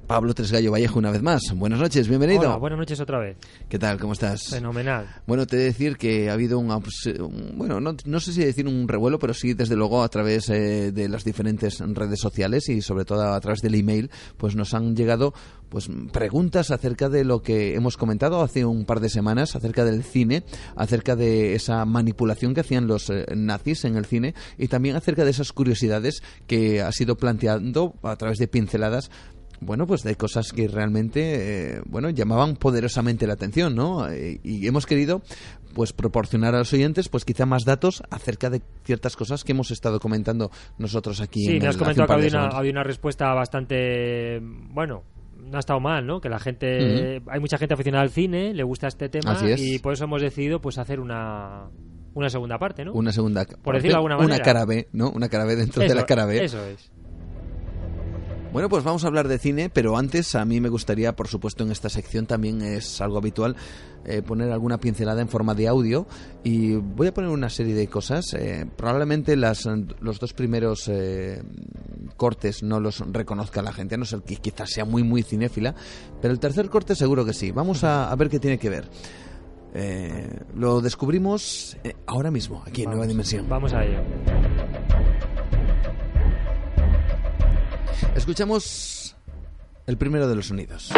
Pablo 0.07 0.33
Tresgallo 0.33 0.71
Vallejo 0.71 0.97
una 0.99 1.11
vez 1.11 1.21
más. 1.21 1.41
Buenas 1.53 1.79
noches, 1.79 2.07
bienvenido. 2.07 2.43
Hola, 2.43 2.55
buenas 2.55 2.79
noches 2.79 2.97
otra 3.01 3.19
vez. 3.19 3.35
¿Qué 3.67 3.77
tal? 3.77 3.99
¿Cómo 3.99 4.13
estás? 4.13 4.47
Fenomenal. 4.49 5.05
Bueno, 5.27 5.45
te 5.45 5.57
he 5.57 5.59
de 5.59 5.65
decir 5.65 5.97
que 5.97 6.29
ha 6.29 6.33
habido 6.33 6.57
un, 6.57 6.69
bueno, 7.55 7.81
no, 7.81 7.93
no, 8.05 8.19
sé 8.21 8.31
si 8.31 8.43
decir 8.43 8.67
un 8.67 8.87
revuelo, 8.87 9.19
pero 9.19 9.33
sí 9.33 9.53
desde 9.53 9.75
luego 9.75 10.01
a 10.01 10.07
través 10.07 10.49
eh, 10.49 10.93
de 10.93 11.09
las 11.09 11.25
diferentes 11.25 11.79
redes 11.79 12.21
sociales 12.21 12.69
y 12.69 12.81
sobre 12.81 13.03
todo 13.03 13.21
a 13.33 13.39
través 13.41 13.59
del 13.59 13.75
email, 13.75 14.09
pues 14.37 14.55
nos 14.55 14.73
han 14.73 14.95
llegado 14.95 15.33
pues 15.69 15.89
preguntas 16.13 16.71
acerca 16.71 17.09
de 17.09 17.23
lo 17.23 17.41
que 17.41 17.75
hemos 17.75 17.97
comentado 17.97 18.41
hace 18.41 18.65
un 18.65 18.85
par 18.85 18.99
de 18.99 19.09
semanas 19.09 19.55
acerca 19.55 19.83
del 19.85 20.03
cine, 20.03 20.43
acerca 20.75 21.15
de 21.15 21.55
esa 21.55 21.83
manipulación 21.85 22.53
que 22.53 22.61
hacían 22.61 22.87
los 22.87 23.09
eh, 23.09 23.25
nazis 23.35 23.85
en 23.85 23.97
el 23.97 24.05
cine 24.05 24.33
y 24.57 24.67
también 24.67 24.95
acerca 24.95 25.25
de 25.25 25.31
esas 25.31 25.51
curiosidades 25.51 26.21
que 26.47 26.81
ha 26.81 26.91
sido 26.91 27.15
planteando 27.17 27.93
a 28.03 28.15
través 28.15 28.37
de 28.37 28.47
pinceladas 28.47 29.11
bueno, 29.59 29.87
pues 29.87 30.03
de 30.03 30.15
cosas 30.15 30.53
que 30.53 30.67
realmente, 30.67 31.77
eh, 31.77 31.81
bueno, 31.87 32.11
llamaban 32.11 32.57
poderosamente 32.57 33.25
la 33.25 33.33
atención, 33.33 33.73
¿no? 33.73 34.07
Eh, 34.07 34.39
y 34.43 34.67
hemos 34.67 34.85
querido, 34.85 35.23
pues, 35.73 35.93
proporcionar 35.93 36.53
a 36.53 36.59
los 36.59 36.71
oyentes, 36.73 37.09
pues, 37.09 37.25
quizá 37.25 37.47
más 37.47 37.65
datos 37.65 38.03
acerca 38.11 38.51
de 38.51 38.61
ciertas 38.83 39.15
cosas 39.15 39.43
que 39.43 39.53
hemos 39.53 39.71
estado 39.71 39.99
comentando 39.99 40.51
nosotros 40.77 41.21
aquí. 41.21 41.43
Sí, 41.43 41.55
en 41.55 41.63
me 41.63 41.67
has 41.69 41.75
el- 41.75 41.79
comentado 41.81 42.19
que 42.19 42.27
una, 42.27 42.47
había 42.49 42.71
una 42.71 42.83
respuesta 42.83 43.33
bastante, 43.33 44.39
bueno, 44.43 45.01
no 45.49 45.57
ha 45.57 45.59
estado 45.59 45.79
mal, 45.79 46.05
¿no? 46.05 46.19
Que 46.21 46.29
la 46.29 46.39
gente, 46.39 47.21
hay 47.27 47.39
mucha 47.39 47.57
gente 47.57 47.73
aficionada 47.73 48.03
al 48.03 48.09
cine, 48.09 48.53
le 48.53 48.63
gusta 48.63 48.87
este 48.87 49.09
tema 49.09 49.31
Así 49.31 49.51
es. 49.51 49.61
y 49.61 49.79
por 49.79 49.93
eso 49.93 50.03
hemos 50.05 50.21
decidido, 50.21 50.59
pues, 50.59 50.77
hacer 50.77 50.99
una 50.99 51.69
una 52.17 52.29
segunda 52.29 52.57
parte, 52.57 52.83
¿no? 52.83 52.93
Una 52.93 53.11
segunda 53.11 53.45
Por 53.45 53.75
decirlo 53.75 53.93
de 53.93 53.97
alguna 53.97 54.17
manera. 54.17 54.35
Una 54.35 54.43
cara 54.43 54.65
B, 54.65 54.87
¿no? 54.91 55.11
Una 55.11 55.29
cara 55.29 55.45
B 55.45 55.55
dentro 55.55 55.83
de 55.83 55.93
la 55.93 56.03
cara 56.05 56.25
B. 56.25 56.43
Eso 56.43 56.65
es. 56.65 56.91
Bueno, 58.53 58.69
pues 58.69 58.83
vamos 58.83 59.03
a 59.03 59.07
hablar 59.07 59.27
de 59.27 59.37
cine, 59.37 59.69
pero 59.69 59.97
antes 59.97 60.33
a 60.33 60.43
mí 60.43 60.59
me 60.59 60.69
gustaría, 60.69 61.15
por 61.15 61.27
supuesto, 61.27 61.63
en 61.63 61.71
esta 61.71 61.89
sección 61.89 62.25
también 62.25 62.61
es 62.61 63.01
algo 63.01 63.17
habitual 63.19 63.55
eh, 64.05 64.23
poner 64.23 64.51
alguna 64.51 64.79
pincelada 64.79 65.21
en 65.21 65.27
forma 65.27 65.53
de 65.53 65.67
audio 65.67 66.07
y 66.43 66.75
voy 66.75 67.07
a 67.07 67.13
poner 67.13 67.29
una 67.29 67.49
serie 67.49 67.75
de 67.75 67.87
cosas. 67.87 68.33
eh, 68.33 68.65
probablemente 68.75 69.35
las, 69.35 69.67
los 69.99 70.19
dos 70.19 70.33
primeros 70.33 70.87
eh, 70.87 71.43
cortes 72.15 72.63
no 72.63 72.79
los 72.79 72.99
reconozca 73.11 73.61
la 73.61 73.73
gente, 73.73 73.93
a 73.95 73.97
no 73.99 74.05
ser 74.05 74.21
que 74.21 74.37
quizás 74.37 74.71
sea 74.71 74.85
muy, 74.85 75.03
muy 75.03 75.21
cinéfila, 75.21 75.75
pero 76.19 76.33
el 76.33 76.39
tercer 76.39 76.69
corte 76.69 76.95
seguro 76.95 77.25
que 77.25 77.33
sí. 77.33 77.51
Vamos 77.51 77.83
a, 77.83 78.09
a 78.09 78.15
ver 78.15 78.29
qué 78.29 78.39
tiene 78.39 78.57
que 78.57 78.69
ver. 78.69 78.89
Eh, 79.75 80.39
lo 80.55 80.81
descubrimos 80.81 81.77
eh, 81.83 81.93
ahora 82.07 82.31
mismo, 82.31 82.63
aquí 82.65 82.83
en 82.83 82.89
Nueva 82.89 83.05
Dimensión. 83.05 83.47
Vamos 83.47 83.73
a 83.73 83.83
ello. 83.85 83.99
Escuchamos 88.15 89.15
el 89.85 89.97
primero 89.97 90.27
de 90.27 90.35
los 90.35 90.47
sonidos. 90.47 90.91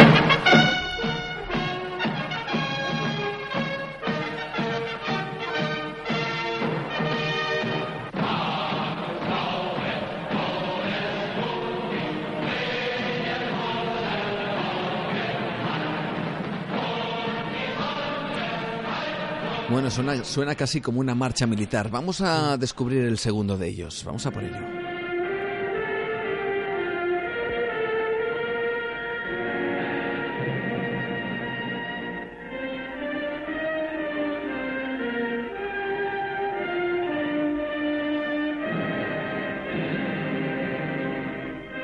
Bueno, 19.69 19.91
suena, 19.91 20.23
suena 20.23 20.55
casi 20.55 20.81
como 20.81 20.99
una 20.99 21.13
marcha 21.13 21.45
militar. 21.45 21.91
Vamos 21.91 22.21
a 22.21 22.57
descubrir 22.57 23.05
el 23.05 23.19
segundo 23.19 23.55
de 23.55 23.67
ellos. 23.67 24.03
Vamos 24.03 24.25
a 24.25 24.31
por 24.31 24.43
ello. 24.43 24.88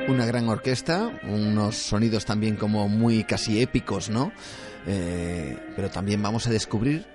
Una 0.07 0.25
gran 0.25 0.47
orquesta, 0.49 1.19
unos 1.23 1.75
sonidos 1.75 2.25
también 2.25 2.55
como 2.55 2.87
muy 2.87 3.23
casi 3.23 3.61
épicos, 3.61 4.09
¿no? 4.09 4.31
Eh, 4.87 5.57
pero 5.75 5.89
también 5.89 6.21
vamos 6.21 6.47
a 6.47 6.51
descubrir 6.51 7.07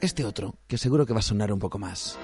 este 0.00 0.24
otro, 0.24 0.54
que 0.68 0.78
seguro 0.78 1.06
que 1.06 1.12
va 1.12 1.18
a 1.18 1.22
sonar 1.22 1.52
un 1.52 1.58
poco 1.58 1.78
más. 1.78 2.18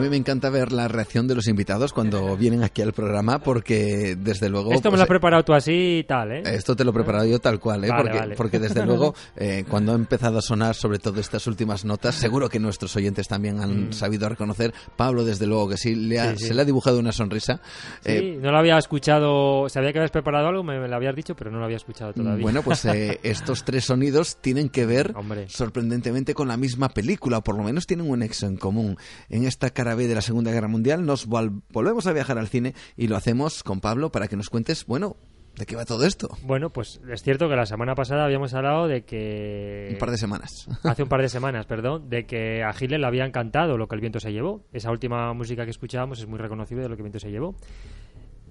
Mí 0.00 0.08
me 0.08 0.16
encanta 0.16 0.50
ver 0.50 0.72
la 0.72 0.88
reacción 0.88 1.28
de 1.28 1.34
los 1.34 1.46
invitados 1.48 1.92
cuando 1.92 2.36
vienen 2.38 2.62
aquí 2.64 2.82
al 2.82 2.92
programa 2.92 3.38
porque 3.40 4.16
desde 4.18 4.48
luego... 4.48 4.72
Esto 4.72 4.88
me 4.88 4.92
pues, 4.92 4.98
lo 4.98 5.02
has 5.04 5.08
preparado 5.08 5.44
tú 5.44 5.52
así 5.54 5.98
y 6.00 6.04
tal, 6.04 6.32
¿eh? 6.32 6.42
Esto 6.46 6.74
te 6.76 6.84
lo 6.84 6.90
he 6.90 6.94
preparado 6.94 7.26
yo 7.26 7.38
tal 7.38 7.60
cual, 7.60 7.84
¿eh? 7.84 7.88
Vale, 7.88 8.02
porque, 8.02 8.18
vale. 8.18 8.34
porque 8.36 8.58
desde 8.58 8.84
luego 8.84 9.14
eh, 9.36 9.64
cuando 9.68 9.92
ha 9.92 9.94
empezado 9.94 10.38
a 10.38 10.42
sonar 10.42 10.74
sobre 10.74 10.98
todo 10.98 11.20
estas 11.20 11.46
últimas 11.46 11.84
notas, 11.84 12.14
seguro 12.14 12.48
que 12.48 12.58
nuestros 12.58 12.94
oyentes 12.96 13.28
también 13.28 13.60
han 13.60 13.70
Mm. 13.88 13.92
sabido 13.92 14.28
reconocer. 14.28 14.74
Pablo, 14.96 15.24
desde 15.24 15.46
luego 15.46 15.68
que 15.68 15.76
sí, 15.76 15.94
le 15.94 16.18
ha- 16.20 16.30
Sí, 16.32 16.38
sí. 16.38 16.44
se 16.48 16.54
le 16.54 16.62
ha 16.62 16.64
dibujado 16.64 16.98
una 16.98 17.12
sonrisa. 17.12 17.60
Sí, 18.04 18.10
Eh, 18.12 18.38
no 18.40 18.50
lo 18.50 18.58
había 18.58 18.76
escuchado, 18.78 19.68
sabía 19.68 19.92
que 19.92 19.98
habías 19.98 20.10
preparado 20.10 20.48
algo, 20.48 20.62
me, 20.64 20.78
me 20.80 20.88
lo 20.88 20.96
habías 20.96 21.14
dicho, 21.14 21.34
pero 21.36 21.50
no 21.50 21.58
lo 21.58 21.64
había 21.64 21.76
escuchado 21.76 22.12
todavía. 22.12 22.42
Bueno, 22.42 22.62
pues 22.62 22.84
eh, 22.84 23.20
estos 23.22 23.64
tres 23.64 23.84
sonidos 23.84 24.36
tienen 24.40 24.68
que 24.68 24.86
ver 24.86 25.14
sorprendentemente 25.48 26.34
con 26.34 26.48
la 26.48 26.56
misma 26.56 26.88
película, 26.88 27.38
o 27.38 27.42
por 27.42 27.56
lo 27.56 27.62
menos 27.62 27.86
tienen 27.86 28.10
un 28.10 28.20
nexo 28.20 28.46
en 28.46 28.56
común. 28.56 28.96
En 29.28 29.44
esta 29.46 29.70
cara 29.70 29.89
B 29.94 30.06
de 30.06 30.14
la 30.14 30.20
Segunda 30.22 30.50
Guerra 30.52 30.68
Mundial 30.68 31.04
nos 31.04 31.28
vol- 31.28 31.62
volvemos 31.70 32.06
a 32.06 32.12
viajar 32.12 32.38
al 32.38 32.48
cine 32.48 32.74
y 32.96 33.08
lo 33.08 33.16
hacemos 33.16 33.62
con 33.62 33.80
Pablo 33.80 34.10
para 34.10 34.28
que 34.28 34.36
nos 34.36 34.50
cuentes, 34.50 34.86
bueno, 34.86 35.16
¿de 35.56 35.66
qué 35.66 35.76
va 35.76 35.84
todo 35.84 36.04
esto? 36.06 36.28
Bueno, 36.44 36.70
pues 36.70 37.00
es 37.10 37.22
cierto 37.22 37.48
que 37.48 37.56
la 37.56 37.66
semana 37.66 37.94
pasada 37.94 38.24
habíamos 38.24 38.54
hablado 38.54 38.86
de 38.88 39.02
que... 39.02 39.88
Un 39.92 39.98
par 39.98 40.10
de 40.10 40.16
semanas. 40.18 40.68
Hace 40.84 41.02
un 41.02 41.08
par 41.08 41.20
de 41.22 41.28
semanas, 41.28 41.66
perdón, 41.68 42.08
de 42.08 42.24
que 42.26 42.62
a 42.62 42.70
Hitler 42.78 43.00
le 43.00 43.06
había 43.06 43.24
encantado 43.26 43.76
lo 43.76 43.88
que 43.88 43.94
el 43.96 44.00
viento 44.00 44.20
se 44.20 44.32
llevó. 44.32 44.62
Esa 44.72 44.90
última 44.90 45.32
música 45.34 45.64
que 45.64 45.70
escuchábamos 45.70 46.18
es 46.20 46.26
muy 46.26 46.38
reconocible 46.38 46.82
de 46.82 46.88
lo 46.88 46.96
que 46.96 47.00
el 47.02 47.04
viento 47.04 47.18
se 47.20 47.30
llevó. 47.30 47.54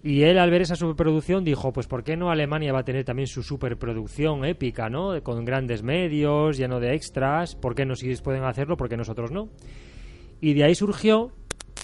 Y 0.02 0.22
él 0.24 0.38
al 0.40 0.50
ver 0.50 0.62
esa 0.62 0.78
superproducción 0.78 1.44
dijo, 1.44 1.74
pues 1.74 1.86
¿por 1.88 2.06
qué 2.06 2.16
no 2.16 2.32
Alemania 2.32 2.72
va 2.72 2.80
a 2.80 2.86
tener 2.86 3.04
también 3.04 3.28
su 3.28 3.44
superproducción 3.44 4.46
épica, 4.46 4.90
¿no? 4.90 5.22
Con 5.24 5.44
grandes 5.44 5.84
medios, 5.84 6.56
lleno 6.58 6.80
de 6.80 6.94
extras, 6.94 7.56
¿por 7.58 7.76
qué 7.76 7.86
no 7.86 7.96
si 7.96 8.08
ellos 8.08 8.22
pueden 8.22 8.46
hacerlo, 8.46 8.78
por 8.78 8.88
qué 8.88 8.96
nosotros 8.96 9.30
no? 9.30 9.50
Y 10.42 10.54
de 10.54 10.64
ahí 10.64 10.76
surgió, 10.76 11.32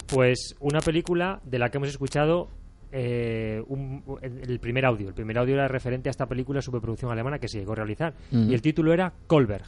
pues, 0.06 0.54
una 0.60 0.80
película 0.80 1.40
de 1.44 1.58
la 1.58 1.70
que 1.70 1.76
hemos 1.78 1.88
escuchado 1.88 2.48
eh, 2.92 3.62
un- 3.66 4.02
el 4.22 4.58
primer 4.60 4.86
audio. 4.86 5.08
El 5.08 5.14
primer 5.14 5.36
audio 5.38 5.54
era 5.54 5.68
referente 5.68 6.08
a 6.08 6.12
esta 6.12 6.26
película 6.26 6.58
de 6.58 6.62
superproducción 6.62 7.10
alemana 7.10 7.38
que 7.38 7.48
se 7.48 7.58
llegó 7.58 7.72
a 7.72 7.76
realizar. 7.76 8.14
Y 8.30 8.54
el 8.54 8.62
título 8.62 8.92
era 8.92 9.12
Kolberg. 9.26 9.64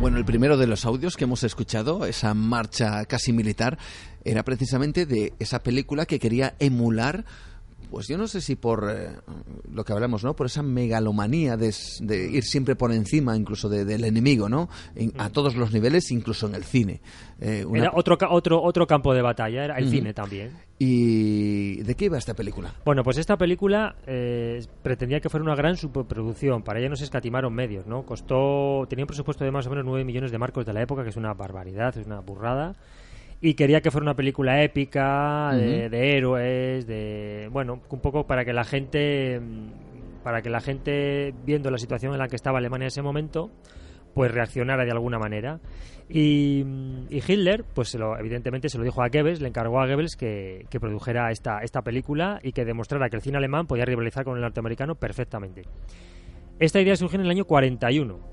Bueno, 0.00 0.16
el 0.18 0.24
primero 0.24 0.56
de 0.56 0.66
los 0.66 0.84
audios 0.84 1.16
que 1.16 1.24
hemos 1.24 1.44
escuchado, 1.44 2.06
esa 2.06 2.34
marcha 2.34 3.04
casi 3.04 3.32
militar, 3.32 3.78
era 4.24 4.42
precisamente 4.42 5.06
de 5.06 5.32
esa 5.38 5.62
película 5.62 6.06
que 6.06 6.18
quería 6.18 6.54
emular, 6.58 7.24
pues 7.92 8.08
yo 8.08 8.16
no 8.16 8.26
sé 8.26 8.40
si 8.40 8.56
por 8.56 8.90
eh, 8.90 9.10
lo 9.70 9.84
que 9.84 9.92
hablamos, 9.92 10.24
¿no? 10.24 10.34
Por 10.34 10.46
esa 10.46 10.62
megalomanía 10.62 11.58
de, 11.58 11.72
de 12.00 12.30
ir 12.30 12.42
siempre 12.42 12.74
por 12.74 12.90
encima, 12.90 13.36
incluso 13.36 13.68
de- 13.68 13.84
del 13.84 14.04
enemigo, 14.04 14.48
¿no? 14.48 14.70
En- 14.96 15.12
a 15.18 15.28
todos 15.28 15.54
los 15.56 15.72
niveles, 15.72 16.10
incluso 16.10 16.46
en 16.46 16.54
el 16.54 16.64
cine. 16.64 17.02
Eh, 17.38 17.64
una- 17.66 17.78
Era 17.80 17.90
otro, 17.94 18.16
otro, 18.30 18.62
otro 18.62 18.86
campo 18.86 19.12
de 19.12 19.20
batalla, 19.20 19.64
era 19.66 19.76
el 19.78 19.90
cine 19.90 20.14
también. 20.14 20.52
¿Y 20.78 21.82
de 21.82 21.94
qué 21.94 22.06
iba 22.06 22.18
esta 22.18 22.34
película? 22.34 22.72
Bueno, 22.84 23.04
pues 23.04 23.18
esta 23.18 23.36
película 23.36 23.94
eh, 24.06 24.64
pretendía 24.82 25.20
que 25.20 25.28
fuera 25.28 25.44
una 25.44 25.54
gran 25.54 25.76
superproducción. 25.76 26.62
Para 26.62 26.80
ella 26.80 26.88
no 26.88 26.96
se 26.96 27.04
escatimaron 27.04 27.52
medios, 27.54 27.86
¿no? 27.86 28.04
Costó, 28.04 28.86
tenía 28.88 29.04
un 29.04 29.08
presupuesto 29.08 29.44
de 29.44 29.50
más 29.50 29.66
o 29.66 29.70
menos 29.70 29.84
9 29.84 30.04
millones 30.04 30.32
de 30.32 30.38
marcos 30.38 30.64
de 30.66 30.72
la 30.72 30.82
época, 30.82 31.02
que 31.04 31.10
es 31.10 31.16
una 31.16 31.34
barbaridad, 31.34 31.96
es 31.98 32.06
una 32.06 32.20
burrada. 32.20 32.74
Y 33.44 33.54
quería 33.54 33.80
que 33.80 33.90
fuera 33.90 34.04
una 34.04 34.14
película 34.14 34.62
épica, 34.62 35.50
de, 35.52 35.88
héroes, 36.16 36.86
de... 36.86 37.48
Bueno, 37.50 37.82
un 37.90 38.00
poco 38.00 38.24
para 38.26 38.44
que 38.44 38.52
la 38.52 38.62
gente... 38.64 39.40
Para 40.22 40.40
que 40.40 40.48
la 40.48 40.60
gente, 40.60 41.34
viendo 41.44 41.68
la 41.70 41.78
situación 41.78 42.12
en 42.12 42.20
la 42.20 42.28
que 42.28 42.36
estaba 42.36 42.58
Alemania 42.58 42.84
en 42.84 42.88
ese 42.88 43.02
momento, 43.02 43.50
pues 44.14 44.30
reaccionara 44.30 44.84
de 44.84 44.92
alguna 44.92 45.18
manera. 45.18 45.58
Y, 46.08 46.64
y 47.10 47.16
Hitler, 47.26 47.64
pues 47.74 47.88
se 47.88 47.98
lo- 47.98 48.16
evidentemente 48.16 48.68
se 48.68 48.78
lo 48.78 48.84
dijo 48.84 49.02
a 49.02 49.08
Goebbels, 49.08 49.40
le 49.40 49.48
encargó 49.48 49.80
a 49.80 49.86
Goebbels 49.88 50.14
que, 50.14 50.66
que 50.70 50.78
produjera 50.78 51.32
esta, 51.32 51.58
esta 51.64 51.82
película 51.82 52.38
y 52.44 52.52
que 52.52 52.64
demostrara 52.64 53.08
que 53.10 53.16
el 53.16 53.22
cine 53.22 53.38
alemán 53.38 53.66
podía 53.66 53.84
rivalizar 53.84 54.24
con 54.24 54.36
el 54.36 54.42
norteamericano 54.42 54.94
perfectamente. 54.94 55.62
Esta 56.60 56.80
idea 56.80 56.94
surgió 56.94 57.18
en 57.18 57.24
el 57.24 57.30
año 57.32 57.44
41. 57.44 58.31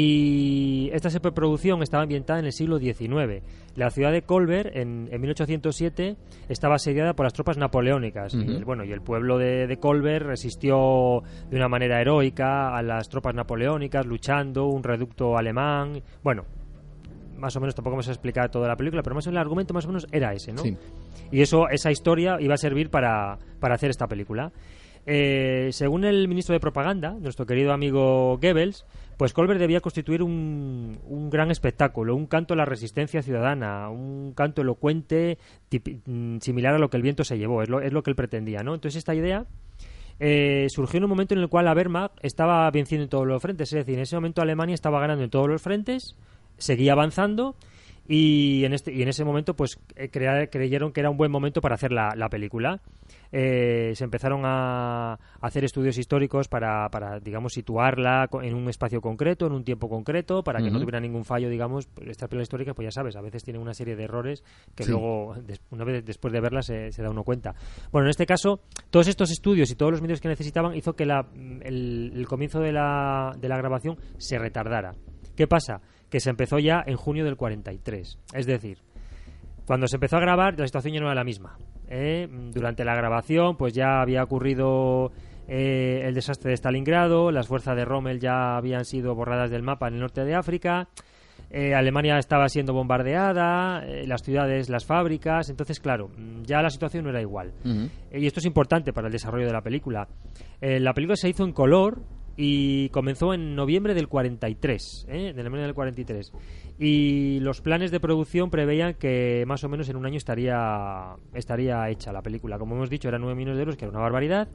Y 0.00 0.90
esta 0.92 1.08
superproducción 1.08 1.82
estaba 1.82 2.02
ambientada 2.02 2.38
en 2.38 2.44
el 2.44 2.52
siglo 2.52 2.78
XIX. 2.78 3.42
La 3.76 3.88
ciudad 3.90 4.12
de 4.12 4.20
Kolberg, 4.22 4.76
en, 4.76 5.08
en 5.10 5.20
1807, 5.22 6.16
estaba 6.50 6.74
asediada 6.74 7.14
por 7.14 7.24
las 7.24 7.32
tropas 7.32 7.56
napoleónicas. 7.56 8.34
Y 8.34 8.40
el- 8.42 8.64
bueno, 8.66 8.84
y 8.84 8.92
el 8.92 9.00
pueblo 9.00 9.38
de, 9.38 9.66
de 9.66 9.76
Kolberg 9.78 10.26
resistió 10.26 11.22
de 11.48 11.56
una 11.56 11.68
manera 11.68 11.98
heroica 12.00 12.76
a 12.76 12.82
las 12.82 13.08
tropas 13.08 13.34
napoleónicas, 13.34 14.04
luchando, 14.04 14.66
un 14.66 14.82
reducto 14.82 15.38
alemán. 15.38 16.02
Bueno, 16.22 16.44
más 17.38 17.56
o 17.56 17.60
menos 17.60 17.74
tampoco 17.74 17.92
vamos 17.94 18.08
a 18.08 18.12
explicar 18.12 18.50
toda 18.50 18.68
la 18.68 18.76
película, 18.76 19.02
pero 19.02 19.14
más 19.14 19.26
o 19.26 19.30
menos 19.30 19.38
el 19.40 19.42
argumento 19.46 19.72
más 19.72 19.86
o 19.86 19.88
menos 19.88 20.06
era 20.12 20.34
ese, 20.34 20.52
¿no? 20.52 20.62
Sí. 20.62 20.76
Y 21.32 21.40
eso, 21.40 21.70
esa 21.70 21.90
historia 21.90 22.36
iba 22.38 22.52
a 22.52 22.58
servir 22.58 22.90
para, 22.90 23.38
para 23.60 23.74
hacer 23.76 23.88
esta 23.88 24.06
película. 24.06 24.52
Eh, 25.08 25.68
según 25.70 26.04
el 26.04 26.26
ministro 26.26 26.52
de 26.52 26.58
Propaganda, 26.60 27.12
nuestro 27.20 27.46
querido 27.46 27.72
amigo 27.72 28.38
Goebbels, 28.38 28.84
pues 29.16 29.32
Colbert 29.32 29.58
debía 29.58 29.80
constituir 29.80 30.22
un, 30.22 30.98
un 31.06 31.30
gran 31.30 31.50
espectáculo, 31.50 32.14
un 32.14 32.26
canto 32.26 32.54
a 32.54 32.56
la 32.56 32.64
resistencia 32.64 33.22
ciudadana, 33.22 33.88
un 33.88 34.32
canto 34.34 34.62
elocuente 34.62 35.38
tipi- 35.70 36.00
mm, 36.04 36.38
similar 36.40 36.74
a 36.74 36.78
lo 36.78 36.90
que 36.90 36.96
el 36.98 37.02
viento 37.02 37.24
se 37.24 37.38
llevó, 37.38 37.62
es 37.62 37.68
lo, 37.68 37.80
es 37.80 37.92
lo 37.92 38.02
que 38.02 38.10
él 38.10 38.16
pretendía, 38.16 38.62
¿no? 38.62 38.74
Entonces 38.74 38.98
esta 38.98 39.14
idea 39.14 39.46
eh, 40.20 40.66
surgió 40.70 40.98
en 40.98 41.04
un 41.04 41.10
momento 41.10 41.34
en 41.34 41.40
el 41.40 41.48
cual 41.48 41.64
la 41.66 41.74
Wehrmacht 41.74 42.14
estaba 42.22 42.70
venciendo 42.70 43.04
en 43.04 43.10
todos 43.10 43.26
los 43.26 43.40
frentes, 43.42 43.72
es 43.72 43.76
decir, 43.78 43.94
en 43.94 44.00
ese 44.00 44.16
momento 44.16 44.42
Alemania 44.42 44.74
estaba 44.74 45.00
ganando 45.00 45.24
en 45.24 45.30
todos 45.30 45.48
los 45.48 45.62
frentes, 45.62 46.16
seguía 46.58 46.92
avanzando 46.92 47.54
y 48.08 48.64
en, 48.64 48.72
este, 48.72 48.92
y 48.92 49.02
en 49.02 49.08
ese 49.08 49.24
momento 49.24 49.54
pues 49.56 49.78
eh, 49.96 50.10
creyeron 50.10 50.92
que 50.92 51.00
era 51.00 51.10
un 51.10 51.16
buen 51.16 51.30
momento 51.30 51.60
para 51.60 51.74
hacer 51.74 51.92
la, 51.92 52.14
la 52.16 52.28
película. 52.28 52.80
Eh, 53.32 53.92
se 53.94 54.04
empezaron 54.04 54.42
a, 54.44 55.18
hacer 55.40 55.64
estudios 55.64 55.98
históricos 55.98 56.48
para, 56.48 56.88
para, 56.90 57.18
digamos, 57.20 57.52
situarla 57.52 58.28
en 58.42 58.54
un 58.54 58.68
espacio 58.68 59.00
concreto, 59.00 59.46
en 59.46 59.52
un 59.52 59.64
tiempo 59.64 59.88
concreto, 59.88 60.42
para 60.42 60.60
que 60.60 60.70
no 60.70 60.78
tuviera 60.78 61.00
ningún 61.00 61.24
fallo, 61.24 61.48
digamos. 61.48 61.88
Estas 62.06 62.28
películas 62.28 62.44
históricas, 62.46 62.74
pues 62.74 62.86
ya 62.86 62.90
sabes, 62.92 63.16
a 63.16 63.20
veces 63.20 63.42
tienen 63.44 63.62
una 63.62 63.74
serie 63.74 63.96
de 63.96 64.04
errores 64.04 64.42
que 64.74 64.84
Sí. 64.84 64.90
luego, 64.90 65.34
una 65.70 65.84
vez 65.84 66.04
después 66.04 66.32
de 66.32 66.40
verlas, 66.40 66.66
se, 66.66 66.92
se 66.92 67.02
da 67.02 67.10
uno 67.10 67.24
cuenta. 67.24 67.54
Bueno, 67.92 68.06
en 68.06 68.10
este 68.10 68.26
caso, 68.26 68.60
todos 68.90 69.08
estos 69.08 69.30
estudios 69.30 69.70
y 69.70 69.76
todos 69.76 69.92
los 69.92 70.02
medios 70.02 70.20
que 70.20 70.28
necesitaban 70.28 70.74
hizo 70.76 70.94
que 70.94 71.06
la- 71.06 71.26
el, 71.62 72.12
el 72.14 72.26
comienzo 72.26 72.60
de 72.60 72.72
la, 72.72 73.32
de 73.38 73.48
la 73.48 73.56
grabación 73.56 73.96
se 74.18 74.38
retardara. 74.38 74.92
¿Qué 75.34 75.46
pasa? 75.46 75.80
Que 76.08 76.20
se 76.20 76.30
empezó 76.30 76.58
ya 76.58 76.82
en 76.86 76.96
junio 76.96 77.24
del 77.24 77.36
43. 77.36 78.18
Es 78.32 78.46
decir, 78.46 78.78
cuando 79.66 79.88
se 79.88 79.96
empezó 79.96 80.16
a 80.16 80.20
grabar, 80.20 80.58
la 80.58 80.66
situación 80.66 80.94
ya 80.94 81.00
no 81.00 81.06
era 81.06 81.14
la 81.14 81.24
misma. 81.24 81.58
¿eh? 81.88 82.28
Durante 82.52 82.84
la 82.84 82.94
grabación, 82.94 83.56
pues 83.56 83.72
ya 83.74 84.00
había 84.00 84.22
ocurrido 84.22 85.12
eh, 85.48 86.02
el 86.04 86.14
desastre 86.14 86.50
de 86.50 86.56
Stalingrado, 86.56 87.30
las 87.30 87.48
fuerzas 87.48 87.76
de 87.76 87.84
Rommel 87.84 88.20
ya 88.20 88.56
habían 88.56 88.84
sido 88.84 89.14
borradas 89.14 89.50
del 89.50 89.62
mapa 89.62 89.88
en 89.88 89.94
el 89.94 90.00
norte 90.00 90.24
de 90.24 90.34
África, 90.34 90.88
eh, 91.50 91.74
Alemania 91.74 92.18
estaba 92.18 92.48
siendo 92.48 92.72
bombardeada, 92.72 93.84
eh, 93.86 94.06
las 94.06 94.22
ciudades, 94.22 94.68
las 94.68 94.84
fábricas, 94.84 95.48
entonces, 95.48 95.78
claro, 95.78 96.10
ya 96.42 96.60
la 96.60 96.70
situación 96.70 97.04
no 97.04 97.10
era 97.10 97.20
igual. 97.20 97.52
Y 98.12 98.26
esto 98.26 98.40
es 98.40 98.46
importante 98.46 98.92
para 98.92 99.06
el 99.06 99.12
desarrollo 99.12 99.46
de 99.46 99.52
la 99.52 99.62
película. 99.62 100.08
Eh, 100.60 100.80
la 100.80 100.92
película 100.92 101.16
se 101.16 101.28
hizo 101.28 101.44
en 101.44 101.52
color 101.52 102.02
y 102.36 102.88
comenzó 102.90 103.32
en 103.32 103.54
noviembre 103.54 103.94
del 103.94 104.08
43, 104.08 105.06
¿eh? 105.08 105.32
del 105.34 105.46
año 105.46 105.62
del 105.62 105.74
43. 105.74 106.32
Y 106.78 107.40
los 107.40 107.62
planes 107.62 107.90
de 107.90 108.00
producción 108.00 108.50
preveían 108.50 108.94
que 108.94 109.44
más 109.46 109.64
o 109.64 109.68
menos 109.68 109.88
en 109.88 109.96
un 109.96 110.04
año 110.04 110.18
estaría, 110.18 111.16
estaría 111.32 111.88
hecha 111.88 112.12
la 112.12 112.22
película. 112.22 112.58
Como 112.58 112.74
hemos 112.74 112.90
dicho, 112.90 113.08
eran 113.08 113.22
9 113.22 113.34
millones 113.34 113.56
de 113.56 113.62
euros, 113.62 113.76
que 113.76 113.86
era 113.86 113.92
una 113.92 114.02
barbaridad. 114.02 114.48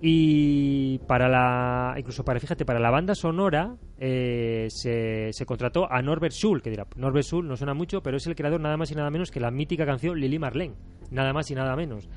Y 0.00 0.98
para 1.06 1.28
la, 1.28 1.94
incluso 1.96 2.24
para, 2.24 2.40
fíjate, 2.40 2.64
para 2.64 2.80
la 2.80 2.90
banda 2.90 3.14
sonora 3.14 3.76
eh, 3.98 4.66
se, 4.68 5.32
se 5.32 5.46
contrató 5.46 5.90
a 5.90 6.02
Norbert 6.02 6.34
Schul, 6.34 6.60
que 6.60 6.70
dirá, 6.70 6.86
Norbert 6.96 7.24
Schul 7.24 7.48
no 7.48 7.56
suena 7.56 7.74
mucho, 7.74 8.02
pero 8.02 8.16
es 8.16 8.26
el 8.26 8.34
creador 8.34 8.60
nada 8.60 8.76
más 8.76 8.90
y 8.90 8.94
nada 8.94 9.10
menos 9.10 9.30
que 9.30 9.40
la 9.40 9.50
mítica 9.50 9.86
canción 9.86 10.18
Lili 10.18 10.38
Marlene, 10.38 10.74
nada 11.10 11.32
más 11.32 11.50
y 11.50 11.54
nada 11.54 11.74
menos. 11.76 12.08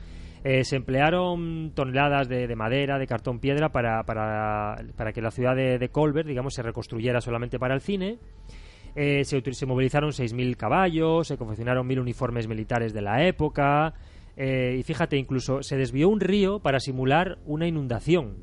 Eh, 0.44 0.64
se 0.64 0.76
emplearon 0.76 1.72
toneladas 1.74 2.28
de, 2.28 2.48
de 2.48 2.56
madera, 2.56 3.00
de 3.00 3.08
cartón 3.08 3.40
piedra 3.40 3.70
para, 3.70 4.04
para, 4.04 4.76
para 4.96 5.14
que 5.14 5.22
la 5.22 5.32
ciudad 5.32 5.56
de, 5.56 5.78
de 5.78 5.90
Colbert, 5.90 6.28
digamos, 6.28 6.54
se 6.54 6.64
reconstruyera 6.64 7.22
solamente 7.22 7.60
para 7.60 7.74
el 7.74 7.82
cine. 7.82 8.20
Eh, 9.00 9.24
se, 9.26 9.42
se 9.54 9.66
movilizaron 9.68 10.10
6.000 10.12 10.56
caballos, 10.58 11.28
se 11.28 11.38
confeccionaron 11.38 11.88
1.000 11.88 12.02
uniformes 12.02 12.48
militares 12.48 12.94
de 12.94 13.02
la 13.02 13.26
época. 13.28 13.94
eh, 14.36 14.76
y 14.80 14.84
fíjate, 14.84 15.18
incluso 15.18 15.62
se 15.64 15.78
desvió 15.78 16.10
un 16.10 16.20
río 16.20 16.60
para 16.60 16.80
simular 16.80 17.38
una 17.46 17.68
inundación. 17.68 18.36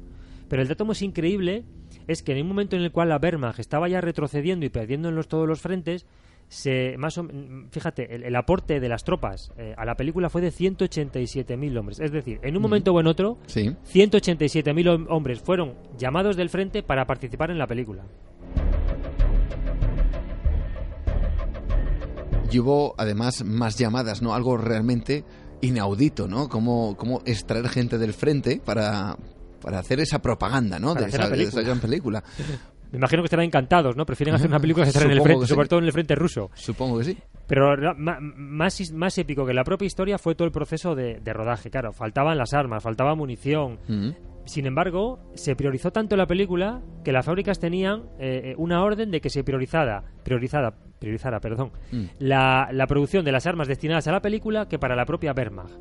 Pero 0.49 0.63
el 0.63 0.69
dato 0.69 0.85
más 0.85 1.03
increíble 1.03 1.65
es 2.07 2.23
que 2.23 2.33
en 2.33 2.43
un 2.43 2.49
momento 2.49 2.77
en 2.77 2.83
el 2.83 2.93
cual 2.93 3.09
la 3.09 3.17
Wehrmacht 3.23 3.59
estaba 3.59 3.89
ya 3.89 4.01
retrocediendo 4.01 4.65
y 4.65 4.69
perdiendo 4.69 5.09
en 5.09 5.17
los, 5.17 5.27
todos 5.29 5.49
los 5.49 5.61
frentes, 5.61 6.07
se, 6.49 6.97
más 6.99 7.17
o, 7.19 7.27
fíjate, 7.71 8.15
el, 8.15 8.23
el 8.25 8.37
aporte 8.37 8.79
de 8.79 8.89
las 8.89 9.03
tropas 9.03 9.51
eh, 9.57 9.75
a 9.77 9.85
la 9.85 9.97
película 9.97 10.29
fue 10.29 10.41
de 10.43 10.51
187.000 10.53 11.79
hombres. 11.79 11.99
Es 12.01 12.13
decir, 12.13 12.39
en 12.43 12.55
un 12.57 12.63
momento 12.63 12.93
o 12.93 13.01
en 13.01 13.07
otro, 13.07 13.39
Sí. 13.47 13.75
187.000 13.93 14.85
hom- 14.87 15.07
hombres 15.09 15.41
fueron 15.41 15.75
llamados 15.99 16.37
del 16.37 16.51
frente 16.51 16.83
para 16.83 17.07
participar 17.07 17.51
en 17.51 17.59
la 17.59 17.67
película. 17.67 18.03
Y 22.51 22.59
hubo 22.59 22.95
además 22.99 23.45
más 23.45 23.77
llamadas, 23.79 24.23
¿no? 24.23 24.35
Algo 24.35 24.57
realmente 24.57 25.25
inaudito, 25.61 26.29
¿no? 26.29 26.49
Cómo, 26.49 26.97
cómo 26.97 27.23
extraer 27.25 27.69
gente 27.69 27.99
del 27.99 28.13
frente 28.13 28.61
para, 28.65 29.17
para 29.61 29.79
hacer 29.79 30.01
esa 30.01 30.21
propaganda, 30.21 30.79
¿no? 30.79 30.95
Para 30.95 31.07
de, 31.07 31.09
hacer 31.09 31.21
esa, 31.21 31.29
de 31.37 31.43
esa 31.43 31.51
película. 31.51 31.63
gran 31.65 31.81
película. 31.81 32.25
Me 32.93 32.99
imagino 32.99 33.23
que 33.23 33.27
estarán 33.27 33.47
encantados, 33.47 33.97
¿no? 33.97 34.07
Prefieren 34.07 34.37
hacer 34.37 34.47
una 34.47 34.61
película 34.61 34.85
que 34.85 34.91
estar 34.91 35.05
en 35.05 35.11
el 35.11 35.21
frente, 35.21 35.47
sí. 35.47 35.55
sobre 35.55 35.67
todo 35.67 35.81
en 35.81 35.87
el 35.87 35.93
frente 35.93 36.15
ruso. 36.15 36.51
Supongo 36.55 36.99
que 36.99 37.05
sí. 37.05 37.19
Pero 37.49 37.75
más, 37.97 38.93
más 38.93 39.19
épico 39.19 39.45
que 39.45 39.53
la 39.53 39.65
propia 39.65 39.87
historia 39.87 40.17
fue 40.17 40.37
todo 40.37 40.47
el 40.47 40.53
proceso 40.53 40.95
de, 40.95 41.19
de 41.19 41.33
rodaje. 41.33 41.71
Claro, 41.71 41.93
faltaban 41.93 42.39
las 42.39 42.55
armas, 42.55 42.85
faltaba 42.85 43.17
munición. 43.17 43.81
Mm. 43.89 44.11
Sin 44.45 44.67
embargo, 44.67 45.19
se 45.35 45.57
priorizó 45.57 45.91
tanto 45.91 46.17
la 46.17 46.27
película 46.27 46.83
que 47.03 47.13
las 47.13 47.25
fábricas 47.25 47.59
tenían 47.59 48.05
eh, 48.19 48.53
eh, 48.53 48.55
una 48.59 48.83
orden 48.85 49.11
de 49.11 49.21
que 49.21 49.31
se 49.31 49.43
priorizara, 49.43 50.05
priorizada, 50.23 50.75
priorizara, 51.05 51.39
perdón, 51.41 51.71
Mm. 51.93 52.05
la, 52.19 52.69
la 52.73 52.87
producción 52.87 53.25
de 53.25 53.33
las 53.33 53.47
armas 53.47 53.69
destinadas 53.69 54.09
a 54.09 54.13
la 54.13 54.21
película 54.21 54.67
que 54.69 54.79
para 54.79 54.97
la 54.97 55.05
propia 55.05 55.33
Wehrmacht. 55.37 55.75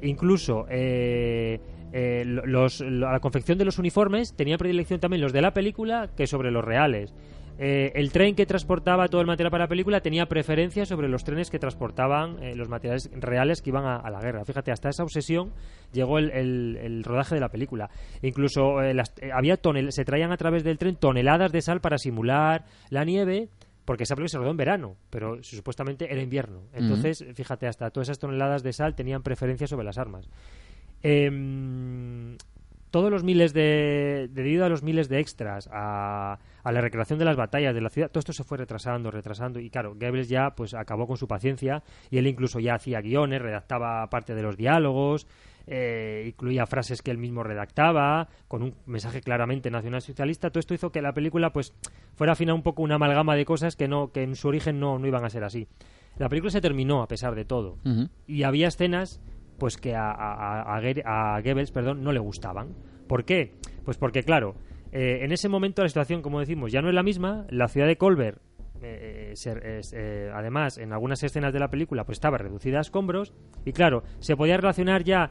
Incluso 0.00 0.66
eh, 0.68 1.60
eh, 1.92 2.24
lo- 2.26 2.44
los, 2.46 2.80
lo- 2.80 3.10
la 3.12 3.20
confección 3.20 3.58
de 3.58 3.64
los 3.64 3.78
uniformes 3.78 4.34
tenía 4.34 4.58
predilección 4.58 4.98
también 5.00 5.20
los 5.22 5.32
de 5.32 5.42
la 5.42 5.52
película 5.54 6.10
que 6.16 6.26
sobre 6.26 6.50
los 6.50 6.64
reales. 6.64 7.14
Eh, 7.58 7.92
el 7.94 8.10
tren 8.10 8.34
que 8.34 8.46
transportaba 8.46 9.06
todo 9.08 9.20
el 9.20 9.26
material 9.26 9.50
para 9.50 9.64
la 9.64 9.68
película 9.68 10.00
tenía 10.00 10.24
preferencia 10.26 10.86
sobre 10.86 11.06
los 11.08 11.22
trenes 11.22 11.50
que 11.50 11.58
transportaban 11.58 12.42
eh, 12.42 12.56
los 12.56 12.68
materiales 12.68 13.10
reales 13.14 13.60
que 13.60 13.70
iban 13.70 13.84
a, 13.84 13.96
a 13.96 14.10
la 14.10 14.20
guerra. 14.20 14.44
Fíjate, 14.44 14.72
hasta 14.72 14.88
esa 14.88 15.02
obsesión 15.04 15.52
llegó 15.92 16.18
el, 16.18 16.30
el- 16.30 16.78
el 16.82 17.04
rodaje 17.04 17.34
de 17.36 17.40
la 17.42 17.50
película. 17.50 17.90
Incluso 18.22 18.82
eh, 18.82 18.94
las- 18.94 19.12
había 19.32 19.60
tonel- 19.60 19.90
se 19.90 20.04
traían 20.04 20.32
a 20.32 20.36
través 20.38 20.64
del 20.64 20.78
tren 20.78 20.96
toneladas 20.96 21.52
de 21.52 21.60
sal 21.60 21.80
para 21.80 21.98
simular 21.98 22.64
la 22.90 23.04
nieve. 23.04 23.50
Porque 23.84 24.04
esa 24.04 24.14
película 24.14 24.28
se 24.28 24.38
rodó 24.38 24.50
en 24.50 24.56
verano, 24.56 24.96
pero 25.10 25.42
supuestamente 25.42 26.12
era 26.12 26.22
invierno. 26.22 26.62
Entonces, 26.72 27.24
fíjate, 27.34 27.66
hasta 27.66 27.90
todas 27.90 28.08
esas 28.08 28.18
toneladas 28.18 28.62
de 28.62 28.72
sal 28.72 28.94
tenían 28.94 29.22
preferencia 29.22 29.66
sobre 29.66 29.84
las 29.84 29.98
armas. 29.98 30.28
Em, 31.02 32.36
todos 32.92 33.10
los 33.10 33.24
miles 33.24 33.52
de 33.54 34.28
debido 34.30 34.64
a 34.64 34.68
los 34.68 34.82
miles 34.82 35.08
de 35.08 35.18
extras 35.18 35.68
a, 35.72 36.38
a 36.62 36.72
la 36.72 36.80
recreación 36.80 37.18
de 37.18 37.24
las 37.24 37.36
batallas 37.36 37.74
de 37.74 37.80
la 37.80 37.88
ciudad 37.88 38.10
todo 38.10 38.20
esto 38.20 38.34
se 38.34 38.44
fue 38.44 38.58
retrasando 38.58 39.10
retrasando 39.10 39.58
y 39.58 39.70
claro 39.70 39.94
Goebbels 39.94 40.28
ya 40.28 40.54
pues 40.54 40.74
acabó 40.74 41.06
con 41.06 41.16
su 41.16 41.26
paciencia 41.26 41.82
y 42.10 42.18
él 42.18 42.26
incluso 42.26 42.60
ya 42.60 42.74
hacía 42.74 43.00
guiones 43.00 43.40
redactaba 43.40 44.08
parte 44.10 44.34
de 44.34 44.42
los 44.42 44.58
diálogos 44.58 45.26
eh, 45.66 46.24
incluía 46.28 46.66
frases 46.66 47.02
que 47.02 47.10
él 47.10 47.18
mismo 47.18 47.42
redactaba 47.42 48.28
con 48.48 48.62
un 48.62 48.74
mensaje 48.86 49.20
claramente 49.20 49.70
nacionalsocialista 49.70 50.50
todo 50.50 50.60
esto 50.60 50.74
hizo 50.74 50.92
que 50.92 51.02
la 51.02 51.12
película 51.12 51.52
pues 51.52 51.74
fuera 52.14 52.32
al 52.32 52.36
final 52.36 52.54
un 52.54 52.62
poco 52.62 52.82
una 52.82 52.96
amalgama 52.96 53.36
de 53.36 53.44
cosas 53.44 53.76
que 53.76 53.88
no 53.88 54.12
que 54.12 54.22
en 54.22 54.34
su 54.34 54.48
origen 54.48 54.80
no, 54.80 54.98
no 54.98 55.06
iban 55.06 55.24
a 55.24 55.30
ser 55.30 55.44
así 55.44 55.68
la 56.18 56.28
película 56.28 56.50
se 56.50 56.60
terminó 56.60 57.02
a 57.02 57.08
pesar 57.08 57.34
de 57.34 57.44
todo 57.44 57.78
y 58.26 58.42
había 58.42 58.68
escenas 58.68 59.20
pues 59.62 59.76
que 59.76 59.94
a, 59.94 60.10
a, 60.10 60.76
a, 60.76 61.40
Goebbels 61.40 61.70
perdón, 61.70 62.02
no 62.02 62.10
le 62.10 62.18
gustaban. 62.18 62.74
¿Por 63.06 63.24
qué? 63.24 63.52
Pues 63.84 63.96
porque, 63.96 64.24
claro, 64.24 64.56
eh, 64.90 65.20
en 65.22 65.30
ese 65.30 65.48
momento 65.48 65.82
la 65.82 65.88
situación, 65.88 66.20
como 66.20 66.40
decimos, 66.40 66.72
ya 66.72 66.82
no 66.82 66.88
es 66.88 66.94
la 66.94 67.04
misma. 67.04 67.46
La 67.48 67.68
ciudad 67.68 67.86
de 67.86 67.96
Colbert, 67.96 68.40
eh, 68.82 69.34
eh, 69.46 69.80
eh, 69.92 70.30
además, 70.34 70.78
en 70.78 70.92
algunas 70.92 71.22
escenas 71.22 71.52
de 71.52 71.60
la 71.60 71.68
película, 71.68 72.04
pues 72.04 72.16
estaba 72.16 72.38
reducida 72.38 72.78
a 72.78 72.80
escombros. 72.80 73.32
Y 73.64 73.72
claro, 73.72 74.02
se 74.18 74.36
podía 74.36 74.56
relacionar 74.56 75.04
ya 75.04 75.30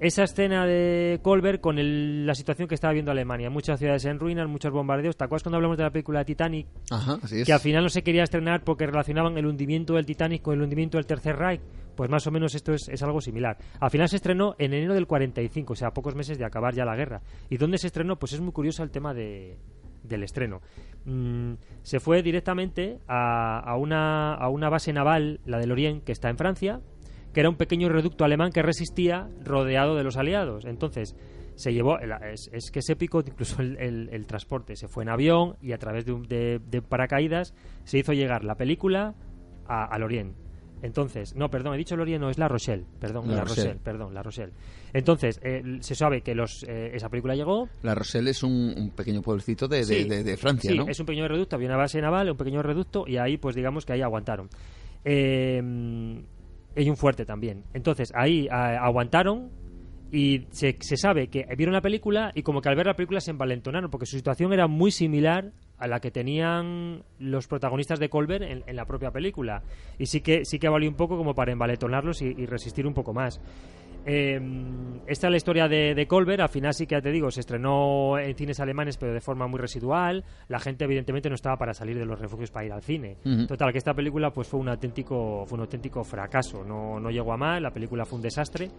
esa 0.00 0.24
escena 0.24 0.66
de 0.66 1.20
Colbert 1.22 1.60
con 1.60 1.78
el- 1.78 2.26
la 2.26 2.34
situación 2.34 2.66
que 2.66 2.74
estaba 2.74 2.92
viendo 2.94 3.10
Alemania. 3.12 3.50
Muchas 3.50 3.78
ciudades 3.78 4.04
en 4.06 4.18
ruinas, 4.18 4.48
muchos 4.48 4.72
bombardeos. 4.72 5.16
¿Te 5.16 5.24
acuerdas 5.24 5.42
cuando 5.44 5.56
hablamos 5.56 5.76
de 5.76 5.84
la 5.84 5.90
película 5.90 6.24
Titanic? 6.24 6.66
Ajá, 6.90 7.18
así 7.22 7.40
es. 7.42 7.46
que 7.46 7.52
al 7.52 7.60
final 7.60 7.82
no 7.82 7.90
se 7.90 8.02
quería 8.02 8.22
estrenar 8.24 8.64
porque 8.64 8.86
relacionaban 8.86 9.36
el 9.38 9.46
hundimiento 9.46 9.94
del 9.94 10.06
Titanic 10.06 10.42
con 10.42 10.54
el 10.54 10.62
hundimiento 10.62 10.96
del 10.98 11.06
Tercer 11.06 11.36
Reich. 11.36 11.60
Pues 11.96 12.08
más 12.08 12.26
o 12.26 12.30
menos 12.30 12.54
esto 12.54 12.72
es, 12.72 12.88
es 12.88 13.02
algo 13.02 13.20
similar. 13.20 13.58
Al 13.78 13.90
final 13.90 14.08
se 14.08 14.16
estrenó 14.16 14.54
en 14.58 14.72
enero 14.72 14.94
del 14.94 15.06
45, 15.06 15.74
o 15.74 15.76
sea, 15.76 15.88
a 15.88 15.92
pocos 15.92 16.14
meses 16.14 16.38
de 16.38 16.46
acabar 16.46 16.72
ya 16.74 16.86
la 16.86 16.96
guerra. 16.96 17.20
¿Y 17.50 17.58
dónde 17.58 17.76
se 17.76 17.88
estrenó? 17.88 18.16
Pues 18.18 18.32
es 18.32 18.40
muy 18.40 18.52
curioso 18.52 18.82
el 18.82 18.90
tema 18.90 19.12
de, 19.12 19.58
del 20.02 20.22
estreno. 20.22 20.62
Mm, 21.04 21.54
se 21.82 22.00
fue 22.00 22.22
directamente 22.22 23.00
a, 23.06 23.58
a 23.60 23.76
una, 23.76 24.32
a 24.34 24.48
una 24.48 24.70
base 24.70 24.94
naval, 24.94 25.40
la 25.44 25.58
del 25.58 25.72
Orient, 25.72 26.02
que 26.04 26.12
está 26.12 26.30
en 26.30 26.38
Francia, 26.38 26.80
que 27.32 27.40
era 27.40 27.48
un 27.48 27.56
pequeño 27.56 27.88
reducto 27.88 28.24
alemán 28.24 28.50
que 28.52 28.62
resistía 28.62 29.28
rodeado 29.44 29.96
de 29.96 30.04
los 30.04 30.16
aliados. 30.16 30.64
Entonces, 30.64 31.14
se 31.54 31.72
llevó, 31.74 31.98
es, 31.98 32.48
es 32.52 32.70
que 32.70 32.78
es 32.78 32.88
épico 32.90 33.20
incluso 33.26 33.60
el, 33.60 33.76
el- 33.78 34.08
el 34.12 34.26
transporte. 34.26 34.76
Se 34.76 34.88
fue 34.88 35.04
en 35.04 35.10
avión 35.10 35.56
y 35.60 35.72
a 35.72 35.78
través 35.78 36.06
de, 36.06 36.12
un- 36.12 36.22
de- 36.26 36.60
de 36.70 36.80
paracaídas 36.82 37.54
se 37.84 37.98
hizo 37.98 38.12
llegar 38.12 38.44
la 38.44 38.54
película 38.56 39.14
a- 39.66 39.84
al 39.84 40.02
Orient. 40.02 40.34
Entonces, 40.82 41.36
no, 41.36 41.50
perdón, 41.50 41.74
he 41.74 41.76
dicho 41.76 41.94
el 41.94 42.00
Orient, 42.00 42.22
no, 42.22 42.30
es 42.30 42.38
La 42.38 42.48
Rochelle, 42.48 42.86
perdón, 42.98 43.28
La 43.28 43.34
La, 43.34 43.40
Rochelle. 43.42 43.62
Rochelle. 43.66 43.80
perdón, 43.84 44.14
La 44.14 44.22
Rochelle. 44.22 44.52
Entonces, 44.94 45.38
eh, 45.44 45.62
se 45.80 45.94
sabe 45.94 46.22
que 46.22 46.34
los, 46.34 46.62
eh, 46.66 46.92
esa 46.94 47.10
película 47.10 47.34
llegó, 47.34 47.68
La 47.82 47.94
Rochelle 47.94 48.30
es 48.30 48.42
un, 48.42 48.72
un 48.74 48.90
pequeño 48.92 49.20
pueblecito 49.20 49.68
de, 49.68 49.80
de- 49.80 49.84
Sí, 49.84 50.04
de- 50.08 50.24
de 50.24 50.36
Francia, 50.38 50.70
sí, 50.70 50.78
¿no? 50.78 50.88
es 50.88 50.98
un 50.98 51.04
pequeño 51.04 51.28
reducto, 51.28 51.56
había 51.56 51.68
una 51.68 51.76
base 51.76 52.00
naval, 52.00 52.30
un 52.30 52.36
pequeño 52.38 52.62
reducto, 52.62 53.04
y 53.06 53.18
ahí, 53.18 53.36
pues 53.36 53.54
digamos 53.54 53.84
que 53.84 53.92
ahí 53.92 54.00
aguantaron. 54.00 54.48
Eh, 55.04 56.22
y 56.76 56.88
un 56.88 56.96
fuerte 56.96 57.24
también. 57.24 57.64
Entonces, 57.74 58.12
ahí 58.14 58.48
ah, 58.50 58.78
aguantaron 58.84 59.50
y 60.12 60.46
se, 60.50 60.76
se 60.80 60.96
sabe 60.96 61.28
que 61.28 61.46
vieron 61.56 61.72
la 61.72 61.80
película 61.80 62.32
y 62.34 62.42
como 62.42 62.60
que 62.60 62.68
al 62.68 62.76
ver 62.76 62.86
la 62.86 62.94
película 62.94 63.20
se 63.20 63.30
envalentonaron, 63.30 63.90
porque 63.90 64.06
su 64.06 64.16
situación 64.16 64.52
era 64.52 64.66
muy 64.66 64.90
similar 64.90 65.52
a 65.78 65.86
la 65.86 66.00
que 66.00 66.10
tenían 66.10 67.04
los 67.18 67.46
protagonistas 67.46 67.98
de 67.98 68.10
Colbert 68.10 68.44
en, 68.44 68.76
la 68.76 68.84
propia 68.84 69.10
película. 69.10 69.62
Y 69.98 70.06
sí 70.06 70.20
que, 70.20 70.44
sí 70.44 70.58
que 70.58 70.68
valió 70.68 70.90
un 70.90 70.96
poco 70.96 71.16
como 71.16 71.34
para 71.34 71.52
envalentonarlos 71.52 72.20
y 72.20 72.44
resistir 72.46 72.86
un 72.86 72.92
poco 72.92 73.14
más. 73.14 73.40
Eh, 74.06 74.40
esta 75.06 75.26
es 75.26 75.30
la 75.30 75.36
historia 75.36 75.68
de, 75.68 75.94
de 75.94 76.06
Colbert. 76.06 76.40
Al 76.40 76.48
final 76.48 76.72
sí 76.74 76.86
que 76.86 76.94
ya 76.94 77.00
te 77.00 77.10
digo, 77.10 77.30
se 77.30 77.40
estrenó 77.40 78.18
en 78.18 78.34
cines 78.34 78.60
alemanes, 78.60 78.96
pero 78.96 79.12
de 79.12 79.20
forma 79.20 79.46
muy 79.46 79.58
residual. 79.58 80.24
La 80.48 80.58
gente, 80.58 80.84
evidentemente, 80.84 81.28
no 81.28 81.34
estaba 81.34 81.56
para 81.56 81.74
salir 81.74 81.98
de 81.98 82.06
los 82.06 82.18
refugios 82.18 82.50
para 82.50 82.66
ir 82.66 82.72
al 82.72 82.82
cine. 82.82 83.16
Total, 83.46 83.72
que 83.72 83.78
esta 83.78 83.94
película 83.94 84.30
pues 84.32 84.48
fue 84.48 84.60
un 84.60 84.68
auténtico, 84.68 85.44
fue 85.46 85.56
un 85.56 85.62
auténtico 85.62 86.04
fracaso. 86.04 86.64
No, 86.64 87.00
no 87.00 87.10
llegó 87.10 87.32
a 87.32 87.36
más. 87.36 87.60
La 87.60 87.72
película 87.72 88.04
fue 88.04 88.16
un 88.16 88.22
desastre. 88.22 88.70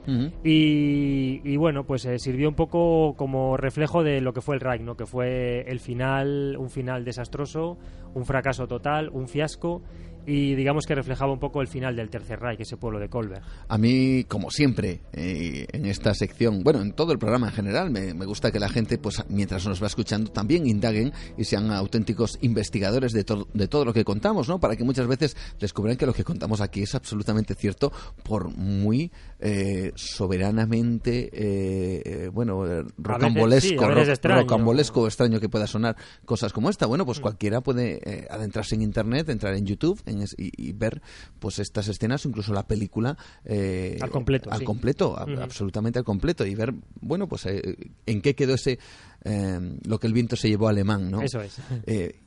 Y, 0.43 1.41
y 1.43 1.57
bueno, 1.57 1.85
pues 1.85 2.05
eh, 2.05 2.17
sirvió 2.19 2.49
un 2.49 2.55
poco 2.55 3.15
como 3.15 3.57
reflejo 3.57 4.03
de 4.03 4.21
lo 4.21 4.33
que 4.33 4.41
fue 4.41 4.55
el 4.55 4.61
Reich, 4.61 4.81
¿no? 4.81 4.95
Que 4.95 5.05
fue 5.05 5.61
el 5.67 5.79
final, 5.79 6.55
un 6.57 6.69
final 6.69 7.03
desastroso, 7.03 7.77
un 8.13 8.25
fracaso 8.25 8.67
total, 8.67 9.09
un 9.09 9.27
fiasco. 9.27 9.81
Y 10.25 10.55
digamos 10.55 10.85
que 10.85 10.93
reflejaba 10.95 11.31
un 11.33 11.39
poco 11.39 11.61
el 11.61 11.67
final 11.67 11.95
del 11.95 12.09
Tercer 12.09 12.39
Reich, 12.39 12.59
ese 12.61 12.77
pueblo 12.77 12.99
de 12.99 13.09
Colbert. 13.09 13.43
A 13.67 13.77
mí, 13.77 14.23
como 14.27 14.51
siempre, 14.51 15.01
eh, 15.13 15.65
en 15.71 15.85
esta 15.85 16.13
sección, 16.13 16.63
bueno, 16.63 16.81
en 16.81 16.93
todo 16.93 17.11
el 17.11 17.17
programa 17.19 17.47
en 17.47 17.53
general, 17.53 17.89
me, 17.89 18.13
me 18.13 18.25
gusta 18.25 18.51
que 18.51 18.59
la 18.59 18.69
gente, 18.69 18.97
pues 18.97 19.23
mientras 19.29 19.65
nos 19.65 19.81
va 19.81 19.87
escuchando, 19.87 20.31
también 20.31 20.67
indaguen 20.67 21.11
y 21.37 21.43
sean 21.45 21.71
auténticos 21.71 22.37
investigadores 22.41 23.13
de, 23.13 23.23
to- 23.23 23.47
de 23.53 23.67
todo 23.67 23.83
lo 23.85 23.93
que 23.93 24.03
contamos, 24.03 24.47
¿no? 24.47 24.59
Para 24.59 24.75
que 24.75 24.83
muchas 24.83 25.07
veces 25.07 25.35
descubran 25.59 25.97
que 25.97 26.05
lo 26.05 26.13
que 26.13 26.23
contamos 26.23 26.61
aquí 26.61 26.83
es 26.83 26.93
absolutamente 26.93 27.55
cierto, 27.55 27.91
por 28.23 28.55
muy 28.55 29.11
eh, 29.39 29.91
soberanamente, 29.95 31.29
eh, 31.33 32.29
bueno, 32.33 32.65
eh, 32.67 32.83
rocambolesco, 32.97 33.67
sí, 33.67 33.75
veces 33.75 34.07
ro- 34.07 34.13
extraño. 34.13 34.41
rocambolesco 34.41 35.01
o 35.01 35.07
extraño 35.07 35.39
que 35.39 35.49
pueda 35.49 35.67
sonar 35.67 35.95
cosas 36.25 36.53
como 36.53 36.69
esta. 36.69 36.85
Bueno, 36.85 37.05
pues 37.05 37.19
cualquiera 37.19 37.61
puede 37.61 37.99
eh, 38.03 38.27
adentrarse 38.29 38.75
en 38.75 38.81
Internet, 38.81 39.29
entrar 39.29 39.53
en 39.55 39.65
YouTube 39.65 40.01
en 40.11 40.21
es- 40.21 40.35
y, 40.37 40.51
y 40.55 40.71
ver 40.73 41.01
pues 41.39 41.59
estas 41.59 41.87
escenas, 41.87 42.25
incluso 42.25 42.53
la 42.53 42.67
película 42.67 43.17
eh, 43.45 43.97
Al 44.01 44.09
completo, 44.11 44.51
al 44.51 44.59
sí. 44.59 44.65
completo, 44.65 45.17
a- 45.17 45.23
absolutamente 45.43 45.99
al 45.99 46.05
completo 46.05 46.45
y 46.45 46.53
ver, 46.55 46.73
bueno, 47.01 47.27
pues 47.27 47.45
eh, 47.47 47.75
en 48.05 48.21
qué 48.21 48.35
quedó 48.35 48.53
ese 48.53 48.79
eh, 49.23 49.77
lo 49.85 49.99
que 49.99 50.07
el 50.07 50.13
viento 50.13 50.35
se 50.35 50.49
llevó 50.49 50.67
alemán, 50.67 51.09
¿no? 51.11 51.21
Eso 51.21 51.41
es. 51.41 51.57
Eh, 51.85 52.19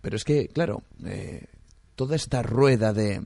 pero 0.00 0.16
es 0.16 0.24
que, 0.24 0.48
claro, 0.48 0.82
eh, 1.04 1.44
toda 1.96 2.14
esta 2.14 2.42
rueda 2.42 2.92
de, 2.92 3.22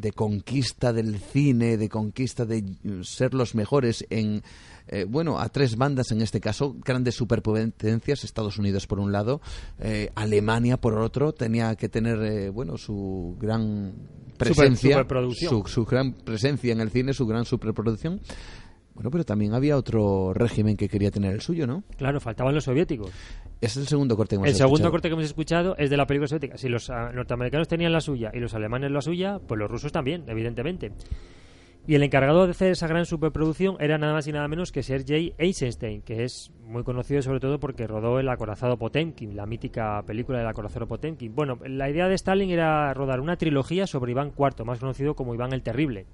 de 0.00 0.12
conquista 0.12 0.92
del 0.92 1.18
cine, 1.18 1.76
de 1.76 1.88
conquista 1.88 2.44
de 2.44 2.64
ser 3.02 3.34
los 3.34 3.54
mejores 3.54 4.04
en, 4.10 4.42
eh, 4.88 5.04
bueno, 5.08 5.38
a 5.38 5.48
tres 5.48 5.76
bandas 5.76 6.10
en 6.10 6.20
este 6.20 6.40
caso, 6.40 6.74
grandes 6.84 7.14
superpotencias, 7.14 8.24
Estados 8.24 8.58
Unidos 8.58 8.86
por 8.86 8.98
un 8.98 9.12
lado, 9.12 9.40
eh, 9.78 10.10
Alemania 10.16 10.76
por 10.76 10.98
otro, 10.98 11.32
tenía 11.32 11.76
que 11.76 11.88
tener, 11.88 12.20
eh, 12.22 12.50
bueno, 12.50 12.76
su 12.76 13.36
gran 13.38 13.92
presencia, 14.36 15.06
su 15.66 15.84
gran 15.84 16.12
presencia 16.12 16.72
en 16.72 16.80
el 16.80 16.90
cine, 16.90 17.12
su 17.12 17.26
gran 17.26 17.44
superproducción. 17.44 18.20
Bueno, 19.00 19.12
pero 19.12 19.24
también 19.24 19.54
había 19.54 19.78
otro 19.78 20.34
régimen 20.34 20.76
que 20.76 20.86
quería 20.86 21.10
tener 21.10 21.32
el 21.32 21.40
suyo, 21.40 21.66
¿no? 21.66 21.84
Claro, 21.96 22.20
faltaban 22.20 22.54
los 22.54 22.64
soviéticos. 22.64 23.10
Es 23.58 23.74
el 23.78 23.86
segundo 23.86 24.14
corte 24.14 24.36
que 24.36 24.36
hemos 24.36 24.48
El 24.48 24.54
segundo 24.54 24.74
escuchado. 24.74 24.90
corte 24.90 25.08
que 25.08 25.12
hemos 25.14 25.24
escuchado 25.24 25.74
es 25.78 25.88
de 25.88 25.96
la 25.96 26.06
película 26.06 26.28
soviética. 26.28 26.58
Si 26.58 26.68
los 26.68 26.90
ah, 26.90 27.10
norteamericanos 27.10 27.66
tenían 27.66 27.94
la 27.94 28.02
suya 28.02 28.30
y 28.34 28.40
los 28.40 28.52
alemanes 28.52 28.90
la 28.90 29.00
suya, 29.00 29.38
pues 29.38 29.58
los 29.58 29.70
rusos 29.70 29.90
también, 29.90 30.24
evidentemente. 30.28 30.92
Y 31.86 31.94
el 31.94 32.02
encargado 32.02 32.44
de 32.44 32.50
hacer 32.50 32.72
esa 32.72 32.88
gran 32.88 33.06
superproducción 33.06 33.78
era 33.80 33.96
nada 33.96 34.12
más 34.12 34.26
y 34.26 34.32
nada 34.32 34.48
menos 34.48 34.70
que 34.70 34.82
Sergei 34.82 35.32
Eisenstein, 35.38 36.02
que 36.02 36.24
es 36.24 36.52
muy 36.62 36.84
conocido 36.84 37.22
sobre 37.22 37.40
todo 37.40 37.58
porque 37.58 37.86
rodó 37.86 38.20
El 38.20 38.28
acorazado 38.28 38.76
Potemkin, 38.76 39.34
la 39.34 39.46
mítica 39.46 40.02
película 40.06 40.40
del 40.40 40.46
acorazado 40.48 40.86
Potemkin. 40.86 41.34
Bueno, 41.34 41.58
la 41.64 41.88
idea 41.88 42.06
de 42.06 42.16
Stalin 42.16 42.50
era 42.50 42.92
rodar 42.92 43.20
una 43.20 43.36
trilogía 43.36 43.86
sobre 43.86 44.12
Iván 44.12 44.34
IV, 44.38 44.66
más 44.66 44.78
conocido 44.78 45.14
como 45.14 45.34
Iván 45.34 45.54
el 45.54 45.62
Terrible. 45.62 46.04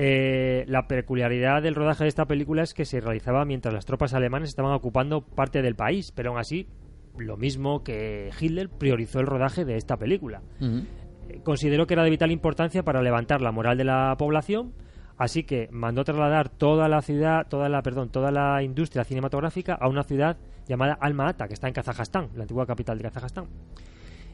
Eh, 0.00 0.64
la 0.68 0.86
peculiaridad 0.86 1.60
del 1.60 1.74
rodaje 1.74 2.04
de 2.04 2.08
esta 2.08 2.26
película 2.26 2.62
es 2.62 2.72
que 2.72 2.84
se 2.84 3.00
realizaba 3.00 3.44
mientras 3.44 3.74
las 3.74 3.84
tropas 3.84 4.14
alemanas 4.14 4.48
estaban 4.48 4.72
ocupando 4.72 5.22
parte 5.22 5.60
del 5.60 5.74
país, 5.74 6.12
pero 6.12 6.30
aún 6.30 6.38
así, 6.38 6.68
lo 7.16 7.36
mismo 7.36 7.82
que 7.82 8.30
Hitler 8.38 8.68
priorizó 8.68 9.18
el 9.18 9.26
rodaje 9.26 9.64
de 9.64 9.74
esta 9.74 9.96
película. 9.96 10.40
Eh, 10.60 11.40
Consideró 11.42 11.88
que 11.88 11.94
era 11.94 12.04
de 12.04 12.10
vital 12.10 12.30
importancia 12.30 12.84
para 12.84 13.02
levantar 13.02 13.40
la 13.40 13.50
moral 13.50 13.76
de 13.76 13.82
la 13.82 14.14
población, 14.16 14.72
así 15.16 15.42
que 15.42 15.68
mandó 15.72 16.04
trasladar 16.04 16.48
toda 16.48 16.88
la 16.88 17.02
ciudad, 17.02 17.48
toda 17.48 17.68
la, 17.68 17.82
perdón, 17.82 18.10
toda 18.10 18.30
la 18.30 18.62
industria 18.62 19.02
cinematográfica 19.02 19.74
a 19.74 19.88
una 19.88 20.04
ciudad 20.04 20.36
llamada 20.68 20.96
Alma-Ata, 21.00 21.48
que 21.48 21.54
está 21.54 21.66
en 21.66 21.74
Kazajstán, 21.74 22.28
la 22.36 22.42
antigua 22.42 22.66
capital 22.66 22.98
de 22.98 23.10
Kazajstán. 23.10 23.46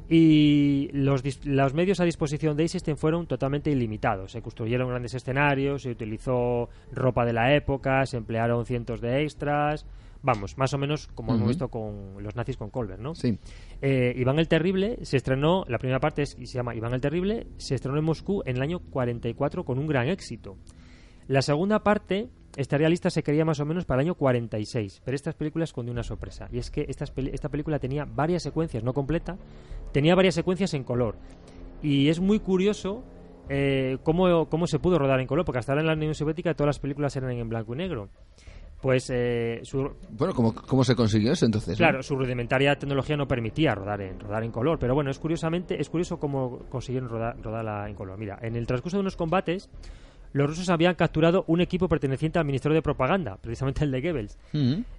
Y 0.08 0.90
los, 0.92 1.22
los 1.46 1.74
medios 1.74 2.00
a 2.00 2.04
disposición 2.04 2.56
de 2.56 2.64
Eisenstein 2.64 2.96
fueron 2.96 3.26
totalmente 3.26 3.70
ilimitados. 3.70 4.32
Se 4.32 4.42
construyeron 4.42 4.88
grandes 4.88 5.14
escenarios, 5.14 5.82
se 5.82 5.90
utilizó 5.90 6.68
ropa 6.92 7.24
de 7.24 7.32
la 7.32 7.54
época, 7.54 8.04
se 8.06 8.16
emplearon 8.18 8.66
cientos 8.66 9.00
de 9.00 9.22
extras. 9.22 9.86
Vamos, 10.22 10.56
más 10.56 10.72
o 10.72 10.78
menos 10.78 11.06
como 11.08 11.34
hemos 11.34 11.48
visto 11.48 11.68
con 11.68 12.22
los 12.22 12.34
nazis 12.34 12.56
con 12.56 12.70
Colbert, 12.70 12.98
¿no? 13.00 13.14
Sí. 13.14 13.38
Eh, 13.82 14.14
Iván 14.16 14.38
el 14.38 14.48
Terrible 14.48 14.98
se 15.02 15.18
estrenó, 15.18 15.64
la 15.68 15.76
primera 15.78 16.00
parte 16.00 16.22
es- 16.22 16.36
y 16.38 16.46
se 16.46 16.54
llama 16.54 16.74
Iván 16.74 16.94
el 16.94 17.00
Terrible, 17.02 17.46
se 17.58 17.74
estrenó 17.74 17.98
en 17.98 18.04
Moscú 18.04 18.42
en 18.46 18.56
el 18.56 18.62
año 18.62 18.78
44 18.78 19.64
con 19.66 19.78
un 19.78 19.86
gran 19.86 20.08
éxito. 20.08 20.56
La 21.28 21.42
segunda 21.42 21.82
parte 21.82 22.28
estaría 22.56 22.88
lista, 22.88 23.10
se 23.10 23.22
quería 23.22 23.44
más 23.44 23.60
o 23.60 23.64
menos 23.66 23.84
para 23.84 24.00
el 24.02 24.06
año 24.08 24.14
46, 24.14 25.02
pero 25.04 25.14
estas 25.14 25.34
películas 25.34 25.70
escondió 25.70 25.92
una 25.92 26.02
sorpresa. 26.02 26.48
Y 26.52 26.58
es 26.58 26.70
que 26.70 26.86
peli- 27.14 27.30
esta 27.32 27.48
película 27.48 27.78
tenía 27.78 28.04
varias 28.04 28.42
secuencias, 28.42 28.82
no 28.84 28.92
completa, 28.92 29.36
tenía 29.92 30.14
varias 30.14 30.34
secuencias 30.34 30.74
en 30.74 30.84
color. 30.84 31.16
Y 31.82 32.08
es 32.08 32.20
muy 32.20 32.38
curioso 32.40 33.04
eh, 33.48 33.98
cómo, 34.02 34.48
cómo 34.48 34.66
se 34.66 34.78
pudo 34.78 34.98
rodar 34.98 35.20
en 35.20 35.26
color, 35.26 35.44
porque 35.44 35.58
hasta 35.58 35.72
ahora 35.72 35.82
en 35.82 35.86
la 35.88 35.92
Unión 35.94 36.14
Soviética 36.14 36.54
todas 36.54 36.68
las 36.68 36.78
películas 36.78 37.14
eran 37.16 37.30
en 37.32 37.48
blanco 37.48 37.74
y 37.74 37.78
negro. 37.78 38.08
Pues 38.80 39.08
eh, 39.12 39.60
su, 39.62 39.92
Bueno, 40.10 40.34
¿cómo, 40.34 40.54
cómo 40.54 40.84
se 40.84 40.94
consiguió 40.94 41.32
eso 41.32 41.46
entonces? 41.46 41.70
no? 41.70 41.76
Claro, 41.76 42.02
su 42.02 42.16
rudimentaria 42.16 42.76
tecnología 42.78 43.16
no 43.16 43.26
permitía 43.26 43.74
rodar 43.74 44.02
en, 44.02 44.20
rodar 44.20 44.44
en 44.44 44.50
color, 44.50 44.78
pero 44.78 44.94
bueno, 44.94 45.10
es 45.10 45.18
curiosamente, 45.18 45.80
es 45.80 45.88
curioso 45.88 46.18
cómo 46.18 46.58
consiguieron 46.68 47.08
rodar, 47.08 47.40
rodarla 47.42 47.88
en 47.88 47.94
color. 47.94 48.18
Mira, 48.18 48.38
en 48.42 48.56
el 48.56 48.66
transcurso 48.66 48.98
de 48.98 49.02
unos 49.02 49.16
combates, 49.16 49.70
los 50.34 50.46
rusos 50.48 50.68
habían 50.68 50.94
capturado 50.96 51.44
un 51.48 51.62
equipo 51.62 51.88
perteneciente 51.88 52.38
al 52.38 52.44
Ministerio 52.44 52.74
de 52.74 52.82
Propaganda, 52.82 53.38
precisamente 53.40 53.84
el 53.84 53.90
de 53.90 54.00
Goebbels. 54.02 54.38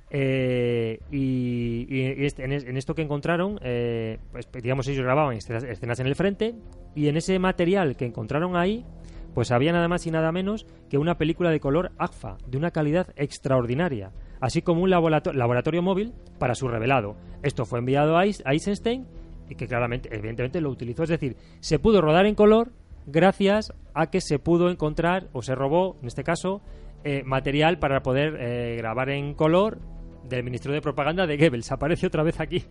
Eh, 0.10 1.00
y 1.12 2.24
este- 2.26 2.46
en, 2.46 2.54
es- 2.54 2.64
en 2.66 2.78
esto 2.78 2.96
que 2.96 3.02
encontraron, 3.02 3.60
eh, 3.62 4.18
pues 4.32 4.48
digamos 4.64 4.88
ellos 4.88 5.04
grababan 5.04 5.36
escenas, 5.38 5.64
escenas 5.64 6.00
en 6.00 6.08
el 6.08 6.16
frente 6.16 6.56
y 6.96 7.08
en 7.10 7.18
ese 7.18 7.38
material 7.40 7.96
que 7.96 8.06
encontraron 8.06 8.56
ahí, 8.56 8.86
pues 9.34 9.52
había 9.52 9.74
nada 9.74 9.88
más 9.90 10.08
y 10.08 10.12
nada 10.12 10.32
menos 10.32 10.66
que 10.90 10.98
una 10.98 11.18
película 11.18 11.50
de 11.50 11.60
color 11.60 11.92
AGFA 11.98 12.38
de 12.48 12.58
una 12.58 12.72
calidad 12.72 13.08
extraordinaria, 13.18 14.12
así 14.40 14.62
como 14.62 14.82
un 14.84 14.90
laborato- 14.90 15.34
laboratorio 15.34 15.82
móvil 15.82 16.14
para 16.40 16.56
su 16.56 16.68
revelado. 16.70 17.18
Esto 17.44 17.66
fue 17.66 17.80
enviado 17.80 18.16
a, 18.18 18.22
a 18.22 18.54
Eisenstein 18.54 19.06
y 19.50 19.56
que 19.56 19.68
claramente, 19.68 20.10
evidentemente, 20.16 20.62
lo 20.62 20.70
utilizó. 20.70 21.04
Es 21.04 21.10
decir, 21.10 21.36
se 21.60 21.78
pudo 21.80 22.00
rodar 22.02 22.26
en 22.26 22.36
color 22.36 22.72
gracias 23.06 23.74
a 23.94 24.10
que 24.10 24.22
se 24.22 24.40
pudo 24.40 24.70
encontrar 24.70 25.30
o 25.34 25.42
se 25.42 25.56
robó, 25.56 25.98
en 26.02 26.08
este 26.08 26.24
caso, 26.24 26.62
eh, 27.04 27.24
material 27.24 27.80
para 27.80 28.02
poder 28.02 28.36
eh, 28.40 28.76
grabar 28.78 29.10
en 29.10 29.34
color 29.34 29.80
del 30.28 30.44
Ministerio 30.44 30.76
de 30.76 30.82
Propaganda 30.82 31.28
de 31.28 31.38
Goebbels. 31.38 31.72
Aparece 31.72 32.08
otra 32.08 32.24
vez 32.24 32.40
aquí. 32.40 32.66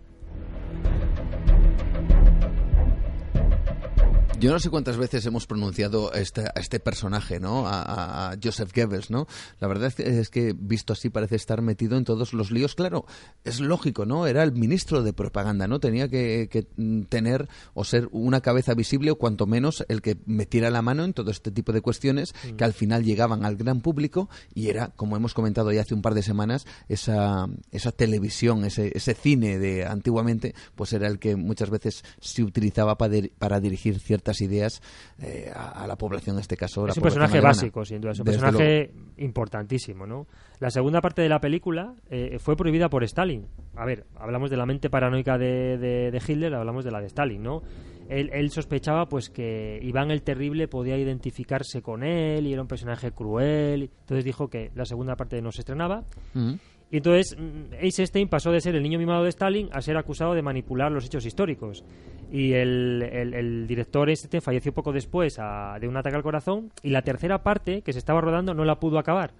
Yo 4.44 4.52
no 4.52 4.60
sé 4.60 4.68
cuántas 4.68 4.98
veces 4.98 5.24
hemos 5.24 5.46
pronunciado 5.46 6.12
este, 6.12 6.42
a 6.42 6.52
este 6.60 6.78
personaje, 6.78 7.40
¿no? 7.40 7.64
A, 7.66 8.36
Joseph 8.42 8.72
Goebbels, 8.74 9.10
¿no? 9.10 9.26
La 9.58 9.68
verdad 9.68 9.88
es 9.88 9.94
que, 9.94 10.20
es 10.20 10.28
que, 10.28 10.54
visto 10.54 10.92
así 10.92 11.08
parece 11.08 11.36
estar 11.36 11.62
metido 11.62 11.96
en 11.96 12.04
todos 12.04 12.34
los 12.34 12.50
líos. 12.50 12.74
Claro, 12.74 13.06
es 13.42 13.60
lógico, 13.60 14.04
¿no? 14.04 14.26
Era 14.26 14.42
el 14.42 14.52
ministro 14.52 15.02
de 15.02 15.14
propaganda, 15.14 15.66
¿no? 15.66 15.80
Tenía 15.80 16.08
que, 16.08 16.50
que, 16.50 16.66
mm, 16.76 17.04
tener 17.04 17.48
o 17.72 17.84
ser 17.84 18.10
una 18.12 18.42
cabeza 18.42 18.74
visible 18.74 19.12
o 19.12 19.16
cuanto 19.16 19.46
menos 19.46 19.82
el 19.88 20.02
que 20.02 20.18
metiera 20.26 20.68
la 20.68 20.82
mano 20.82 21.04
en 21.04 21.14
todo 21.14 21.30
este 21.30 21.50
tipo 21.50 21.72
de 21.72 21.80
cuestiones 21.80 22.34
Mm. 22.44 22.56
que 22.56 22.64
al 22.64 22.74
final 22.74 23.02
llegaban 23.02 23.46
al 23.46 23.56
gran 23.56 23.80
público 23.80 24.28
y 24.54 24.68
era, 24.68 24.88
como 24.88 25.16
hemos 25.16 25.32
comentado 25.32 25.72
ya 25.72 25.80
hace 25.80 25.94
un 25.94 26.02
par 26.02 26.12
de 26.12 26.22
semanas, 26.22 26.66
esa, 26.88 27.46
esa 27.70 27.92
televisión, 27.92 28.64
ese, 28.64 28.92
ese 28.94 29.14
cine 29.14 29.58
de 29.58 29.86
antiguamente, 29.86 30.54
pues 30.74 30.92
era 30.92 31.08
el 31.08 31.18
que 31.18 31.36
muchas 31.36 31.70
veces 31.70 32.04
se 32.20 32.42
utilizaba 32.42 32.98
para, 32.98 33.16
para 33.38 33.60
dirigir 33.60 34.00
ciertas 34.00 34.33
ideas 34.40 34.82
eh, 35.20 35.50
a, 35.54 35.82
a 35.84 35.86
la 35.86 35.96
población, 35.96 36.36
en 36.36 36.40
este 36.40 36.56
caso. 36.56 36.86
la 36.86 36.92
Es 36.92 36.96
un 36.98 37.02
personaje 37.02 37.34
alemana. 37.38 37.50
básico, 37.50 37.84
sin 37.84 38.00
duda. 38.00 38.12
Es 38.12 38.18
un 38.20 38.24
Desde 38.26 38.40
personaje 38.40 38.90
importantísimo, 39.16 40.06
¿no? 40.06 40.26
La 40.60 40.70
segunda 40.70 41.00
parte 41.00 41.22
de 41.22 41.28
la 41.28 41.40
película 41.40 41.94
eh, 42.10 42.38
fue 42.38 42.56
prohibida 42.56 42.88
por 42.88 43.02
Stalin. 43.04 43.46
A 43.76 43.84
ver, 43.84 44.06
hablamos 44.16 44.50
de 44.50 44.56
la 44.56 44.66
mente 44.66 44.88
paranoica 44.90 45.36
de, 45.38 45.76
de- 45.78 46.10
de 46.10 46.22
Hitler, 46.26 46.54
hablamos 46.54 46.84
de 46.84 46.90
la 46.90 47.00
de 47.00 47.06
Stalin, 47.06 47.42
¿no? 47.42 47.62
Él, 48.08 48.30
él 48.34 48.50
sospechaba 48.50 49.06
pues 49.08 49.30
que 49.30 49.78
Iván 49.82 50.10
el 50.10 50.22
Terrible 50.22 50.68
podía 50.68 50.96
identificarse 50.98 51.80
con 51.80 52.02
él 52.04 52.46
y 52.46 52.52
era 52.52 52.60
un 52.60 52.68
personaje 52.68 53.12
cruel. 53.12 53.90
Entonces 54.00 54.24
dijo 54.24 54.48
que 54.48 54.70
la 54.74 54.84
segunda 54.84 55.16
parte 55.16 55.40
no 55.40 55.50
se 55.52 55.62
estrenaba. 55.62 56.04
Ujú. 56.34 56.58
Y 56.90 56.98
entonces 56.98 57.36
mm, 57.38 57.74
Eisenstein 57.80 58.28
pasó 58.28 58.52
de 58.52 58.60
ser 58.60 58.74
el 58.76 58.82
niño 58.82 58.98
mimado 58.98 59.22
de 59.24 59.30
Stalin 59.30 59.68
a 59.72 59.80
ser 59.80 59.96
acusado 59.96 60.34
de 60.34 60.42
manipular 60.42 60.92
los 60.92 61.04
hechos 61.06 61.26
históricos. 61.26 61.84
Y 62.30 62.52
el, 62.52 63.02
el- 63.12 63.34
el 63.34 63.66
director 63.66 64.08
Eisenstein 64.08 64.42
falleció 64.42 64.72
poco 64.72 64.92
después 64.92 65.36
a- 65.38 65.76
de 65.80 65.88
un 65.88 65.96
ataque 65.96 66.16
al 66.16 66.22
corazón 66.22 66.70
y 66.82 66.90
la 66.90 67.02
tercera 67.02 67.42
parte 67.42 67.82
que 67.82 67.92
se 67.92 67.98
estaba 67.98 68.20
rodando 68.20 68.54
no 68.54 68.64
la 68.64 68.78
pudo 68.78 68.98
acabar. 68.98 69.32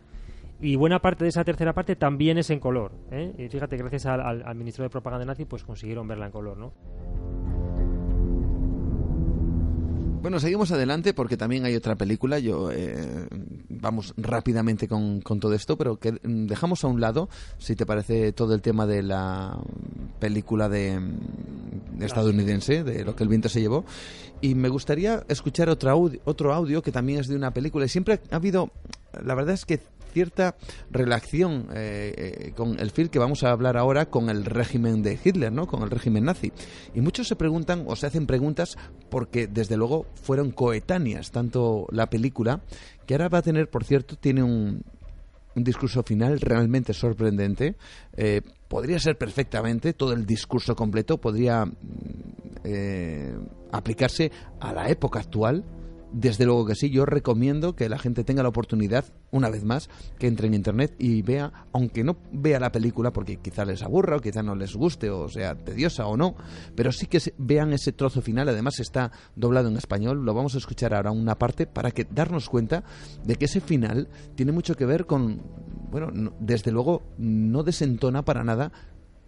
Y 0.61 0.77
buena 0.77 1.01
parte 1.01 1.25
de 1.25 1.29
esa 1.31 1.45
tercera 1.45 1.73
parte 1.75 1.97
también 1.97 2.39
es 2.39 2.49
en 2.51 2.61
color. 2.61 2.93
¿eh? 3.11 3.33
Y 3.39 3.49
fíjate, 3.49 3.77
gracias 3.77 4.07
al, 4.07 4.21
al- 4.21 4.43
al 4.47 4.55
ministro 4.55 4.85
de 4.85 4.91
propaganda 4.91 5.25
nazi, 5.27 5.45
pues 5.45 5.65
consiguieron 5.65 6.07
verla 6.09 6.27
en 6.27 6.33
color, 6.33 6.57
¿no? 6.57 6.73
Bueno, 10.25 10.41
seguimos 10.41 10.73
adelante 10.73 11.13
porque 11.13 11.37
también 11.37 11.67
hay 11.67 11.77
otra 11.77 11.97
película. 11.97 12.39
Yo 12.39 12.71
eh, 12.73 13.29
vamos 13.69 14.15
rápidamente 14.17 14.89
con, 14.89 15.21
todo 15.21 15.53
esto, 15.53 15.77
pero 15.77 15.99
que 15.99 16.13
mm, 16.13 16.47
dejamos 16.47 16.83
a 16.83 16.87
un 16.87 16.99
lado, 16.99 17.29
si 17.59 17.77
te 17.77 17.85
parece, 17.85 18.33
todo 18.33 18.55
el 18.55 18.63
tema 18.63 18.87
de 18.87 19.03
la 19.03 19.59
película 20.21 20.71
de, 20.71 20.99
mm, 20.99 22.03
estadounidense, 22.03 22.85
de 22.85 23.05
lo 23.05 23.15
que 23.15 23.23
el 23.23 23.29
viento 23.29 23.51
se 23.51 23.61
llevó. 23.61 23.85
Y 24.41 24.55
me 24.55 24.71
gustaría 24.71 25.27
escuchar 25.29 25.69
otro 25.69 25.91
audio, 25.91 26.19
otro 26.25 26.55
audio 26.55 26.81
que 26.81 26.91
también 26.91 27.21
es 27.21 27.29
de 27.29 27.37
una 27.37 27.53
película. 27.53 27.85
Y 27.85 27.91
siempre 27.91 28.23
ha 28.31 28.37
habido, 28.37 28.71
la 29.23 29.35
verdad 29.35 29.53
es 29.53 29.67
que 29.67 29.83
cierta 30.15 30.57
relación 30.91 31.69
eh, 31.74 32.15
eh, 32.16 32.53
con 32.57 32.78
el 32.78 32.91
film 32.91 33.09
que 33.09 33.19
vamos 33.19 33.43
a 33.43 33.51
hablar 33.51 33.77
ahora 33.77 34.07
con 34.07 34.31
el 34.31 34.47
régimen 34.47 35.03
de 35.03 35.19
Hitler, 35.23 35.53
¿no? 35.53 35.66
Con 35.66 35.82
el 35.82 35.91
régimen 35.91 36.24
nazi. 36.24 36.53
Y 36.95 37.03
muchos 37.03 37.28
se 37.28 37.36
preguntan 37.36 37.85
o 37.86 37.97
se 37.97 38.07
hacen 38.07 38.27
preguntas 38.27 38.78
porque 39.11 39.47
desde 39.47 39.77
luego 39.77 40.07
fueron 40.15 40.53
coetáneas 40.53 41.31
tanto 41.31 41.86
la 41.91 42.09
película 42.09 42.62
que 43.07 43.15
ahora 43.15 43.28
va 43.28 43.39
a 43.39 43.43
tener, 43.43 43.69
por 43.69 43.85
cierto, 43.85 44.16
tiene 44.16 44.43
un, 44.43 44.82
un 45.55 45.65
discurso 45.65 46.03
final 46.03 46.41
realmente 46.41 46.93
sorprendente. 46.93 47.77
Eh, 48.16 48.41
podría 48.69 48.99
ser 48.99 49.16
perfectamente 49.16 49.93
todo 49.93 50.12
el 50.12 50.27
discurso 50.27 50.74
completo, 50.74 51.19
podría 51.19 51.65
mm, 51.65 51.73
eh, 52.65 53.35
aplicarse 53.73 54.31
a 54.61 54.73
la 54.73 54.89
época 54.89 55.20
actual. 55.20 55.65
Desde 56.16 56.45
luego 56.45 56.65
que 56.65 56.77
sí, 56.77 56.91
yo 56.91 57.05
recomiendo 57.07 57.74
que 57.74 57.89
la 57.89 57.99
gente 57.99 58.23
tenga 58.23 58.45
la 58.45 58.49
oportunidad, 58.49 59.05
una 59.32 59.51
vez 59.51 59.65
más, 59.65 59.91
que 60.16 60.28
entre 60.28 60.47
en 60.47 60.55
internet 60.55 60.95
y 61.01 61.23
vea, 61.23 61.66
aunque 61.73 62.05
no 62.05 62.16
vea 62.31 62.61
la 62.61 62.70
película 62.70 63.12
porque 63.12 63.39
quizá 63.39 63.65
les 63.65 63.82
aburra 63.82 64.15
o 64.16 64.20
quizá 64.20 64.41
no 64.41 64.55
les 64.55 64.77
guste 64.77 65.11
o 65.11 65.28
sea 65.28 65.57
tediosa 65.57 66.07
o 66.07 66.16
no, 66.16 66.36
pero 66.77 66.93
sí 66.93 67.07
que 67.09 67.19
vean 67.36 67.73
ese 67.73 67.91
trozo 67.91 68.23
final, 68.23 68.49
además 68.49 68.78
está 68.78 69.11
doblado 69.35 69.69
en 69.69 69.77
español, 69.77 70.24
lo 70.24 70.35
vamos 70.35 70.55
a 70.55 70.59
escuchar 70.59 70.95
ahora 70.95 71.11
una 71.11 71.35
parte 71.36 71.66
para 71.66 71.91
que 71.91 72.05
darnos 72.05 72.49
cuenta 72.49 72.85
de 73.24 73.35
que 73.35 73.47
ese 73.47 73.61
final 73.61 74.07
tiene 74.36 74.53
mucho 74.53 74.77
que 74.77 74.86
ver 74.86 75.07
con, 75.07 75.43
bueno, 75.91 76.12
no- 76.12 76.32
desde 76.39 76.70
luego 76.70 77.03
no 77.19 77.65
desentona 77.65 78.24
para 78.24 78.45
nada 78.45 78.70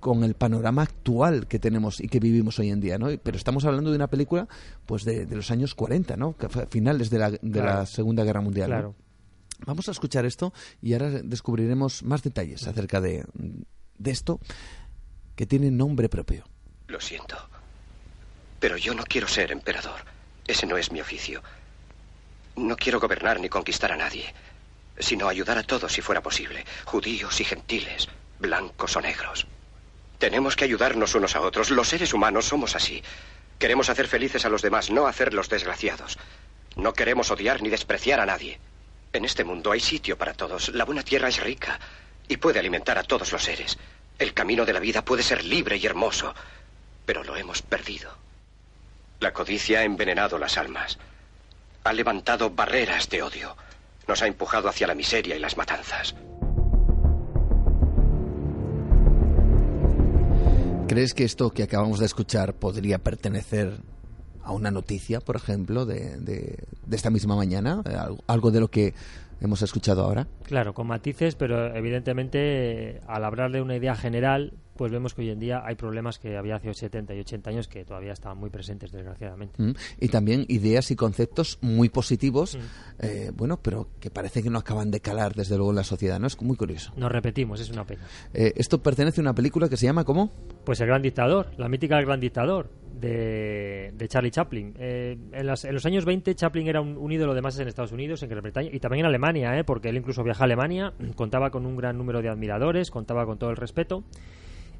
con 0.06 0.22
el 0.22 0.34
panorama 0.34 0.82
actual 0.82 1.48
que 1.48 1.58
tenemos 1.58 1.98
y 1.98 2.06
que 2.06 2.20
vivimos 2.20 2.60
hoy 2.60 2.70
en 2.70 2.80
día, 2.80 2.96
¿no? 2.96 3.08
Pero 3.20 3.36
estamos 3.36 3.64
hablando 3.64 3.90
de 3.90 3.96
una 3.96 4.06
película, 4.06 4.46
pues 4.86 5.04
de, 5.04 5.26
de 5.26 5.34
los 5.34 5.50
años 5.50 5.74
40, 5.74 6.16
¿no? 6.16 6.36
Finales 6.70 7.10
de 7.10 7.18
la, 7.18 7.30
de 7.32 7.60
la. 7.60 7.84
Segunda 7.86 8.22
Guerra 8.22 8.40
Mundial. 8.40 8.94
Vamos 9.66 9.88
a 9.88 9.90
escuchar 9.90 10.24
esto 10.24 10.52
y 10.80 10.92
ahora 10.92 11.10
descubriremos 11.10 12.04
más 12.04 12.22
detalles 12.22 12.68
acerca 12.68 13.00
de, 13.00 13.24
de 13.98 14.10
esto 14.12 14.38
que 15.34 15.44
tiene 15.44 15.72
nombre 15.72 16.08
propio. 16.08 16.44
Lo 16.86 17.00
siento. 17.00 17.36
Pero 18.60 18.76
yo 18.76 18.94
no 18.94 19.02
quiero 19.02 19.26
ser 19.26 19.50
emperador. 19.50 20.02
Ese 20.46 20.68
no 20.68 20.76
es 20.76 20.92
mi 20.92 21.00
oficio. 21.00 21.42
No 22.54 22.76
quiero 22.76 23.00
gobernar 23.00 23.40
ni 23.40 23.48
conquistar 23.48 23.90
a 23.90 23.96
nadie, 23.96 24.32
sino 25.00 25.26
ayudar 25.26 25.58
a 25.58 25.64
todos 25.64 25.92
si 25.92 26.00
fuera 26.00 26.22
posible, 26.22 26.64
judíos 26.84 27.40
y 27.40 27.44
gentiles, 27.44 28.08
blancos 28.38 28.94
o 28.94 29.00
negros. 29.00 29.48
Tenemos 30.18 30.56
que 30.56 30.64
ayudarnos 30.64 31.14
unos 31.14 31.36
a 31.36 31.40
otros. 31.40 31.70
Los 31.70 31.88
seres 31.88 32.14
humanos 32.14 32.46
somos 32.46 32.74
así. 32.74 33.02
Queremos 33.58 33.88
hacer 33.88 34.08
felices 34.08 34.44
a 34.44 34.48
los 34.48 34.62
demás, 34.62 34.90
no 34.90 35.06
hacerlos 35.06 35.48
desgraciados. 35.48 36.18
No 36.76 36.92
queremos 36.92 37.30
odiar 37.30 37.62
ni 37.62 37.68
despreciar 37.68 38.20
a 38.20 38.26
nadie. 38.26 38.58
En 39.12 39.24
este 39.24 39.44
mundo 39.44 39.72
hay 39.72 39.80
sitio 39.80 40.18
para 40.18 40.34
todos. 40.34 40.70
La 40.70 40.84
buena 40.84 41.02
tierra 41.02 41.28
es 41.28 41.40
rica 41.40 41.78
y 42.28 42.36
puede 42.36 42.58
alimentar 42.58 42.98
a 42.98 43.02
todos 43.02 43.32
los 43.32 43.42
seres. 43.42 43.78
El 44.18 44.34
camino 44.34 44.64
de 44.64 44.72
la 44.72 44.80
vida 44.80 45.04
puede 45.04 45.22
ser 45.22 45.44
libre 45.44 45.76
y 45.76 45.86
hermoso, 45.86 46.34
pero 47.04 47.22
lo 47.22 47.36
hemos 47.36 47.62
perdido. 47.62 48.16
La 49.20 49.32
codicia 49.32 49.80
ha 49.80 49.84
envenenado 49.84 50.38
las 50.38 50.58
almas. 50.58 50.98
Ha 51.84 51.92
levantado 51.92 52.50
barreras 52.50 53.08
de 53.08 53.22
odio. 53.22 53.56
Nos 54.06 54.22
ha 54.22 54.26
empujado 54.26 54.68
hacia 54.68 54.86
la 54.86 54.94
miseria 54.94 55.36
y 55.36 55.38
las 55.38 55.56
matanzas. 55.56 56.14
¿Crees 60.88 61.14
que 61.14 61.24
esto 61.24 61.50
que 61.50 61.64
acabamos 61.64 61.98
de 61.98 62.06
escuchar 62.06 62.54
podría 62.54 62.98
pertenecer 62.98 63.72
a 64.44 64.52
una 64.52 64.70
noticia, 64.70 65.20
por 65.20 65.34
ejemplo, 65.34 65.84
de, 65.84 66.16
de, 66.18 66.58
de 66.86 66.96
esta 66.96 67.10
misma 67.10 67.34
mañana? 67.34 67.82
Eh, 67.84 67.94
Algo, 67.94 68.18
algo 68.28 68.50
de 68.52 68.60
lo 68.60 68.68
que 68.68 68.94
hemos 69.40 69.62
escuchado 69.62 70.04
ahora. 70.04 70.28
Claro, 70.44 70.74
con 70.74 70.86
matices, 70.86 71.34
pero 71.34 71.74
evidentemente 71.74 73.00
al 73.08 73.24
hablar 73.24 73.50
de 73.50 73.60
una 73.62 73.74
idea 73.76 73.96
general, 73.96 74.52
pues 74.76 74.92
vemos 74.92 75.14
que 75.14 75.22
hoy 75.22 75.30
en 75.30 75.38
día 75.40 75.62
hay 75.64 75.74
problemas 75.74 76.18
que 76.18 76.36
había 76.36 76.56
hace 76.56 76.72
70 76.72 77.14
y 77.14 77.20
80 77.20 77.50
años 77.50 77.68
que 77.68 77.84
todavía 77.84 78.12
estaban 78.12 78.38
muy 78.38 78.50
presentes, 78.50 78.92
desgraciadamente. 78.92 79.62
Mm, 79.62 79.72
Y 80.00 80.08
también 80.08 80.44
ideas 80.48 80.90
y 80.90 80.96
conceptos 80.96 81.58
muy 81.62 81.88
positivos, 81.88 82.56
Mm. 82.56 82.60
eh, 83.00 83.30
bueno, 83.34 83.58
pero 83.62 83.88
que 84.00 84.10
parece 84.10 84.42
que 84.42 84.50
no 84.50 84.58
acaban 84.58 84.90
de 84.90 85.00
calar 85.00 85.34
desde 85.34 85.56
luego 85.56 85.70
en 85.70 85.76
la 85.76 85.84
sociedad, 85.84 86.18
¿no? 86.20 86.26
Es 86.26 86.40
muy 86.42 86.56
curioso. 86.56 86.92
Nos 86.96 87.10
repetimos, 87.10 87.60
es 87.60 87.70
una 87.70 87.84
pena. 87.84 88.02
Eh, 88.34 88.52
esto 88.56 88.82
pertenece 88.82 89.20
a 89.20 89.22
una 89.22 89.34
película 89.34 89.68
que 89.68 89.76
se 89.76 89.86
llama 89.86 90.04
¿cómo? 90.04 90.30
Pues 90.64 90.80
El 90.80 90.86
Gran 90.88 91.02
Dictador, 91.02 91.50
la 91.56 91.68
mítica 91.68 91.98
El 91.98 92.06
Gran 92.06 92.20
Dictador 92.20 92.70
de, 93.00 93.92
de 93.96 94.08
Charlie 94.08 94.30
Chaplin. 94.30 94.74
Eh, 94.78 95.16
en, 95.32 95.46
las- 95.46 95.64
en 95.64 95.74
los 95.74 95.84
años 95.86 96.04
20 96.04 96.34
Chaplin 96.34 96.66
era 96.66 96.80
un, 96.80 96.96
un 96.96 97.12
ídolo 97.12 97.34
de 97.34 97.42
masas 97.42 97.60
en 97.60 97.68
Estados 97.68 97.92
Unidos, 97.92 98.22
en 98.22 98.30
Gran 98.30 98.42
Bretaña 98.42 98.70
y 98.72 98.80
también 98.80 99.00
en 99.00 99.06
Alemania, 99.06 99.58
eh, 99.58 99.64
porque 99.64 99.88
él 99.90 99.96
incluso 99.96 100.22
viajó 100.24 100.42
a 100.42 100.46
Alemania, 100.46 100.92
contaba 101.14 101.50
con 101.50 101.66
un 101.66 101.76
gran 101.76 101.96
número 101.98 102.22
de 102.22 102.28
admiradores, 102.28 102.90
contaba 102.90 103.26
con 103.26 103.38
todo 103.38 103.50
el 103.50 103.56
respeto. 103.56 104.04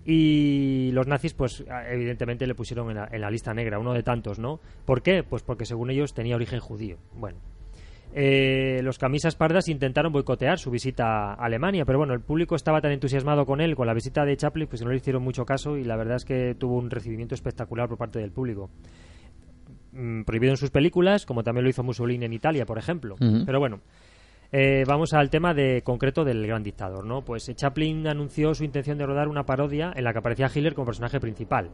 Y 0.07 0.93
los 0.93 1.09
nazis, 1.09 1.35
pues 1.35 1.65
evidentemente 1.91 2.47
le 2.47 2.55
pusieron 2.55 2.91
en 2.91 2.97
la, 2.97 3.09
en 3.11 3.21
la 3.21 3.31
lista 3.31 3.53
negra, 3.53 3.81
uno 3.81 3.93
de 3.93 4.05
tantos, 4.05 4.39
¿no? 4.39 4.61
¿Por 4.85 5.03
qué? 5.03 5.25
Pues 5.25 5.43
porque 5.43 5.67
según 5.67 5.91
ellos 5.91 6.15
tenía 6.15 6.37
origen 6.37 6.61
judío. 6.61 6.97
Bueno, 7.13 7.39
eh, 8.19 8.81
los 8.83 8.99
camisas 8.99 9.35
pardas 9.35 9.69
intentaron 9.69 10.13
boicotear 10.13 10.59
su 10.59 10.71
visita 10.71 11.35
a 11.35 11.35
Alemania, 11.35 11.85
pero 11.85 11.99
bueno, 11.99 12.15
el 12.15 12.21
público 12.21 12.55
estaba 12.55 12.81
tan 12.81 12.93
entusiasmado 12.93 13.45
con 13.45 13.61
él, 13.61 13.77
con 13.77 13.87
la 13.87 13.95
visita 13.95 14.25
de 14.25 14.37
Chaplin, 14.37 14.69
pues 14.69 14.83
no 14.83 14.91
le 14.91 14.97
hicieron 14.97 15.23
mucho 15.23 15.45
caso 15.45 15.77
y 15.77 15.85
la 15.85 15.97
verdad 15.97 16.17
es 16.17 16.25
que 16.25 16.55
tuvo 16.55 16.77
un 16.77 16.89
recibimiento 16.89 17.35
espectacular 17.35 17.89
por 17.89 17.99
parte 17.99 18.19
del 18.19 18.31
público. 18.31 18.71
Mm, 19.93 20.23
prohibido 20.23 20.53
en 20.53 20.57
sus 20.57 20.71
películas, 20.71 21.27
como 21.27 21.43
también 21.43 21.65
lo 21.65 21.71
hizo 21.71 21.83
Mussolini 21.83 22.25
en 22.25 22.33
Italia, 22.33 22.65
por 22.65 22.79
ejemplo. 22.79 23.17
Pero 23.19 23.59
bueno, 23.59 23.81
eh, 24.53 24.85
vamos 24.87 25.13
al 25.13 25.31
tema 25.31 25.55
de 25.55 25.83
concreto 25.83 26.25
del 26.25 26.47
gran 26.47 26.63
dictador, 26.63 27.05
¿no? 27.05 27.23
Pues 27.23 27.49
eh, 27.49 27.55
Chaplin 27.55 28.07
anunció 28.07 28.55
su 28.55 28.65
intención 28.65 28.99
de 28.99 29.07
rodar 29.07 29.29
una 29.29 29.45
parodia 29.45 29.93
en 29.95 30.05
la 30.05 30.13
que 30.13 30.19
aparecía 30.19 30.51
Hitler 30.53 30.75
como 30.75 30.87
personaje 30.87 31.21
principal. 31.21 31.71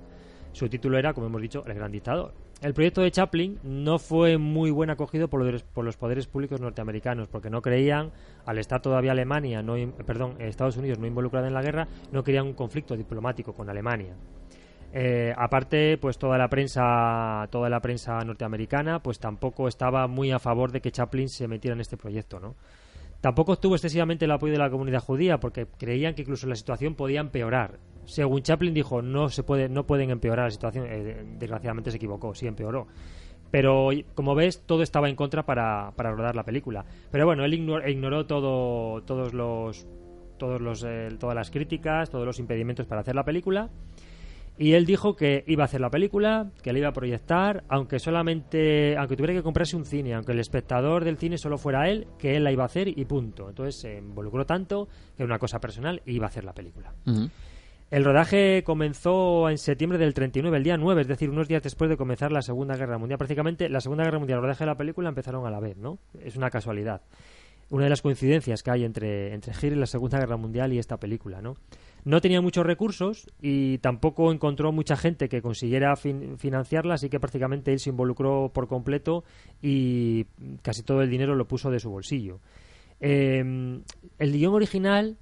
Su 0.52 0.68
título 0.68 0.98
era, 0.98 1.14
como 1.14 1.26
hemos 1.28 1.40
dicho, 1.40 1.64
El 1.66 1.74
Gran 1.74 1.90
Dictador. 1.90 2.34
El 2.60 2.74
proyecto 2.74 3.00
de 3.00 3.10
Chaplin 3.10 3.58
no 3.62 3.98
fue 3.98 4.36
muy 4.36 4.70
buen 4.70 4.90
acogido 4.90 5.28
por 5.28 5.42
los, 5.42 5.96
poderes 5.96 6.26
públicos 6.26 6.60
norteamericanos, 6.60 7.28
porque 7.28 7.50
no 7.50 7.62
creían, 7.62 8.12
al 8.44 8.58
estar 8.58 8.80
todavía 8.82 9.12
Alemania, 9.12 9.62
no, 9.62 9.74
perdón, 10.06 10.36
Estados 10.38 10.76
Unidos 10.76 10.98
no 10.98 11.06
involucrada 11.06 11.48
en 11.48 11.54
la 11.54 11.62
guerra, 11.62 11.88
no 12.12 12.22
querían 12.22 12.46
un 12.46 12.52
conflicto 12.52 12.96
diplomático 12.96 13.54
con 13.54 13.68
Alemania. 13.70 14.14
Eh, 14.94 15.32
aparte, 15.36 15.97
pues 15.97 16.19
toda 16.19 16.36
la 16.36 16.48
prensa, 16.48 17.48
toda 17.51 17.70
la 17.70 17.81
prensa 17.81 18.23
norteamericana, 18.24 19.02
pues 19.02 19.19
tampoco 19.19 19.66
estaba 19.66 20.06
muy 20.06 20.31
a 20.31 20.39
favor 20.39 20.70
de 20.70 20.82
que 20.82 20.93
Chaplin 20.93 21.28
se 21.31 21.48
metiera 21.48 21.74
en 21.74 21.81
este 21.81 21.97
proyecto, 21.97 22.39
¿no? 22.39 22.55
Tampoco 23.23 23.52
obtuvo 23.52 23.77
excesivamente 23.77 24.24
el 24.24 24.32
apoyo 24.32 24.52
de 24.52 24.59
la 24.59 24.69
comunidad 24.69 25.01
judía 25.01 25.39
porque 25.39 25.66
creían 25.78 26.14
que 26.14 26.23
incluso 26.23 26.47
la 26.47 26.56
situación 26.56 26.97
podía 26.97 27.20
empeorar. 27.20 27.78
Según 28.05 28.43
Chaplin 28.43 28.74
dijo, 28.74 29.01
no 29.01 29.28
se 29.28 29.44
puede, 29.44 29.69
no 29.69 29.86
pueden 29.86 30.10
empeorar 30.10 30.47
la 30.47 30.51
situación. 30.51 30.86
Eh, 30.89 31.24
desgraciadamente 31.39 31.93
se 31.93 31.98
equivocó, 31.98 32.35
sí 32.35 32.48
empeoró. 32.48 32.89
Pero 33.52 33.90
como 34.14 34.35
ves, 34.35 34.64
todo 34.66 34.82
estaba 34.82 35.09
en 35.09 35.14
contra 35.14 35.47
para, 35.47 35.93
para 35.94 36.10
rodar 36.10 36.35
la 36.35 36.43
película. 36.43 36.85
Pero 37.12 37.24
bueno, 37.24 37.44
él 37.44 37.55
ignoró, 37.55 37.89
ignoró 37.89 38.27
todo, 38.27 39.02
todos 39.02 39.32
los, 39.32 39.86
todos 40.36 40.60
los, 40.60 40.82
eh, 40.85 41.10
todas 41.20 41.36
las 41.36 41.51
críticas, 41.51 42.10
todos 42.10 42.27
los 42.27 42.40
impedimentos 42.40 42.86
para 42.86 43.02
hacer 43.02 43.14
la 43.14 43.24
película. 43.24 43.70
Y 44.58 44.74
él 44.74 44.84
dijo 44.84 45.16
que 45.16 45.44
iba 45.46 45.64
a 45.64 45.66
hacer 45.66 45.80
la 45.80 45.90
película, 45.90 46.50
que 46.62 46.72
la 46.72 46.78
iba 46.78 46.88
a 46.88 46.92
proyectar, 46.92 47.64
aunque 47.68 47.98
solamente, 47.98 48.96
aunque 48.96 49.16
tuviera 49.16 49.34
que 49.34 49.42
comprarse 49.42 49.76
un 49.76 49.84
cine, 49.84 50.14
aunque 50.14 50.32
el 50.32 50.40
espectador 50.40 51.04
del 51.04 51.16
cine 51.16 51.38
solo 51.38 51.56
fuera 51.56 51.88
él, 51.88 52.06
que 52.18 52.36
él 52.36 52.44
la 52.44 52.52
iba 52.52 52.62
a 52.62 52.66
hacer 52.66 52.86
y 52.86 53.04
punto. 53.06 53.48
Entonces 53.48 53.80
se 53.80 53.98
involucró 53.98 54.44
tanto 54.44 54.86
que 55.16 55.22
era 55.22 55.26
una 55.26 55.38
cosa 55.38 55.58
personal 55.58 56.02
y 56.04 56.16
iba 56.16 56.26
a 56.26 56.28
hacer 56.28 56.44
la 56.44 56.52
película. 56.52 56.92
El 57.92 58.04
rodaje 58.04 58.62
comenzó 58.64 59.50
en 59.50 59.58
septiembre 59.58 59.98
del 59.98 60.14
39, 60.14 60.56
el 60.56 60.64
día 60.64 60.76
9, 60.78 61.02
es 61.02 61.08
decir, 61.08 61.28
unos 61.28 61.46
días 61.46 61.62
después 61.62 61.90
de 61.90 61.98
comenzar 61.98 62.32
la 62.32 62.40
Segunda 62.40 62.74
Guerra 62.74 62.96
Mundial. 62.96 63.18
Prácticamente 63.18 63.68
la 63.68 63.82
Segunda 63.82 64.04
Guerra 64.04 64.18
Mundial 64.18 64.36
y 64.36 64.38
el 64.38 64.42
rodaje 64.44 64.64
de 64.64 64.70
la 64.70 64.76
película 64.76 65.10
empezaron 65.10 65.46
a 65.46 65.50
la 65.50 65.60
vez, 65.60 65.76
¿no? 65.76 65.98
Es 66.18 66.36
una 66.36 66.48
casualidad. 66.48 67.02
Una 67.68 67.84
de 67.84 67.90
las 67.90 68.00
coincidencias 68.00 68.62
que 68.62 68.70
hay 68.70 68.84
entre, 68.84 69.34
entre 69.34 69.52
y 69.68 69.70
la 69.74 69.86
Segunda 69.86 70.18
Guerra 70.18 70.38
Mundial 70.38 70.72
y 70.72 70.78
esta 70.78 70.98
película, 70.98 71.42
¿no? 71.42 71.56
No 72.04 72.20
tenía 72.20 72.40
muchos 72.40 72.66
recursos 72.66 73.30
y 73.40 73.78
tampoco 73.78 74.32
encontró 74.32 74.72
mucha 74.72 74.96
gente 74.96 75.28
que 75.28 75.40
consiguiera 75.40 75.94
fin- 75.94 76.36
financiarla, 76.36 76.94
así 76.94 77.08
que 77.08 77.20
prácticamente 77.20 77.72
él 77.72 77.78
se 77.78 77.90
involucró 77.90 78.50
por 78.52 78.66
completo 78.66 79.22
y 79.60 80.26
casi 80.62 80.82
todo 80.82 81.02
el 81.02 81.10
dinero 81.10 81.36
lo 81.36 81.46
puso 81.46 81.70
de 81.70 81.78
su 81.78 81.90
bolsillo. 81.90 82.40
Eh, 83.00 83.38
el 84.18 84.32
guion 84.32 84.54
original 84.54 85.16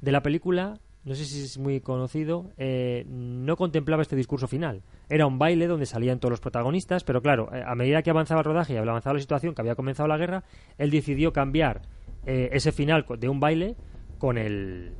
de 0.00 0.12
la 0.12 0.22
película, 0.22 0.80
no 1.04 1.14
sé 1.14 1.24
si 1.26 1.42
es 1.42 1.58
muy 1.58 1.80
conocido, 1.80 2.50
eh, 2.56 3.04
no 3.08 3.56
contemplaba 3.56 4.00
este 4.02 4.16
discurso 4.16 4.48
final. 4.48 4.82
Era 5.10 5.26
un 5.26 5.38
baile 5.38 5.66
donde 5.66 5.84
salían 5.84 6.18
todos 6.18 6.30
los 6.30 6.40
protagonistas, 6.40 7.04
pero 7.04 7.20
claro, 7.20 7.50
eh, 7.54 7.62
a 7.66 7.74
medida 7.74 8.02
que 8.02 8.10
avanzaba 8.10 8.40
el 8.40 8.46
rodaje 8.46 8.72
y 8.72 8.76
avanzaba 8.78 9.14
la 9.14 9.20
situación, 9.20 9.54
que 9.54 9.60
había 9.60 9.74
comenzado 9.74 10.08
la 10.08 10.16
guerra, 10.16 10.44
él 10.78 10.90
decidió 10.90 11.32
cambiar 11.32 11.82
eh, 12.24 12.48
ese 12.52 12.72
final 12.72 13.04
de 13.18 13.28
un 13.28 13.38
baile 13.40 13.76
con 14.18 14.38
el 14.38 14.92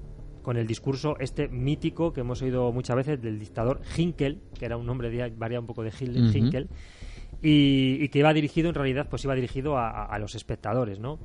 con 0.43 0.57
el 0.57 0.67
discurso 0.67 1.17
este 1.19 1.49
mítico 1.49 2.13
que 2.13 2.21
hemos 2.21 2.43
oído 2.43 2.73
muchas 2.73 2.97
veces 2.97 3.23
del 3.23 3.39
dictador 3.39 3.81
Hinkel, 3.97 4.41
que 4.59 4.65
era 4.65 4.77
un 4.77 4.87
nombre 4.87 5.11
de, 5.11 5.31
varía 5.37 5.61
un 5.61 5.67
poco 5.67 5.83
de 5.83 5.91
Hitler. 5.91 6.35
Hinkel, 6.35 6.69
y, 7.41 7.99
y 8.01 8.09
que 8.09 8.19
iba 8.19 8.33
dirigido 8.33 8.69
en 8.69 8.75
realidad 8.75 9.07
pues 9.09 9.25
iba 9.25 9.35
dirigido 9.35 9.77
a 9.77 10.17
los 10.19 10.35
espectadores 10.35 11.01
no 11.01 11.19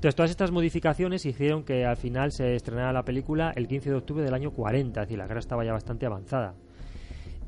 entonces 0.00 0.16
todas 0.16 0.30
estas 0.30 0.50
modificaciones 0.50 1.26
hicieron 1.26 1.62
que 1.62 1.84
al 1.84 1.98
final 1.98 2.32
se 2.32 2.54
estrenara 2.54 2.90
la 2.90 3.04
película 3.04 3.52
el 3.54 3.68
15 3.68 3.90
de 3.90 3.96
octubre 3.96 4.24
del 4.24 4.32
año 4.32 4.50
40 4.50 4.98
es 4.98 5.06
decir 5.06 5.18
la 5.18 5.26
guerra 5.26 5.40
estaba 5.40 5.62
ya 5.62 5.72
bastante 5.72 6.06
avanzada. 6.06 6.54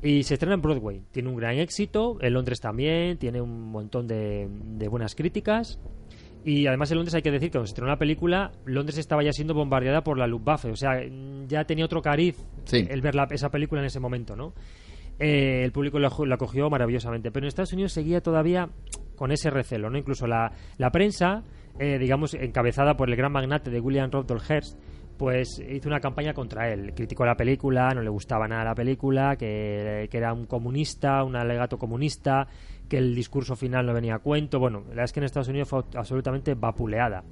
Y 0.03 0.21
se 0.21 0.35
estrena 0.35 0.53
en 0.53 0.61
Broadway. 0.61 1.01
Tiene 1.11 1.29
un 1.29 1.35
gran 1.35 1.55
éxito 1.55 2.17
en 2.21 2.31
Londres 2.31 2.59
también 2.61 3.17
tiene 3.17 3.41
un 3.41 3.71
montón 3.71 4.05
de, 4.05 4.47
de 4.51 4.87
buenas 4.87 5.15
críticas 5.15 5.79
y 6.45 6.67
además 6.67 6.91
en 6.91 6.97
Londres 6.97 7.15
hay 7.15 7.21
que 7.21 7.31
decir 7.31 7.49
que 7.49 7.53
cuando 7.53 7.67
se 7.67 7.71
estrenó 7.71 7.89
la 7.89 7.97
película, 7.97 8.51
Londres 8.65 8.97
estaba 8.97 9.23
ya 9.23 9.31
siendo 9.31 9.53
bombardeada 9.53 10.03
por 10.03 10.17
la 10.17 10.27
Luftwaffe. 10.27 10.71
O 10.71 10.75
sea, 10.75 11.01
ya 11.47 11.63
tenía 11.65 11.85
otro 11.85 12.01
cariz 12.01 12.37
Sí. 12.65 12.85
el 12.89 13.01
ver 13.01 13.15
la- 13.15 13.27
esa 13.31 13.49
película 13.49 13.81
en 13.81 13.87
ese 13.87 13.99
momento, 13.99 14.35
¿no? 14.35 14.53
Eh, 15.19 15.61
el 15.63 15.71
público 15.71 15.99
la, 15.99 16.11
la 16.25 16.37
cogió 16.37 16.69
maravillosamente. 16.69 17.31
Pero 17.31 17.45
en 17.45 17.49
Estados 17.49 17.73
Unidos 17.73 17.93
seguía 17.93 18.21
todavía 18.21 18.69
con 19.15 19.31
ese 19.31 19.49
recelo, 19.49 19.89
¿no? 19.89 19.97
Incluso 19.97 20.25
la, 20.27 20.51
la 20.77 20.89
prensa, 20.91 21.43
eh, 21.79 21.97
digamos, 21.99 22.33
encabezada 22.33 22.97
por 22.97 23.09
el 23.09 23.15
gran 23.15 23.31
magnate 23.31 23.69
de 23.69 23.79
William 23.79 24.09
Randolph 24.11 24.49
Hearst, 24.49 24.77
pues 25.17 25.59
hizo 25.69 25.87
una 25.87 25.99
campaña 25.99 26.33
contra 26.33 26.73
él. 26.73 26.93
Criticó 26.95 27.23
la 27.25 27.35
película, 27.35 27.89
no 27.93 28.01
le 28.01 28.09
gustaba 28.09 28.47
nada 28.47 28.63
la 28.65 28.75
película, 28.75 29.35
que, 29.37 30.07
que 30.09 30.17
era 30.17 30.33
un 30.33 30.47
comunista, 30.47 31.23
un 31.23 31.35
alegato 31.35 31.77
comunista, 31.77 32.47
que 32.89 32.97
el 32.97 33.15
discurso 33.15 33.55
final 33.55 33.85
no 33.85 33.93
venía 33.93 34.15
a 34.15 34.19
cuento. 34.19 34.59
Bueno, 34.59 34.79
la 34.81 34.89
verdad 34.89 35.05
es 35.05 35.13
que 35.13 35.19
en 35.19 35.25
Estados 35.25 35.47
Unidos 35.47 35.69
fue 35.69 35.83
absolutamente 35.95 36.53
vapuleada. 36.53 37.23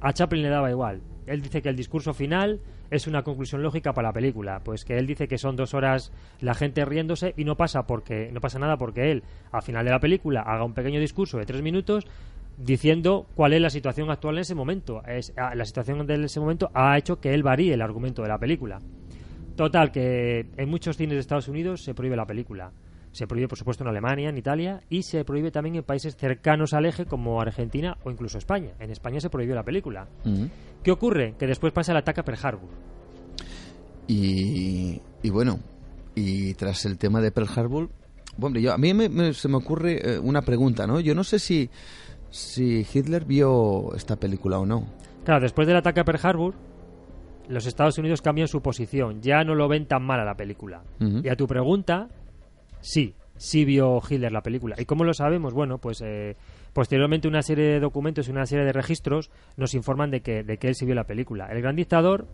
A 0.00 0.12
Chaplin 0.12 0.42
le 0.42 0.48
daba 0.48 0.70
igual. 0.70 1.02
Él 1.26 1.42
dice 1.42 1.62
que 1.62 1.68
el 1.68 1.76
discurso 1.76 2.14
final 2.14 2.60
es 2.90 3.06
una 3.06 3.22
conclusión 3.22 3.62
lógica 3.62 3.92
para 3.92 4.08
la 4.08 4.12
película. 4.12 4.60
Pues 4.64 4.84
que 4.84 4.98
él 4.98 5.06
dice 5.06 5.28
que 5.28 5.38
son 5.38 5.56
dos 5.56 5.74
horas 5.74 6.12
la 6.40 6.54
gente 6.54 6.84
riéndose 6.84 7.34
y 7.36 7.44
no 7.44 7.56
pasa 7.56 7.86
porque 7.86 8.30
no 8.32 8.40
pasa 8.40 8.58
nada 8.58 8.76
porque 8.78 9.10
él, 9.10 9.22
al 9.52 9.62
final 9.62 9.84
de 9.84 9.90
la 9.90 10.00
película, 10.00 10.42
haga 10.42 10.64
un 10.64 10.74
pequeño 10.74 11.00
discurso 11.00 11.38
de 11.38 11.46
tres 11.46 11.62
minutos 11.62 12.06
diciendo 12.56 13.26
cuál 13.34 13.54
es 13.54 13.60
la 13.60 13.70
situación 13.70 14.10
actual 14.10 14.36
en 14.36 14.40
ese 14.40 14.54
momento. 14.54 15.02
Es, 15.06 15.32
la 15.36 15.64
situación 15.64 16.06
de 16.06 16.24
ese 16.24 16.40
momento 16.40 16.70
ha 16.74 16.96
hecho 16.98 17.20
que 17.20 17.32
él 17.32 17.42
varíe 17.42 17.74
el 17.74 17.82
argumento 17.82 18.22
de 18.22 18.28
la 18.28 18.38
película. 18.38 18.80
Total, 19.56 19.92
que 19.92 20.46
en 20.56 20.68
muchos 20.68 20.96
cines 20.96 21.14
de 21.14 21.20
Estados 21.20 21.48
Unidos 21.48 21.82
se 21.82 21.94
prohíbe 21.94 22.16
la 22.16 22.26
película. 22.26 22.72
Se 23.12 23.26
prohíbe, 23.26 23.48
por 23.48 23.58
supuesto, 23.58 23.82
en 23.82 23.88
Alemania, 23.90 24.28
en 24.28 24.38
Italia, 24.38 24.80
y 24.88 25.02
se 25.02 25.24
prohíbe 25.24 25.50
también 25.50 25.74
en 25.76 25.82
países 25.82 26.16
cercanos 26.16 26.72
al 26.74 26.86
eje 26.86 27.06
como 27.06 27.40
Argentina 27.40 27.96
o 28.04 28.10
incluso 28.10 28.38
España. 28.38 28.70
En 28.78 28.90
España 28.90 29.20
se 29.20 29.28
prohibió 29.30 29.54
la 29.56 29.64
película. 29.64 30.06
¿Qué 30.84 30.90
ocurre? 30.92 31.34
Que 31.38 31.46
después 31.48 31.72
pasa 31.72 31.90
el 31.92 31.98
ataque 31.98 32.20
a 32.20 32.24
Pearl 32.24 32.38
Harbor. 32.42 32.68
Y, 34.06 35.00
y 35.22 35.30
bueno, 35.30 35.58
y 36.14 36.54
tras 36.54 36.84
el 36.86 36.98
tema 36.98 37.20
de 37.20 37.30
Pearl 37.32 37.48
Harbor, 37.54 37.88
hombre, 38.40 38.62
yo, 38.62 38.72
a 38.72 38.78
mí 38.78 38.92
me- 38.94 39.08
me- 39.08 39.32
se 39.34 39.48
me 39.48 39.56
ocurre 39.56 40.14
eh, 40.14 40.18
una 40.18 40.42
pregunta, 40.42 40.86
¿no? 40.86 41.00
Yo 41.00 41.14
no 41.14 41.24
sé 41.24 41.38
si, 41.38 41.70
si 42.30 42.86
Hitler 42.92 43.24
vio 43.24 43.94
esta 43.94 44.16
película 44.16 44.58
o 44.58 44.66
no. 44.66 44.86
Claro, 45.24 45.40
después 45.40 45.66
del 45.68 45.76
ataque 45.76 46.00
a 46.00 46.04
Pearl 46.04 46.20
Harbor, 46.22 46.54
los 47.48 47.66
Estados 47.66 47.98
Unidos 47.98 48.22
cambian 48.22 48.48
su 48.48 48.60
posición. 48.62 49.20
Ya 49.20 49.44
no 49.44 49.54
lo 49.54 49.68
ven 49.68 49.86
tan 49.86 50.02
mal 50.02 50.20
a 50.20 50.24
la 50.24 50.34
película. 50.36 50.82
Y 51.00 51.28
a 51.28 51.36
tu 51.36 51.46
pregunta, 51.46 52.08
sí, 52.80 53.14
sí 53.36 53.64
vio 53.64 54.00
Hitler 54.08 54.32
la 54.32 54.42
película. 54.42 54.76
¿Y 54.78 54.84
cómo 54.84 55.04
lo 55.04 55.14
sabemos? 55.14 55.54
Bueno, 55.54 55.78
pues 55.78 56.02
eh, 56.04 56.36
posteriormente 56.72 57.26
una 57.28 57.42
serie 57.42 57.64
de 57.64 57.80
documentos 57.80 58.28
y 58.28 58.30
una 58.30 58.46
serie 58.46 58.64
de 58.64 58.72
registros 58.72 59.30
nos 59.56 59.74
informan 59.74 60.10
de 60.10 60.20
que, 60.20 60.42
de 60.42 60.58
que 60.58 60.68
él 60.68 60.74
sí 60.74 60.84
vio 60.84 60.94
la 60.94 61.04
película. 61.04 61.46
El 61.50 61.62
gran 61.62 61.76
dictador 61.76 62.26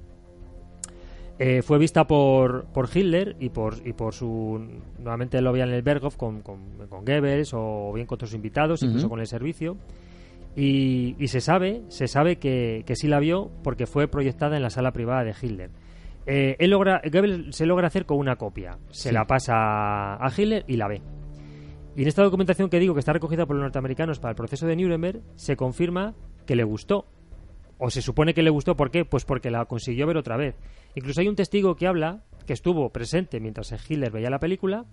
eh, 1.38 1.62
fue 1.62 1.78
vista 1.78 2.06
por, 2.06 2.64
por 2.66 2.88
Hitler 2.92 3.36
y 3.38 3.50
por, 3.50 3.74
y 3.86 3.92
por 3.92 4.14
su... 4.14 4.80
Nuevamente 4.98 5.40
lo 5.40 5.52
veía 5.52 5.64
en 5.64 5.72
el 5.72 5.82
Berghof 5.82 6.16
con, 6.16 6.40
con, 6.40 6.88
con 6.88 7.04
Goebbels 7.04 7.52
o 7.54 7.92
bien 7.94 8.06
con 8.06 8.16
otros 8.16 8.34
invitados, 8.34 8.82
incluso 8.82 9.08
con 9.08 9.20
el 9.20 9.26
servicio. 9.26 9.76
Y, 10.56 11.14
y 11.18 11.28
se 11.28 11.42
sabe, 11.42 11.82
se 11.88 12.08
sabe 12.08 12.36
que, 12.36 12.82
que 12.86 12.96
sí 12.96 13.08
la 13.08 13.20
vio 13.20 13.50
porque 13.62 13.86
fue 13.86 14.08
proyectada 14.08 14.56
en 14.56 14.62
la 14.62 14.70
sala 14.70 14.92
privada 14.92 15.22
de 15.22 15.34
Hitler. 15.40 15.70
Eh, 16.26 16.56
él 16.58 16.70
logra, 16.70 17.00
Goebbels 17.04 17.54
se 17.54 17.66
logra 17.66 17.86
hacer 17.86 18.04
con 18.04 18.18
una 18.18 18.36
copia. 18.36 18.78
Se 18.90 19.08
Sí. 19.10 19.14
la 19.14 19.26
pasa 19.26 20.14
a 20.16 20.28
Hitler 20.36 20.64
y 20.66 20.76
la 20.76 20.88
ve. 20.88 21.02
Y 21.96 22.02
en 22.02 22.08
esta 22.08 22.22
documentación 22.22 22.68
que 22.68 22.78
digo 22.78 22.94
que 22.94 23.00
está 23.00 23.12
recogida 23.12 23.46
por 23.46 23.56
los 23.56 23.62
norteamericanos 23.62 24.18
para 24.18 24.30
el 24.32 24.36
proceso 24.36 24.66
de 24.66 24.76
Nuremberg, 24.76 25.22
se 25.36 25.56
confirma 25.56 26.14
que 26.46 26.56
le 26.56 26.64
gustó. 26.64 27.06
O 27.78 27.90
se 27.90 28.02
supone 28.02 28.34
que 28.34 28.42
le 28.42 28.50
gustó, 28.50 28.76
¿por 28.76 28.90
qué? 28.90 29.04
Pues 29.04 29.24
porque 29.24 29.50
la 29.50 29.64
consiguió 29.66 30.06
ver 30.06 30.16
otra 30.16 30.36
vez. 30.36 30.56
Incluso 30.94 31.20
hay 31.20 31.28
un 31.28 31.36
testigo 31.36 31.76
que 31.76 31.86
habla, 31.86 32.22
que 32.46 32.52
estuvo 32.54 32.90
presente 32.90 33.38
mientras 33.40 33.72
Hitler 33.88 34.10
veía 34.10 34.30
la 34.30 34.38
película, 34.38 34.84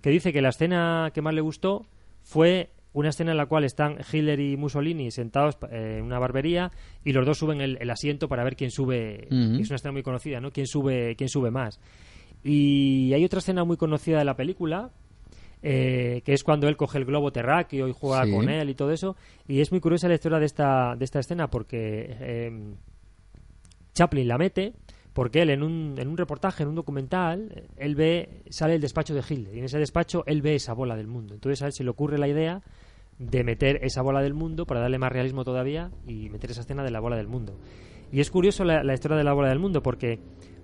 que 0.00 0.10
dice 0.10 0.32
que 0.32 0.40
la 0.40 0.50
escena 0.50 1.10
que 1.12 1.20
más 1.22 1.34
le 1.34 1.40
gustó 1.40 1.84
fue 2.22 2.70
una 2.92 3.10
escena 3.10 3.30
en 3.32 3.36
la 3.36 3.46
cual 3.46 3.64
están 3.64 3.98
Hitler 4.12 4.40
y 4.40 4.56
Mussolini 4.56 5.10
sentados 5.10 5.56
eh, 5.70 5.96
en 5.98 6.04
una 6.04 6.18
barbería 6.18 6.70
y 7.04 7.12
los 7.12 7.24
dos 7.26 7.38
suben 7.38 7.60
el, 7.60 7.76
el 7.80 7.90
asiento 7.90 8.28
para 8.28 8.44
ver 8.44 8.56
quién 8.56 8.70
sube. 8.70 9.28
Es 9.60 9.68
una 9.68 9.76
escena 9.76 9.92
muy 9.92 10.02
conocida, 10.02 10.40
¿no? 10.40 10.50
¿Quién 10.50 10.66
sube, 10.66 11.14
quién 11.16 11.28
sube 11.28 11.50
más? 11.50 11.78
Y 12.42 13.12
hay 13.12 13.24
otra 13.24 13.40
escena 13.40 13.64
muy 13.64 13.76
conocida 13.76 14.18
de 14.18 14.24
la 14.24 14.36
película, 14.36 14.90
eh, 15.62 16.22
que 16.24 16.32
es 16.32 16.44
cuando 16.44 16.68
él 16.68 16.76
coge 16.76 16.98
el 16.98 17.04
globo 17.04 17.32
terráqueo 17.32 17.88
y 17.88 17.92
juega 17.92 18.24
Sí. 18.24 18.30
con 18.32 18.48
él 18.48 18.70
y 18.70 18.74
todo 18.74 18.92
eso. 18.92 19.16
Y 19.48 19.60
es 19.60 19.70
muy 19.70 19.80
curiosa 19.80 20.08
la 20.08 20.14
historia 20.14 20.38
de 20.38 20.46
esta, 20.46 20.94
de 20.96 21.04
esta 21.04 21.18
escena 21.20 21.48
porque 21.50 22.16
eh, 22.20 22.52
Chaplin 23.94 24.28
la 24.28 24.38
mete 24.38 24.72
porque 25.18 25.42
él 25.42 25.50
en 25.50 25.64
un, 25.64 25.96
en 25.98 26.06
un 26.06 26.16
reportaje, 26.16 26.62
en 26.62 26.68
un 26.68 26.76
documental, 26.76 27.64
él 27.76 27.96
ve, 27.96 28.44
sale 28.50 28.76
el 28.76 28.80
despacho 28.80 29.14
de 29.14 29.24
Hitler 29.28 29.52
y 29.52 29.58
en 29.58 29.64
ese 29.64 29.76
despacho 29.80 30.22
él 30.26 30.42
ve 30.42 30.54
esa 30.54 30.74
bola 30.74 30.94
del 30.94 31.08
mundo. 31.08 31.34
Entonces 31.34 31.60
a 31.60 31.66
él 31.66 31.72
se 31.72 31.82
le 31.82 31.90
ocurre 31.90 32.18
la 32.18 32.28
idea 32.28 32.62
de 33.18 33.42
meter 33.42 33.80
esa 33.82 34.00
bola 34.00 34.22
del 34.22 34.34
mundo 34.34 34.64
para 34.64 34.78
darle 34.78 34.96
más 34.98 35.10
realismo 35.10 35.42
todavía 35.42 35.90
y 36.06 36.28
meter 36.30 36.52
esa 36.52 36.60
escena 36.60 36.84
de 36.84 36.92
la 36.92 37.00
bola 37.00 37.16
del 37.16 37.26
mundo. 37.26 37.58
Y 38.12 38.20
es 38.20 38.30
curioso 38.30 38.62
la, 38.62 38.94
historia 38.94 39.16
de 39.16 39.24
la 39.24 39.32
bola 39.32 39.48
del 39.48 39.58
mundo 39.58 39.82
porque 39.82 40.20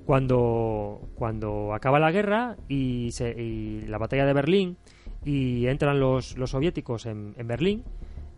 cuando, 0.06 1.00
cuando 1.16 1.74
acaba 1.74 1.98
la 1.98 2.12
guerra 2.12 2.54
y, 2.68 3.10
se- 3.10 3.34
y 3.36 3.80
la 3.88 3.98
batalla 3.98 4.24
de 4.24 4.34
Berlín 4.34 4.76
y 5.24 5.66
entran 5.66 5.98
los, 5.98 6.38
los 6.38 6.50
soviéticos 6.50 7.06
en 7.06 7.34
Berlín, 7.48 7.82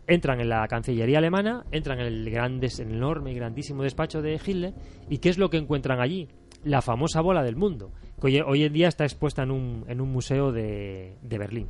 entran 0.07 0.41
en 0.41 0.49
la 0.49 0.67
Cancillería 0.69 1.19
alemana, 1.19 1.65
entran 1.71 2.01
en 2.01 2.07
el 2.07 2.31
grandes, 2.31 2.79
enorme 2.81 3.33
y 3.33 3.35
grandísimo 3.35 3.83
despacho 3.83 4.23
de 4.23 4.35
Hitler, 4.35 4.75
¿y 5.09 5.19
qué 5.19 5.29
es 5.29 5.39
lo 5.39 5.51
que 5.51 5.59
encuentran 5.59 6.01
allí? 6.01 6.29
La 6.65 6.83
famosa 6.83 7.21
bola 7.21 7.43
del 7.43 7.57
mundo, 7.57 7.93
que 8.21 8.27
hoy, 8.27 8.41
hoy 8.41 8.65
en 8.65 8.73
día 8.73 8.89
está 8.89 9.05
expuesta 9.05 9.43
en 9.43 9.51
un, 9.51 9.85
en 9.89 10.01
un 10.01 10.11
museo 10.11 10.53
de, 10.53 11.19
de 11.23 11.39
Berlín. 11.39 11.69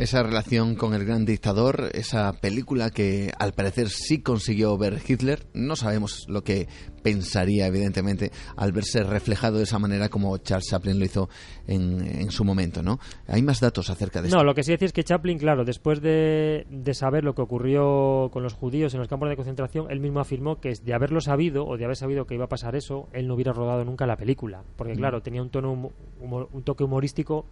Esa 0.00 0.22
relación 0.22 0.76
con 0.76 0.94
el 0.94 1.04
gran 1.04 1.26
dictador, 1.26 1.90
esa 1.92 2.32
película 2.40 2.88
que 2.88 3.30
al 3.38 3.52
parecer 3.52 3.90
sí 3.90 4.22
consiguió 4.22 4.78
ver 4.78 4.98
Hitler, 5.06 5.46
no 5.52 5.76
sabemos 5.76 6.24
lo 6.26 6.42
que 6.42 6.68
pensaría 7.02 7.66
evidentemente 7.66 8.30
al 8.56 8.72
verse 8.72 9.02
reflejado 9.04 9.58
de 9.58 9.64
esa 9.64 9.78
manera 9.78 10.08
como 10.08 10.38
Charles 10.38 10.68
Chaplin 10.70 10.98
lo 10.98 11.04
hizo 11.04 11.28
en, 11.66 12.00
en 12.00 12.30
su 12.30 12.44
momento, 12.46 12.82
¿no? 12.82 12.98
Hay 13.28 13.42
más 13.42 13.60
datos 13.60 13.90
acerca 13.90 14.22
de 14.22 14.28
esto. 14.28 14.38
No, 14.38 14.42
lo 14.44 14.54
que 14.54 14.62
sí 14.62 14.72
decir 14.72 14.86
es 14.86 14.92
que 14.94 15.04
Chaplin, 15.04 15.38
claro, 15.38 15.66
después 15.66 16.00
de, 16.00 16.66
de 16.70 16.94
saber 16.94 17.22
lo 17.22 17.34
que 17.34 17.42
ocurrió 17.42 18.30
con 18.32 18.42
los 18.42 18.54
judíos 18.54 18.94
en 18.94 19.00
los 19.00 19.08
campos 19.08 19.28
de 19.28 19.36
concentración, 19.36 19.86
él 19.90 20.00
mismo 20.00 20.20
afirmó 20.20 20.60
que 20.60 20.72
de 20.82 20.94
haberlo 20.94 21.20
sabido 21.20 21.66
o 21.66 21.76
de 21.76 21.84
haber 21.84 21.96
sabido 21.96 22.26
que 22.26 22.34
iba 22.36 22.46
a 22.46 22.48
pasar 22.48 22.74
eso, 22.74 23.08
él 23.12 23.28
no 23.28 23.34
hubiera 23.34 23.52
rodado 23.52 23.84
nunca 23.84 24.06
la 24.06 24.16
película. 24.16 24.62
Porque, 24.76 24.94
Mm. 24.94 24.96
claro, 24.96 25.20
tenía 25.22 25.42
un 25.42 25.50
tono 25.50 25.90
un 26.22 26.62
toque 26.64 26.84
humorístico, 26.84 27.44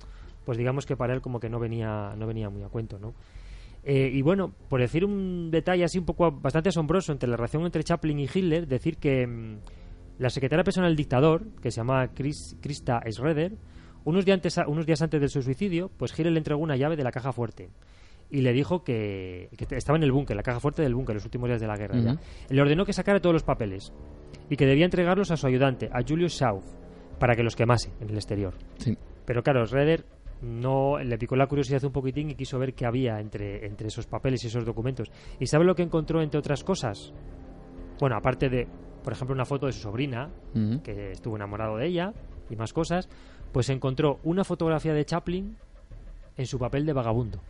pues 0.49 0.57
digamos 0.57 0.87
que 0.87 0.97
para 0.97 1.13
él 1.13 1.21
como 1.21 1.41
que 1.41 1.51
no 1.51 1.61
venía, 1.61 2.15
no 2.17 2.27
venía 2.27 2.49
muy 2.49 2.63
a 2.63 2.71
cuento, 2.71 2.99
¿no? 2.99 3.13
Eh, 3.85 4.11
y 4.11 4.23
bueno, 4.23 4.55
por 4.71 4.81
decir 4.81 5.05
un 5.05 5.51
detalle 5.51 5.85
así 5.85 5.99
un 5.99 6.07
poco 6.07 6.33
bastante 6.33 6.71
asombroso 6.71 7.13
entre 7.13 7.29
la 7.29 7.37
relación 7.37 7.67
entre 7.67 7.85
Chaplin 7.85 8.19
y 8.19 8.25
Hitler, 8.25 8.67
decir 8.67 8.97
que 8.97 9.27
mm, 9.27 9.59
la 10.17 10.31
secretaria 10.31 10.65
personal 10.65 10.89
del 10.89 10.97
dictador, 10.97 11.49
que 11.61 11.71
se 11.71 11.83
llama 11.83 12.15
Chris, 12.15 12.57
Krista 12.63 13.03
Schroeder, 13.11 13.59
unos 14.05 14.25
días, 14.25 14.37
antes, 14.37 14.59
unos 14.67 14.87
días 14.87 15.03
antes 15.03 15.21
de 15.21 15.29
su 15.29 15.43
suicidio, 15.43 15.91
pues 15.99 16.19
Hitler 16.19 16.33
le 16.33 16.39
entregó 16.39 16.63
una 16.63 16.77
llave 16.77 16.97
de 16.97 17.05
la 17.05 17.11
caja 17.11 17.31
fuerte 17.31 17.69
y 18.31 18.41
le 18.41 18.55
dijo 18.55 18.83
que, 18.83 19.51
que 19.55 19.77
estaba 19.77 19.99
en 19.99 20.05
el 20.05 20.13
búnker, 20.13 20.35
la 20.35 20.43
caja 20.43 20.61
fuerte 20.61 20.81
del 20.81 20.95
búnker, 20.95 21.15
los 21.15 21.27
últimos 21.27 21.51
días 21.51 21.61
de 21.61 21.67
la 21.67 21.77
guerra. 21.77 21.99
ya. 21.99 22.17
Le 22.49 22.63
ordenó 22.63 22.87
que 22.87 22.95
sacara 22.95 23.21
todos 23.21 23.35
los 23.35 23.43
papeles 23.43 23.93
y 24.49 24.57
que 24.57 24.65
debía 24.65 24.87
entregarlos 24.87 25.31
a 25.31 25.37
su 25.37 25.47
ayudante, 25.47 25.91
a 25.93 26.01
Julius 26.01 26.39
Schauf, 26.39 26.65
para 27.19 27.35
que 27.35 27.43
los 27.43 27.55
quemase 27.55 27.93
en 28.01 28.09
el 28.09 28.17
exterior. 28.17 28.55
Sí. 28.79 28.97
Pero 29.29 29.43
claro, 29.43 29.67
Schroeder 29.67 30.07
no 30.43 30.99
le 30.99 31.19
picó 31.19 31.37
la 31.37 31.47
curiosidad 31.47 31.85
un 31.85 31.93
poquitín 31.93 32.31
y 32.31 32.35
quiso 32.35 32.59
ver 32.59 32.75
qué 32.75 32.87
había 32.87 33.21
entre, 33.21 33.67
entre 33.67 33.89
esos 33.89 34.07
papeles 34.07 34.43
y 34.45 34.49
esos 34.49 34.65
documentos. 34.65 35.11
¿Y 35.39 35.47
sabe 35.47 35.65
lo 35.65 35.75
que 35.75 35.83
encontró 35.83 36.23
entre 36.23 36.39
otras 36.39 36.65
cosas? 36.65 37.13
Bueno, 38.01 38.17
aparte 38.17 38.49
de, 38.49 38.69
por 39.03 39.13
ejemplo, 39.13 39.35
una 39.35 39.45
foto 39.45 39.67
de 39.67 39.73
su 39.73 39.81
sobrina, 39.81 40.31
que 40.85 41.13
estuvo 41.13 41.37
enamorado 41.37 41.77
de 41.77 41.87
ella, 41.87 42.13
y 42.51 42.57
más 42.57 42.73
cosas, 42.73 43.09
pues 43.53 43.69
encontró 43.71 44.21
una 44.23 44.45
fotografía 44.45 44.93
de 44.93 45.05
Chaplin 45.05 45.57
en 46.37 46.47
su 46.47 46.59
papel 46.59 46.87
de 46.87 46.93
vagabundo. 46.93 47.41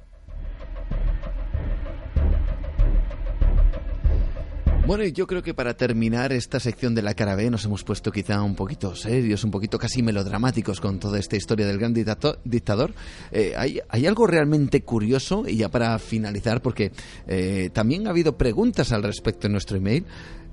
Bueno, 4.88 5.04
y 5.04 5.12
yo 5.12 5.26
creo 5.26 5.42
que 5.42 5.52
para 5.52 5.76
terminar 5.76 6.32
esta 6.32 6.58
sección 6.58 6.94
de 6.94 7.02
la 7.02 7.12
cara 7.12 7.34
B 7.34 7.50
nos 7.50 7.62
hemos 7.66 7.84
puesto 7.84 8.10
quizá 8.10 8.40
un 8.42 8.54
poquito 8.54 8.96
serios, 8.96 9.44
un 9.44 9.50
poquito 9.50 9.78
casi 9.78 10.02
melodramáticos 10.02 10.80
con 10.80 10.98
toda 10.98 11.18
esta 11.18 11.36
historia 11.36 11.66
del 11.66 11.76
gran 11.76 11.92
dictador. 11.92 12.94
Eh, 13.30 13.52
hay, 13.54 13.80
hay 13.86 14.06
algo 14.06 14.26
realmente 14.26 14.80
curioso, 14.84 15.44
y 15.46 15.58
ya 15.58 15.68
para 15.68 15.98
finalizar, 15.98 16.62
porque 16.62 16.90
eh, 17.26 17.68
también 17.70 18.06
ha 18.06 18.10
habido 18.12 18.38
preguntas 18.38 18.90
al 18.90 19.02
respecto 19.02 19.46
en 19.46 19.52
nuestro 19.52 19.76
email. 19.76 20.06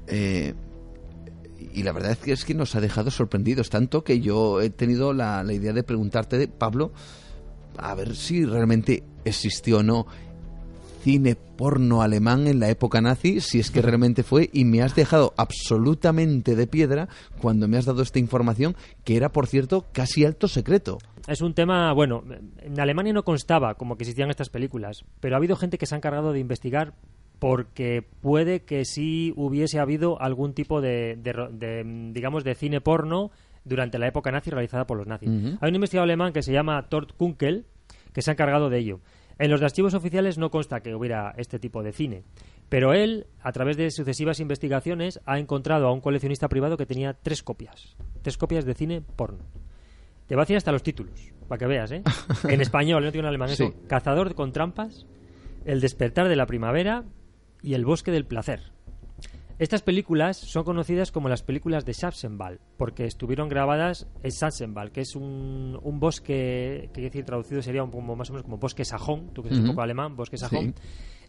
eh, 0.08 0.54
y 1.74 1.84
la 1.84 1.94
verdad 1.94 2.12
es 2.12 2.18
que, 2.18 2.34
es 2.34 2.44
que 2.44 2.54
nos 2.54 2.76
ha 2.76 2.82
dejado 2.82 3.12
sorprendidos, 3.12 3.70
tanto 3.70 4.04
que 4.04 4.20
yo 4.20 4.60
he 4.60 4.70
tenido 4.70 5.14
la, 5.14 5.44
la 5.44 5.54
idea 5.54 5.72
de 5.72 5.84
preguntarte, 5.84 6.50
Pablo, 6.50 6.92
a 7.78 7.96
ver 7.96 8.18
si 8.18 8.44
realmente 8.44 9.02
existió 9.24 9.78
o 9.78 9.84
no 9.84 10.08
cine 11.06 11.36
porno 11.36 12.02
alemán 12.02 12.48
en 12.48 12.60
la 12.60 12.68
época 12.68 13.00
nazi, 13.00 13.40
si 13.40 13.60
es 13.60 13.70
que 13.70 13.84
realmente 13.84 14.24
fue, 14.24 14.50
y 14.52 14.66
me 14.66 14.82
has 14.82 14.96
dejado 14.96 15.36
absolutamente 15.38 16.56
de 16.56 16.66
piedra 16.66 17.08
cuando 17.40 17.68
me 17.68 17.78
has 17.78 17.86
dado 17.86 18.02
esta 18.02 18.18
información, 18.18 18.76
que 19.04 19.16
era, 19.16 19.32
por 19.32 19.46
cierto, 19.46 19.86
casi 19.92 20.26
alto 20.26 20.48
secreto. 20.48 20.98
Es 21.28 21.42
un 21.42 21.54
tema, 21.54 21.94
bueno, 21.94 22.24
en 22.60 22.80
Alemania 22.80 23.14
no 23.14 23.24
constaba 23.24 23.76
como 23.76 23.98
que 23.98 24.04
existían 24.04 24.32
estas 24.32 24.50
películas, 24.50 25.06
pero 25.20 25.36
ha 25.36 25.38
habido 25.38 25.56
gente 25.56 25.78
que 25.78 25.86
se 25.86 25.94
ha 25.94 26.00
encargado 26.00 26.34
de 26.34 26.40
investigar 26.40 26.96
porque 27.38 28.04
puede 28.22 28.62
que 28.62 28.84
sí 28.84 29.32
hubiese 29.36 29.78
habido 29.78 30.20
algún 30.20 30.56
tipo 30.56 30.82
de, 30.82 31.20
de 31.22 31.34
de, 31.52 32.12
digamos, 32.14 32.44
de 32.44 32.56
cine 32.56 32.82
porno 32.82 33.30
durante 33.64 34.00
la 34.00 34.08
época 34.08 34.32
nazi 34.32 34.50
realizada 34.50 34.88
por 34.88 34.98
los 34.98 35.06
nazis. 35.06 35.30
Hay 35.62 35.70
un 35.70 35.76
investigador 35.76 36.08
alemán 36.10 36.34
que 36.34 36.42
se 36.42 36.52
llama 36.52 36.82
Tort 36.90 37.12
Kunkel 37.16 37.68
que 38.12 38.24
se 38.24 38.32
ha 38.32 38.34
encargado 38.34 38.70
de 38.70 38.80
ello. 38.80 39.02
En 39.38 39.52
los 39.52 39.62
archivos 39.62 39.94
oficiales 39.94 40.38
no 40.38 40.50
consta 40.50 40.80
que 40.80 40.96
hubiera 40.96 41.34
este 41.38 41.60
tipo 41.60 41.84
de 41.84 41.92
cine, 41.92 42.24
pero 42.70 42.94
él, 42.94 43.28
a 43.42 43.52
través 43.52 43.76
de 43.76 43.92
sucesivas 43.92 44.40
investigaciones, 44.40 45.20
ha 45.26 45.40
encontrado 45.40 45.88
a 45.88 45.92
un 45.92 46.00
coleccionista 46.00 46.48
privado 46.48 46.78
que 46.78 46.86
tenía 46.86 47.14
tres 47.14 47.44
copias, 47.44 47.96
tres 48.22 48.38
copias 48.38 48.66
de 48.66 48.74
cine 48.74 49.02
porno. 49.02 49.44
Te 50.28 50.36
va 50.36 50.44
a 50.44 50.46
decir 50.46 50.58
hasta 50.58 50.72
los 50.72 50.84
títulos, 50.84 51.32
para 51.48 51.60
que 51.60 51.68
veas, 51.68 51.92
¿eh? 51.92 52.02
En 52.50 52.62
español, 52.62 53.04
no 53.04 53.12
tiene 53.12 53.28
en 53.28 53.30
alemán. 53.30 53.50
Sí. 53.50 53.64
Eso, 53.66 53.74
Cazador 53.88 54.34
con 54.36 54.52
trampas, 54.52 55.06
El 55.66 55.82
despertar 55.82 56.30
de 56.30 56.36
la 56.36 56.46
primavera 56.46 57.04
y 57.62 57.74
El 57.74 57.86
bosque 57.86 58.12
del 58.12 58.26
placer. 58.26 58.75
Estas 59.58 59.82
películas 59.82 60.36
son 60.36 60.66
conocidas 60.66 61.14
como 61.14 61.30
las 61.30 61.42
películas 61.42 61.86
de 61.86 61.94
Schafzenwald, 61.94 62.60
porque 62.76 63.06
estuvieron 63.06 63.48
grabadas 63.48 64.06
en 64.22 64.32
Schafzenwald, 64.32 64.92
que 64.92 65.00
es 65.00 65.16
un, 65.16 65.80
un 65.82 66.00
bosque, 66.00 66.90
que 66.94 67.02
decir 67.02 67.24
traducido 67.24 67.62
sería 67.62 67.82
un 67.82 67.90
poco 67.90 68.16
más 68.18 68.30
o 68.30 68.34
menos 68.34 68.44
como 68.44 68.58
bosque 68.58 68.84
sajón, 68.84 69.34
tú 69.34 69.44
que 69.44 69.50
sabes 69.50 69.64
un 69.64 69.70
poco 69.70 69.82
alemán, 69.82 70.18
bosque 70.18 70.38
sajón, 70.38 70.76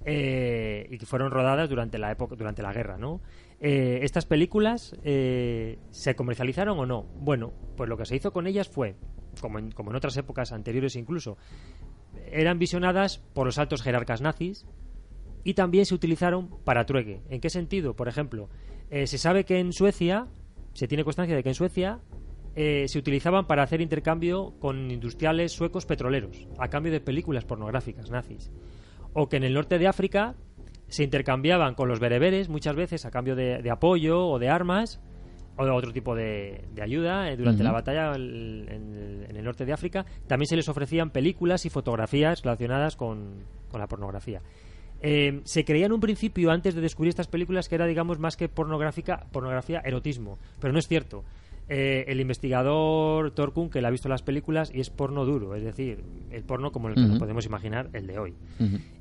eh, 0.05 0.89
y 0.91 0.99
que 0.99 1.07
fueron 1.07 1.31
rodadas 1.31 1.69
durante 1.69 1.99
la 1.99 2.11
época, 2.11 2.35
durante 2.35 2.63
la 2.63 2.73
guerra, 2.73 2.99
¿no? 2.99 3.21
Eh, 3.61 4.01
estas 4.03 4.27
películas 4.27 4.97
eh, 5.05 5.79
se 5.91 6.17
comercializaron 6.17 6.81
o 6.81 6.85
no. 6.85 7.05
Bueno, 7.21 7.53
pues 7.77 7.89
lo 7.89 7.97
que 7.97 8.07
se 8.07 8.17
hizo 8.17 8.33
con 8.33 8.49
ellas 8.49 8.69
fue, 8.69 8.97
como 9.41 9.61
en, 9.61 9.71
como 9.71 9.91
en 9.91 9.97
otras 9.97 10.17
épocas 10.17 10.51
anteriores 10.51 10.97
incluso, 10.97 11.39
eran 12.29 12.59
visionadas 12.59 13.19
por 13.19 13.47
los 13.47 13.59
altos 13.59 13.83
jerarcas 13.83 14.21
nazis 14.21 14.67
y 15.47 15.55
también 15.55 15.87
se 15.87 15.95
utilizaron 15.95 16.49
para 16.65 16.87
trueque. 16.87 17.21
¿En 17.31 17.41
qué 17.41 17.51
sentido? 17.51 17.95
Por 17.95 18.09
ejemplo, 18.09 18.49
eh, 18.91 19.07
se 19.07 19.17
sabe 19.17 19.45
que 19.45 19.61
en 19.61 19.73
Suecia, 19.73 20.27
se 20.73 20.89
tiene 20.89 21.05
constancia 21.05 21.37
de 21.37 21.45
que 21.45 21.51
en 21.51 21.55
Suecia 21.55 22.01
eh, 22.57 22.87
se 22.89 22.99
utilizaban 22.99 23.47
para 23.47 23.63
hacer 23.63 23.81
intercambio 23.81 24.55
con 24.59 24.91
industriales 24.91 25.53
suecos 25.53 25.87
petroleros, 25.87 26.49
a 26.59 26.67
cambio 26.67 26.91
de 26.91 26.99
películas 26.99 27.45
pornográficas 27.45 28.11
nazis. 28.11 28.51
O 29.13 29.29
que 29.29 29.37
en 29.37 29.45
el 29.45 29.55
norte 29.55 29.79
de 29.79 29.87
África 29.87 30.35
se 30.89 31.05
intercambiaban 31.05 31.77
con 31.77 31.89
los 31.89 32.01
bereberes 32.01 32.49
muchas 32.49 32.75
veces 32.75 33.07
a 33.07 33.13
cambio 33.13 33.37
de, 33.37 33.63
de 33.63 33.71
apoyo 33.71 34.27
o 34.27 34.41
de 34.41 34.49
armas 34.49 35.01
o 35.57 35.65
de 35.65 35.71
otro 35.71 35.93
tipo 35.93 36.17
de, 36.17 36.65
de 36.75 36.83
ayuda 36.83 37.31
eh, 37.31 37.37
durante 37.37 37.63
la 37.63 37.71
batalla 37.71 38.17
en, 38.17 38.21
el, 38.21 39.27
en 39.31 39.37
el 39.37 39.45
norte 39.45 39.65
de 39.65 39.73
África. 39.73 40.07
También 40.27 40.49
se 40.49 40.57
les 40.57 40.69
ofrecían 40.69 41.11
películas 41.11 41.65
y 41.67 41.71
fotografías 41.71 42.43
relacionadas 42.43 42.97
con, 42.97 43.45
con 43.71 43.81
la 43.81 43.87
pornografía. 43.87 44.43
Eh, 45.03 45.41
se 45.45 45.65
creía 45.65 45.87
en 45.87 45.93
un 45.93 46.01
principio, 46.01 46.51
antes 46.51 46.75
de 46.75 46.81
descubrir 46.81 47.11
estas 47.11 47.29
películas, 47.29 47.69
que 47.69 47.75
era, 47.75 47.87
digamos, 47.87 48.19
más 48.19 48.37
que 48.37 48.49
pornográfica, 48.49 49.27
pornografía, 49.33 49.81
erotismo. 49.85 50.39
Pero 50.61 50.73
no 50.73 50.79
es 50.79 50.89
cierto. 50.89 51.25
Eh, 51.69 52.05
el 52.09 52.21
investigador 52.21 53.33
Torkun, 53.33 53.71
que 53.71 53.85
ha 53.85 53.91
visto 53.91 54.09
las 54.09 54.23
películas, 54.23 54.71
y 54.73 54.81
es 54.81 54.89
porno 54.91 55.25
duro, 55.25 55.55
es 55.57 55.65
decir, 55.65 56.05
el 56.31 56.45
porno 56.45 56.71
como 56.71 56.89
el 56.89 56.95
que 56.95 57.01
nos 57.01 57.19
podemos 57.19 57.45
imaginar, 57.45 57.91
el 57.93 58.07
de 58.07 58.19
hoy. 58.21 58.35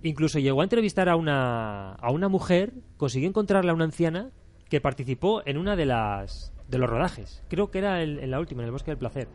Incluso 0.03 0.39
llegó 0.39 0.61
a 0.61 0.63
entrevistar 0.63 1.07
a 1.07 1.15
una, 1.15 1.91
a 1.93 2.11
una 2.11 2.27
mujer, 2.27 2.73
consiguió 2.97 3.29
encontrarla 3.29 3.71
a 3.71 3.75
una 3.75 3.85
anciana 3.85 4.31
que 4.67 4.81
participó 4.81 5.43
en 5.45 5.57
una 5.59 5.75
de 5.75 5.85
las 5.85 6.51
de 6.67 6.79
los 6.79 6.89
rodajes. 6.89 7.43
Creo 7.47 7.69
que 7.69 7.77
era 7.77 8.01
el- 8.01 8.17
en 8.17 8.31
la 8.31 8.39
última, 8.39 8.63
en 8.63 8.65
el 8.65 8.71
Bosque 8.71 8.89
del 8.89 8.97
Placer. 8.97 9.27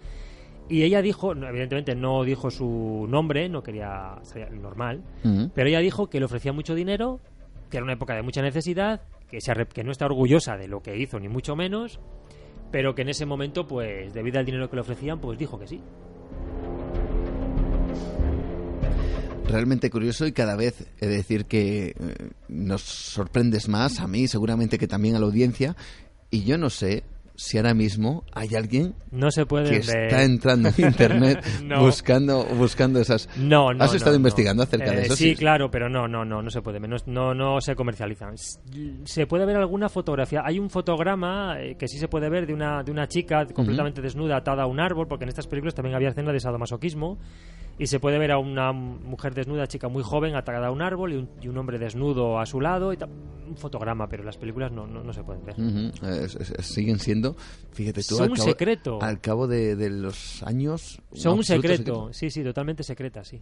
Y 0.71 0.85
ella 0.85 1.03
dijo, 1.03 1.33
evidentemente 1.33 1.97
no 1.97 2.23
dijo 2.23 2.49
su 2.49 3.07
nombre, 3.09 3.49
no 3.49 3.61
quería 3.61 4.15
ser 4.23 4.53
normal, 4.53 5.03
pero 5.53 5.69
ella 5.69 5.81
dijo 5.81 6.09
que 6.09 6.21
le 6.21 6.27
ofrecía 6.27 6.53
mucho 6.53 6.77
dinero, 6.77 7.19
que 7.69 7.79
era 7.79 7.85
una 7.85 7.95
época 7.95 8.15
de 8.15 8.23
mucha 8.23 8.41
necesidad, 8.41 9.01
que, 9.29 9.41
se 9.41 9.53
que 9.67 9.83
no 9.83 9.91
está 9.91 10.07
orgullosa 10.07 10.57
de 10.57 10.69
lo 10.69 10.81
que 10.81 10.97
hizo, 10.97 11.19
ni 11.19 11.29
mucho 11.29 11.57
menos, 11.57 11.99
pero 12.71 12.95
que 12.95 13.03
en 13.03 13.09
ese 13.09 13.27
momento, 13.27 13.67
pues, 13.67 14.15
debido 14.15 14.39
al 14.39 14.47
dinero 14.47 14.71
que 14.71 14.77
le 14.77 14.83
ofrecían, 14.83 15.21
pues 15.21 15.39
dijo 15.39 15.59
que 15.59 15.67
sí. 15.67 15.81
realmente 19.49 19.91
curioso 19.91 20.29
y 20.29 20.33
cada 20.33 20.55
vez 20.55 20.87
he 21.01 21.09
de 21.09 21.17
decir 21.17 21.47
que 21.47 21.89
eh, 21.89 21.95
nos 22.47 22.83
sorprendes 22.83 23.69
más, 23.69 23.99
a 23.99 24.07
mí 24.07 24.29
seguramente 24.29 24.79
que 24.79 24.87
también 24.87 25.17
a 25.17 25.19
la 25.19 25.27
audiencia, 25.27 25.75
y 26.31 26.45
yo 26.45 26.57
no 26.57 26.71
sé 26.71 27.03
si 27.43 27.57
ahora 27.57 27.73
mismo 27.73 28.23
hay 28.35 28.55
alguien 28.55 28.95
No 29.11 29.31
se 29.31 29.47
puede 29.47 29.71
que 29.71 29.77
está 29.79 30.25
entrando 30.25 30.69
en 30.77 30.85
internet 30.85 31.43
No. 31.65 31.81
buscando 31.81 32.45
buscando 32.45 33.01
esas 33.01 33.31
No, 33.39 33.73
no. 33.73 33.83
has 33.83 33.95
estado 33.95 34.13
no, 34.13 34.17
investigando 34.19 34.63
acerca 34.63 34.91
de 34.91 34.99
Eh, 34.99 35.07
eso 35.07 35.17
Sí, 35.17 35.35
claro, 35.35 35.71
pero 35.71 35.89
no, 35.89 36.07
no, 36.07 36.23
no, 36.23 36.43
no 36.43 36.51
se 36.51 36.61
puede. 36.61 36.79
No, 36.81 36.97
no, 37.07 37.35
no 37.35 37.61
se 37.63 37.75
comercializan. 37.75 38.35
Se 39.05 39.27
puede 39.27 39.47
ver 39.47 39.57
alguna 39.57 39.89
fotografía. 39.89 40.43
Hay 40.45 40.59
un 40.59 40.69
fotograma 40.69 41.57
eh, 41.61 41.77
que 41.79 41.89
sí 41.89 41.99
se 41.99 42.09
puede 42.09 42.29
ver 42.29 42.47
de 42.47 42.53
una, 42.53 42.83
de 42.83 42.93
una 42.93 43.09
chica 43.09 43.47
completamente 43.47 44.03
desnuda 44.03 44.37
atada 44.37 44.65
a 44.65 44.67
un 44.67 44.79
árbol, 44.79 45.09
porque 45.09 45.25
en 45.25 45.31
estas 45.31 45.47
películas 45.47 45.75
también 45.75 45.97
había 45.97 46.11
escenas 46.11 46.35
de 46.35 46.41
sadomasoquismo. 46.41 47.19
Y 47.79 47.87
se 47.87 47.99
puede 47.99 48.19
ver 48.19 48.33
a 48.33 48.39
una 48.39 48.73
mujer 48.73 49.33
desnuda, 49.33 49.67
chica 49.67 49.89
muy 49.89 50.03
joven, 50.03 50.37
atada 50.37 50.67
a 50.67 50.71
un 50.71 50.83
árbol 50.83 51.15
y 51.15 51.17
un, 51.17 51.31
y 51.41 51.49
un 51.49 51.57
hombre 51.57 51.79
desnudo 51.79 52.39
a 52.39 52.45
su 52.45 52.61
lado. 52.61 52.93
Y 52.93 52.99
un 53.49 53.57
fotograma, 53.57 54.07
pero 54.09 54.23
las 54.23 54.37
películas 54.37 54.71
no, 54.71 54.87
no, 54.87 55.03
no 55.03 55.13
se 55.15 55.23
pueden 55.25 55.43
ver. 55.47 55.55
Siguen 56.63 56.99
siendo 56.99 57.30
fíjate 57.73 58.03
tú 58.03 58.17
Son 58.17 58.25
al 58.25 58.31
un 58.31 58.37
cabo, 58.37 58.49
secreto. 58.49 59.03
al 59.03 59.21
cabo 59.21 59.47
de, 59.47 59.77
de 59.77 59.91
los 59.91 60.43
años 60.43 61.01
Son 61.13 61.33
un 61.35 61.39
absoluto 61.41 61.69
secreto. 61.69 62.13
Sí, 62.13 62.31
sí, 62.31 62.43
totalmente 62.45 62.83
secreta, 62.83 63.25
sí. 63.25 63.41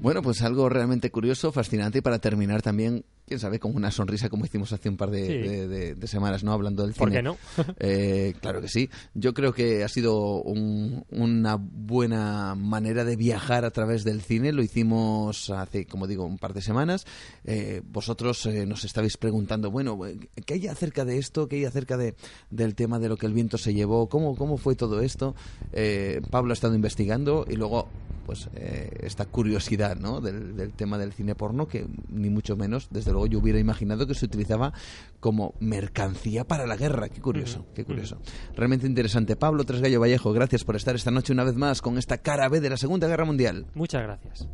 Bueno, 0.00 0.20
pues 0.20 0.42
algo 0.42 0.68
realmente 0.68 1.10
curioso, 1.10 1.50
fascinante 1.50 1.98
y 1.98 2.02
para 2.02 2.18
terminar 2.18 2.60
también, 2.60 3.04
quién 3.26 3.40
sabe, 3.40 3.58
con 3.58 3.74
una 3.74 3.90
sonrisa 3.90 4.28
como 4.28 4.44
hicimos 4.44 4.72
hace 4.72 4.88
un 4.88 4.96
par 4.96 5.10
de, 5.10 5.26
Sí. 5.26 5.32
de- 5.48 5.68
de- 5.68 5.94
de 5.94 6.06
semanas, 6.06 6.44
¿no? 6.44 6.52
Hablando 6.52 6.82
del 6.84 6.94
¿Por 6.94 7.08
cine. 7.08 7.18
qué 7.18 7.22
no? 7.22 7.36
Eh, 7.80 8.34
claro 8.40 8.60
que 8.60 8.68
sí. 8.68 8.90
Yo 9.14 9.32
creo 9.34 9.52
que 9.52 9.82
ha 9.84 9.88
sido 9.88 10.42
un- 10.42 11.04
una 11.10 11.56
buena 11.56 12.54
manera 12.54 13.04
de 13.04 13.16
viajar 13.16 13.64
a 13.64 13.70
través 13.70 14.04
del 14.04 14.20
cine. 14.20 14.52
Lo 14.52 14.62
hicimos 14.62 15.50
hace, 15.50 15.86
como 15.86 16.06
digo, 16.06 16.24
un 16.24 16.38
par 16.38 16.52
de 16.54 16.60
semanas. 16.62 17.06
Eh, 17.44 17.82
vosotros 17.84 18.44
eh, 18.46 18.66
nos 18.66 18.84
estabais 18.84 19.16
preguntando, 19.16 19.70
bueno, 19.70 19.98
¿qué 20.44 20.54
hay 20.54 20.66
acerca 20.66 21.04
de 21.04 21.18
esto? 21.18 21.48
¿Qué 21.48 21.56
hay 21.56 21.64
acerca 21.64 21.96
de, 21.96 22.14
del 22.50 22.74
tema 22.74 22.98
de 22.98 23.08
lo 23.08 23.16
que 23.16 23.26
el 23.26 23.32
viento 23.32 23.58
se 23.58 23.72
llevó? 23.74 24.08
¿Cómo, 24.08 24.36
cómo 24.36 24.56
fue 24.58 24.74
todo 24.76 25.00
esto? 25.00 25.34
Eh, 25.72 26.20
Pablo 26.30 26.52
ha 26.52 26.54
estado 26.54 26.74
investigando 26.74 27.46
y 27.48 27.56
luego 27.56 27.88
pues 28.26 28.48
eh, 28.54 28.90
esta 29.02 29.26
curiosidad 29.26 29.96
¿no? 29.98 30.22
del, 30.22 30.56
del 30.56 30.72
tema 30.72 30.96
del 30.96 31.12
cine 31.12 31.34
porno 31.34 31.68
que 31.68 31.86
ni 32.08 32.30
mucho 32.30 32.56
menos 32.56 32.88
desde 32.90 33.12
luego 33.14 33.26
yo 33.26 33.38
hubiera 33.38 33.58
imaginado 33.58 34.06
que 34.06 34.14
se 34.14 34.26
utilizaba 34.26 34.72
como 35.20 35.54
mercancía 35.60 36.44
para 36.44 36.66
la 36.66 36.76
guerra. 36.76 37.08
Qué 37.08 37.20
curioso 37.20 37.64
qué 37.74 37.84
curioso. 37.84 38.20
Realmente 38.54 38.86
interesante. 38.86 39.36
Pablo 39.36 39.64
Tresgallo 39.64 40.00
Vallejo 40.00 40.32
gracias 40.32 40.64
por 40.64 40.76
estar 40.76 40.94
esta 40.94 41.10
noche 41.10 41.32
una 41.32 41.44
vez 41.44 41.54
más 41.54 41.80
con 41.82 41.98
esta 41.98 42.18
cara 42.18 42.48
B 42.48 42.60
de 42.60 42.70
la 42.70 42.76
Segunda 42.76 43.08
Guerra 43.08 43.24
Mundial. 43.24 43.66
Muchas 43.74 44.02
gracias. 44.02 44.48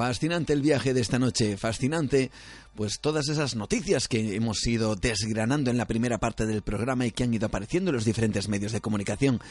Fascinante 0.00 0.54
el 0.54 0.62
viaje 0.62 0.94
de 0.94 1.02
esta 1.02 1.18
noche, 1.18 1.58
fascinante 1.58 2.30
pues 2.74 3.00
todas 3.00 3.28
esas 3.28 3.54
noticias 3.54 4.08
que 4.08 4.34
hemos 4.34 4.66
ido 4.66 4.96
desgranando 4.96 5.70
en 5.70 5.76
la 5.76 5.86
primera 5.86 6.16
parte 6.16 6.46
del 6.46 6.62
programa 6.62 7.04
y 7.04 7.10
que 7.10 7.24
han 7.24 7.34
ido 7.34 7.48
apareciendo 7.48 7.90
en 7.90 7.96
los 7.96 8.06
diferentes 8.06 8.48
medios 8.48 8.72
de 8.72 8.80
comunicación. 8.80 9.42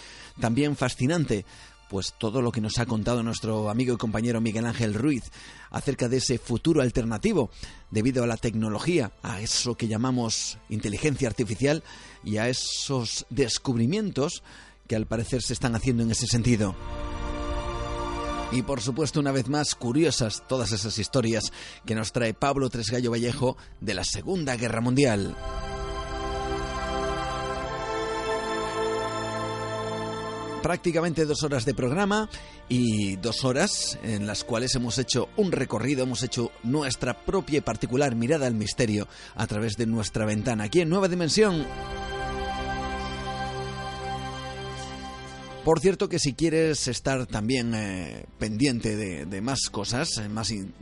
También 0.42 0.76
fascinante 0.76 1.46
pues 1.88 2.16
todo 2.18 2.42
lo 2.42 2.52
que 2.52 2.62
nos 2.62 2.80
ha 2.80 2.88
contado 2.88 3.22
nuestro 3.22 3.70
amigo 3.70 3.94
y 3.94 3.98
compañero 3.98 4.42
Miguel 4.42 4.66
Ángel 4.66 4.96
Ruiz 4.96 5.26
acerca 5.70 6.10
de 6.10 6.18
ese 6.18 6.40
futuro 6.40 6.82
alternativo 6.82 7.52
debido 7.92 8.24
a 8.24 8.28
la 8.28 8.38
tecnología, 8.38 9.12
a 9.22 9.42
eso 9.42 9.76
que 9.76 9.88
llamamos 9.88 10.58
inteligencia 10.68 11.28
artificial 11.28 11.84
y 12.24 12.38
a 12.38 12.50
esos 12.50 13.28
descubrimientos 13.30 14.42
que 14.88 14.96
al 14.96 15.06
parecer 15.06 15.44
se 15.44 15.54
están 15.54 15.76
haciendo 15.76 16.02
en 16.02 16.10
ese 16.10 16.26
sentido. 16.26 16.76
Y 18.52 18.64
por 18.64 18.82
supuesto, 18.82 19.20
una 19.20 19.32
vez 19.32 19.48
más, 19.48 19.76
curiosas 19.76 20.44
todas 20.48 20.72
esas 20.72 20.98
historias 20.98 21.52
que 21.86 21.94
nos 21.94 22.12
trae 22.12 22.34
Pablo 22.34 22.70
Tresgallo 22.70 23.12
Vallejo 23.12 23.58
de 23.80 23.94
la 23.94 24.04
Segunda 24.04 24.56
Guerra 24.56 24.82
Mundial. 24.82 25.36
Prácticamente 30.64 31.26
dos 31.26 31.44
horas 31.44 31.64
de 31.64 31.76
programa 31.76 32.28
y 32.68 33.16
dos 33.18 33.46
horas 33.46 33.98
en 34.04 34.26
las 34.28 34.44
cuales 34.44 34.74
hemos 34.76 34.98
hecho 34.98 35.30
un 35.38 35.52
recorrido, 35.52 36.04
hemos 36.04 36.24
hecho 36.24 36.52
nuestra 36.64 37.24
propia 37.26 37.60
y 37.60 37.62
particular 37.62 38.16
mirada 38.16 38.48
al 38.48 38.56
misterio 38.56 39.08
a 39.36 39.46
través 39.48 39.78
de 39.78 39.86
nuestra 39.86 40.26
ventana 40.26 40.66
aquí 40.66 40.82
en 40.82 40.90
Nueva 40.90 41.08
Dimensión. 41.08 41.66
Por 45.70 45.82
cierto 45.82 46.10
que 46.10 46.18
si 46.18 46.34
quieres 46.34 46.88
estar 46.88 47.28
también 47.28 47.76
eh, 47.76 48.26
pendiente 48.40 48.96
de, 48.96 49.28
de, 49.28 49.40
más 49.40 49.70
cosas, 49.70 50.18
eh, 50.18 50.28
más 50.28 50.50
in, 50.50 50.74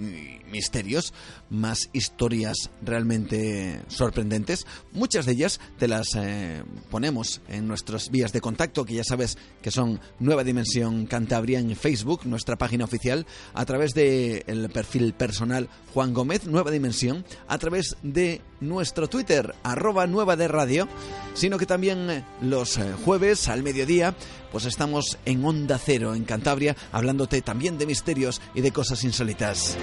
misterios, 0.50 1.14
más 1.50 1.90
historias 1.92 2.70
realmente 2.82 3.82
sorprendentes, 3.90 4.66
muchas 4.94 5.26
de 5.26 5.34
ellas 5.34 5.60
te 5.78 5.90
las 5.90 6.16
eh, 6.16 6.64
ponemos 6.90 7.42
en 7.50 7.68
nuestras 7.68 8.10
vías 8.12 8.32
de 8.32 8.40
contacto, 8.40 8.86
que 8.86 8.94
ya 8.94 9.04
sabes 9.04 9.38
que 9.62 9.72
son 9.72 10.00
Nueva 10.20 10.46
Dimensión 10.46 11.06
Cantabria 11.06 11.60
en 11.60 11.76
Facebook, 11.76 12.22
nuestra 12.26 12.56
página 12.56 12.86
oficial, 12.86 13.26
a 13.54 13.66
través 13.66 13.94
del 13.94 14.46
el 14.48 14.70
perfil 14.70 15.14
personal 15.14 15.68
Juan 15.94 16.14
Gómez, 16.14 16.46
Nueva 16.46 16.72
Dimensión, 16.72 17.26
a 17.50 17.58
través 17.58 17.98
de 18.04 18.40
nuestro 18.60 19.08
Twitter, 19.08 19.56
arroba 19.64 20.08
Nueva 20.08 20.36
de 20.36 20.48
Radio, 20.48 20.88
sino 21.34 21.58
que 21.58 21.66
también 21.66 22.26
los 22.42 22.80
jueves 23.06 23.48
al 23.48 23.64
mediodía, 23.64 24.16
pues 24.52 24.66
estamos 24.66 25.18
en 25.26 25.44
Onda 25.44 25.78
Cero, 25.78 26.16
en 26.16 26.24
Cantabria, 26.24 26.76
hablándote 26.92 27.42
también 27.42 27.78
de 27.78 27.86
misterios 27.86 28.42
y 28.54 28.62
de 28.62 28.72
cosas 28.72 29.04
insólitas. 29.04 29.78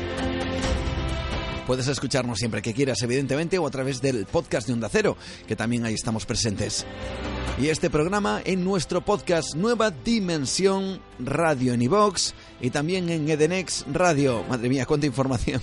Puedes 1.66 1.88
escucharnos 1.88 2.38
siempre 2.38 2.60
que 2.60 2.74
quieras, 2.74 3.00
evidentemente, 3.02 3.58
o 3.58 3.66
a 3.66 3.70
través 3.70 4.02
del 4.02 4.26
podcast 4.26 4.66
de 4.66 4.74
Onda 4.74 4.90
Cero, 4.90 5.16
que 5.46 5.56
también 5.56 5.86
ahí 5.86 5.94
estamos 5.94 6.26
presentes. 6.26 6.84
Y 7.58 7.68
este 7.68 7.88
programa 7.88 8.42
en 8.44 8.64
nuestro 8.64 9.02
podcast 9.02 9.54
Nueva 9.54 9.90
Dimensión 9.90 11.00
Radio 11.18 11.72
en 11.72 11.82
iVox 11.82 12.34
y 12.60 12.70
también 12.70 13.08
en 13.08 13.28
Edenex 13.28 13.86
Radio. 13.90 14.44
Madre 14.48 14.68
mía, 14.68 14.84
cuánta 14.84 15.06
información. 15.06 15.62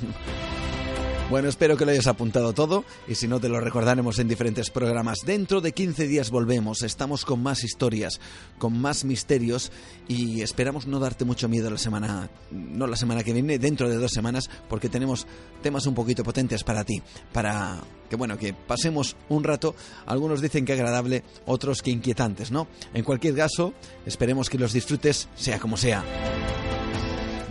Bueno, 1.32 1.48
espero 1.48 1.78
que 1.78 1.86
lo 1.86 1.92
hayas 1.92 2.08
apuntado 2.08 2.52
todo 2.52 2.84
y 3.08 3.16
si 3.16 3.26
no 3.26 3.40
te 3.40 3.48
lo 3.48 3.62
recordaremos 3.62 4.20
en 4.20 4.28
diferentes 4.28 4.70
programas. 4.70 5.20
Dentro 5.26 5.62
de 5.62 5.72
15 5.72 6.06
días 6.06 6.30
volvemos, 6.30 6.84
estamos 6.84 7.24
con 7.24 7.42
más 7.42 7.64
historias, 7.64 8.20
con 8.58 8.78
más 8.78 9.06
misterios 9.06 9.72
y 10.10 10.42
esperamos 10.42 10.88
no 10.88 11.00
darte 11.00 11.24
mucho 11.24 11.48
miedo 11.48 11.70
la 11.70 11.78
semana, 11.78 12.30
no 12.52 12.86
la 12.86 12.98
semana 12.98 13.24
que 13.24 13.32
viene, 13.32 13.60
dentro 13.60 13.88
de 13.88 13.96
dos 13.96 14.12
semanas, 14.12 14.50
porque 14.68 14.90
tenemos 14.90 15.26
temas 15.62 15.86
un 15.86 15.96
poquito 15.96 16.22
potentes 16.26 16.66
para 16.66 16.84
ti, 16.84 17.02
para 17.32 17.80
que 18.10 18.18
bueno, 18.18 18.38
que 18.38 18.54
pasemos 18.54 19.16
un 19.30 19.46
rato, 19.46 19.74
algunos 20.08 20.42
dicen 20.42 20.66
que 20.66 20.74
agradable, 20.74 21.24
otros 21.46 21.82
que 21.82 21.92
inquietantes, 21.92 22.52
¿no? 22.52 22.68
En 22.94 23.06
cualquier 23.06 23.38
caso, 23.38 23.74
esperemos 24.06 24.50
que 24.50 24.60
los 24.60 24.74
disfrutes, 24.74 25.30
sea 25.36 25.60
como 25.60 25.78
sea. 25.78 26.04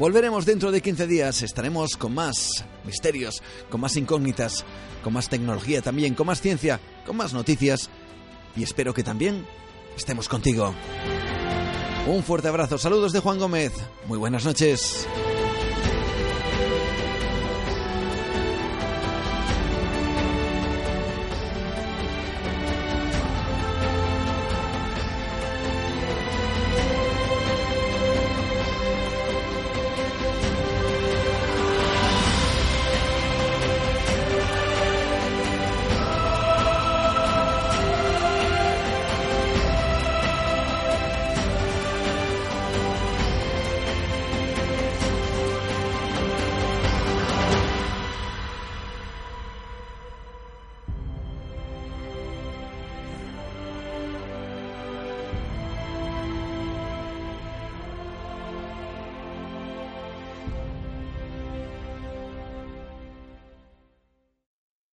Volveremos 0.01 0.47
dentro 0.47 0.73
de 0.73 0.81
15 0.81 1.07
días, 1.07 1.43
estaremos 1.43 1.99
con 1.99 2.15
más 2.15 2.65
misterios, 2.87 3.43
con 3.69 3.83
más 3.83 3.99
incógnitas, 3.99 4.65
con 5.05 5.13
más 5.13 5.29
tecnología 5.29 5.83
también, 5.83 6.15
con 6.15 6.27
más 6.27 6.41
ciencia, 6.41 6.81
con 7.05 7.19
más 7.19 7.35
noticias 7.35 7.91
y 8.57 8.63
espero 8.63 8.95
que 8.95 9.05
también 9.05 9.47
estemos 9.95 10.27
contigo. 10.27 10.75
Un 12.07 12.23
fuerte 12.23 12.49
abrazo, 12.49 12.79
saludos 12.79 13.13
de 13.13 13.21
Juan 13.21 13.39
Gómez, 13.39 13.73
muy 14.07 14.17
buenas 14.17 14.47
noches. 14.47 15.07